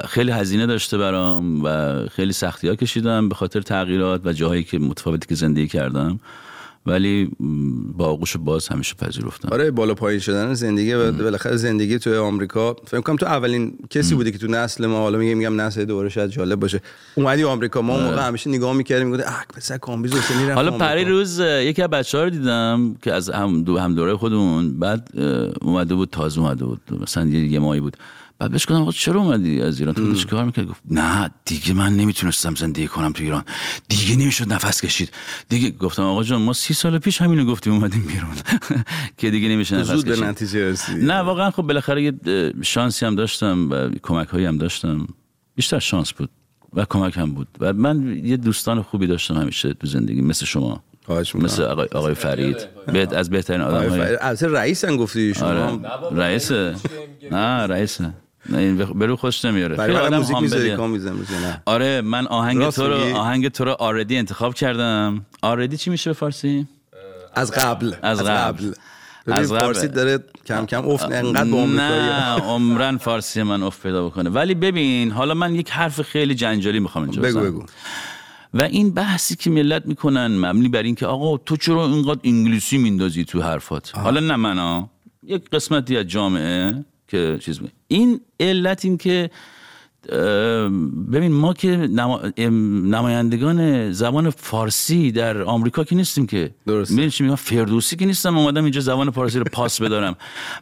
خیلی 0.07 0.31
هزینه 0.31 0.65
داشته 0.65 0.97
برام 0.97 1.63
و 1.63 1.99
خیلی 2.07 2.33
سختی 2.33 2.67
ها 2.67 2.75
کشیدم 2.75 3.29
به 3.29 3.35
خاطر 3.35 3.61
تغییرات 3.61 4.21
و 4.25 4.33
جاهایی 4.33 4.63
که 4.63 4.79
متفاوتی 4.79 5.27
که 5.27 5.35
زندگی 5.35 5.67
کردم. 5.67 6.19
ولی 6.85 7.31
با 7.97 8.05
آغوش 8.05 8.37
باز 8.37 8.67
همیشه 8.67 8.95
پذیرفتم. 8.95 9.49
آره 9.51 9.71
بالا 9.71 9.93
پایین 9.93 10.19
شدن 10.19 10.53
زندگی 10.53 10.93
و 10.93 11.11
بالاخره 11.11 11.55
زندگی 11.55 11.99
توی 11.99 12.17
آمریکا. 12.17 12.75
فکر 12.87 13.01
کنم 13.01 13.15
تو 13.15 13.25
اولین 13.25 13.73
کسی 13.89 14.15
بودی 14.15 14.31
که 14.31 14.37
تو 14.37 14.47
نسل 14.47 14.85
ما 14.85 14.97
حالا 14.97 15.17
میگم 15.17 15.37
میگم 15.37 15.61
نسل 15.61 15.85
دوباره 15.85 16.09
شاید 16.09 16.29
جالب 16.29 16.59
باشه. 16.59 16.81
اومدی 17.15 17.43
آمریکا. 17.43 17.81
ما 17.81 17.95
اون 17.95 18.03
موقع 18.03 18.27
همیشه 18.27 18.49
نگاه 18.49 18.73
می‌کردیم 18.73 19.07
می‌گفت 19.07 19.27
اه 19.27 19.45
پسر 19.55 19.77
کامبیز 19.77 20.13
حسینی 20.13 20.49
حالا. 20.49 20.71
پری 20.71 21.05
روز 21.05 21.39
یکی 21.39 21.81
از 21.81 21.89
بچه 21.89 22.17
ها 22.17 22.23
رو 22.23 22.29
دیدم 22.29 22.95
که 23.03 23.13
از 23.13 23.29
هم 23.29 23.63
دو 23.63 23.77
هم 23.77 23.95
دوره 23.95 24.15
خودمون 24.15 24.79
بعد 24.79 25.07
اومده 25.61 25.95
بود 25.95 26.09
تازه 26.09 26.41
اومده 26.41 26.65
بود. 26.65 26.81
مثلا 27.01 27.25
یه, 27.25 27.51
یه 27.51 27.59
ماهی 27.59 27.79
بود. 27.79 27.97
بعد 28.41 28.51
بهش 28.51 28.65
گفتم 28.65 28.91
چرا 28.91 29.21
اومدی 29.21 29.61
از 29.61 29.79
ایران؟ 29.79 29.95
تو 29.95 30.15
چیکار 30.15 30.45
می‌کرد 30.45 30.67
گفت 30.67 30.81
نه 30.91 31.31
دیگه 31.45 31.73
من 31.73 31.93
نمی‌تونستم 31.95 32.55
زندگی 32.55 32.87
کنم 32.87 33.11
تو 33.11 33.23
ایران. 33.23 33.43
دیگه 33.89 34.15
نمی‌شد 34.15 34.53
نفس 34.53 34.81
کشید. 34.81 35.09
دیگه 35.49 35.71
گفتم 35.71 36.03
آقا 36.03 36.23
جان 36.23 36.41
ما 36.41 36.53
سی 36.53 36.73
سال 36.73 36.99
پیش 36.99 37.21
همینو 37.21 37.45
گفتیم 37.45 37.73
اومدیم 37.73 38.01
بیرون. 38.01 38.35
که 39.17 39.31
دیگه 39.31 39.49
نمیشه 39.49 39.77
نفس 39.77 39.87
زود 39.87 40.05
به 40.05 40.11
کشید. 40.11 40.23
نتیجه 40.23 40.75
نه 40.95 41.13
واقعا 41.13 41.51
خب 41.51 41.63
بالاخره 41.63 42.03
یه 42.03 42.13
شانسی 42.61 43.05
هم 43.05 43.15
داشتم 43.15 43.69
و 43.71 43.89
کمک 44.03 44.27
هایی 44.27 44.45
هم 44.45 44.57
داشتم. 44.57 45.07
بیشتر 45.55 45.79
شانس 45.79 46.13
بود 46.13 46.29
و 46.73 46.85
کمک 46.85 47.17
هم 47.17 47.33
بود. 47.33 47.47
و 47.59 47.73
من 47.73 48.21
یه 48.25 48.37
دوستان 48.37 48.81
خوبی 48.81 49.07
داشتم 49.07 49.33
همیشه 49.33 49.73
تو 49.73 49.87
زندگی 49.87 50.21
مثل 50.21 50.45
شما. 50.45 50.83
مثل 51.35 51.63
آقای, 51.63 51.87
آقای 51.91 52.13
فرید. 52.13 52.67
بهت 52.93 53.13
از 53.13 53.29
بهترین 53.29 53.61
آدم 53.61 53.89
های 53.89 54.01
البته 54.01 54.47
رئیسن 54.47 54.97
گفتی 54.97 55.33
شما. 55.33 55.47
آره. 55.47 55.79
رئیسه. 56.11 56.75
نه 57.31 57.67
رئیسه. 57.67 58.13
بخ- 58.49 58.91
برو 58.95 59.15
خوش 59.15 59.45
نمیاره. 59.45 59.75
برای 59.75 59.95
آدم 59.97 60.17
موزیک 60.17 60.37
می‌ذاری. 60.37 60.75
کام 60.75 60.95
نه. 60.95 61.61
آره 61.65 62.01
من 62.01 62.27
آهنگ 62.27 62.69
تو 62.69 62.87
رو؟ 62.87 63.17
آهنگ 63.17 63.47
تو 63.47 63.65
رو 63.65 63.71
already 63.71 64.17
انتخاب 64.17 64.53
کردم. 64.53 65.25
already 65.41 65.77
چی 65.77 65.89
میشه 65.89 66.09
به 66.09 66.13
فارسی؟ 66.13 66.67
از 67.35 67.51
قبل. 67.51 67.93
از 68.01 68.23
قبل. 68.23 68.71
از 69.27 69.53
قبل. 69.53 69.59
فارسی 69.59 69.87
داره 69.87 70.19
کم 70.45 70.65
کم 70.65 70.89
افت 70.89 71.03
انقدر 71.11 71.41
آمریکایی. 71.41 71.75
نه 71.75 72.41
عمرن 72.41 72.97
فارسی 72.97 73.43
من 73.43 73.63
افت 73.63 73.83
پیدا 73.83 74.05
بکنه. 74.05 74.29
ولی 74.29 74.53
ببین 74.53 75.11
حالا 75.11 75.33
من 75.33 75.55
یک 75.55 75.69
حرف 75.69 76.01
خیلی 76.01 76.35
جنجالی 76.35 76.79
می‌خوام 76.79 77.03
اینجا 77.03 77.21
بگو. 77.21 77.39
بگو. 77.39 77.63
و 78.53 78.61
این 78.63 78.93
بحثی 78.93 79.35
که 79.35 79.49
ملت 79.49 79.85
می‌کنن 79.85 80.27
مبنی 80.27 80.69
بر 80.69 80.83
اینکه 80.83 81.05
آقا 81.05 81.37
تو 81.37 81.57
چرا 81.57 81.85
اینقدر 81.85 82.19
انگلیسی 82.23 82.77
میندازی 82.77 83.25
تو 83.25 83.41
حرفات؟ 83.41 83.97
حالا 83.97 84.19
نه 84.19 84.35
من 84.35 84.57
ها 84.57 84.89
یک 85.23 85.49
قسمتی 85.49 85.97
از 85.97 86.05
جامعه. 86.05 86.85
که 87.11 87.37
چیز 87.41 87.61
می 87.61 87.69
این 87.87 88.19
علت 88.39 88.85
این 88.85 88.97
که 88.97 89.29
ببین 91.11 91.31
ما 91.31 91.53
که 91.53 91.67
نما- 91.77 92.21
نمایندگان 92.97 93.91
زبان 93.91 94.29
فارسی 94.29 95.11
در 95.11 95.41
آمریکا 95.41 95.83
که 95.83 95.95
نیستیم 95.95 96.27
که. 96.27 96.51
درسته. 96.67 97.09
چی 97.09 97.23
میگم؟ 97.23 97.35
فردوسی 97.35 97.95
که 97.95 98.05
نیستم 98.05 98.37
اومدم 98.37 98.63
اینجا 98.63 98.81
زبان 98.81 99.11
فارسی 99.11 99.39
رو 99.39 99.45
پاس 99.51 99.81
بدارم. 99.81 100.15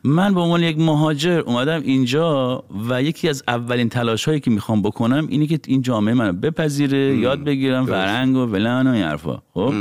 من 0.03 0.33
به 0.33 0.39
عنوان 0.39 0.63
یک 0.63 0.77
مهاجر 0.79 1.39
اومدم 1.39 1.81
اینجا 1.81 2.63
و 2.89 3.03
یکی 3.03 3.29
از 3.29 3.43
اولین 3.47 3.89
تلاش 3.89 4.25
هایی 4.25 4.39
که 4.39 4.51
می‌خوام 4.51 4.81
بکنم 4.81 5.27
اینه 5.29 5.47
که 5.47 5.59
این 5.67 5.81
جامعه 5.81 6.13
منو 6.13 6.33
بپذیره 6.33 7.17
یاد 7.17 7.43
بگیرم 7.43 7.85
فرهنگ 7.85 8.35
و 8.35 8.47
فلان 8.47 8.87
و 8.87 8.91
این 8.91 9.03
حرفا. 9.03 9.41
خب؟ 9.53 9.73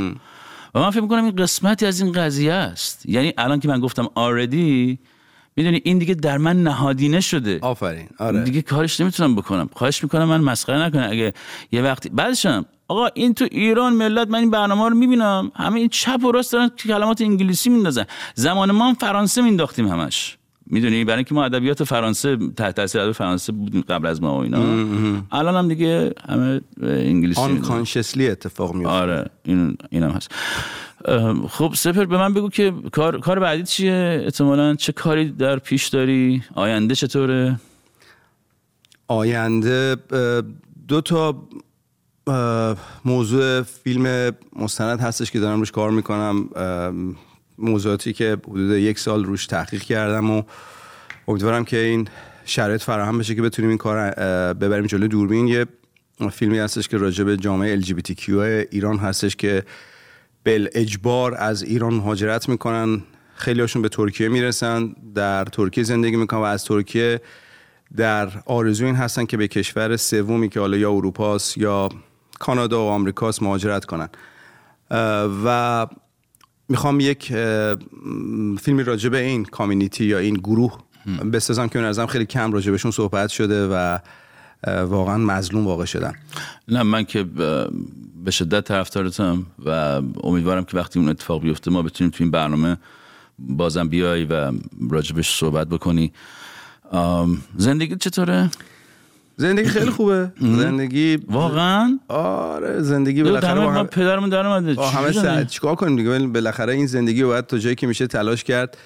و 0.75 0.79
من 0.79 0.89
فکر 0.89 1.01
می‌کنم 1.01 1.23
این 1.23 1.35
قسمتی 1.35 1.85
از 1.85 2.01
این 2.01 2.11
قضیه 2.11 2.53
است. 2.53 3.05
یعنی 3.05 3.33
الان 3.37 3.59
که 3.59 3.67
من 3.67 3.79
گفتم 3.79 4.09
آردی 4.15 4.99
می‌دونی 5.59 5.81
این 5.83 5.97
دیگه 5.97 6.13
در 6.13 6.37
من 6.37 6.63
نهادینه 6.63 7.19
شده. 7.19 7.59
آفرین. 7.61 8.07
آره. 8.19 8.43
دیگه 8.43 8.61
کارش 8.61 9.01
نمی‌تونم 9.01 9.35
بکنم. 9.35 9.69
خواهش 9.73 10.03
می‌کنم 10.03 10.23
من 10.23 10.41
مسخره 10.41 10.85
نکنه 10.85 11.07
اگه 11.11 11.33
یه 11.71 11.81
وقتی 11.81 12.09
بعدشم 12.09 12.65
آقا 12.87 13.07
این 13.13 13.33
تو 13.33 13.47
ایران 13.51 13.93
ملت 13.93 14.27
من 14.27 14.39
این 14.39 14.49
برنامه 14.49 14.89
رو 14.89 14.95
می‌بینم. 14.95 15.51
همه 15.55 15.79
این 15.79 15.89
چپ 15.89 16.23
و 16.23 16.31
راست 16.31 16.53
دارن 16.53 16.69
کلمات 16.69 17.21
انگلیسی 17.21 17.69
میندازن. 17.69 18.05
زمان 18.35 18.71
ما 18.71 18.87
هم 18.87 18.93
فرانسه 18.93 19.41
مینداختیم 19.41 19.87
همش. 19.87 20.37
می‌دونی؟ 20.65 21.03
برای 21.03 21.17
اینکه 21.17 21.35
ما 21.35 21.45
ادبیات 21.45 21.83
فرانسه 21.83 22.37
تحت 22.57 22.75
تاثیر 22.75 23.01
ادب 23.01 23.11
فرانسه 23.11 23.51
بودیم 23.51 23.81
قبل 23.81 24.07
از 24.07 24.21
ما 24.21 24.37
و 24.37 24.41
اینا. 24.41 24.59
الان 25.31 25.55
هم 25.55 25.67
دیگه 25.67 26.13
همه 26.29 26.61
انگلیسی 26.83 27.41
آنکانشسلی 27.41 28.29
اتفاق 28.29 28.73
میفته 28.75 28.93
آره. 28.93 29.29
این 29.43 29.77
اینم 29.89 30.11
هست. 30.11 30.31
خب 31.49 31.73
سپر 31.75 32.05
به 32.05 32.17
من 32.17 32.33
بگو 32.33 32.49
که 32.49 32.73
کار 32.91 33.19
کار 33.19 33.39
بعدی 33.39 33.63
چیه؟ 33.63 34.21
احتمالا 34.23 34.75
چه 34.75 34.91
کاری 34.91 35.31
در 35.31 35.59
پیش 35.59 35.87
داری؟ 35.87 36.43
آینده 36.55 36.95
چطوره؟ 36.95 37.59
آینده 39.07 39.95
دو 40.87 41.01
تا 41.01 41.47
موضوع 43.05 43.61
فیلم 43.61 44.31
مستند 44.55 44.99
هستش 44.99 45.31
که 45.31 45.39
دارم 45.39 45.59
روش 45.59 45.71
کار 45.71 45.91
می‌کنم. 45.91 46.49
موضوعاتی 47.57 48.13
که 48.13 48.37
حدود 48.47 48.71
یک 48.71 48.99
سال 48.99 49.25
روش 49.25 49.47
تحقیق 49.47 49.81
کردم 49.81 50.31
و 50.31 50.43
امیدوارم 51.27 51.65
که 51.65 51.77
این 51.77 52.07
شرایط 52.45 52.81
فراهم 52.81 53.17
بشه 53.17 53.35
که 53.35 53.41
بتونیم 53.41 53.69
این 53.69 53.77
کار 53.77 54.11
ببریم 54.53 54.85
جلو 54.85 55.07
دوربین. 55.07 55.47
یه 55.47 55.65
فیلمی 56.31 56.59
هستش 56.59 56.87
که 56.87 56.97
راجع 56.97 57.23
به 57.23 57.37
جامعه 57.37 57.81
LGBTQ 57.81 58.29
ایران 58.71 58.97
هستش 58.97 59.35
که 59.35 59.63
بل 60.43 60.67
اجبار 60.73 61.35
از 61.35 61.63
ایران 61.63 61.93
مهاجرت 61.93 62.49
می‌کنن. 62.49 63.01
خیلی 63.35 63.61
هاشون 63.61 63.81
به 63.81 63.89
ترکیه 63.89 64.27
می‌رسن 64.27 64.95
در 65.15 65.45
ترکیه 65.45 65.83
زندگی 65.83 66.15
می‌کنن 66.15 66.39
و 66.39 66.43
از 66.43 66.65
ترکیه 66.65 67.21
در 67.97 68.29
آرزو 68.45 68.85
این 68.85 68.95
هستن 68.95 69.25
که 69.25 69.37
به 69.37 69.47
کشور 69.47 69.97
سومی 69.97 70.49
که 70.49 70.59
حالا 70.59 70.77
یا 70.77 70.91
اروپاست 70.91 71.57
یا 71.57 71.89
کانادا 72.39 72.85
و 72.85 72.89
آمریکاست 72.89 73.43
مهاجرت 73.43 73.85
کنن. 73.85 74.09
و 75.45 75.87
می‌خوام 76.69 76.99
یک 76.99 77.27
فیلمی 78.61 78.83
راجع 78.83 79.09
به 79.09 79.17
این 79.17 79.45
کامیونیتی 79.45 80.05
یا 80.05 80.17
این 80.17 80.35
گروه 80.35 80.77
بسازم 81.33 81.67
که 81.67 81.79
به 81.79 81.85
نظرم 81.85 82.07
خیلی 82.07 82.25
کم 82.25 82.51
راجع 82.51 82.71
بهشون 82.71 82.91
صحبت 82.91 83.29
شده 83.29 83.67
و 83.67 83.99
واقعا 84.67 85.17
مظلوم 85.17 85.67
واقع 85.67 85.85
شدن. 85.85 86.13
نه 86.67 86.83
من 86.83 87.03
که 87.03 87.25
به 88.29 88.33
شدت 88.33 88.63
طرفدارتم 88.67 89.45
و 89.65 90.01
امیدوارم 90.23 90.63
که 90.63 90.77
وقتی 90.77 90.99
اون 90.99 91.09
اتفاق 91.09 91.41
بیفته 91.41 91.71
ما 91.71 91.81
بتونیم 91.81 92.11
تو 92.11 92.23
این 92.23 92.31
برنامه 92.31 92.77
بازم 93.39 93.87
بیای 93.89 94.23
و 94.25 94.51
راجبش 94.91 95.35
صحبت 95.35 95.67
بکنی. 95.67 96.11
زندگی 97.57 97.95
چطوره؟ 97.95 98.49
زندگی 99.37 99.69
خیلی 99.69 99.89
خوبه. 99.89 100.31
زندگی 100.41 101.15
واقعا؟ 101.15 101.99
آره 102.07 102.81
زندگی 102.81 103.23
بالاخره 103.23 103.55
با 103.55 103.61
ما 103.61 103.71
هم- 103.71 103.87
پدرمون 103.87 104.29
در 104.29 104.47
اومده 104.47 104.81
همه 104.81 105.11
سر... 105.11 105.43
چیکار 105.43 105.75
کنیم 105.75 105.95
دیگه؟ 105.95 106.27
بالاخره 106.27 106.73
این 106.73 106.87
زندگی 106.87 107.21
رو 107.21 107.27
باید 107.27 107.45
تا 107.47 107.57
جایی 107.57 107.75
که 107.75 107.87
میشه 107.87 108.07
تلاش 108.07 108.43
کرد. 108.43 108.77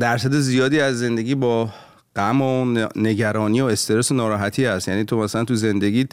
درصد 0.00 0.32
زیادی 0.34 0.80
از 0.80 0.98
زندگی 0.98 1.34
با 1.34 1.70
غم 2.16 2.42
و 2.42 2.74
نگرانی 2.96 3.60
و 3.60 3.64
استرس 3.64 4.10
و 4.12 4.14
ناراحتی 4.14 4.64
هست. 4.64 4.88
یعنی 4.88 5.04
تو 5.04 5.18
مثلا 5.18 5.44
تو 5.44 5.54
زندگیت 5.54 6.10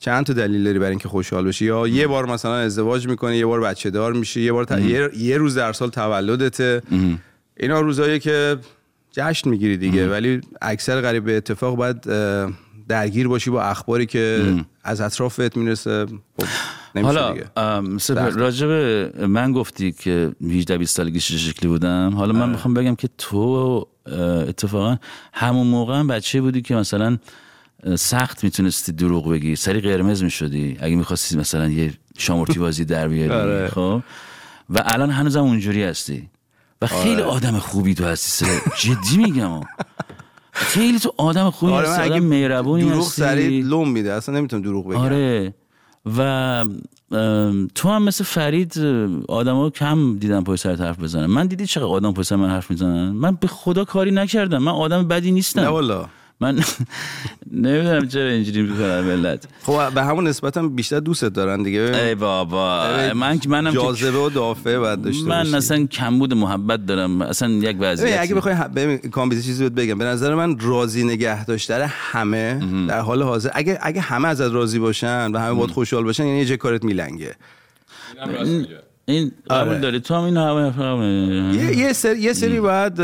چند 0.00 0.26
تا 0.26 0.32
دلیل 0.32 0.64
داری 0.64 0.78
برای 0.78 0.90
اینکه 0.90 1.08
خوشحال 1.08 1.44
بشی؟ 1.44 1.64
یا 1.64 1.86
یه 1.86 2.06
بار 2.06 2.26
مثلا 2.26 2.54
ازدواج 2.56 3.08
می‌کنی 3.08 3.36
یه 3.36 3.46
بار 3.46 3.60
بچه 3.60 3.90
دار 3.90 4.12
میشی 4.12 4.40
یه 4.40 4.52
بار 4.52 4.64
ت- 4.64 4.78
یه... 4.80 5.10
یه 5.16 5.36
روز 5.36 5.54
در 5.54 5.72
سال 5.72 5.90
تولدته. 5.90 6.82
اینا 7.56 7.80
روزایی 7.80 8.18
که 8.20 8.56
جشن 9.12 9.50
می‌گیری 9.50 9.76
دیگه. 9.76 10.08
ولی 10.10 10.40
اکثر 10.62 11.00
قریب 11.00 11.24
به 11.24 11.36
اتفاق 11.36 11.76
باید 11.76 12.06
درگیر 12.88 13.28
باشی 13.28 13.50
با 13.50 13.62
اخباری 13.62 14.06
که 14.06 14.54
از 14.84 15.00
اطرافت 15.00 15.56
می‌رسه. 15.56 16.06
خب، 16.40 16.44
حالا. 17.04 17.34
راجب 18.36 18.68
من 19.26 19.52
گفتی 19.52 19.92
که 19.92 20.32
18 20.50 20.78
20 20.78 20.96
سالگی 20.96 21.20
چه 21.20 21.36
شکلی 21.36 21.68
بودم. 21.68 22.12
حالا. 22.14 22.32
من 22.32 22.50
می‌خوام 22.50 22.74
بگم 22.74 22.94
که 22.94 23.08
تو 23.18 23.86
اتفاقا 24.48 24.96
همون 25.32 25.66
موقع 25.66 25.94
هم 25.98 26.06
بچه 26.06 26.40
بودی 26.40 26.62
که 26.62 26.74
مثلا 26.74 27.18
سخت 27.96 28.44
می‌تونستی 28.44 28.92
دروغ 28.92 29.30
بگی. 29.30 29.56
سری 29.56 29.80
قرمز 29.80 30.22
می‌شدی. 30.22 30.76
اگه 30.80 30.96
می‌خواستی 30.96 31.36
مثلا 31.36 31.68
یه 31.68 31.92
شامورتی 32.18 32.58
بازی 32.58 32.84
در 32.84 33.08
بیاری 33.08 33.32
آره. 33.32 33.68
خب؟ 33.68 34.02
و 34.70 34.82
الان 34.86 35.10
هنوزم 35.10 35.40
اونجوری 35.40 35.82
هستی. 35.82 36.28
و 36.82 36.86
خیلی 36.86 37.22
آره. 37.22 37.24
آدم 37.24 37.58
خوبی 37.58 37.94
تو 37.94 38.04
هستی. 38.04 38.46
جدی 38.78 39.16
میگم. 39.16 39.48
ها. 39.48 39.66
خیلی 40.52 40.98
تو 40.98 41.14
آدم 41.16 41.50
خوبی 41.50 41.72
آره 41.72 41.88
هستی 41.88 42.02
آدم 42.02 42.12
اگه 42.12 42.20
مهربونی 42.20 42.84
دروغ 42.84 43.06
هستی. 43.06 43.22
سریع 43.22 43.64
لوم 43.64 43.90
میده. 43.90 44.12
اصلا 44.12 44.38
نمی‌تونم 44.38 44.62
دروغ 44.62 44.88
بگم. 44.88 44.98
آره. 44.98 45.54
و 46.18 46.64
تو 47.74 47.88
هم 47.88 48.02
مثل 48.02 48.24
فرید 48.24 48.78
آدما 49.28 49.70
کم 49.70 50.18
دیدم 50.18 50.44
پای 50.44 50.56
سر 50.56 50.74
حرف 50.74 50.98
بزنن 51.00 51.26
من 51.26 51.46
دیدی 51.46 51.66
چقدر 51.66 51.86
آدم 51.86 52.12
پای 52.12 52.24
سر 52.24 52.36
من 52.36 52.50
حرف 52.50 52.70
می‌زنن؟ 52.70 53.10
من 53.10 53.34
به 53.34 53.46
خدا 53.46 53.84
کاری 53.84 54.10
نکردم. 54.10 54.58
من 54.58 54.72
آدم 54.72 55.08
بدی 55.08 55.32
نیستم. 55.32 55.60
نه 55.60 55.68
والا 55.68 56.06
من 56.40 56.64
نمی‌دونم 57.52 58.08
چرا 58.08 58.28
اینجوری 58.28 58.62
می‌کنن 58.62 59.00
ملت. 59.00 59.48
خب 59.62 59.94
به 59.94 60.02
همون 60.04 60.26
نسبت 60.28 60.56
هم 60.56 60.76
بیشتر 60.76 61.00
دوستت 61.00 61.28
دارن 61.32 61.62
دیگه. 61.62 61.80
ای 61.80 62.14
بابا 62.14 62.84
من 63.14 63.38
منم 63.48 63.72
که- 63.72 63.78
جاذبه 63.78 64.18
و 64.18 64.30
دافعه 64.30 64.78
باید 64.78 65.02
داشته 65.02 65.26
من. 65.28 65.54
اصلا 65.54 65.86
کمبود 65.86 66.34
محبت 66.34 66.86
دارم 66.86 67.22
اصلا 67.22 67.48
یک 67.48 67.62
ببین، 67.76 67.80
وضعیتی 67.80 68.18
اگه 68.18 68.34
بخوای 68.34 68.54
ببین 68.76 68.98
کامبیز 68.98 69.44
چیزی 69.46 69.62
بهت 69.64 69.72
بگم. 69.72 69.98
به 69.98 70.04
نظر 70.04 70.34
من 70.34 70.58
راضی 70.58 71.04
نگه 71.04 71.44
داشتن 71.44 71.86
همه 71.88 72.60
در 72.88 73.00
حال 73.00 73.22
حاضر. 73.22 73.50
اگه 73.54 73.78
اگه 73.82 74.00
همه 74.00 74.28
ازت 74.28 74.52
راضی 74.52 74.78
باشن 74.78 75.32
و 75.32 75.38
همه 75.38 75.54
باید 75.54 75.70
خوشحال 75.70 76.04
باشن 76.04 76.26
یعنی 76.26 76.40
یه 76.40 76.56
کارت 76.56 76.84
میلنگه. 76.84 77.36
این 79.08 79.32
قبول 79.50 79.68
آره. 79.68 79.78
داری؟ 79.78 80.00
تو 80.00 80.14
هم 80.14 80.22
این 80.22 80.36
همه 80.36 81.54
یه 81.56 81.78
یه 81.78 81.92
سری 81.92 82.20
یه 82.20 82.32
سری 82.32 82.60
باید 82.60 82.94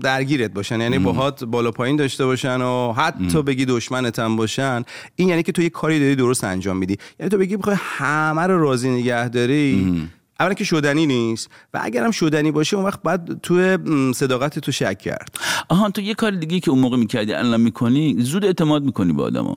درگیرت 0.00 0.50
باشن. 0.50 0.80
یعنی 0.80 0.98
باهات 0.98 1.44
بالا 1.44 1.70
پایین 1.70 1.96
داشته 1.96 2.24
باشن 2.24 2.60
و 2.60 2.92
حتی 2.92 3.42
بگی 3.42 3.64
دشمنت 3.64 4.18
هم 4.18 4.36
باشن. 4.36 4.82
این 5.16 5.28
یعنی 5.28 5.42
که 5.42 5.52
تو 5.52 5.62
یه 5.62 5.70
کاری 5.70 5.98
داری 5.98 6.16
درست 6.16 6.44
انجام 6.44 6.76
میدی. 6.76 6.96
یعنی 7.20 7.30
تو 7.30 7.38
بگی 7.38 7.56
بخوای 7.56 7.76
همه 7.80 8.42
رو 8.42 8.60
راضی 8.60 8.90
نگه 8.90 9.28
داری. 9.28 10.08
اولا 10.40 10.54
که 10.54 10.64
شدنی 10.64 11.06
نیست 11.06 11.50
و 11.74 11.80
اگرم 11.82 12.10
شدنی 12.10 12.50
باشه 12.50 12.76
اون 12.76 12.86
وقت 12.86 13.02
باید 13.02 13.40
تو 13.40 13.78
صداقت 14.12 14.58
تو 14.58 14.72
شک 14.72 14.98
کرد. 14.98 15.36
آها 15.68 15.90
تو 15.90 16.00
یه 16.00 16.14
کار 16.14 16.30
دیگه 16.30 16.60
که 16.60 16.70
اون 16.70 16.80
موقع 16.80 16.96
می‌کردی 16.96 17.32
الان 17.32 17.60
می‌کنی 17.60 18.16
زود 18.18 18.44
اعتماد 18.44 18.82
می‌کنی 18.82 19.12
به 19.12 19.22
آدما 19.22 19.56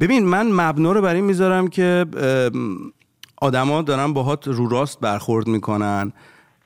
ببین 0.00 0.26
من 0.26 0.52
مبنا 0.52 0.92
رو 0.92 1.02
برای 1.02 1.20
می‌ذارم 1.20 1.68
که 1.68 2.06
آدما 3.40 3.82
دارن 3.82 4.12
باهات 4.12 4.48
رو 4.48 4.68
راست 4.68 5.00
برخورد 5.00 5.46
می‌کنن. 5.46 6.12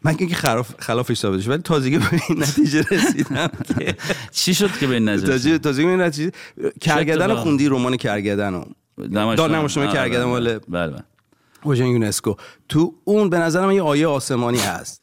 من 0.05 0.15
که 0.17 0.27
خلاف 0.27 0.75
خلافش 0.79 1.19
ثابت 1.19 1.49
ولی 1.49 1.63
تازگی 1.63 1.99
به 1.99 2.05
این 2.29 2.43
نتیجه 2.43 2.85
رسیدم 2.91 3.51
که 3.79 3.97
چی 4.31 4.55
شد 4.55 4.79
که 4.79 4.87
به 4.87 4.95
این 4.95 5.09
نظر 5.09 5.59
تازگی 5.59 5.85
به 5.85 5.91
این 5.91 6.01
نتیجه 6.01 6.33
کرگدن؟ 6.81 7.35
خوندی؟ 7.35 7.69
رمان 7.69 7.97
کرگدن 7.97 8.55
رو. 8.55 8.65
دار 9.37 9.51
نمایشنامه 9.51 9.89
آره، 9.89 9.99
کرگدن 9.99 10.25
مال 10.25 10.59
بله. 10.59 10.87
بله 10.91 11.03
وژن 11.67 11.87
یونسکو. 11.87 12.35
تو 12.69 12.95
اون 13.05 13.31
به 13.31 13.39
نظر 13.39 13.67
من 13.67 13.75
یه 13.75 13.83
آیه 13.83 14.07
آسمانی 14.07 14.59
هست. 14.59 15.00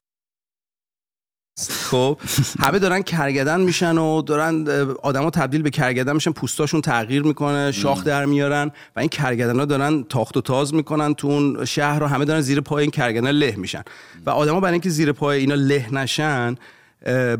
خب 1.70 2.18
همه 2.60 2.80
دارن 2.80 3.02
کرگدن 3.02 3.62
میشن 3.62 3.98
و 3.98 4.22
دارن 4.22 4.68
آدما 5.04 5.30
تبدیل 5.30 5.62
به 5.62 5.70
کرگدن 5.70 6.14
میشن 6.14 6.32
پوستاشون 6.32 6.82
تغییر 6.82 7.24
می‌کنه 7.24 7.72
شاخ 7.72 8.04
در 8.04 8.26
میارن 8.26 8.72
و 8.96 9.00
این 9.00 9.10
کرگدن 9.10 9.60
ها 9.60 9.66
دارن 9.66 10.04
تاخت 10.04 10.38
و 10.38 10.42
تاز 10.42 10.74
می‌کنن 10.74 11.14
تو 11.14 11.28
اون 11.28 11.66
شهر 11.66 12.00
رو 12.00 12.08
همه 12.08 12.26
دارن 12.26 12.42
زیر 12.42 12.62
پای 12.62 12.82
این 12.82 12.92
کرگدن 12.92 13.32
له 13.32 13.56
میشن. 13.58 13.84
و 14.26 14.30
آدما 14.30 14.60
برای 14.60 14.74
اینکه 14.74 14.90
زیر 14.90 15.12
پای 15.12 15.40
اینا 15.40 15.56
له 15.56 15.94
نشن 15.94 16.56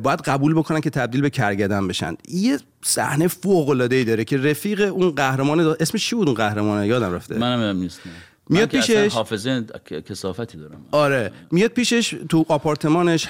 باید 0.04 0.22
قبول 0.22 0.54
بکنن 0.54 0.82
که 0.82 0.90
تبدیل 0.90 1.22
به 1.22 1.30
کرگدن 1.30 1.88
بشن. 1.88 2.16
یه 2.30 2.60
صحنه 2.82 3.28
فوق 3.28 3.70
العاده 3.70 3.96
ای 3.96 4.04
داره 4.04 4.24
که 4.24 4.38
رفیق 4.38 4.94
اون 4.94 5.10
قهرمان 5.10 5.76
اسمش 5.80 6.10
چی 6.10 6.16
بود 6.16 6.28
اون 6.28 6.38
قهرمانه؟ 6.38 6.88
یادم 6.88 7.14
رفته. 7.14 7.38
منم 7.38 7.70
هم 7.70 7.78
نیستم 7.78 8.10
میاد 8.50 8.76
اصلا 8.76 8.96
پیشش- 9.10 9.14
حافظه 9.14 9.66
ک- 9.90 9.94
کثافتی 9.94 10.58
دارم. 10.58 10.86
آره. 10.92 11.32
میاد 11.52 11.72
پیشش 11.72 12.16
تو 12.30 12.46
آپارتمانش 12.48 13.28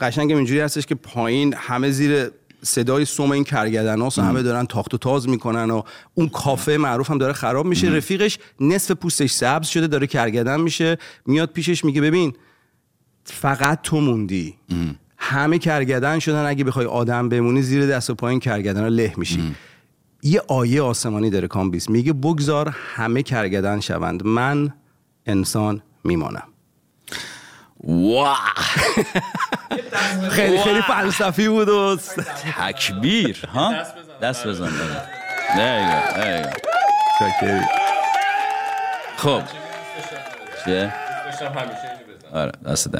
قشنگ 0.00 0.32
اینجوری 0.32 0.60
هستش 0.60 0.86
که 0.86 0.94
پایین 0.94 1.54
همه 1.58 1.90
زیر 1.90 2.30
صدای 2.62 3.04
سوم 3.04 3.30
این 3.30 3.44
کرگدن 3.44 4.00
و 4.00 4.10
همه 4.18 4.42
دارن 4.42 4.66
تاخت 4.66 4.94
و 4.94 4.98
تاز 4.98 5.28
می‌کنن 5.28 5.70
و 5.70 5.82
اون 6.14 6.28
کافه 6.28 6.76
معروف 6.76 7.10
هم 7.10 7.18
داره 7.18 7.32
خراب 7.32 7.66
میشه. 7.66 7.88
رفیقش 7.88 8.38
نصف 8.60 8.90
پوستش 8.90 9.30
سبز 9.30 9.66
شده 9.68 9.86
داره 9.86 10.06
کرگدن 10.06 10.60
میشه. 10.60 10.98
میاد 11.26 11.50
پیشش 11.52 11.84
میگه 11.84 12.00
ببین 12.00 12.32
فقط 13.24 13.82
تو 13.82 14.00
موندی. 14.00 14.54
همه 15.18 15.58
کرگدن 15.58 16.18
شدن 16.18 16.46
اگه 16.46 16.64
بخوای 16.64 16.86
آدم 16.86 17.28
بمونی 17.28 17.62
زیر 17.62 17.86
دست 17.86 18.10
و 18.10 18.14
پایین 18.14 18.40
کرگدن 18.40 18.80
ها 18.82 18.88
له 18.88 19.14
میشی. 19.16 19.54
یه 20.26 20.42
آیه 20.48 20.82
آسمانی 20.82 21.30
داره 21.30 21.48
کامبیس 21.48 21.90
میگه 21.90 22.12
بگذار 22.12 22.76
همه 22.94 23.22
کرگدن 23.22 23.80
شوند. 23.80 24.26
من 24.26 24.72
انسان 25.26 25.82
میمانم. 26.04 26.48
واه 27.84 28.52
خیلی 30.30 30.58
خیلی 30.58 30.82
فلسفی 30.82 31.48
بود 31.48 31.68
و 31.68 31.96
تکبیر 32.58 33.46
ها؟ 33.46 33.74
دست 34.22 34.46
بزن. 34.46 34.68
There 34.68 35.80
you 35.80 35.88
go, 35.90 36.18
there 36.20 36.50
you 37.42 37.60
go. 37.60 37.84
خب. 39.16 39.42
چیه؟ 40.64 40.92
آره 42.32 42.52
دست. 42.66 42.90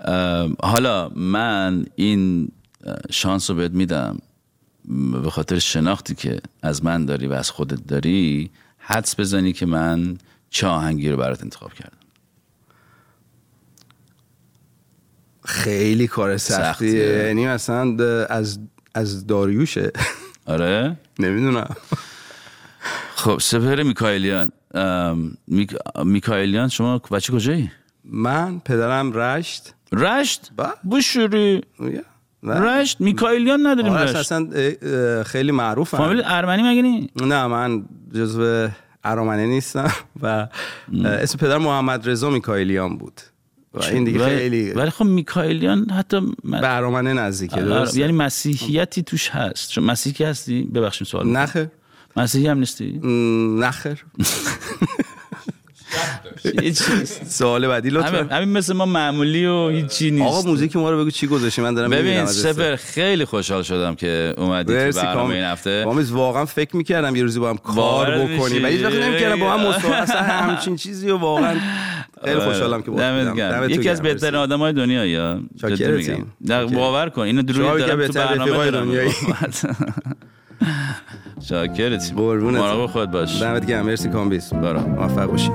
اه، 0.00 0.48
حالا 0.62 1.08
من 1.08 1.86
این 1.94 2.52
شانس 3.10 3.50
رو 3.50 3.56
بهت 3.56 3.72
میدم. 3.72 4.18
به 5.22 5.30
خاطر 5.30 5.58
شناختی 5.58 6.14
که 6.14 6.40
از 6.62 6.84
من 6.84 7.04
داری 7.04 7.26
و 7.26 7.32
از 7.32 7.50
خودت 7.50 7.86
داری 7.86 8.50
حدس 8.78 9.20
بزنی 9.20 9.52
که 9.52 9.66
من 9.66 10.18
چه 10.50 10.66
آهنگی 10.66 11.08
رو 11.08 11.16
برات 11.16 11.42
انتخاب 11.42 11.74
کردم. 11.74 11.96
خیلی 15.44 16.06
کار 16.06 16.36
سختیه. 16.36 17.06
یعنی 17.06 17.46
مثلا 17.46 17.96
از 18.30 18.58
از 18.94 19.26
داریوشه. 19.26 19.92
آره؟ 20.46 20.96
نمی‌دونم. 21.18 21.76
خب 23.14 23.38
سپر 23.40 23.82
میکایلیان. 23.82 24.52
ام، 24.74 25.36
میک... 25.46 25.74
میکایلیان 26.04 26.68
شما 26.68 26.98
بچه 26.98 27.32
کجایی؟ 27.32 27.70
من 28.04 28.60
پدرم 28.60 29.12
رشت. 29.12 29.74
رشت؟ 29.92 30.50
بشوری 30.90 31.60
نه. 31.80 32.02
رشت 32.44 33.00
میکایلیان 33.00 33.66
نداریم 33.66 33.92
آره 33.92 34.02
رشت. 34.04 34.16
اصلا 34.16 34.48
خیلی 35.22 35.52
معروف 35.52 35.88
فامیل 35.88 36.22
ارمنی 36.24 36.62
مگه 36.62 36.82
نی؟ 36.82 37.10
نه 37.16 37.46
من 37.46 37.84
جزو 38.14 38.68
ارامنه 39.04 39.46
نیستم 39.46 39.92
و 40.22 40.48
اسم 41.04 41.38
پدر 41.38 41.58
محمد 41.58 42.08
رضا 42.08 42.30
میکایلیان 42.30 42.98
بود. 42.98 43.20
و 43.74 43.84
این 43.84 44.04
دیگه 44.04 44.20
ولی- 44.24 44.36
خیلی 44.36 44.70
ولی 44.72 44.90
خب 44.90 45.04
میکایلیان 45.04 45.90
حتی 45.90 46.20
من... 46.44 46.60
به 46.60 46.76
ارامنه 46.76 47.12
نزدیکه 47.12 47.56
آره، 47.56 47.64
درسته؟ 47.64 48.00
یعنی 48.00 48.12
مسیحیتی 48.12 49.02
توش 49.02 49.30
هست. 49.30 49.70
چون 49.70 49.84
مسیحی 49.84 50.24
هستی؟ 50.24 50.62
ببخشید 50.62 51.06
سوال. 51.08 51.26
نخیر 51.28 51.66
مسیحی 52.16 52.46
هم 52.46 52.58
نیستی؟ 52.58 52.90
م، 53.02 53.64
سوال 57.26 57.68
بعدی 57.68 57.90
لطفا. 57.90 58.28
همین 58.30 58.48
مثل 58.48 58.72
ما 58.72 58.86
معمولی 58.86 59.46
و 59.46 59.68
هیچی 59.68 60.10
نیست. 60.10 60.26
آقا 60.26 60.42
موزیک 60.50 60.76
ما 60.76 60.90
رو 60.90 61.00
بگو 61.00 61.10
چی 61.10 61.26
گذاشتی 61.26 61.62
من 61.62 61.74
دارم 61.74 61.90
ببین 61.90 62.26
سپر 62.26 62.76
خیلی 62.76 63.24
خوشحال 63.24 63.62
شدم 63.62 63.94
که 63.94 64.34
اومدی 64.38 64.90
تو 64.92 65.00
برنامه 65.00 65.34
این 65.34 65.44
هفته. 65.44 65.84
کامیز 65.84 66.10
واقعا 66.10 66.44
فکر 66.44 66.76
می‌کردم 66.76 67.16
یه 67.16 67.22
روزی 67.22 67.40
با 67.40 67.50
هم 67.50 67.56
کار 67.56 68.10
بکنیم. 68.10 68.64
و؟ 68.64 68.66
هیچ 68.66 68.84
وقت 68.84 68.94
نمی‌کردم 68.94 69.40
با 69.40 69.52
هم 69.52 69.66
مصاحبه 69.66 69.96
اصلا 69.96 70.22
همچین 70.22 70.76
چیزی 70.76 71.10
و 71.10 71.16
واقعا 71.16 71.56
خیلی 72.24 72.36
آره. 72.36 72.52
خوشحالم 72.52 72.82
که 72.82 72.90
گرم. 73.36 73.70
یکی 73.70 73.88
از 73.88 74.02
بهترین 74.02 74.34
آدم 74.34 74.58
های 74.58 74.72
دنیا 74.72 75.06
یا؟ 75.06 75.40
باور 76.72 77.08
کن 77.08 77.22
اینو 77.22 77.42
دروغ 77.42 77.78
دارم 77.78 78.06
تو 78.06 78.12
برنامه 78.12 78.70
دنیایی. 78.70 79.12
شاکرت. 81.48 82.12
قربونت. 82.16 82.60
مراقب 82.60 82.86
خود 82.86 83.10
باش. 83.10 83.42
دمت 83.42 83.66
گرم. 83.66 83.86
مرسی 83.86 84.08
کامبیز 84.08 84.50
برام. 84.54 84.90
موفق 84.90 85.26
باشی. 85.26 85.50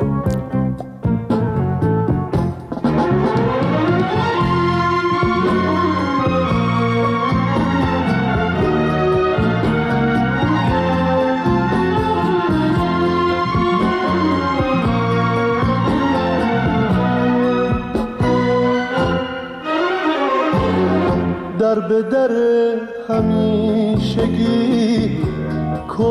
در 21.59 21.79
به 21.79 22.01
در 22.01 22.56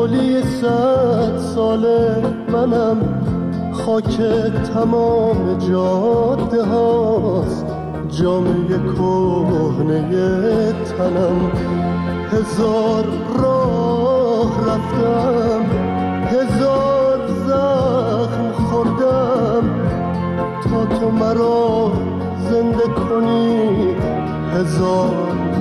کلی 0.07 0.41
صد 0.41 1.37
ساله 1.37 2.23
منم 2.51 2.97
خاک 3.73 4.17
تمام 4.73 5.57
جاده 5.57 6.63
هاست. 6.63 7.65
جامعه 8.09 8.77
کهنه 8.95 10.71
تنم. 10.71 11.51
هزار 12.31 13.05
راه 13.39 14.51
رفتم. 14.67 15.65
هزار 16.25 17.19
زخم 17.47 18.51
خوردم. 18.51 19.63
تا 20.63 20.99
تو 20.99 21.11
مرا 21.11 21.91
زنده 22.49 22.87
کنی 22.87 23.95
هزار 24.53 25.13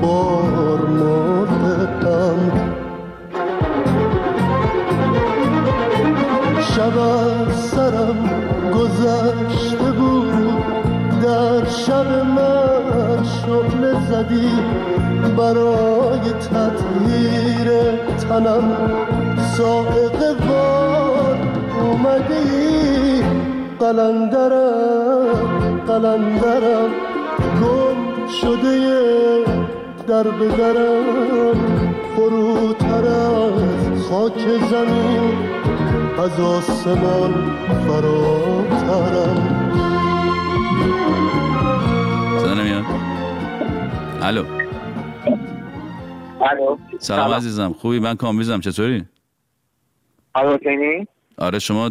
بار 0.03 0.89
مردم 0.89 2.86
شب 6.77 6.99
از 6.99 7.57
سرم 7.57 8.31
گذشته 8.75 9.93
بود. 9.93 10.33
در 11.23 11.65
شب 11.65 12.07
من 12.37 13.25
شعله 13.25 13.95
زدی. 14.11 14.51
برای 15.37 16.21
تطهیر 16.21 17.69
تنم 18.29 18.77
سائق 19.57 20.37
وار 20.49 21.39
اومدی 21.81 23.23
قلندرم 23.81 25.81
قلندرم 25.87 26.91
گم 27.63 28.27
شده 28.43 28.77
در 30.09 30.23
به 30.23 30.49
درم 30.49 31.57
فروتر 32.17 33.07
از 33.07 34.03
خاک 34.11 34.39
زمین. 34.71 35.57
از 36.19 36.41
آسمان 36.41 37.57
فراترم. 37.87 39.37
صدا 42.39 42.55
نمیاد؟ 42.55 42.85
الو. 44.23 44.45
الو. 46.41 46.77
سلام 46.99 47.33
عزیزم. 47.33 47.73
خوبی؟ 47.73 47.99
من 47.99 48.15
کامبیزم 48.15 48.61
چطوری؟ 48.61 49.05
آقا 50.35 50.55
حسینی 50.55 51.07
آره 51.39 51.59
شما 51.59 51.91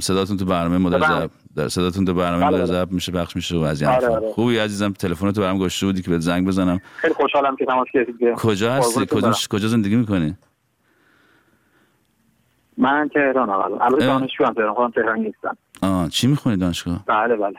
صداتون 0.00 0.36
تو 0.36 0.44
برنامه 0.44 0.78
مدل 0.78 0.98
بله. 0.98 1.08
ضبط 1.08 1.30
در 1.56 1.68
صداتون 1.68 2.04
تو 2.04 2.14
برنامه 2.14 2.44
بله، 2.44 2.48
مدل 2.48 2.58
بله. 2.58 2.66
ضبط 2.66 2.92
میشه 2.92 3.12
پخش 3.12 3.36
میشه 3.36 3.56
و 3.56 3.60
از 3.60 3.82
آره،. 3.82 4.08
آره. 4.08 4.32
خوبی 4.32 4.58
عزیزم؟ 4.58 4.92
تلفنتو 4.92 5.40
برام 5.40 5.58
گذاشته 5.58 5.86
بودی 5.86 6.02
که 6.02 6.10
بهت 6.10 6.20
زنگ 6.20 6.46
بزنم. 6.46 6.80
خیلی 6.96 7.14
خوشحالم 7.14 7.56
که 7.56 7.64
تماس 7.66 7.86
گرفتید. 7.94 8.34
کجا 8.36 8.72
هستی؟ 8.72 9.06
کجا. 9.06 9.32
کجا 9.50 9.68
زندگی 9.68 9.96
می‌کنی؟ 9.96 10.36
من 12.78 13.10
تهران 13.14 13.48
هم 13.48 13.82
البته. 13.82 14.06
دانشجو 14.06 14.44
هم 14.44 14.54
تهران 14.54 14.74
خودم 14.74 14.90
تهران 14.90 15.18
نیستم. 15.18 15.56
آه 15.82 16.08
چی 16.08 16.26
می‌خونی 16.26 16.56
دانشگاه؟ 16.56 17.04
بله 17.06 17.36
بله. 17.36 17.56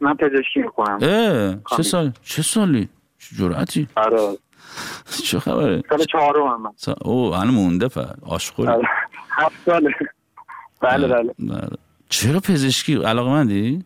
من 0.00 0.14
پزشکی 0.14 0.60
می‌کنم 0.62 0.98
اه 1.02 1.76
چه. 1.76 1.82
سال 1.82 2.12
چه 2.22 2.42
سالی؟ 2.42 2.88
چه 3.18 3.36
جرأتی؟ 3.36 3.88
آره. 3.96 4.18
چه 5.24 5.38
خبره؟ 5.38 5.82
سال 5.88 6.04
چهارم 6.12 6.46
هم 6.46 6.62
من. 6.62 6.70
سا... 6.76 6.94
او 7.02 7.34
هنو 7.34 7.52
مونده 7.52 7.88
پر 7.88 8.04
آشخوری 8.22 8.68
آره. 8.68 8.88
هفت 9.30 9.56
ساله. 9.66 9.90
بله 10.80 11.08
بله. 11.08 11.34
بله. 11.38 11.68
چرا 12.08 12.40
پزشکی؟ 12.40 12.94
علاقه 13.04 13.30
مندی؟ 13.30 13.84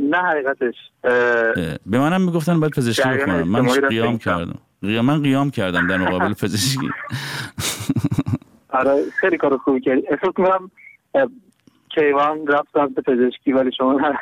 نه 0.00 0.18
حقیقتش. 0.18 0.74
به 1.86 1.98
منم 1.98 2.20
می‌گفتن 2.20 2.60
باید 2.60 2.72
پزشکی 2.72 3.08
بخونم. 3.08 3.48
من 3.48 3.88
قیام. 3.88 4.18
کردم. 4.18 4.58
من 4.86 5.22
قیام 5.22 5.50
کردم 5.50 5.86
در 5.86 5.96
مقابل 5.96 6.34
پزشکی؟ 6.42 6.90
آره 8.68 9.02
خیلی 9.20 9.36
کار 9.36 9.56
خوبی 9.56 9.80
کردی. 9.80 10.02
احساس 10.10 10.38
می‌کنم 10.38 10.70
کیوان 11.94 12.46
رفت 12.46 12.68
سمت 12.72 13.00
پزشکی 13.06 13.52
ولی 13.52 13.70
شما 13.78 13.92
نرفت 13.92 14.18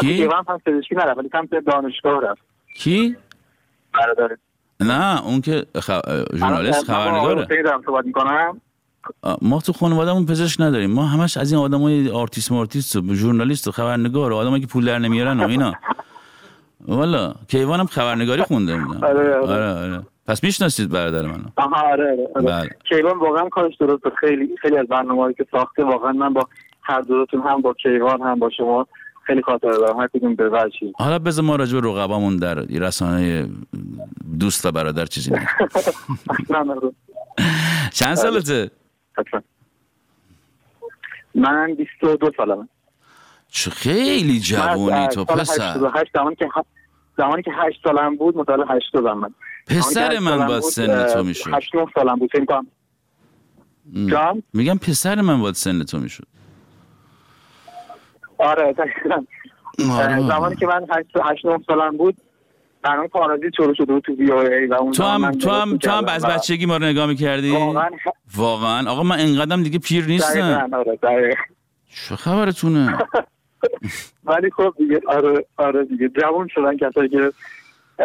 کی؟ 0.00 0.16
کیوان 0.16 0.44
هم 0.48 0.58
پزشکی 0.66 0.94
نرفت 0.94 1.18
ولی 1.18 1.28
سمت 1.32 1.50
دانشگاه 1.66 2.20
رفت. 2.20 2.42
کی؟ 2.74 3.16
برادر. 3.94 4.36
نه 4.80 5.26
اون 5.26 5.40
که 5.40 5.66
خ... 5.80 5.90
ژورنالیست 6.34 6.84
خبرنگاره. 6.84 7.46
می‌کنم. 8.04 8.60
آه، 9.22 9.38
ما 9.42 9.60
تو 9.60 9.72
خانوادهمون 9.72 10.26
پزشک 10.26 10.60
نداریم. 10.60 10.90
ما 10.90 11.06
همش 11.06 11.36
از 11.36 11.52
این 11.52 11.60
آدمای 11.60 12.10
آرتیست 12.10 12.52
مارتیست 12.52 12.96
و 12.96 13.14
ژورنالیست 13.14 13.68
و 13.68 13.72
خبرنگار 13.72 14.32
و 14.32 14.36
آدمایی 14.36 14.60
که 14.62 14.66
پول 14.68 14.84
در 14.86 14.98
نمیارن 14.98 15.40
و 15.40 15.48
اینا. 15.48 15.72
والا 16.86 17.34
کیوان 17.48 17.80
هم 17.80 17.86
خبرنگاری 17.86 18.42
خونده 18.42 18.72
اینا. 18.72 19.08
آره، 19.08 19.34
آره. 19.34 19.52
آره 19.52 19.72
آره 19.72 20.02
پس 20.26 20.44
می‌شناسید 20.44 20.90
برادر 20.90 21.22
منو 21.22 21.44
آها 21.56 21.80
آره 21.92 22.12
آره, 22.12 22.28
آره. 22.34 22.44
بله. 22.46 22.70
کیوان 22.88 23.18
واقعا 23.18 23.48
کارش 23.48 23.76
درسته 23.76 24.10
خیلی 24.20 24.56
خیلی 24.62 24.76
از 24.78 24.86
برنامه‌هایی 24.86 25.34
که 25.34 25.46
ساخته 25.50 25.84
واقعا 25.84 26.12
من 26.12 26.32
با 26.32 26.48
هر 26.82 27.00
دوتون 27.00 27.42
هم 27.42 27.62
با 27.62 27.74
کیوان 27.74 28.20
هم 28.22 28.38
با 28.38 28.50
شما 28.50 28.86
خیلی 29.26 29.42
خاطر 29.42 29.72
دارم 29.72 30.00
هر 30.00 30.08
کدوم 30.08 30.34
به 30.34 30.48
وجهی 30.48 30.92
حالا 30.96 31.18
بذار 31.18 31.44
ما 31.44 31.56
راجع 31.56 31.80
به 31.80 31.88
رقبامون 31.88 32.36
در 32.36 32.54
رسانه 32.54 33.48
دوست 34.40 34.66
و 34.66 34.70
برادر 34.72 35.04
چیزی. 35.06 35.32
چند 37.98 38.14
سالته 38.14 38.70
حتما. 39.18 39.40
من 41.34 41.74
22 41.74 42.30
سالمه 42.36 42.68
چه 43.56 43.70
خیلی 43.70 44.40
جوونی 44.40 44.98
از 44.98 45.14
تو 45.14 45.24
پسر. 45.24 45.76
88 45.76 46.10
زمانی 46.14 46.36
که 46.36 46.48
زمانی 47.16 47.42
که 47.42 47.50
8 47.54 47.80
سالم 47.84 48.16
بود 48.16 48.36
متولد 48.36 48.66
80 48.70 49.06
من 49.06 49.34
پسر 49.66 50.18
من 50.18 50.46
باید 50.46 50.62
سن 50.62 51.06
تو 51.06 51.24
می‌شد. 51.24 51.54
8 51.54 51.74
9 51.74 51.86
سالم 51.94 52.16
بود. 52.16 52.30
جان؟ 54.10 54.42
میگم 54.52 54.78
پسر 54.78 55.20
من 55.20 55.40
باید 55.40 55.54
سن 55.54 55.82
تو 55.82 55.98
می‌شد. 55.98 56.24
آره. 58.38 58.74
اه، 59.78 60.28
زمانی 60.28 60.56
که 60.56 60.66
من 60.66 60.86
8 60.90 61.06
8 61.24 61.46
9 61.46 61.58
سالم 61.66 61.96
بود 61.96 62.16
برنامه 62.82 63.08
پارازیت 63.08 63.54
شروع 63.56 63.74
شده 63.74 63.92
بود 63.92 64.02
تو 64.02 64.12
وی 64.12 64.30
و 64.66 64.74
اون 64.74 64.92
تو 64.92 65.02
هم 65.02 65.30
تو 65.32 65.50
هم 65.50 65.76
تو 65.76 65.90
هم 65.90 66.04
از 66.08 66.26
بچگی 66.26 66.66
ما 66.66 66.76
رو 66.76 66.84
نگاه 66.84 67.06
می‌کردی؟ 67.06 67.50
واقعا 67.50 67.88
واقعا. 68.34 68.90
آقا 68.90 69.02
من 69.02 69.20
انقدرم 69.20 69.62
دیگه 69.62 69.78
پیر 69.78 70.06
نیستم. 70.06 70.70
آره. 71.02 71.36
چه 72.08 72.16
خبرتونه؟ 72.16 72.98
ولی 74.24 74.50
خب 74.50 74.74
دیگه 74.78 75.00
آره 75.06 75.44
آره 75.56 75.84
دیگه. 75.84 76.08
جوان 76.08 76.48
شدن 76.54 76.76
کسایی 76.76 77.08
که 77.08 77.32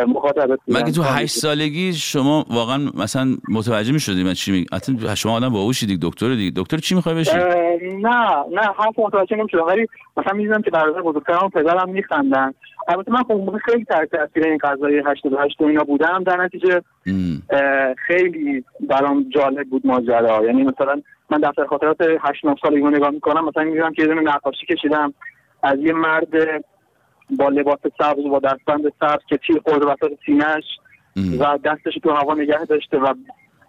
مخاطبت. 0.07 0.59
مگه 0.67 0.91
تو 0.91 1.01
هشت 1.03 1.37
سالگی 1.37 1.93
شما 1.93 2.45
واقعا 2.49 2.91
مثلا 2.93 3.35
متوجه 3.49 3.93
می‌شدی 3.93 4.23
من 4.23 4.33
چی 4.33 4.51
میگم؟ 4.51 5.15
شما 5.15 5.33
آدم 5.33 5.49
باهوشی 5.49 5.85
دیگه 5.85 5.99
دکتر 6.01 6.35
دیگه. 6.35 6.61
دکتر 6.61 6.77
چی 6.77 6.95
می‌خوای 6.95 7.15
بشی؟ 7.15 7.37
نه 7.37 8.25
نه 8.51 8.61
حرف 8.77 8.99
متوجه 8.99 9.35
نمی‌شدم. 9.35 9.65
ولی 9.67 9.87
مثلا 10.17 10.33
می‌دیدم 10.33 10.61
که 10.61 10.71
برادر 10.71 11.01
بزرگترم 11.01 11.45
و 11.45 11.49
پدرم 11.49 11.89
میخندن. 11.89 12.53
البته 12.87 13.11
من 13.11 13.23
خب 13.23 13.57
خیلی 13.65 13.85
تحت 13.85 14.09
تاثیر 14.11 14.43
این 14.43 14.57
قضای 14.57 15.03
88 15.05 15.61
و 15.61 15.65
اینا 15.65 15.83
بودم. 15.83 16.23
در 16.23 16.43
نتیجه 16.43 16.81
خیلی 18.07 18.63
برام 18.89 19.25
جالب 19.29 19.69
بود 19.69 19.81
ماجرا 19.85 20.45
یعنی 20.45 20.63
مثلا 20.63 21.01
من 21.29 21.37
دفتر 21.37 21.65
خاطرات 21.65 21.97
8 22.21 22.45
9 22.45 22.55
سالگی 22.61 22.81
رو 22.81 22.89
نگاه 22.89 23.09
می‌کنم. 23.09 23.45
مثلا 23.45 23.63
می‌بینم 23.63 23.93
که 23.93 24.01
یه 24.01 24.07
دونه 24.07 24.21
نقاشی 24.21 24.65
کشیدم. 24.65 25.13
از 25.63 25.79
یه 25.79 25.93
مرد 25.93 26.27
با 27.39 27.49
لباس 27.49 27.79
سبز 27.97 28.25
و 28.25 28.29
با 28.29 28.39
دستبند 28.39 28.93
سبز 28.99 29.21
که 29.29 29.37
تیر 29.37 29.61
خورده 29.65 29.85
وسط 29.85 30.11
سینه‌اش 30.25 30.63
و 31.39 31.59
دستش 31.65 31.93
تو 32.03 32.11
هوا 32.11 32.33
نگه 32.33 32.65
داشته 32.65 32.97
و 32.97 33.13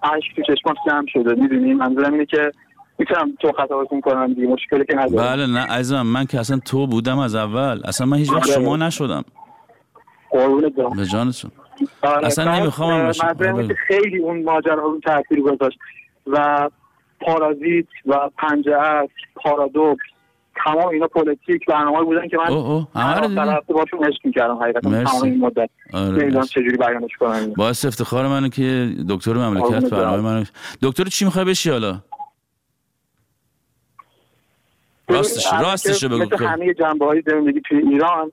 اشک 0.03 0.37
تو 0.37 0.43
چشماش 0.43 0.77
جمع 0.87 1.07
شده. 1.09 1.35
می‌دونی؟ 1.35 1.75
منظورم 1.75 2.13
اینه 2.13 2.27
که 2.27 2.53
می‌تونم 2.99 3.37
تو 3.41 3.53
خطابتون 3.53 4.01
کنم 4.01 4.35
دیگه. 4.35 4.47
مشکلی 4.47 4.85
که 4.85 4.95
ندارم. 4.95 5.37
بله 5.37 5.47
نه 5.47 5.61
عزیزم 5.61 6.03
من 6.03 6.25
که 6.25 6.41
اصلا 6.41 6.59
تو 6.65 6.87
بودم 6.87 7.19
از 7.19 7.35
اول. 7.35 7.81
اصلا 7.85 8.07
من 8.07 8.17
هیچ 8.17 8.33
وقت 8.33 8.51
آره. 8.51 8.53
شما 8.53 8.77
نشدم. 8.77 9.25
قربونت. 10.31 10.73
به 10.73 11.07
جانتون. 11.07 11.51
آره، 12.03 12.27
اصلا 12.27 12.59
نمی‌خوام 12.59 13.13
آره. 13.33 13.75
خیلی 13.89 14.19
اون 14.19 14.43
ماجرا 14.43 14.75
رو 14.75 15.01
تاثیر 15.05 15.41
گذاشت 15.41 15.79
و 16.27 16.69
پارازیت 17.21 17.87
و 18.07 18.31
پنجه 18.39 18.77
اصل 18.77 19.13
پارادوکس 19.35 20.03
تمام 20.65 20.89
اینا 20.89 21.07
پلیتیک 21.07 21.67
برنامه 21.67 22.05
بودن 22.05 22.29
که 22.29 22.37
من 22.37 22.47
همه 22.95 23.21
رو 23.21 23.63
باشون 23.69 24.05
عشق 24.05 24.21
می‌کردم 24.25 24.55
حقیقتا. 24.55 25.05
تمام 25.05 25.23
این 25.23 25.39
مدت. 25.39 25.71
آره،. 25.93 26.43
چجوری 26.43 26.77
بیانش 26.77 27.17
کنم. 27.21 27.53
باعث 27.53 27.85
افتخار 27.85 28.29
منه 28.29 28.49
که 28.49 28.91
دکتر 29.09 29.33
مملکت 29.33 29.91
برنامه. 29.91 30.23
منو 30.23 30.45
دکتر 30.83 31.05
چی 31.05 31.25
می‌خوای 31.25 31.45
بشی 31.45 31.71
حالا؟ 31.71 31.99
راستش 35.09 35.47
راستش 35.53 36.05
بگو. 36.05 36.17
مثل 36.17 36.45
همه 36.45 36.75
جنبه 36.75 37.07
های 37.07 37.23
زندگی 37.27 37.61
توی 37.69 37.79
ایران 37.79 38.33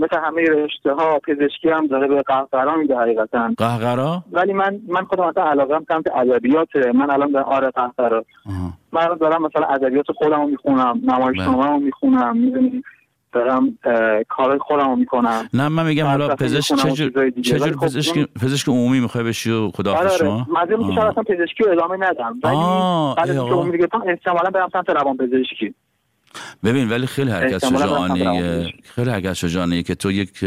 مثل 0.00 0.20
همه 0.24 0.42
رشته 0.42 0.92
ها 0.92 1.18
پزشکی 1.18 1.68
هم 1.70 1.86
داره 1.86 2.08
به 2.08 2.22
قهقرا 2.22 2.76
میده 2.76 2.96
حقیقتا. 2.96 3.50
قهقرا؟ 3.58 4.24
ولی 4.32 4.52
من 4.52 4.80
من 4.88 5.04
خودم 5.04 5.28
مثلا 5.28 5.44
علاقم 5.44 5.84
سمت 5.88 6.16
ادبیاته. 6.16 6.92
من 6.92 7.10
الان 7.10 7.32
در 7.32 7.42
آره 7.42 7.70
قهقرا. 7.70 8.24
من 8.92 9.02
الان 9.02 9.18
دارم 9.18 9.42
مثلا 9.42 9.66
ادبیات 9.66 10.06
خودم 10.16 10.40
رو 10.40 10.46
می‌خونم 10.46 11.00
نمایشنامه 11.04 11.66
رو 11.66 11.78
می‌خونم 11.78 12.36
می‌دونی؟ 12.36 12.82
دارم 13.32 13.78
کار 14.28 14.58
خودم 14.58 14.90
رو 14.90 14.96
می‌کنم. 14.96 15.48
نه 15.54 15.68
من 15.68 15.86
میگم 15.86 16.06
حالا 16.06 16.28
پزشک 16.28 16.74
چجور 16.74 17.30
دیگه. 17.30 17.42
چجور 17.42 17.76
پزشک 17.76 18.28
پزشک 18.42 18.68
عمومی 18.68 19.00
می‌خوای 19.00 19.24
بشی 19.24 19.50
و 19.50 19.70
خدا 19.70 19.94
آره 19.94 20.08
آره. 20.08 20.18
شما 20.18 20.46
مزه 20.62 20.76
میشه 20.76 20.94
شاید 20.94 21.06
اصلا 21.06 21.22
پزشکی 21.22 21.64
رو 21.64 21.72
ادامه 21.72 21.96
ندم. 21.96 22.40
ولی 22.42 23.36
آقا. 23.38 23.52
عمومی 23.52 23.78
گرفتم 23.78 24.02
احتمالا 24.06 24.50
برم 24.50 24.68
سمت 24.72 24.90
روان 24.90 25.16
پزشکی 25.16 25.74
ببین 26.64 26.90
ولی 26.90 27.06
خیلی 27.06 27.30
حرکت 27.30 27.66
شجاعانه 27.66 28.72
خیلی 28.94 29.10
حرکت 29.10 29.32
شجاعانه 29.32 29.82
که 29.82 29.94
تو 29.94 30.12
یک 30.12 30.44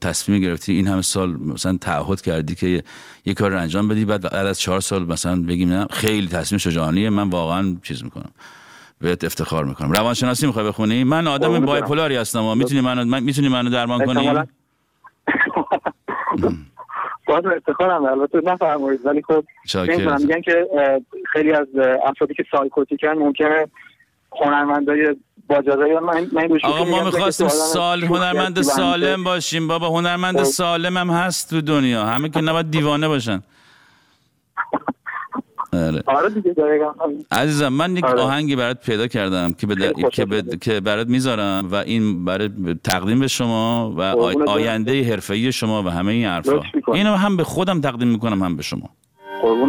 تصمیم 0.00 0.40
گرفتی 0.42 0.72
این 0.72 0.86
همه 0.86 1.02
سال 1.02 1.36
مثلا 1.36 1.78
تعهد 1.80 2.22
کردی 2.22 2.54
که 2.54 2.82
یه 3.24 3.34
کار 3.34 3.50
رو 3.50 3.58
انجام 3.58 3.88
بدی 3.88 4.04
بعد 4.04 4.22
بعد 4.22 4.46
از 4.46 4.60
چهار 4.60 4.80
سال 4.80 5.06
مثلا 5.06 5.42
بگیم 5.42 5.72
نه 5.72 5.86
خیلی 5.90 6.26
تصمیم 6.26 6.58
شجاعانیه 6.58 7.10
من 7.10 7.30
واقعا 7.30 7.76
چیز 7.82 8.04
می‌کنم 8.04 8.30
بهت 9.00 9.24
افتخار 9.24 9.64
می‌کنم 9.64 9.92
روانشناسی 9.92 10.46
می‌خوای 10.46 10.66
بخونی 10.66 11.04
من 11.04 11.26
آدم. 11.26 11.64
بایپولاری 11.66 12.16
هستم 12.16 12.58
می‌تونی 12.58 12.80
منو 12.80 13.04
من 13.04 13.22
می‌تونی 13.22 13.48
منو 13.48 13.70
درمان 13.70 14.06
کنی. 14.06 14.30
باز 17.26 17.44
افتخارم 17.56 18.04
البته 18.04 18.40
نفرمایید 18.44 19.06
ولی 19.06 19.22
خب. 19.22 19.44
نمی‌دونم 19.74 20.20
میگن 20.20 20.40
که 20.40 20.66
خیلی 21.32 21.52
از 21.52 21.66
افرادی 22.06 22.34
که 22.34 22.44
سایکوتیکن 22.50 23.08
ممکنه 23.08 23.66
هنرمندای 24.44 25.16
من 25.50 26.26
من 26.32 26.48
آقا 26.64 26.84
ما 26.84 27.04
می‌خواستیم 27.04 27.48
سال 27.48 28.04
هنرمند. 28.04 28.62
سالم 28.62 29.24
باشیم 29.24 29.68
بابا 29.68 29.88
هنرمند 29.88 30.36
خب. 30.38 30.44
سالم 30.44 30.96
هم 30.96 31.10
هست 31.10 31.50
تو 31.50 31.60
دنیا 31.60 32.04
همه 32.04 32.28
که 32.28 32.40
نباید 32.40 32.70
دیوانه 32.70 33.08
باشن 33.08 33.42
آره 35.72 36.02
آره 36.06 36.32
عزیزم 37.32 37.68
من 37.68 37.96
یک 37.96 38.04
آره. 38.04 38.20
آهنگی 38.20 38.56
برات 38.56 38.86
پیدا 38.86 39.06
کردم 39.06 39.52
که, 39.52 39.66
به 39.66 39.92
که, 40.12 40.24
به- 40.24 40.42
که 40.60 40.80
برات 40.80 41.06
می‌ذارم 41.06 41.68
و 41.70 41.74
این 41.74 42.24
برای 42.24 42.50
تقدیم 42.84 43.20
به 43.20 43.28
شما 43.28 43.94
و. 43.96 44.00
آینده 44.50 45.04
حرفه‌ای 45.10 45.52
شما 45.52 45.82
و 45.82 45.88
همه 45.88 46.12
این 46.12 46.26
حرفا. 46.26 46.60
اینو 46.94 47.14
هم 47.14 47.36
به 47.36 47.44
خودم 47.44 47.80
تقدیم 47.80 48.08
می‌کنم 48.08 48.42
هم 48.42 48.56
به 48.56 48.62
شما. 48.62 48.90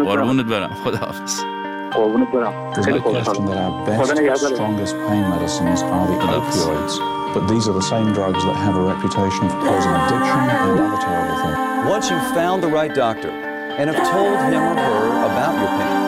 قربونت 0.06 0.46
برم 0.46 0.68
خداحافظ 0.84 1.57
قربونت 1.97 2.29
برم 2.33 2.73
There's 2.73 2.85
خیلی 2.85 2.99
no 2.99 3.03
question 3.03 3.25
خوشحالم 3.25 3.47
that 3.47 3.57
our 3.57 4.05
خدا 4.05 4.15
best, 4.15 4.19
نگهدارت. 4.19 4.55
strongest 4.55 4.95
pain 5.09 5.25
medicines 5.35 5.81
are 5.83 6.07
the 6.13 6.19
opioids. 6.39 6.95
But 7.35 7.49
these 7.53 7.65
are 7.69 7.77
the 7.81 7.89
same 7.95 8.09
drugs 8.19 8.43
that 8.49 8.57
have 8.67 8.77
a 8.83 8.85
reputation 8.93 9.45
for 9.53 9.59
causing 9.69 9.95
addiction 10.01 10.41
and 10.55 10.81
other 10.87 11.01
terrible 11.07 11.37
things. 11.43 11.59
Once 11.95 12.05
you've 12.11 12.31
found 12.41 12.59
the 12.67 12.73
right 12.79 12.95
doctor 13.05 13.31
and 13.79 13.85
have 13.91 14.01
told 14.17 14.37
him 14.53 14.63
or 14.71 14.77
her 14.89 15.07
about 15.31 15.53
your 15.61 15.71
pain, 15.79 15.99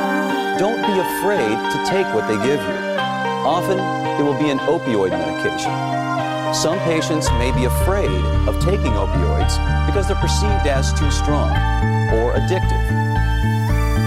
don't 0.64 0.82
be 0.90 0.96
afraid 1.08 1.56
to 1.72 1.78
take 1.92 2.06
what 2.14 2.24
they 2.30 2.38
give 2.50 2.60
you. 2.70 2.76
Often, 3.56 3.78
it 4.18 4.22
will 4.26 4.38
be 4.44 4.50
an 4.54 4.60
opioid 4.74 5.10
medication. 5.22 5.72
Some 6.64 6.78
patients 6.92 7.26
may 7.42 7.50
be 7.60 7.64
afraid 7.74 8.20
of 8.48 8.54
taking 8.70 8.92
opioids 9.04 9.54
because 9.88 10.04
they're 10.08 10.24
perceived 10.28 10.66
as 10.78 10.84
too 11.00 11.10
strong 11.10 11.50
or 12.16 12.26
addictive. 12.40 12.84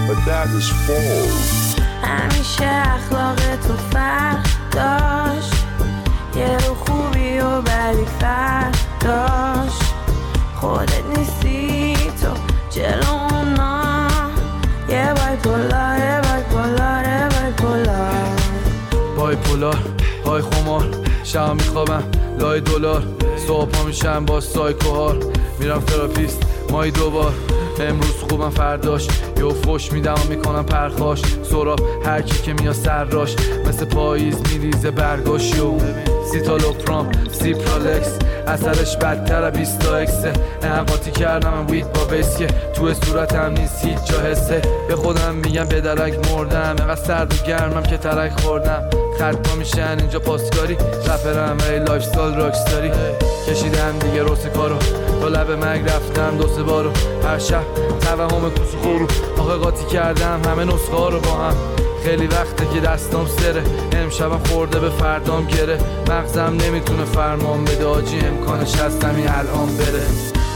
But 0.08 0.18
that 0.30 0.46
is 0.58 0.66
false. 0.86 1.61
همیشه 2.03 2.65
اخلاق 2.65 3.35
تو 3.35 3.73
فرق 3.91 4.45
داشت. 4.71 5.53
یه 6.35 6.57
رو 6.57 6.75
خوبی 6.75 7.39
و 7.39 7.61
بدی 7.61 8.05
فرق 8.19 8.75
داشت. 8.99 9.93
خودت 10.55 11.05
نیستی 11.17 11.95
تو 12.21 12.27
جلو 12.69 13.11
اونا. 13.11 14.07
یه 14.89 15.13
بای 15.13 15.35
پولا 15.43 15.97
یه 15.97 16.21
بای 16.21 16.43
پولا 16.49 17.01
یه 17.01 17.29
بای 17.29 17.51
پولا 17.57 18.11
بای 19.17 19.35
پولار 19.35 19.77
های 20.25 20.41
خمار 20.41 20.89
شب 21.23 21.53
میخوابم 21.53 22.03
لای 22.39 22.61
دلار. 22.61 23.03
صبح 23.47 23.85
میشم 23.85 24.25
با 24.25 24.39
سایکوهار. 24.41 25.19
میرم 25.59 25.79
تراپیست 25.79 26.41
مای 26.71 26.91
دوبار. 26.91 27.33
امروز 27.79 28.23
خوبم 28.29 28.49
فرداش. 28.49 29.07
یه 29.37 29.49
فش 29.49 29.91
میدم 29.91 30.13
و 30.13 30.29
می‌کنم 30.29 30.65
پرخاش. 30.65 31.21
سراب 31.43 31.79
هر 32.05 32.21
کی 32.21 32.41
که 32.43 32.53
میاد 32.53 32.73
سراش. 32.73 33.35
مثل 33.67 33.85
پاییز 33.85 34.35
میریزه 34.51 34.91
برگاش. 34.91 35.55
یو 35.55 35.77
سیتالوپرام 36.31 37.11
سیپرالکس 37.31 38.17
اثرش 38.47 38.97
بدتر 38.97 39.49
بیست 39.49 39.79
تا 39.79 39.95
اکسه 39.95 40.33
کردم 41.13 41.67
وید 41.69 41.93
با 41.93 42.05
بیس 42.05 42.37
تو 42.73 42.93
صورتم 42.93 43.53
نیست 43.53 43.85
هیچ 43.85 44.03
جا 44.03 44.19
حسه. 44.19 44.61
به 44.87 44.95
خودم 44.95 45.35
میگم 45.35 45.63
به 45.63 45.81
درک 45.81 46.31
مردم. 46.31 46.75
انقدر 46.79 46.95
سرد 46.95 47.33
و 47.33 47.47
گرمم 47.47 47.83
که 47.83 47.97
ترک 47.97 48.39
خوردم. 48.39 48.89
خط 49.19 49.55
میشن 49.55 49.99
اینجا 49.99 50.19
پاسکاری. 50.19 50.73
رپرم 51.07 51.57
ای 51.69 51.79
لایف 51.79 52.03
ستایل 52.03 52.35
راکستاری. 52.35 52.91
کشیدم 53.47 53.99
دیگه 53.99 54.23
روس 54.23 54.45
کارو. 54.45 54.77
تا 55.21 55.27
لب 55.27 55.51
مرگ 55.51 55.85
رفتم 55.85 56.37
دو 56.37 56.47
سه 56.47 56.63
بارو. 56.63 56.91
هر 57.23 57.39
شب 57.39 57.63
توهم 58.01 58.49
کوسو 58.49 58.77
خورو 58.83 59.07
آخه 59.37 59.53
قاطی 59.53 59.85
کردم 59.85 60.41
همه 60.45 60.63
نسخه 60.65 61.09
رو 61.09 61.19
با 61.19 61.31
هم. 61.31 61.55
خیلی 62.03 62.27
وقته 62.27 62.67
که 62.73 62.79
دستام 62.79 63.27
سره. 63.27 63.63
امشبم 63.91 64.43
خورده 64.43 64.79
به 64.79 64.89
فردام 64.89 65.47
گره. 65.47 65.79
مغزم 66.09 66.57
نمی‌تونه 66.67 67.05
فرمان 67.05 67.65
بده. 67.65 67.85
آجی 67.85 68.19
امکانش 68.19 68.75
هست 68.75 69.03
همین 69.03 69.27
الان 69.27 69.77
بره. 69.77 70.05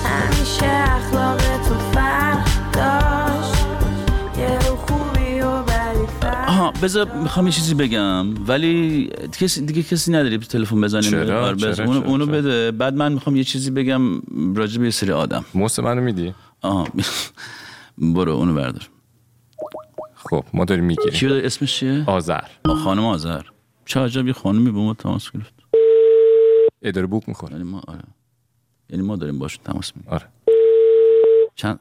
همیشه 0.05 0.65
اخلاق 0.65 1.37
تو 1.37 1.75
فرق 1.93 2.45
داشت. 2.73 3.65
یه 4.39 4.59
خوبی 4.59 5.39
و 5.39 5.63
آها 6.47 6.71
بذار 6.83 7.11
می‌خوام 7.23 7.45
یه 7.45 7.51
چیزی 7.51 7.73
بگم. 7.73 8.45
ولی 8.47 9.09
کسی 9.39 9.65
دیگه 9.65 9.83
کسی 9.83 10.11
نداری 10.11 10.37
تلفن 10.37 10.81
بزنیم. 10.81 11.11
چرا؟ 11.11 11.45
آره، 11.45 11.57
چرا؟ 11.57 11.85
اونو, 11.85 11.99
چرا؟ 11.99 12.09
اونو 12.09 12.25
چرا؟ 12.25 12.35
بده. 12.35 12.71
بعد 12.71 12.93
من 12.93 13.13
می‌خوام 13.13 13.35
یه 13.35 13.43
چیزی 13.43 13.71
بگم 13.71 14.01
راجع 14.55 14.79
به 14.79 14.85
یه 14.85 14.91
سری 14.91 15.11
آدم. 15.11 15.45
موس 15.53 15.79
منو 15.79 16.01
میدی؟ 16.01 16.33
آها 16.61 16.87
برو 18.15 18.31
اونو 18.31 18.53
بردار. 18.53 18.89
خب 20.29 20.43
ما 20.53 20.65
داریم 20.65 20.83
می‌گیریم. 20.85 21.13
کیو 21.13 21.29
داری؟ 21.29 21.45
اسمش 21.45 21.75
چیه؟ 21.79 22.03
آذر. 22.07 22.43
خانم 22.83 23.05
آذر. 23.05 23.41
چه 23.85 23.99
عجب 23.99 24.27
یه 24.27 24.33
خانمی 24.33 24.71
به 24.71 24.79
ما 24.79 24.93
تماس 24.93 25.31
گرفت. 25.31 25.53
ای 26.81 26.91
داره 26.91 27.07
بوک 27.07 27.23
می‌خوره. 27.29 27.53
یعنی 27.53 27.63
ما 27.63 27.81
آره. 27.87 27.99
یعنی 28.89 29.03
ما 29.03 29.15
داریم 29.15 29.39
باش 29.39 29.57
تماس 29.57 29.95
می‌گیریم. 29.95 30.13
آره. 30.13 30.25
چند؟ 31.55 31.79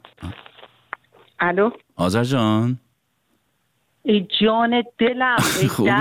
الو؟ 1.40 1.70
آذر 1.96 2.24
جان. 2.24 2.78
ای 4.02 4.26
جان 4.40 4.82
دلم 4.98 5.36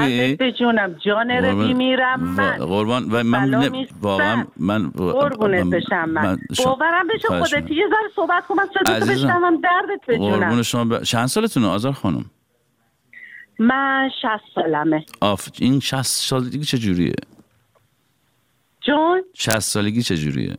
ای 0.02 0.36
به 0.40 0.52
جونم. 0.52 0.94
جان 1.06 1.32
روی 1.32 1.74
میرم 1.74 2.24
من. 2.24 2.58
قربان. 2.58 3.04
و 3.12 3.24
من 3.24 3.72
واقعا 4.02 4.46
من 4.58 4.90
قربونت 4.90 5.66
بشم 5.66 6.10
من. 6.10 6.40
باورم 6.66 7.08
بشه 7.08 7.28
خودت. 7.28 7.72
یه 7.72 7.88
ذره 7.90 8.10
صحبت 8.16 8.48
کن 8.48 8.56
من 8.56 8.66
صدا 8.80 8.94
عزیزم. 8.94 9.28
بشنوم 9.28 9.62
دردت 9.62 10.06
به 10.08 10.18
قربون 10.18 10.50
جونم 10.50 10.62
شما 10.62 10.86
ب... 10.86 11.04
چند 11.04 11.26
سالتونه 11.28 11.68
آذر 11.68 11.92
خانم؟ 11.92 12.26
من 13.60 14.10
شست 14.22 14.44
سالمه. 14.56 15.06
آف 15.22 15.50
این 15.60 15.80
60 15.80 16.02
سالگی 16.02 16.64
چه 16.64 16.78
جوریه 16.78 17.14
جون؟ 18.82 19.24
60 19.34 19.60
سالگی 19.60 20.02
چه 20.02 20.18
جوریه 20.18 20.56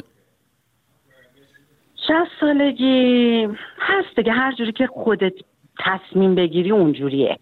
شست 1.97 2.31
سالگی 2.41 3.49
هست 3.79 4.17
دیگه 4.17 4.33
هر 4.33 4.55
جوری 4.59 4.73
که 4.73 4.87
خودت 4.87 5.33
تصمیم 5.79 6.35
بگیری 6.35 6.71
اونجوریه. 6.71 7.39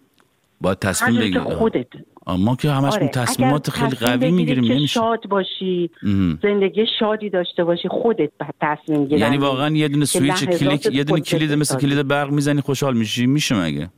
هر 0.61 0.75
تصمیم 0.75 1.21
بگیری. 1.21 1.41
خودت. 1.41 1.87
ما 2.27 2.57
که 2.57 2.71
همش 2.71 2.95
آره. 2.95 3.09
تصمیمات 3.09 3.71
خیلی 3.71 3.97
قوی 3.97 4.31
می‌گیریم 4.31 4.65
نمیشه. 4.65 4.87
شاد 4.87 5.27
باشی 5.27 5.91
مهم. 6.03 6.39
زندگی 6.43 6.87
شادی 6.99 7.31
داشته 7.31 7.65
باشی 7.65 7.89
خودت 7.89 8.31
تصمیم 8.61 9.05
گیری. 9.05 9.21
یعنی 9.21 9.37
واقعا 9.37 9.77
یه 9.77 9.89
دونه 9.89 10.05
سویچ 10.05 10.45
کلیک 10.45 10.87
یه 10.93 11.05
دونه 11.05 11.21
کلید 11.21 11.53
مثل. 11.53 11.79
کلید 11.79 12.09
برق 12.09 12.31
می‌زنی 12.31 12.61
خوشحال 12.61 12.97
میشی. 12.97 13.27
میشه 13.27 13.55
مگه؟ 13.65 13.91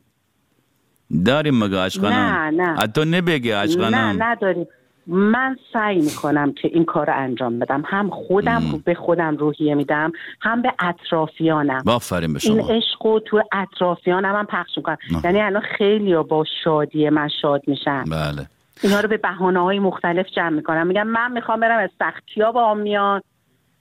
داریم 1.25 1.65
مگه 1.65 1.79
عشقانم 1.79 2.15
نه، 2.15 2.51
نه. 2.51 2.81
حتی 2.81 3.05
نبگه 3.05 3.55
نه 3.55 3.63
عشقانم 3.63 4.17
نداری. 4.23 4.67
من 5.07 5.57
سعی 5.73 6.01
می‌کنم 6.01 6.53
که 6.53 6.69
این 6.69 6.85
کار 6.85 7.07
رو 7.07 7.13
انجام 7.17 7.59
بدم. 7.59 7.83
هم 7.87 8.11
خودم 8.11 8.83
به 8.85 8.95
خودم 8.95 9.37
روحیه 9.37 9.75
میدم 9.75 10.13
هم 10.41 10.63
به 10.63 10.73
اطرافیانم. 10.79 11.83
آفرین 11.87 12.33
به 12.33 12.41
این 12.43 12.63
شما 12.63 12.75
عشق 12.75 13.07
رو 13.07 13.21
تو 13.21 13.43
اطرافیانم 13.53 14.37
هم 14.37 14.47
پخش 14.47 14.71
می‌کنم. 14.77 14.97
نه. 15.13 15.21
یعنی 15.25 15.41
الان 15.41 15.63
خیلی 15.79 16.17
با 16.17 16.45
شادی 16.65 17.11
من 17.11 17.29
شاد 17.43 17.63
میشن. 17.67 18.05
بله. 18.05 18.47
اینا 18.83 19.01
رو 19.01 19.09
به 19.09 19.17
بهانه 19.17 19.63
های 19.63 19.79
مختلف 19.79 20.27
جمع 20.37 20.49
می‌کنم. 20.49 20.87
میگم 20.87 21.07
من 21.07 21.33
می‌خوام 21.33 21.61
برم 21.61 21.89
استخکیا 21.91 22.53
با 22.53 22.71
هم 22.71 22.79
میان 22.79 23.23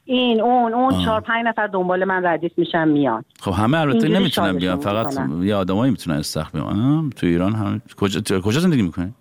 این 0.06 0.42
اون 0.42 0.74
اون 0.74 0.94
آه. 0.94 1.06
چهار 1.06 1.22
پنج 1.22 1.46
نفر 1.46 1.68
دنبال 1.68 2.06
من 2.06 2.26
ردیف 2.26 2.52
میشن 2.58 2.88
میان. 2.88 3.24
خب 3.40 3.52
همه 3.52 3.78
البته 3.78 4.08
نمی‌تونن 4.08 4.54
بیان 4.54 4.80
فقط. 4.80 5.20
یه 5.42 5.56
آدمایی 5.56 5.92
می‌تونن 5.92 6.18
استخ 6.18 6.52
بیان. 6.52 7.10
تو 7.10 7.28
ایران 7.28 7.54
هم 7.54 7.82
کجا 7.98 8.42
کجا 8.42 8.60
زندگی 8.60 8.82
می‌کنی؟ 8.82 9.14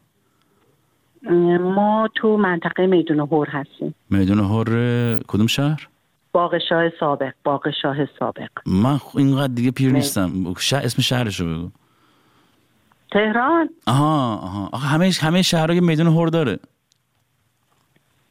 ما 1.60 2.08
تو 2.14 2.36
منطقه 2.36 2.86
میدون 2.86 3.20
هور 3.20 3.48
هستیم. 3.48 3.94
میدون 4.10 4.38
هور 4.38 4.68
کدوم 5.26 5.46
شهر؟ 5.46 5.88
باغ 6.32 6.58
شاه 6.68 6.90
سابق 7.00 7.32
باغ 7.44 7.70
شاه 7.82 7.96
سابق. 8.18 8.48
من 8.66 9.00
اینقدر 9.14 9.54
دیگه 9.54 9.70
پیر 9.70 9.92
نیستم. 9.92 10.54
شه 10.58 10.76
اسم 10.76 11.02
شهرشو 11.02 11.54
بگو. 11.54 11.68
تهران؟ 13.12 13.68
آها 13.86 14.34
آها. 14.36 14.68
آخه 14.72 14.86
همه 14.86 15.10
همه 15.20 15.42
شهرها 15.42 15.74
یه 15.74 15.80
میدون 15.80 16.06
هور 16.06 16.28
داره. 16.28 16.58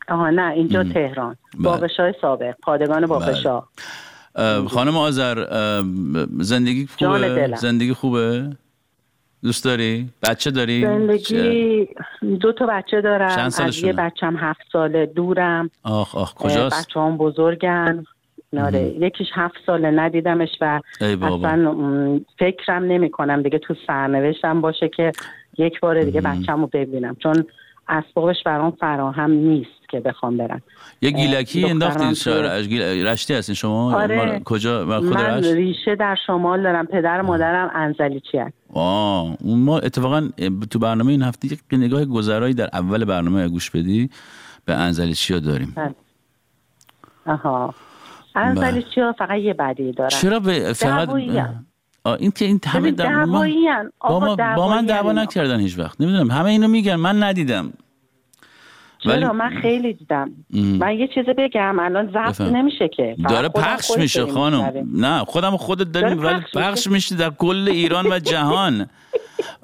آها 0.08 0.30
نه 0.30 0.52
اینجا 0.52 0.84
تهران. 0.84 1.36
باغ 1.60 1.88
شاه 1.88 2.12
سابق 2.22 2.56
پادگان 2.62 3.06
بله. 3.06 3.34
شاه 3.34 3.70
اه، 4.36 4.68
خانم 4.68 4.98
آذر 4.98 5.46
زندگی 6.40 6.88
خوبه. 6.98 7.56
زندگی 7.56 7.94
خوبه؟ 7.94 8.50
دوست 9.44 9.66
داری؟ 9.66 10.10
بچه 10.24 10.52
داری؟ 10.52 10.82
زندگی 10.82 11.88
دو 12.40 12.52
تا 12.52 12.66
بچه 12.66 12.92
چند 12.92 13.04
دارم 13.04 13.40
از 13.40 13.54
سالشونه؟ 13.54 13.88
یه 13.88 13.94
بچم 13.94 14.38
هفت 14.38 14.62
ساله 14.72 15.06
دورم. 15.06 15.70
آخ 15.84 16.16
آخ 16.16 16.34
کجاست؟ 16.34 16.88
بچه 16.88 17.00
هم 17.00 17.18
بزرگن. 17.18 18.04
آره 18.58 18.82
یکیش 18.82 19.28
هفت 19.34 19.56
ساله 19.66 19.92
ندیدمش 19.92 20.50
و. 20.62 20.80
اصلا 21.02 21.76
فکرم 22.40 22.84
نمی 22.84 23.10
کنم 23.12 23.42
دیگه 23.42 23.60
تو 23.60 23.76
سرنوشتم 23.88 24.62
باشه 24.62 24.90
که 24.90 25.12
یک 25.58 25.80
بار 25.80 26.02
دیگه 26.02 26.22
بچم 26.22 26.62
رو 26.62 26.70
ببینم. 26.74 27.16
چون 27.16 27.46
اسبابش 27.88 28.44
برام 28.46 28.72
فراهم 28.72 29.32
نیست. 29.32 29.83
که 29.94 30.00
بخوام 30.00 30.38
برم. 30.38 30.62
یه 31.02 31.12
گیلکی 31.12 31.66
انداختی 31.66 32.16
شهر 32.16 32.62
گیل- 32.62 32.82
رشتی 33.08 33.34
هستین 33.34 33.56
شما؟ 33.56 33.96
آره. 34.02 34.42
کجا 34.46 34.86
مال 34.86 35.00
خود 35.08 35.18
من 35.18 35.38
رشت؟ 35.38 35.54
ریشه 35.54 35.96
در 35.96 36.18
شمال 36.28 36.64
دارم 36.64 36.86
پدر 36.86 37.22
و 37.22 37.26
مادرم 37.26 37.72
انزلیچی 37.76 38.38
هست؟ 38.38 38.54
آه. 38.74 39.38
اون 39.42 39.60
ما 39.60 39.80
اتفاقا 39.80 40.30
تو 40.70 40.80
برنامه 40.80 41.12
این 41.12 41.22
هفته 41.22 41.48
یک 41.54 41.60
نگاه 41.72 42.06
گذرایی 42.06 42.54
در 42.54 42.70
اول 42.74 43.06
برنامه 43.06 43.48
گوش 43.50 43.70
بدی 43.70 44.10
به 44.66 44.74
انزلی 44.74 45.14
چیا 45.14 45.40
داریم؟ 45.40 45.76
آها. 47.26 47.74
انزلیچی 48.36 49.02
ها 49.02 49.16
فقط 49.18 49.38
یه 49.40 49.54
بدی 49.54 49.92
دارن 49.92 50.10
چرا 50.10 50.40
به 50.40 50.74
فقط 50.74 51.10
این 52.20 52.32
که 52.32 52.46
این 52.46 52.60
همه. 52.66 52.92
با, 52.92 54.20
من 54.70 54.86
دعوا. 54.86 55.12
نکردن 55.12 55.60
هیچ 55.60 55.80
وقت. 55.80 56.02
نمی‌دونم. 56.02 56.32
همه 56.32 56.50
اینو 56.50 56.68
میگن. 56.68 56.96
من 56.96 57.24
ندیدم. 57.24 57.74
چرا 59.04 59.34
من 59.34 59.50
خیلی 59.50 59.94
دیدم 59.94 60.32
ام. 60.54 60.64
من 60.64 61.00
یه 61.00 61.08
چیزی 61.08 61.34
بگم 61.34 61.80
الان 61.80 62.12
ضبط. 62.12 62.42
نمیشه 62.42 62.88
که 62.88 63.16
داره 63.30 63.50
پخش 63.50 63.92
میشه 63.98 64.26
خانم. 64.26 64.88
نه 64.94 65.20
خودم 65.20 65.58
خودت 65.58 65.92
داریم 65.92 66.16
داره 66.18 66.36
ولی 66.36 66.44
پخش 66.44 66.58
پخش 66.58 66.88
میشه 66.88 67.16
در 67.16 67.30
کل 67.30 67.68
ایران 67.72 68.06
و 68.12 68.20
جهان 68.20 68.88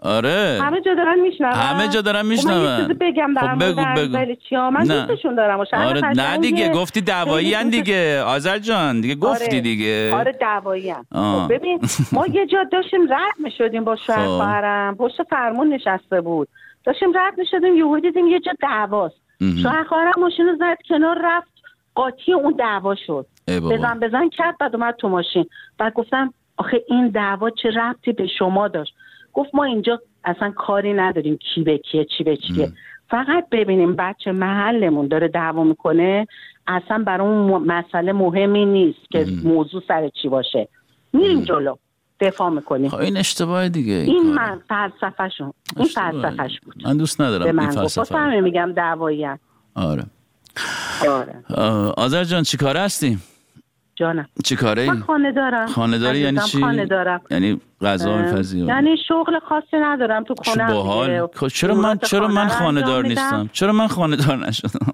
آره 0.01 0.59
همه 0.61 0.81
جا 0.81 0.95
دارن 0.95 1.19
میشنون 1.19 1.51
همه 1.51 1.87
جا 1.87 2.01
دارن 2.01 2.25
میشنون 2.25 2.81
چیزی 2.81 2.93
بگم 2.93 3.33
در 3.33 3.41
خب 3.55 3.63
بگو 3.63 3.81
بگو 3.81 4.17
انزلیچی 4.17 4.55
ها 4.55 4.69
من 4.69 4.81
نه. 4.81 5.05
دوستشون 5.05 5.35
دارم 5.35 5.59
آره 5.73 6.01
نه. 6.13 6.37
دیگه 6.37 6.69
گفتی 6.69 7.01
خیلی 7.01 7.53
دوست- 7.53 7.69
دیگه 7.71 8.21
آذر 8.21 8.59
جان 8.59 9.01
دیگه 9.01 9.15
گفتی 9.15 9.45
آره. 9.45 9.61
دیگه 9.61 10.15
آره 10.15 10.31
دعوایی 10.41 10.91
آه. 10.91 11.47
خب 11.47 11.53
ببین 11.53 11.79
ما 12.11 12.27
یه 12.27 12.45
جا 12.45 12.63
داشتیم 12.71 13.01
رد 13.13 13.35
می‌شدیم 13.39 13.83
با 13.83 13.95
شوهر 13.95 14.17
خب. 14.17 14.25
خواهرم 14.25 14.95
پشت 14.95 15.23
فرمون 15.29 15.73
نشسته 15.73 16.21
بود 16.21 16.47
داشتیم 16.83 17.09
رد 17.15 17.33
می‌شدیم 17.37 17.75
یهو 17.75 17.99
دیدیم 17.99 18.27
یه 18.27 18.39
جا 18.39 18.51
دعواست. 18.61 19.15
شوهر 19.39 19.83
خواهرم 19.83 20.21
ماشین 20.21 20.45
رو 20.45 20.55
زد 20.55 20.77
کنار 20.89 21.17
رفت 21.23 21.51
قاطی 21.95 22.33
اون 22.33 22.53
دعوا 22.59 22.95
شد. 22.95 23.25
بزن 23.47 23.99
بزن 23.99 24.29
کرد 24.29 24.57
بعد 24.57 24.75
اومد 24.75 24.95
تو 24.95 25.09
ماشین. 25.09 25.45
بعد 25.77 25.93
گفتم 25.93 26.33
آخه 26.57 26.83
این 26.87 27.07
دعوا 27.07 27.49
چه 27.49 27.69
ربطی 27.69 28.11
به 28.11 28.27
شما 28.27 28.67
داشت؟ 28.67 28.93
گفت 29.33 29.55
ما 29.55 29.63
اینجا 29.63 30.01
اصلا 30.23 30.51
کاری 30.51 30.93
نداریم 30.93 31.37
کی 31.37 31.63
به 31.63 31.77
کیه 31.77 32.05
چی 32.17 32.23
به 32.23 32.37
چیه. 32.37 32.71
فقط 33.09 33.49
ببینیم 33.51 33.95
بچه 33.95 34.31
محلمون 34.31 35.07
داره 35.07 35.27
دعوا 35.27 35.63
می‌کنه 35.63 36.27
اصلا 36.67 37.03
برای 37.03 37.27
اون 37.27 37.63
مسئله 37.63 38.13
مهمی 38.13 38.65
نیست 38.65 39.11
که 39.11 39.25
موضوع 39.43 39.83
سر 39.87 40.09
چی 40.09 40.29
باشه. 40.29 40.67
میریم 41.13 41.41
جلو. 41.41 41.75
دفاع 42.19 42.49
می‌کنیم 42.49 42.89
خب 42.89 42.97
این 42.97 43.17
اشتباه 43.17 43.69
دیگه 43.69 43.93
این 43.93 44.15
این. 44.15 44.33
من 44.33 44.61
فلسفهشون 44.69 45.53
این 45.77 45.87
فلسفهش 45.87 46.59
بود 46.65 46.75
من 46.87 46.97
دوست 46.97 47.17
به 47.17 47.23
ندارم 47.23 47.55
من 47.55 47.63
این 47.63 47.71
فلسفه 47.71 48.39
میگم 48.39 48.73
دعوایی 48.73 49.27
آره. 49.75 50.03
آره. 51.09 51.43
آذر 51.97 52.23
جان 52.23 52.43
چی 52.43 52.57
کاره 52.57 52.79
هستی؟ 52.79 53.19
جانم. 53.95 54.27
چی 54.43 54.55
کاره 54.55 54.81
ای؟ 54.81 54.89
من 54.89 54.99
خانه 54.99 55.31
دارم. 55.31 55.67
خانه 55.67 55.97
داری 55.97 56.19
یعنی 56.19 56.39
چی؟ 56.39 56.61
خانه 56.61 56.85
دارم. 56.85 57.21
یعنی 57.31 57.61
غذا 57.81 58.17
میپزی 58.17 58.65
یعنی 58.65 58.95
شغل 59.07 59.39
خاصی 59.39 59.77
ندارم 59.77 60.23
تو 60.23 60.35
خونه 60.37 60.73
باحال. 60.73 61.27
چرا 61.53 61.75
من 61.75 61.97
چرا 61.97 62.27
من 62.27 62.47
خانه 62.47 62.81
دار 62.81 63.05
نیستم؟ 63.05 63.49
چرا 63.53 63.73
من 63.73 63.87
خانه 63.87 64.15
دار 64.15 64.47
نشدم؟ 64.47 64.93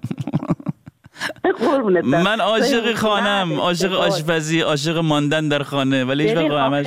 من 2.04 2.40
عاشق 2.40 2.94
خانم 2.94 3.60
عاشق 3.60 3.92
آشپزی 3.92 4.60
عاشق 4.60 4.98
ماندن 4.98 5.48
در 5.48 5.62
خانه 5.62 6.04
ولی 6.04 6.28
هیچ 6.28 6.36
وقت 6.36 6.50
همش 6.50 6.86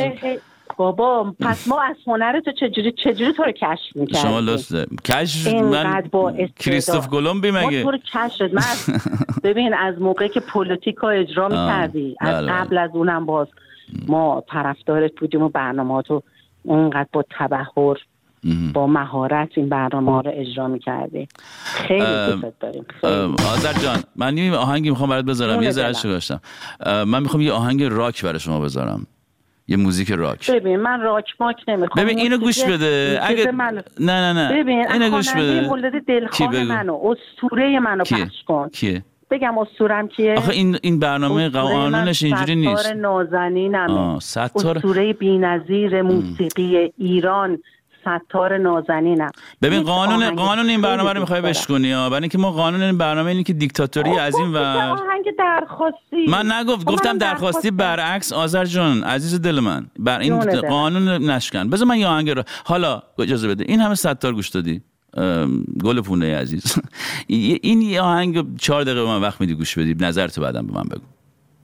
بابا 0.77 1.35
پس 1.39 1.67
ما 1.67 1.81
از 1.81 1.95
هنر 2.07 2.39
تو 2.39 2.51
چجوری 2.51 2.91
چجوری 2.91 3.33
تو 3.33 3.43
رو 3.43 3.51
کشف 3.51 3.95
می‌کردیم 3.95 4.21
شما 4.21 4.41
داریم. 4.41 4.97
کشف 5.05 5.53
من. 5.53 6.01
کریستوف 6.59 7.07
کلمبی 7.07 7.51
ما 7.51 7.67
مگه 7.67 7.83
تو 7.83 7.91
رو 7.91 7.97
کشف. 7.97 8.41
من 8.41 9.01
ببین 9.43 9.73
از 9.73 10.01
موقعی 10.01 10.29
که 10.29 10.39
پلیتیک 10.39 10.95
رو 10.95 11.07
اجرا 11.07 11.47
می‌کردی 11.47 12.15
از 12.19 12.35
بله، 12.35 12.41
بله. 12.41 12.51
قبل 12.51 12.77
از 12.77 12.89
اونم 12.93 13.25
باز 13.25 13.47
ما 14.07 14.43
طرفدارت 14.49 15.11
بودیم 15.19 15.41
و 15.41 15.49
برنامه 15.49 16.01
تو 16.01 16.23
اونقدر 16.63 17.07
با 17.13 17.25
تبهر 17.29 17.97
با 18.73 18.87
مهارت 18.87 19.49
این 19.55 19.69
برنامه 19.69 20.21
رو 20.21 20.31
اجرا 20.33 20.67
می‌کردی. 20.67 21.27
خیلی 21.63 22.05
دوست 22.31 22.59
داریم. 22.59 22.85
آذر 23.53 23.73
جان 23.73 23.97
من 24.15 24.37
یه 24.37 24.55
آهنگی 24.55 24.89
می‌خوام 24.89 25.09
برات 25.09 25.25
بذارم. 25.25 25.63
یه 25.63 25.71
ذره. 25.71 25.93
داشتم. 26.03 26.41
من 26.85 27.21
می‌خوام 27.21 27.41
یه 27.41 27.51
آهنگ 27.51 27.83
راک 27.83 28.23
برای 28.23 28.39
شما 28.39 28.59
بذارم. 28.59 29.07
یه 29.67 29.77
موزیک 29.77 30.11
راک. 30.11 30.51
ببین 30.51 30.79
من 30.79 31.01
راک 31.01 31.25
ماک 31.39 31.55
نمی‌خوام. 31.67 32.05
ببین 32.05 32.19
اینو 32.19 32.37
گوش 32.37 32.63
بده. 32.63 33.19
اگه. 33.21 33.51
نه 33.51 33.73
نه 33.99 34.33
نه. 34.33 34.63
ببین 34.63 34.91
اینو 34.91 35.09
گوش 35.09 35.33
بده. 35.33 35.67
مولد 35.67 36.05
دلخواه؟ 36.07 36.63
منو. 36.63 36.99
اسطوره 37.03 37.79
منو 37.79 38.03
کیه؟ 38.03 38.25
پخش 38.25 38.43
کن. 38.47 38.69
کیه؟ 38.69 39.03
بگم 39.31 39.57
اسطورم 39.57 40.07
کیه؟ 40.07 40.33
آخه 40.37 40.53
این 40.53 40.77
این 40.81 40.99
برنامه 40.99 41.49
قانونش 41.49 42.23
اینجوری 42.23 42.55
نیست. 42.55 42.81
ستار 42.81 42.93
نازنینمه. 42.93 43.93
آه، 43.93 44.19
ستار 44.19 44.77
اسطوره 44.77 45.13
بی‌نظیر 45.13 46.01
موسیقی 46.01 46.93
ایران. 46.97 47.59
ستار 48.01 48.57
نازنینم. 48.57 49.31
ببین 49.61 49.83
قانون 49.83 50.35
قانون 50.35 50.69
این 50.69 50.81
برنامه 50.81 51.13
رو 51.13 51.19
می‌خوای 51.19 51.41
بشکنی 51.41 51.91
ها. 51.91 52.09
برای 52.09 52.21
اینکه 52.21 52.37
ما 52.37 52.51
قانون 52.51 52.81
این 52.81 52.97
برنامه 52.97 53.31
اینه 53.31 53.43
که 53.43 53.53
دیکتاتوری 53.53 54.17
از 54.17 54.35
این 54.35 54.47
خب، 54.47 54.53
و 54.53 54.57
آهنگ 54.57 55.25
درخواستی؟ 55.37 56.25
من 56.27 56.51
نگفت 56.51 56.79
خب، 56.79 56.93
گفتم 56.93 57.17
درخواستی 57.17 57.71
برعکس 57.71 58.33
آذر 58.33 58.65
جان 58.65 59.03
عزیز 59.03 59.41
دل 59.41 59.59
من. 59.59 59.87
بر 59.99 60.19
این. 60.19 60.39
قانون 60.69 61.07
نشکن. 61.07 61.69
بذار 61.69 61.87
من 61.87 61.97
یه 61.97 62.07
آهنگ 62.07 62.29
رو 62.29 62.43
حالا 62.65 63.01
اجازه 63.19 63.47
بده. 63.47 63.65
این 63.67 63.81
همه 63.81 63.95
ستار 63.95 64.33
گوش 64.33 64.49
دادی. 64.49 64.81
گل 65.83 66.01
پونه 66.01 66.37
عزیز. 66.37 66.75
این 67.27 67.81
یه 67.81 68.01
آهنگ 68.01 68.57
چهار 68.57 68.83
دقیقه 68.83 69.01
به 69.01 69.07
من 69.07 69.21
وقت 69.21 69.41
میدی 69.41 69.53
گوش 69.53 69.77
بدی. 69.77 69.95
نظرتو 69.99 70.41
بعدم 70.41 70.67
به 70.67 70.73
من 70.73 70.83
بگو. 70.83 71.01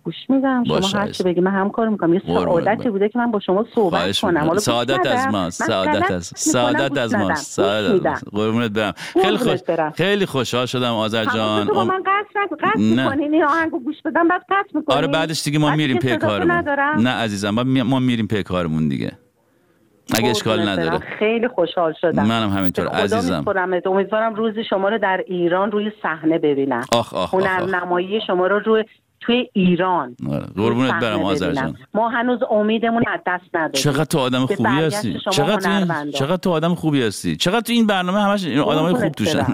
گوش 0.05 0.15
میدم. 0.29 0.63
شما 0.63 0.99
هر. 0.99 1.11
چی 1.11 1.23
بگی 1.23 1.41
من 1.41 1.51
هم 1.51 1.69
کار 1.69 1.89
می‌کنم. 1.89 2.13
یه 2.13 2.21
سعادتی. 2.27 2.89
بوده 2.89 3.09
که 3.09 3.19
من 3.19 3.31
با 3.31 3.39
شما 3.39 3.65
صحبت 3.75 4.19
کنم. 4.19 4.43
می‌کنم. 4.43 4.57
سعادت 4.57 5.05
از 5.05 5.27
من 5.33 5.49
سعادت 5.49 6.11
از 6.11 6.33
می‌کنم، 6.33 6.35
سعادت 6.35 6.97
از 6.97 7.15
گوش 7.15 7.37
سعادت 7.37 8.05
از. 8.05 8.23
قربونت 8.31 8.71
برم. 8.71 8.93
خیلی 9.21 9.37
خوش. 9.37 9.59
خیلی 9.95 10.25
خوشحال 10.25 10.65
شدم 10.65 10.93
آذر 10.93 11.25
جان. 11.25 11.67
من 11.67 12.03
قصد 12.05 12.57
قصد 12.63 12.79
نه. 12.79 13.03
می‌کنین 13.03 13.33
این 13.33 13.43
آهنگو 13.43 13.79
گوش 13.79 13.95
بدم 14.05 14.27
بعد 14.27 14.41
قصد 14.49 14.75
می‌کنین 14.75 14.97
آره 14.97 15.07
بعدش 15.07 15.43
دیگه 15.43 15.59
ما 15.59 15.75
میریم 15.75 15.97
پی 15.97 16.17
کارمون. 16.17 16.63
نه 16.97 17.09
عزیزم 17.09 17.49
ما 17.49 17.63
می- 17.63 17.81
ما 17.81 17.99
میریم 17.99 18.27
پی 18.27 18.43
کارمون 18.43 18.87
دیگه. 18.87 19.11
اگه 20.15 20.29
اشکال 20.29 20.69
نداره. 20.69 20.99
خیلی 21.19 21.47
خوشحال 21.47 21.93
شدم. 22.01 22.25
منم 22.25 22.49
همینطور. 22.49 22.87
عزیزم. 22.87 23.45
امیدوارم 23.85 24.35
روزی 24.35 24.63
شما 24.63 24.89
رو 24.89 24.97
در 24.97 25.23
ایران 25.27 25.71
روی 25.71 25.91
صحنه 26.03 26.37
ببینم. 26.39 26.81
آخ 26.93 27.13
آخ 27.13 27.13
آخ, 27.13 27.33
آخ. 27.33 27.41
هنرنمایی 27.41 28.21
شما 28.27 28.47
رو 28.47 28.59
روی 28.59 28.83
توی 29.19 29.49
ایران. 29.53 30.15
آره. 30.31 30.45
قربونت 30.57 30.93
برم 30.93 31.23
آذر. 31.23 31.51
جان 31.53 31.77
ما 31.93 32.09
هنوز 32.09 32.39
امیدمون 32.51 33.03
از 33.07 33.19
دست 33.27 33.43
ندادیم. 33.55 33.81
چقدر 33.81 34.03
تو 34.03 34.19
آدم 34.19 34.45
خوبی 34.45 34.69
هستی؟ 34.69 35.19
چقدر 35.31 35.59
تو 35.59 35.69
این-. 35.69 36.11
چقدر 36.11 36.37
تو 36.37 36.51
آدم 36.51 36.75
خوبی 36.75 37.03
هستی؟ 37.03 37.35
چقدر 37.35 37.59
تو 37.61 37.73
این 37.73 37.87
برنامه 37.87 38.21
همش 38.21 38.45
این 38.45 38.59
آدمای 38.59 38.93
خوب 38.93 39.01
قربونت 39.01 39.15
توشن 39.15 39.45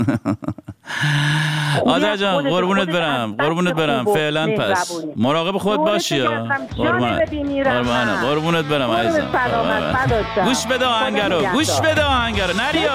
آذر 1.86 2.16
جان 2.16 2.50
قربونت 2.50 2.88
برم 2.90 3.36
قربونت 3.40 3.74
برم. 3.74 4.06
فعلا 4.06 4.48
پس. 4.58 5.04
مراقب 5.16 5.58
خود 5.58 5.80
باشی 5.80 6.22
قربانت 6.22 7.34
من. 7.34 8.22
قربونت 8.22 8.66
برم 8.66 8.92
قربونت 8.92 8.96
عزیزم. 9.06 9.28
گوش 10.46 10.66
بده 10.68 10.86
آهنگ 10.86 11.18
خدا 11.18 11.28
رو 11.28 11.36
نگهدار. 11.40 11.54
گوش 11.54 11.80
بده 11.82 12.04
آهنگ 12.04 12.42
رو. 12.42 12.48
نریا. 12.48 12.92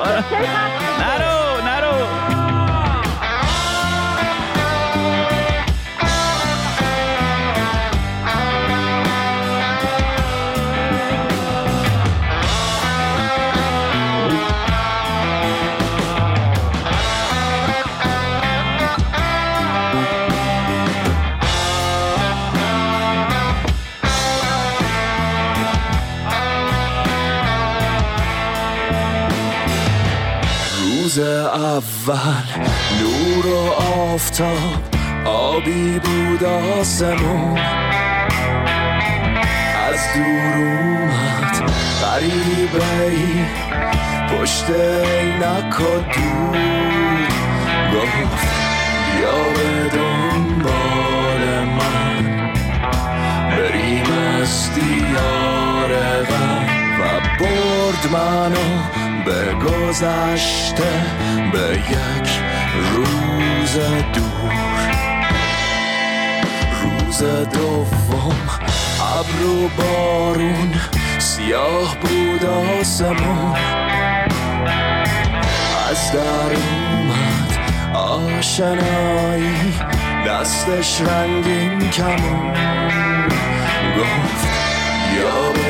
آره. 0.00 0.24
نرو. 1.00 1.39
روز 31.10 31.18
اول 31.18 32.46
نور 33.00 33.46
و 33.46 33.70
آفتاب 34.12 34.82
آبی 35.24 35.98
بود 35.98 36.44
آسمون. 36.44 37.58
از 39.88 40.00
دور 40.14 40.54
اومد 40.54 41.72
غریبه 42.02 43.04
ای 43.06 43.44
پشت 44.28 44.70
عینک 44.70 45.80
و 45.80 45.98
دور. 46.14 47.28
گفت 47.94 48.48
بیا 49.16 49.42
به 49.54 49.96
دنبال 49.96 51.64
من 51.64 52.52
بریم 53.50 54.12
از 54.40 54.74
دیار 54.74 56.22
غم. 56.24 56.80
و 57.00 57.20
برد 57.38 58.12
منو 58.12 58.99
به 59.30 59.54
گذشته 59.54 60.92
به 61.52 61.78
یک 61.78 62.30
روز 62.94 63.78
دور. 64.14 64.52
روز 66.82 67.22
دوم 67.52 68.36
ابر 69.18 69.44
و 69.44 69.68
بارون 69.68 70.72
سیاه 71.18 71.96
بود 72.00 72.44
آسمون. 72.44 73.56
از 75.90 76.12
در 76.12 76.52
اومد 76.52 77.58
آشنایی 77.94 79.74
دستش 80.26 81.00
رنگین 81.00 81.90
کمون. 81.90 82.52
گفت 83.98 84.46
یا 85.16 85.69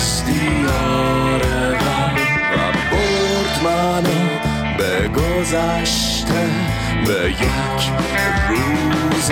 از 0.00 0.24
دیار 0.24 1.40
غم 1.74 2.14
و 2.52 2.72
برد 2.90 3.64
منو 3.64 4.28
به 4.78 5.08
گذشته 5.08 6.50
به 7.06 7.30
یک 7.30 7.90
روز 8.48 9.30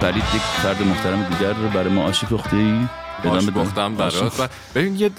فرید 0.00 0.24
یک 0.34 0.42
فرد 0.42 0.82
محترم 0.82 1.22
دیگر 1.22 1.52
رو 1.52 1.68
برای 1.68 1.88
ما 1.92 2.04
آشی 2.04 2.26
پخته 2.26 2.56
ای 2.56 2.86
پختم 3.54 3.94
برات. 3.94 4.40
و 4.40 4.48
ببین 4.74 4.96
یه 4.96 5.10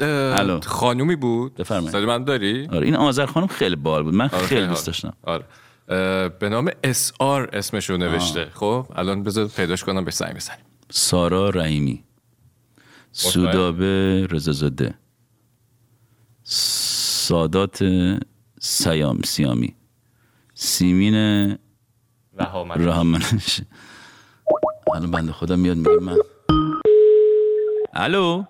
خانومی 0.65 1.15
بود. 1.15 1.55
بفرمایید. 1.55 1.95
من 1.95 2.23
داری؟ 2.23 2.67
آره 2.73 2.85
این 2.85 2.95
آذر 2.95 3.25
خانم 3.25 3.47
خیلی 3.47 3.75
بال 3.75 4.03
بود. 4.03 4.13
من 4.13 4.29
آره، 4.33 4.45
خیلی. 4.45 4.67
دوست 4.67 4.87
داشتم. 4.87 5.13
آره. 5.23 5.43
به 6.39 6.49
نام 6.49 6.71
اس 6.83 7.13
آر 7.19 7.49
اسمش 7.53 7.89
رو 7.89 7.97
نوشته 7.97 8.47
خب 8.53 8.85
الان 8.95 9.23
بذار 9.23 9.47
پیداش 9.47 9.83
کنم 9.83 10.05
به 10.05 10.11
سنگ 10.11 10.35
بزنیم. 10.35 10.72
سارا 10.95 11.49
رحیمی 11.49 12.03
سودابه 13.11 14.27
رضازاده 14.31 14.93
سادات 16.43 17.83
سیام 18.59 19.21
سیامی 19.25 19.75
سیمین 20.53 21.15
رحمنش 22.75 23.61
الان 24.95 25.11
بنده 25.11 25.31
خدا 25.31 25.55
میاد 25.55 25.77
میگه 25.77 25.99
من. 26.01 26.17
الو؟ 27.93 28.43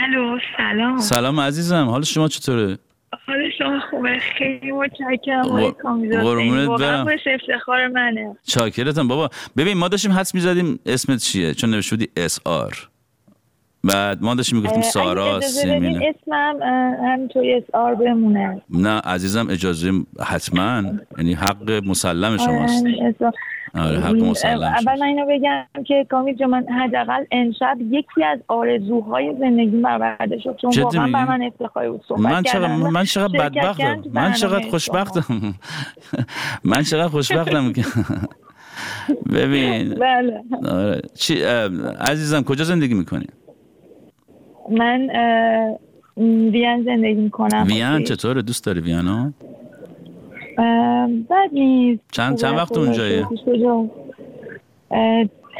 الو 0.00 0.38
سلام. 0.56 0.98
سلام 0.98 1.40
عزیزم 1.40 1.88
حال 1.88 2.02
شما 2.02 2.28
چطوره؟ 2.28 2.78
حال 3.26 3.45
شما 3.66 3.80
خوبه 3.90 4.18
خیلی 4.38 4.72
متشکرم 4.72 5.42
قربونت 6.22 6.80
برم. 6.80 7.06
افتخار 7.08 7.88
منه. 7.88 8.36
چاکرتم 8.48 9.08
بابا. 9.08 9.30
ببین 9.56 9.78
ما 9.78 9.88
داشتیم 9.88 10.12
حدس 10.12 10.34
می‌زدیم 10.34 10.78
اسمت 10.86 11.18
چیه؟ 11.18 11.54
چون 11.54 11.70
نوشته 11.70 11.96
بودی 11.96 12.08
SR 12.16 12.88
بعد 13.86 14.22
ما 14.22 14.34
داشتیم 14.34 14.58
می‌گفتیم 14.58 14.82
سارا 14.82 15.40
سیمینه. 15.40 16.14
اسمم 16.22 16.56
همینطوری 17.04 17.54
SR 17.54 17.94
بمونه. 17.94 18.62
نه 18.70 19.00
عزیزم 19.00 19.46
اجازه 19.50 19.92
حتما. 20.20 20.82
یعنی 21.18 21.34
حق 21.34 21.70
مسلم 21.86 22.30
آره، 22.32 22.38
شماست. 22.38 22.84
آره 23.74 24.00
حق 24.00 24.14
مسلم. 24.14 24.62
اول 24.62 24.98
من 25.00 25.06
اینو 25.06 25.26
بگم 25.28 25.84
که 25.84 26.06
کامیل 26.10 26.36
جان 26.36 26.50
من 26.50 26.66
حداقل 26.80 27.24
امشب 27.30 27.76
یکی 27.90 28.24
از 28.24 28.38
آرزوهای 28.48 29.36
زندگی 29.40 29.76
برآورده 29.76 30.38
شد. 30.38 30.56
چون 30.60 30.82
واقعا؟ 30.82 31.12
بر 31.12 31.24
من 31.24 31.42
افتخاری 31.42 31.88
بود 31.88 32.00
صحبت 32.08 32.20
من 32.20 32.42
چقدر 32.42 32.76
من 32.76 33.04
چقدر 33.04 33.38
بدبختم 33.38 34.02
من 34.14 34.32
چقدر 34.32 34.70
خوشبختم. 34.70 35.54
من 36.64 36.82
چقدر 36.82 37.08
خوشبختم 37.08 37.72
ببین. 39.32 39.94
بله. 39.94 40.42
آره. 40.68 41.02
عزیزم 42.00 42.42
کجا 42.42 42.64
زندگی 42.64 42.94
می‌کنی؟ 42.94 43.26
من 44.70 45.10
وین 46.52 46.82
زندگی 46.84 47.14
می‌کنم. 47.20 47.66
وین 47.68 48.04
چطوره؟ 48.04 48.42
دوست 48.42 48.64
داری 48.66 48.80
ویانا 48.80 49.32
بد 51.30 51.48
نیست. 51.52 52.02
چند- 52.12 52.36
چند 52.38 52.56
وقت 52.56 52.78
اونجایی؟ 52.78 53.24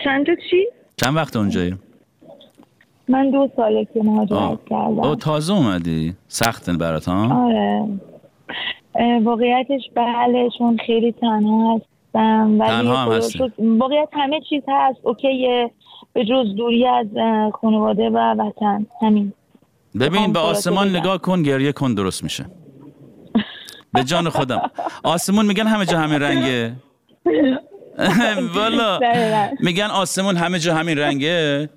چند 0.04 0.26
تا 0.26 0.32
چی؟ 0.50 0.66
چند 0.96 1.16
وقت 1.16 1.36
اونجایی؟ 1.36 1.74
من 3.08 3.30
دو 3.30 3.50
ساله 3.56 3.84
که 3.94 4.00
مهاجرت. 4.04 4.58
کردم. 4.70 5.00
او 5.00 5.14
تازه 5.14 5.52
اومدی؟ 5.54 6.14
سخته 6.28 6.72
برات 6.72 7.08
ها؟ 7.08 7.46
آره. 7.46 7.88
واقعیتش 9.22 9.80
بله 9.94 10.48
چون 10.58 10.76
خیلی 10.86 11.12
تنها 11.12 11.76
هستم 11.76 12.56
ولی 12.60 12.68
تنها 12.70 12.96
هم 12.96 13.06
خدا 13.08 13.16
هستی. 13.16 13.52
واقعیت 13.58 14.08
همه 14.12 14.40
چیز 14.50 14.62
هست. 14.68 14.98
اوکیه 15.02 15.70
به 16.16 16.24
جز 16.24 16.54
دوری 16.56 16.86
از 16.86 17.06
خانواده 17.60 18.10
و 18.10 18.18
وطن. 18.38 18.86
همین. 19.02 19.32
ببین 20.00 20.32
به 20.32 20.38
آسمان. 20.38 20.96
نگاه 20.96 21.18
کن 21.18 21.42
گریه 21.42 21.72
کن 21.72 21.94
درست 21.94 22.22
میشه. 22.24 22.44
به 23.92 24.04
جان 24.04 24.28
خودم. 24.28 24.70
آسمون 25.04 25.46
میگن 25.46 25.66
همه 25.66 25.86
جا 25.86 25.98
همین 25.98 26.20
رنگه. 26.22 26.72
والا. 28.56 29.00
میگن 29.60 29.84
آسمون 29.84 30.36
همه 30.36 30.58
جا 30.58 30.74
همین 30.74 30.98
رنگه. 30.98 31.68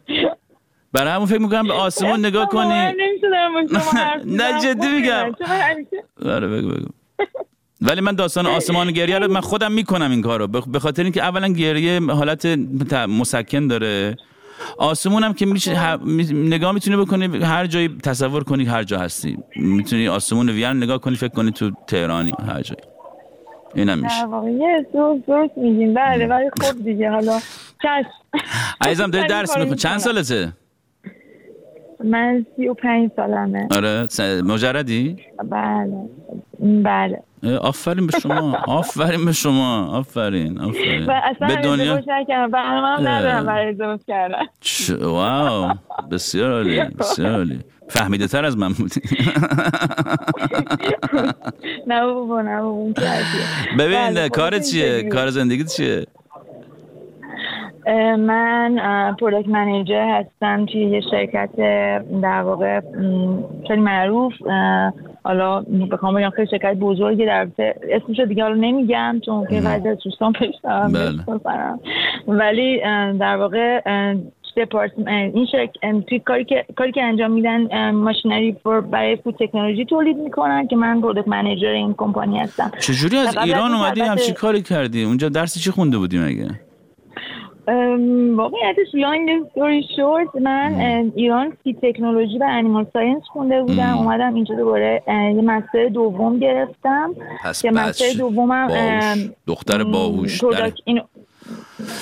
برای 0.93 1.13
همون 1.13 1.25
فکر 1.25 1.41
می‌کنم 1.41 1.67
به 1.67 1.73
آسمون 1.73 2.25
نگاه 2.25 2.47
کنی. 2.49 2.93
شما 3.71 3.79
حرف 3.99 4.21
نه،. 4.39 4.61
جدی 4.63 4.87
میگم. 4.87 5.31
چون 5.37 5.47
همیشه- 5.47 6.03
آره 6.35 6.47
بگو 6.47 6.69
بگو. 6.69 6.87
ولی 7.81 8.01
من 8.01 8.15
داستان 8.15 8.45
آسمان 8.45 8.91
گریه 8.91 9.19
رو 9.19 9.31
من 9.31 9.41
خودم 9.41 9.72
می‌کنم 9.72 10.11
این 10.11 10.22
کارو. 10.22 10.47
به 10.47 10.80
خاطر 10.80 11.03
اینکه 11.03 11.23
اولا 11.23 11.47
گریه 11.47 11.99
حالت 12.01 12.45
مسکن 13.10 13.68
داره. 13.68 14.15
آسمون 14.77 15.23
هم 15.23 15.34
که 15.34 15.45
میشه 15.45 15.97
می- 15.97 16.23
نگاه 16.23 16.72
می‌تونی 16.72 16.97
بکنی 16.97 17.43
هر 17.43 17.65
جایی 17.65 17.97
تصور 18.03 18.43
کنی 18.43 18.65
هر 18.65 18.84
جا 18.84 18.99
هستی. 18.99 19.38
می‌تونی 19.56 20.07
آسمون 20.07 20.49
وین 20.49 20.68
نگاه 20.84 20.97
کنی 20.97 21.15
فکر 21.15 21.34
کنی 21.34 21.51
تو 21.51 21.72
تهرانی 21.88 22.31
هر 22.47 22.61
جایی. 22.61 22.81
اینم 23.76 23.99
میشه. 23.99 24.19
در 24.22 24.26
واقع 24.26 24.49
یه 24.51 24.88
درست 24.93 25.57
میگیم. 25.57 25.93
بله 25.93 26.27
ولی 26.27 26.49
خب 26.61 26.84
دیگه 26.84 27.10
حالا 27.10 27.39
چشم. 27.84 28.10
عزیزم 28.81 29.11
داری 29.11 29.27
درس 29.35 29.57
می‌کنی. 29.57 29.76
چند. 29.76 29.97
سالته؟ 29.97 30.53
من 32.03 32.45
سی 32.55 32.67
و 32.67 32.73
پنج 32.73 33.11
سالمه. 33.15 33.67
آره 33.71 34.07
مجردی؟ 34.41 35.17
بله 35.49 36.09
بله. 36.84 37.23
آفرین 37.61 38.07
به 38.07 38.19
شما 38.19 38.57
آفرین 38.67 39.26
به 39.26 39.31
شما 39.31 39.85
آفرین 39.85 40.59
آفرین. 40.61 41.05
به 41.39 41.55
دنیا؟ 41.55 42.01
برنامه. 42.47 43.09
ندارم 43.09 43.45
برای 43.45 43.69
ازدواج 43.69 43.99
کردن. 44.07 44.41
چ- 44.65 45.01
واو 45.03 45.73
بسیار 46.11 46.51
عالی 46.51 46.81
بسیار 46.99 47.31
عالی. 47.31 47.59
فهمیده 47.89 48.27
تر 48.27 48.45
از 48.45 48.57
من 48.57 48.73
بودی. 48.73 49.01
نه 51.88 52.01
بابا 52.05 52.41
نه 52.41 52.61
بابا. 52.61 52.91
ببین 53.80 53.97
بله، 54.09 54.30
خودتون 54.30 54.59
چیه. 54.59 55.03
کار 55.09 55.30
زندگیت 55.30 55.67
چیه؟ 55.67 56.05
من 58.17 59.15
پرودکت 59.19 59.49
منیجر 59.49 60.07
هستم 60.07 60.65
توی 60.65 60.81
یه 60.81 61.01
شرکت 61.11 61.49
در 62.21 62.41
واقع 62.41 62.81
خیلی 63.67 63.81
معروف. 63.81 64.33
حالا 65.23 65.61
بخوام 65.91 66.15
بگم 66.15 66.29
خیلی 66.29 66.47
شرکت 66.47 66.73
بزرگی 66.73 67.25
در 67.25 67.47
اسمشو 67.91 68.25
دیگه 68.25 68.43
حالا 68.43 68.55
نمیگم 68.55 69.21
چون 69.25 69.47
که 69.47 69.61
بعضی 69.61 69.89
از 69.89 69.97
دوستان 70.03 70.33
بله. 70.63 71.39
ولی 72.27 72.81
در 73.19 73.37
واقع 73.37 73.81
این 75.05 75.45
شرکت 75.51 75.75
اه، 75.83 76.01
توی 76.01 76.19
کاری 76.19 76.45
که 76.45 76.65
کاری 76.75 76.91
که 76.91 77.03
انجام 77.03 77.31
میدن 77.31 77.91
ماشینری 77.91 78.57
برای 78.91 79.15
food 79.15 79.35
technology 79.39 79.85
تولید 79.85 80.17
می‌کنن 80.17 80.67
که 80.67 80.75
من 80.75 81.01
product 81.01 81.27
manager 81.27 81.67
این 81.67 81.93
کمپانی 81.97 82.39
هستم. 82.39 82.71
چجوری 82.79 83.17
از 83.17 83.37
ایران 83.37 83.71
اومدی 83.71 84.01
همچی 84.01 84.33
کاری 84.33 84.61
کردی؟ 84.61 85.03
اونجا 85.03 85.29
درس 85.29 85.59
چی 85.59 85.71
خونده 85.71 85.97
بودی 85.97 86.19
مگه؟ 86.19 86.47
واقعیتش 88.36 88.88
long 88.93 89.30
story 89.44 89.84
short 89.95 90.41
من 90.41 91.11
ایران 91.15 91.57
سی 91.64 91.77
تکنولوژی 91.81 92.38
و 92.38 92.45
animal 92.49 92.85
science 92.93 93.23
خونده 93.34 93.61
بودم. 93.61 93.98
اومدم 93.98 94.36
اینجا 94.36 94.56
دوباره 94.56 95.03
یه 95.07 95.41
master 95.41 95.88
دوم 95.88 96.40
گرفتم. 96.40 97.15
پس 97.44 97.61
که 97.61 97.72
master 97.71 98.05
دومم 98.18 98.68
باهوش. 98.68 99.30
دختر 99.48 99.84
باهوش 99.84 100.44
اینو 100.86 101.02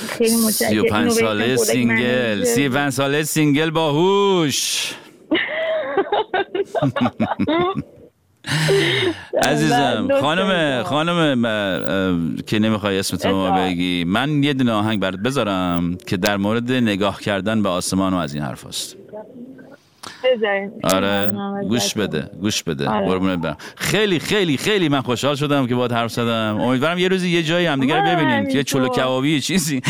خیلی 0.10 0.30
سی 0.30 0.80
و 0.80 0.84
پنج 0.84 1.12
ساله 1.12 1.56
single. 1.56 2.44
سی 2.44 2.68
و 2.68 2.74
پنج 2.74 2.92
ساله 2.92 3.24
single 3.24 3.70
باهوش. 3.70 4.94
عزیزم. 9.52 10.08
خانم 10.22 10.84
خانم 10.84 11.42
که 12.48 12.60
نمی‌خوای 12.60 13.00
اسم 13.00 13.18
تو 13.18 13.30
ما 13.30 13.52
بگی 13.52 14.04
من 14.04 14.44
یه 14.44 14.54
دونه 14.54 14.72
آهنگ 14.72 15.00
برات 15.00 15.20
بذارم 15.20 15.98
که 16.08 16.18
در 16.18 16.38
مورد 16.38 16.72
نگاه 16.72 17.22
کردن 17.22 17.64
به 17.64 17.70
آسمان 17.70 18.14
و 18.14 18.18
از 18.18 18.34
این 18.34 18.44
حرف 18.44 18.66
هست 18.66 18.96
بذارین. 18.96 19.07
آره 20.84 21.32
گوش. 21.70 21.94
بده 21.94 22.30
گوش 22.42 22.64
بده. 22.64 22.90
آره. 22.90 23.20
برم. 23.20 23.58
خیلی 23.76 24.20
خیلی 24.20 24.58
خیلی 24.58 24.90
من 24.90 25.02
خوشحال 25.02 25.36
شدم 25.36 25.68
که 25.68 25.76
باهات 25.76 25.94
حرف 25.94 26.12
زدم. 26.12 26.58
امیدوارم 26.62 26.98
یه 26.98 27.08
روزی 27.08 27.30
یه 27.30 27.44
جایی 27.44 27.66
هم 27.66 27.80
دیگه 27.80 27.94
من 27.94 28.16
ببینیم. 28.16 28.36
همینطور. 28.36 28.62
چلو 28.62 28.88
کبابی 28.88 29.34
یه 29.34 29.40
چیزی. 29.40 29.82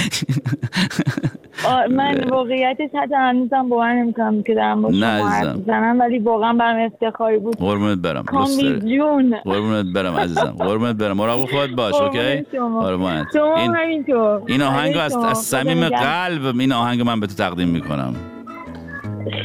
من 1.89 2.23
واقعیتش 2.29 2.89
حتی 3.03 3.15
هنوزم 3.15 3.69
باور 3.69 3.93
نمی‌کنم 3.93 4.43
که 4.43 4.55
دارم 4.55 4.81
با. 4.81 4.89
می‌زنم 4.89 5.99
ولی 5.99 6.19
واقعا 6.19 6.53
برام 6.53 6.85
افتخاری 6.85 7.37
بود. 7.37 7.57
قربونت 7.57 7.97
برم 7.97 8.23
کامی. 8.23 8.79
جون. 8.79 9.35
قربونت 9.43 9.85
برم 9.95 10.15
عزیزم. 10.15 10.55
قربونت 10.59 10.95
برم. 10.95 11.17
مراقب 11.17 11.45
خودت 11.45 11.69
باش 11.69 11.95
اوکی. 11.95 12.35
قربونت 12.59 13.27
شما 13.33 13.55
این 13.55 14.05
این 14.47 14.61
آهنگو 14.61 14.93
برای 14.93 15.25
از 15.29 15.37
صمیم. 15.37 15.89
قلب 15.89 16.59
این 16.59 16.71
آهنگو 16.71 17.03
من 17.03 17.19
به 17.19 17.27
تو 17.27 17.33
تقدیم 17.33 17.67
می‌کنم. 17.67 18.15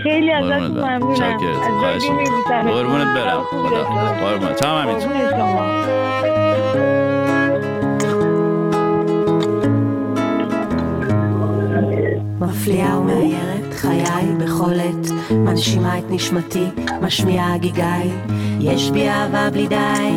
خیلی 0.03 0.31
قربونت 0.31 0.53
ازتون 0.53 0.81
برم 0.81 0.97
ممنونم 0.97 1.15
چاکرت. 1.15 1.57
از 1.57 1.73
خواهش 1.80 2.03
دلم 2.03 2.15
می‌بوسمتون. 2.15 2.72
قربونت 2.72 3.07
برم 3.15 3.41
خوب 3.49 3.68
خدا 3.68 3.77
داشته 3.77 3.93
باشید. 3.93 4.23
قربونت 4.23 4.55
تو 4.55 4.65
هم 4.65 4.88
همینطور 4.88 5.14
قربون 5.14 5.30
شما. 5.30 5.77
מפליאה 12.41 12.99
ומאיירת 12.99 13.73
חיי 13.73 14.26
בכל 14.39 14.73
עת 14.73 15.31
מנשימה 15.31 15.97
את 15.97 16.03
נשמתי 16.09 16.65
משמיעה 17.01 17.53
הגיגיי 17.53 18.11
יש 18.59 18.91
בי 18.91 19.09
אהבה 19.09 19.49
בלי 19.49 19.68
די 19.68 20.14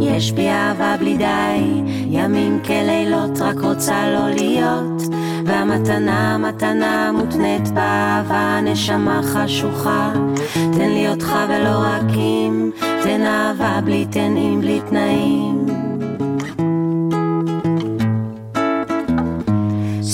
יש 0.00 0.32
בי 0.32 0.48
אהבה 0.48 0.96
בלי 1.00 1.16
די 1.16 1.82
ימים 2.10 2.60
כלילות 2.66 3.40
רק 3.40 3.60
רוצה 3.62 4.10
לא 4.10 4.28
להיות 4.28 5.02
והמתנה 5.46 6.38
מתנה 6.38 7.12
מותנית 7.12 7.68
באהבה 7.68 8.60
נשמה 8.60 9.20
חשוכה 9.22 10.12
תן 10.54 10.88
לי 10.88 11.08
אותך 11.08 11.34
ולא 11.48 11.78
רק 11.78 12.14
אם 12.14 12.70
תן 13.02 13.22
אהבה 13.22 13.80
בלי 13.84 14.06
תן 14.10 14.36
אם 14.36 14.58
בלי 14.60 14.80
תנאים 14.88 15.66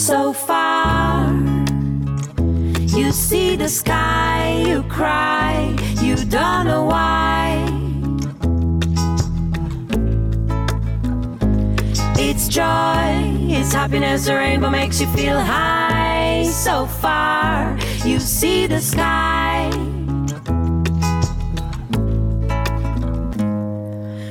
so 0.08 0.34
far. 0.34 1.32
You 2.98 3.10
see 3.10 3.56
the 3.56 3.68
sky, 3.68 4.64
you 4.68 4.82
cry, 4.82 5.74
you 6.02 6.16
don't 6.36 6.66
know 6.66 6.84
why. 6.84 7.64
It's 12.26 12.48
joy, 12.48 13.08
it's 13.58 13.72
happiness, 13.72 14.26
the 14.26 14.34
rainbow 14.34 14.70
makes 14.70 15.00
you 15.00 15.08
feel 15.18 15.40
high. 15.40 16.44
So 16.64 16.86
far, 17.02 17.76
you 18.04 18.18
see 18.20 18.66
the 18.66 18.80
sky. 18.80 19.70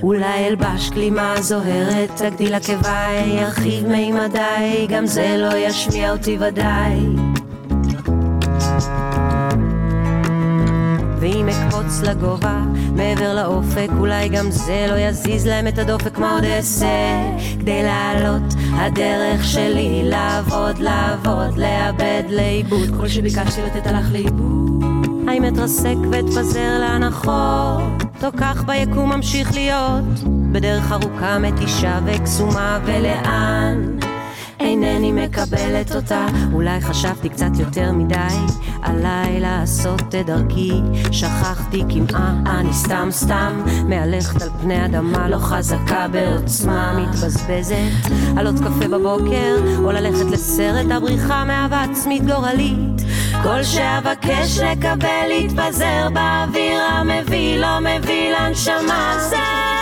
אולי 0.04 0.48
אלבש 0.48 0.90
כלימה 0.90 1.36
זוהרת, 1.42 2.12
תגדיל 2.16 2.54
עקביי, 2.54 3.42
ירחיב 3.42 3.88
מימדיי, 3.88 4.88
גם 4.88 5.06
זה 5.06 5.36
לא 5.38 5.58
ישמיע 5.58 6.12
אותי 6.12 6.38
ודאי. 6.40 7.27
ואם 11.21 11.49
אקפוץ 11.49 12.01
לגובה, 12.03 12.61
מעבר 12.97 13.35
לאופק, 13.35 13.89
אולי 13.99 14.29
גם 14.29 14.51
זה 14.51 14.87
לא 14.91 14.95
יזיז 14.99 15.47
להם 15.47 15.69
את 15.69 15.79
הדופק, 15.79 16.19
מה 16.19 16.35
עוד 16.35 16.45
אעשה? 16.45 16.87
כדי 17.61 17.83
לעלות, 17.83 18.55
הדרך 18.73 19.45
שלי 19.45 20.03
לעבוד, 20.05 20.79
לעבוד, 20.79 21.59
לאבד, 21.59 22.23
לאיבוד, 22.31 22.89
כל 23.01 23.09
שביקשתי 23.09 23.63
לתת 23.63 23.87
הלך 23.87 24.13
לאיבוד. 24.13 24.85
האם 25.29 25.49
אתרסק 25.49 25.97
ואתפזר 26.11 26.79
להנחות, 26.81 27.83
או 28.25 28.29
כך 28.37 28.65
ביקום 28.65 29.13
ממשיך 29.13 29.55
להיות, 29.55 30.05
בדרך 30.53 30.93
ארוכה 30.93 31.39
מתישה 31.39 31.99
וקסומה 32.07 32.79
ולאן? 32.85 34.08
אינני 34.61 35.13
מקבלת 35.13 35.97
אותה, 35.97 36.27
אולי 36.53 36.81
חשבתי 36.81 37.29
קצת 37.29 37.51
יותר 37.59 37.93
מדי, 37.93 38.17
עליי 38.83 39.41
לעשות 39.41 40.01
את 40.01 40.15
דרכי, 40.27 40.73
שכחתי 41.13 41.83
כמעה, 41.89 42.35
אני 42.47 42.73
סתם 42.73 43.09
סתם 43.11 43.63
מהלכת 43.89 44.43
על 44.43 44.49
פני 44.61 44.85
אדמה 44.85 45.29
לא 45.29 45.37
חזקה 45.37 46.07
בעוצמה, 46.09 46.99
מתבזבזת. 47.01 48.09
על 48.37 48.47
עוד 48.47 48.59
קפה 48.59 48.89
בבוקר, 48.89 49.57
או 49.85 49.93
ללכת 49.93 50.31
לסרט 50.31 50.87
הבריחה 50.91 51.45
מאהבה 51.45 51.83
עצמית 51.83 52.27
גורלית, 52.27 53.03
כל 53.43 53.63
שאבקש 53.63 54.59
לקבל 54.59 55.31
יתפזר 55.31 56.09
באוויר 56.13 56.81
המביא 56.83 57.59
לא 57.59 57.79
מביא 57.81 58.31
לנשמה 58.31 59.17
זה 59.31 59.78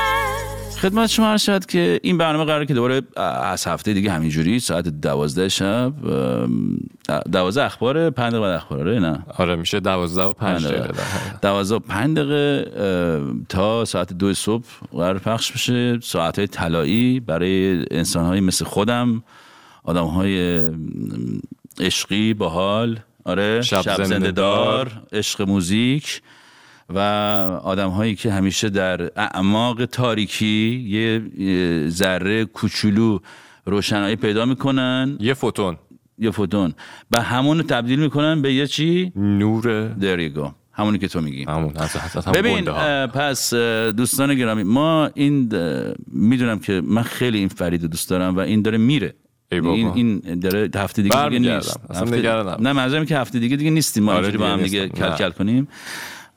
خدمت 0.87 1.07
شما 1.07 1.27
عرض 1.27 1.43
شد 1.43 1.67
که 1.67 2.01
این 2.03 2.19
برنامه 2.19 2.45
قراره 2.45 2.67
که 2.67 2.75
دوباره 2.75 3.03
از 3.43 3.67
هفته 3.67 3.93
دیگه 3.93 4.13
همینجوری 4.13 4.61
ساعت 4.61 4.89
دوازده 4.89 5.49
شب 5.49 5.93
دوازده 7.33 7.65
اخبار 7.65 8.11
پنج 8.11 8.33
دقیقه 8.33 8.47
بعد 8.47 8.55
اخبار 8.55 8.81
آره 8.81 8.99
نه 8.99 9.27
آره 9.39 9.57
میشه 9.57 9.81
دوازده 9.81 10.23
و 10.23 10.33
پنج 10.33 10.67
دقیقه. 10.67 10.95
دوازده 11.43 11.75
و 11.77 11.79
پنج 11.79 12.17
دقیقه 12.17 12.71
تا 13.49 13.85
ساعت 13.85 14.13
دو 14.13 14.35
صبح 14.35 14.65
قرار 14.93 15.19
پخش 15.19 15.53
بشه 15.53 16.01
ساعت 16.01 16.39
های 16.39 16.49
طلایی 16.49 17.21
برای 17.21 17.85
انسان 17.91 18.41
مثل 18.41 18.65
خودم 18.65 19.23
آدم 19.85 20.05
های 20.05 20.65
عشقی 21.81 22.35
باحال 22.35 22.99
آره 23.25 23.63
شب 23.63 23.81
شب 23.83 23.97
زنده 23.97 24.05
زنده 24.05 24.31
دار 24.31 24.85
دار. 24.85 25.03
عشق 25.13 25.43
موزیک 25.43 26.23
و 26.89 26.99
آدم 27.63 27.89
هایی 27.89 28.15
که 28.15 28.33
همیشه 28.33 28.69
در 28.69 29.11
اعماق 29.17 29.85
تاریکی 29.85 30.85
یه 30.89 31.23
ذره 31.89 32.45
کوچولو 32.45 33.19
روشنایی 33.67 34.17
پیدا 34.17 34.45
می‌کنن. 34.45 35.17
یه 35.21 35.35
فوتون. 35.35 35.77
یه 36.19 36.31
فوتون. 36.31 36.75
و 37.11 37.23
همون 37.23 37.63
تبدیل 37.63 38.01
می‌کنن 38.01 38.43
به 38.43 38.55
یه 38.55 38.67
چی؟ 38.67 39.13
نور. 39.17 39.89
دریگو 39.89 40.51
همونی 40.73 40.99
که 40.99 41.09
تو 41.09 41.21
میگی. 41.21 41.45
همون 41.45 41.73
ببین 42.35 42.65
پس 43.07 43.55
دوستان 43.97 44.35
گرامی 44.35 44.63
ما 44.63 45.11
این 45.15 45.53
می‌دونم 46.07 46.59
که 46.59 46.83
من 46.85 47.03
خیلی 47.03 47.39
این 47.39 47.49
فرید 47.49 47.85
دوست 47.85 48.11
دارم 48.11 48.37
و 48.37 48.41
این 48.41 48.63
داره 48.63 48.79
میره. 48.79 49.15
ای. 49.53 49.59
این 49.59 49.93
این 49.95 50.39
داره 50.41 50.71
هفته 50.75 51.03
دیگه 51.03 51.29
دیگه. 51.29 51.55
نیست. 51.55 51.81
هفته-. 51.95 52.61
نه 52.61 52.73
منظورم 52.73 53.05
که 53.05 53.19
هفته 53.19 53.39
دیگه 53.39 53.57
دیگه 53.57 53.71
نیستیم. 53.71 54.05
ما 54.05 54.13
آره 54.13 54.39
با 54.39 54.47
هم 54.47 54.63
دیگه. 54.63 54.89
کل. 54.89 55.15
کل 55.17 55.31
کنیم. 55.31 55.69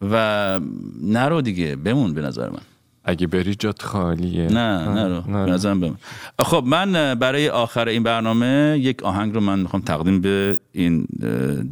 و 0.01 0.59
نرو 1.03 1.41
دیگه 1.41 1.75
بمون 1.75 2.13
به 2.13 2.21
نظر 2.21 2.49
من. 2.49 2.59
اگه 3.03 3.27
بری 3.27 3.55
جات 3.55 3.81
خالیه. 3.81 4.47
نه 4.47 4.87
نرو 4.89 5.21
به 5.21 5.51
نظرم 5.51 5.79
بمون. 5.79 5.97
خب 6.39 6.63
من 6.65 7.15
برای 7.15 7.49
آخر 7.49 7.87
این 7.87 8.03
برنامه 8.03 8.77
یک 8.81 9.03
آهنگ 9.03 9.33
رو 9.33 9.41
من 9.41 9.59
می‌خوام 9.59 9.81
تقدیم 9.81 10.21
به 10.21 10.59
این 10.71 11.07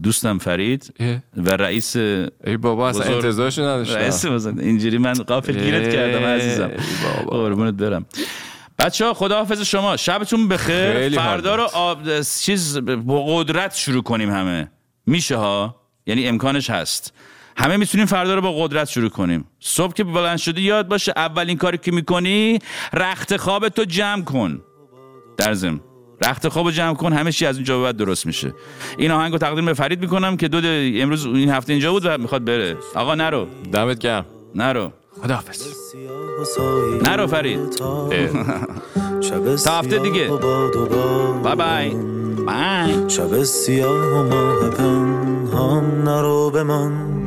دوستم 0.04 0.38
فرید. 0.38 0.94
و 1.38 1.49
رئیس 1.49 1.95
ای 1.95 2.58
بابا 2.62 2.90
اصلا 2.90 3.16
انتظارشو 3.16 3.62
نداشتم. 3.62 3.95
رئیس. 3.95 4.26
اینجوری 4.26 4.98
من 4.98 5.14
قافل 5.14 5.54
گیرت 5.54 5.94
کردم 5.94 6.26
عزیزم. 6.26 6.72
قربونت 7.28 7.74
برم. 7.74 8.06
بچه 8.80 9.06
ها 9.06 9.14
خداحافظ 9.14 9.62
شما. 9.62 9.98
شبتون 9.98 10.48
بخیر. 10.48 11.10
فردا 11.10 11.56
رو 11.56 11.64
آب... 11.74 12.22
چیز 12.22 12.78
با 12.78 13.26
قدرت 13.26 13.76
شروع 13.76 14.04
کنیم 14.04 14.32
همه. 14.32 14.72
میشه 15.06 15.36
ها؟ 15.36 15.76
یعنی 16.06 16.28
امکانش 16.28 16.70
هست. 16.70 17.14
همه 17.58 17.78
می‌تونیم 17.78 18.06
فردا 18.06 18.36
رو 18.36 18.42
با 18.42 18.52
قدرت 18.52 18.90
شروع 18.90 19.10
کنیم. 19.10 19.46
صبح 19.60 19.94
که 19.94 20.04
بلند 20.04 20.38
شدی 20.38 20.62
یاد 20.62 20.88
باشه 20.88 21.14
اولین 21.16 21.58
کاری 21.58 21.78
که 21.78 21.92
می‌کنی 21.92 22.60
رخت 22.94 23.38
خوابتو 23.38 23.86
جمع 23.86 24.24
کن. 24.24 24.62
در 25.38 25.54
ضمن 25.54 25.80
رخت 26.22 26.48
خواب 26.48 26.72
جمع 26.72 26.94
کن 26.94 27.14
همه 27.14 27.32
چی 27.32 27.46
از 27.46 27.56
اینجا 27.56 27.78
به 27.78 27.84
بعد 27.84 27.98
درست 27.98 28.26
میشه. 28.26 28.54
این 28.98 29.12
آهنگ 29.12 29.32
رو 29.32 29.38
تقدیم 29.38 29.66
به 29.66 29.74
فرید 29.74 30.02
می‌کنم 30.02 30.38
که 30.38 30.48
دو 30.48 30.58
امروز 31.02 31.26
این 31.26 31.50
هفته 31.50 31.74
اینجا 31.74 31.92
بود 31.92 32.06
و 32.06 32.18
می‌خواد 32.18 32.44
بره. 32.44 32.78
آقا 32.96 33.16
نرو. 33.16 33.48
دمت 33.74 34.00
گرم. 34.00 34.26
نرو. 34.56 34.92
خداحافظ. 35.24 35.68
نرو 37.04 37.28
فرید. 37.28 37.70
تا 39.66 39.80
هفته 39.80 40.00
دیگه. 40.00 40.28
بای 40.28 41.56
بای 41.56 41.90
بای 42.46 43.10
شب 43.10 43.44
سیاه 43.44 44.08
و 44.08 44.24
ماه 44.24 44.70
پنهان 44.70 46.04
نرو 46.04 46.52
به 46.52 46.64
من 46.64 47.27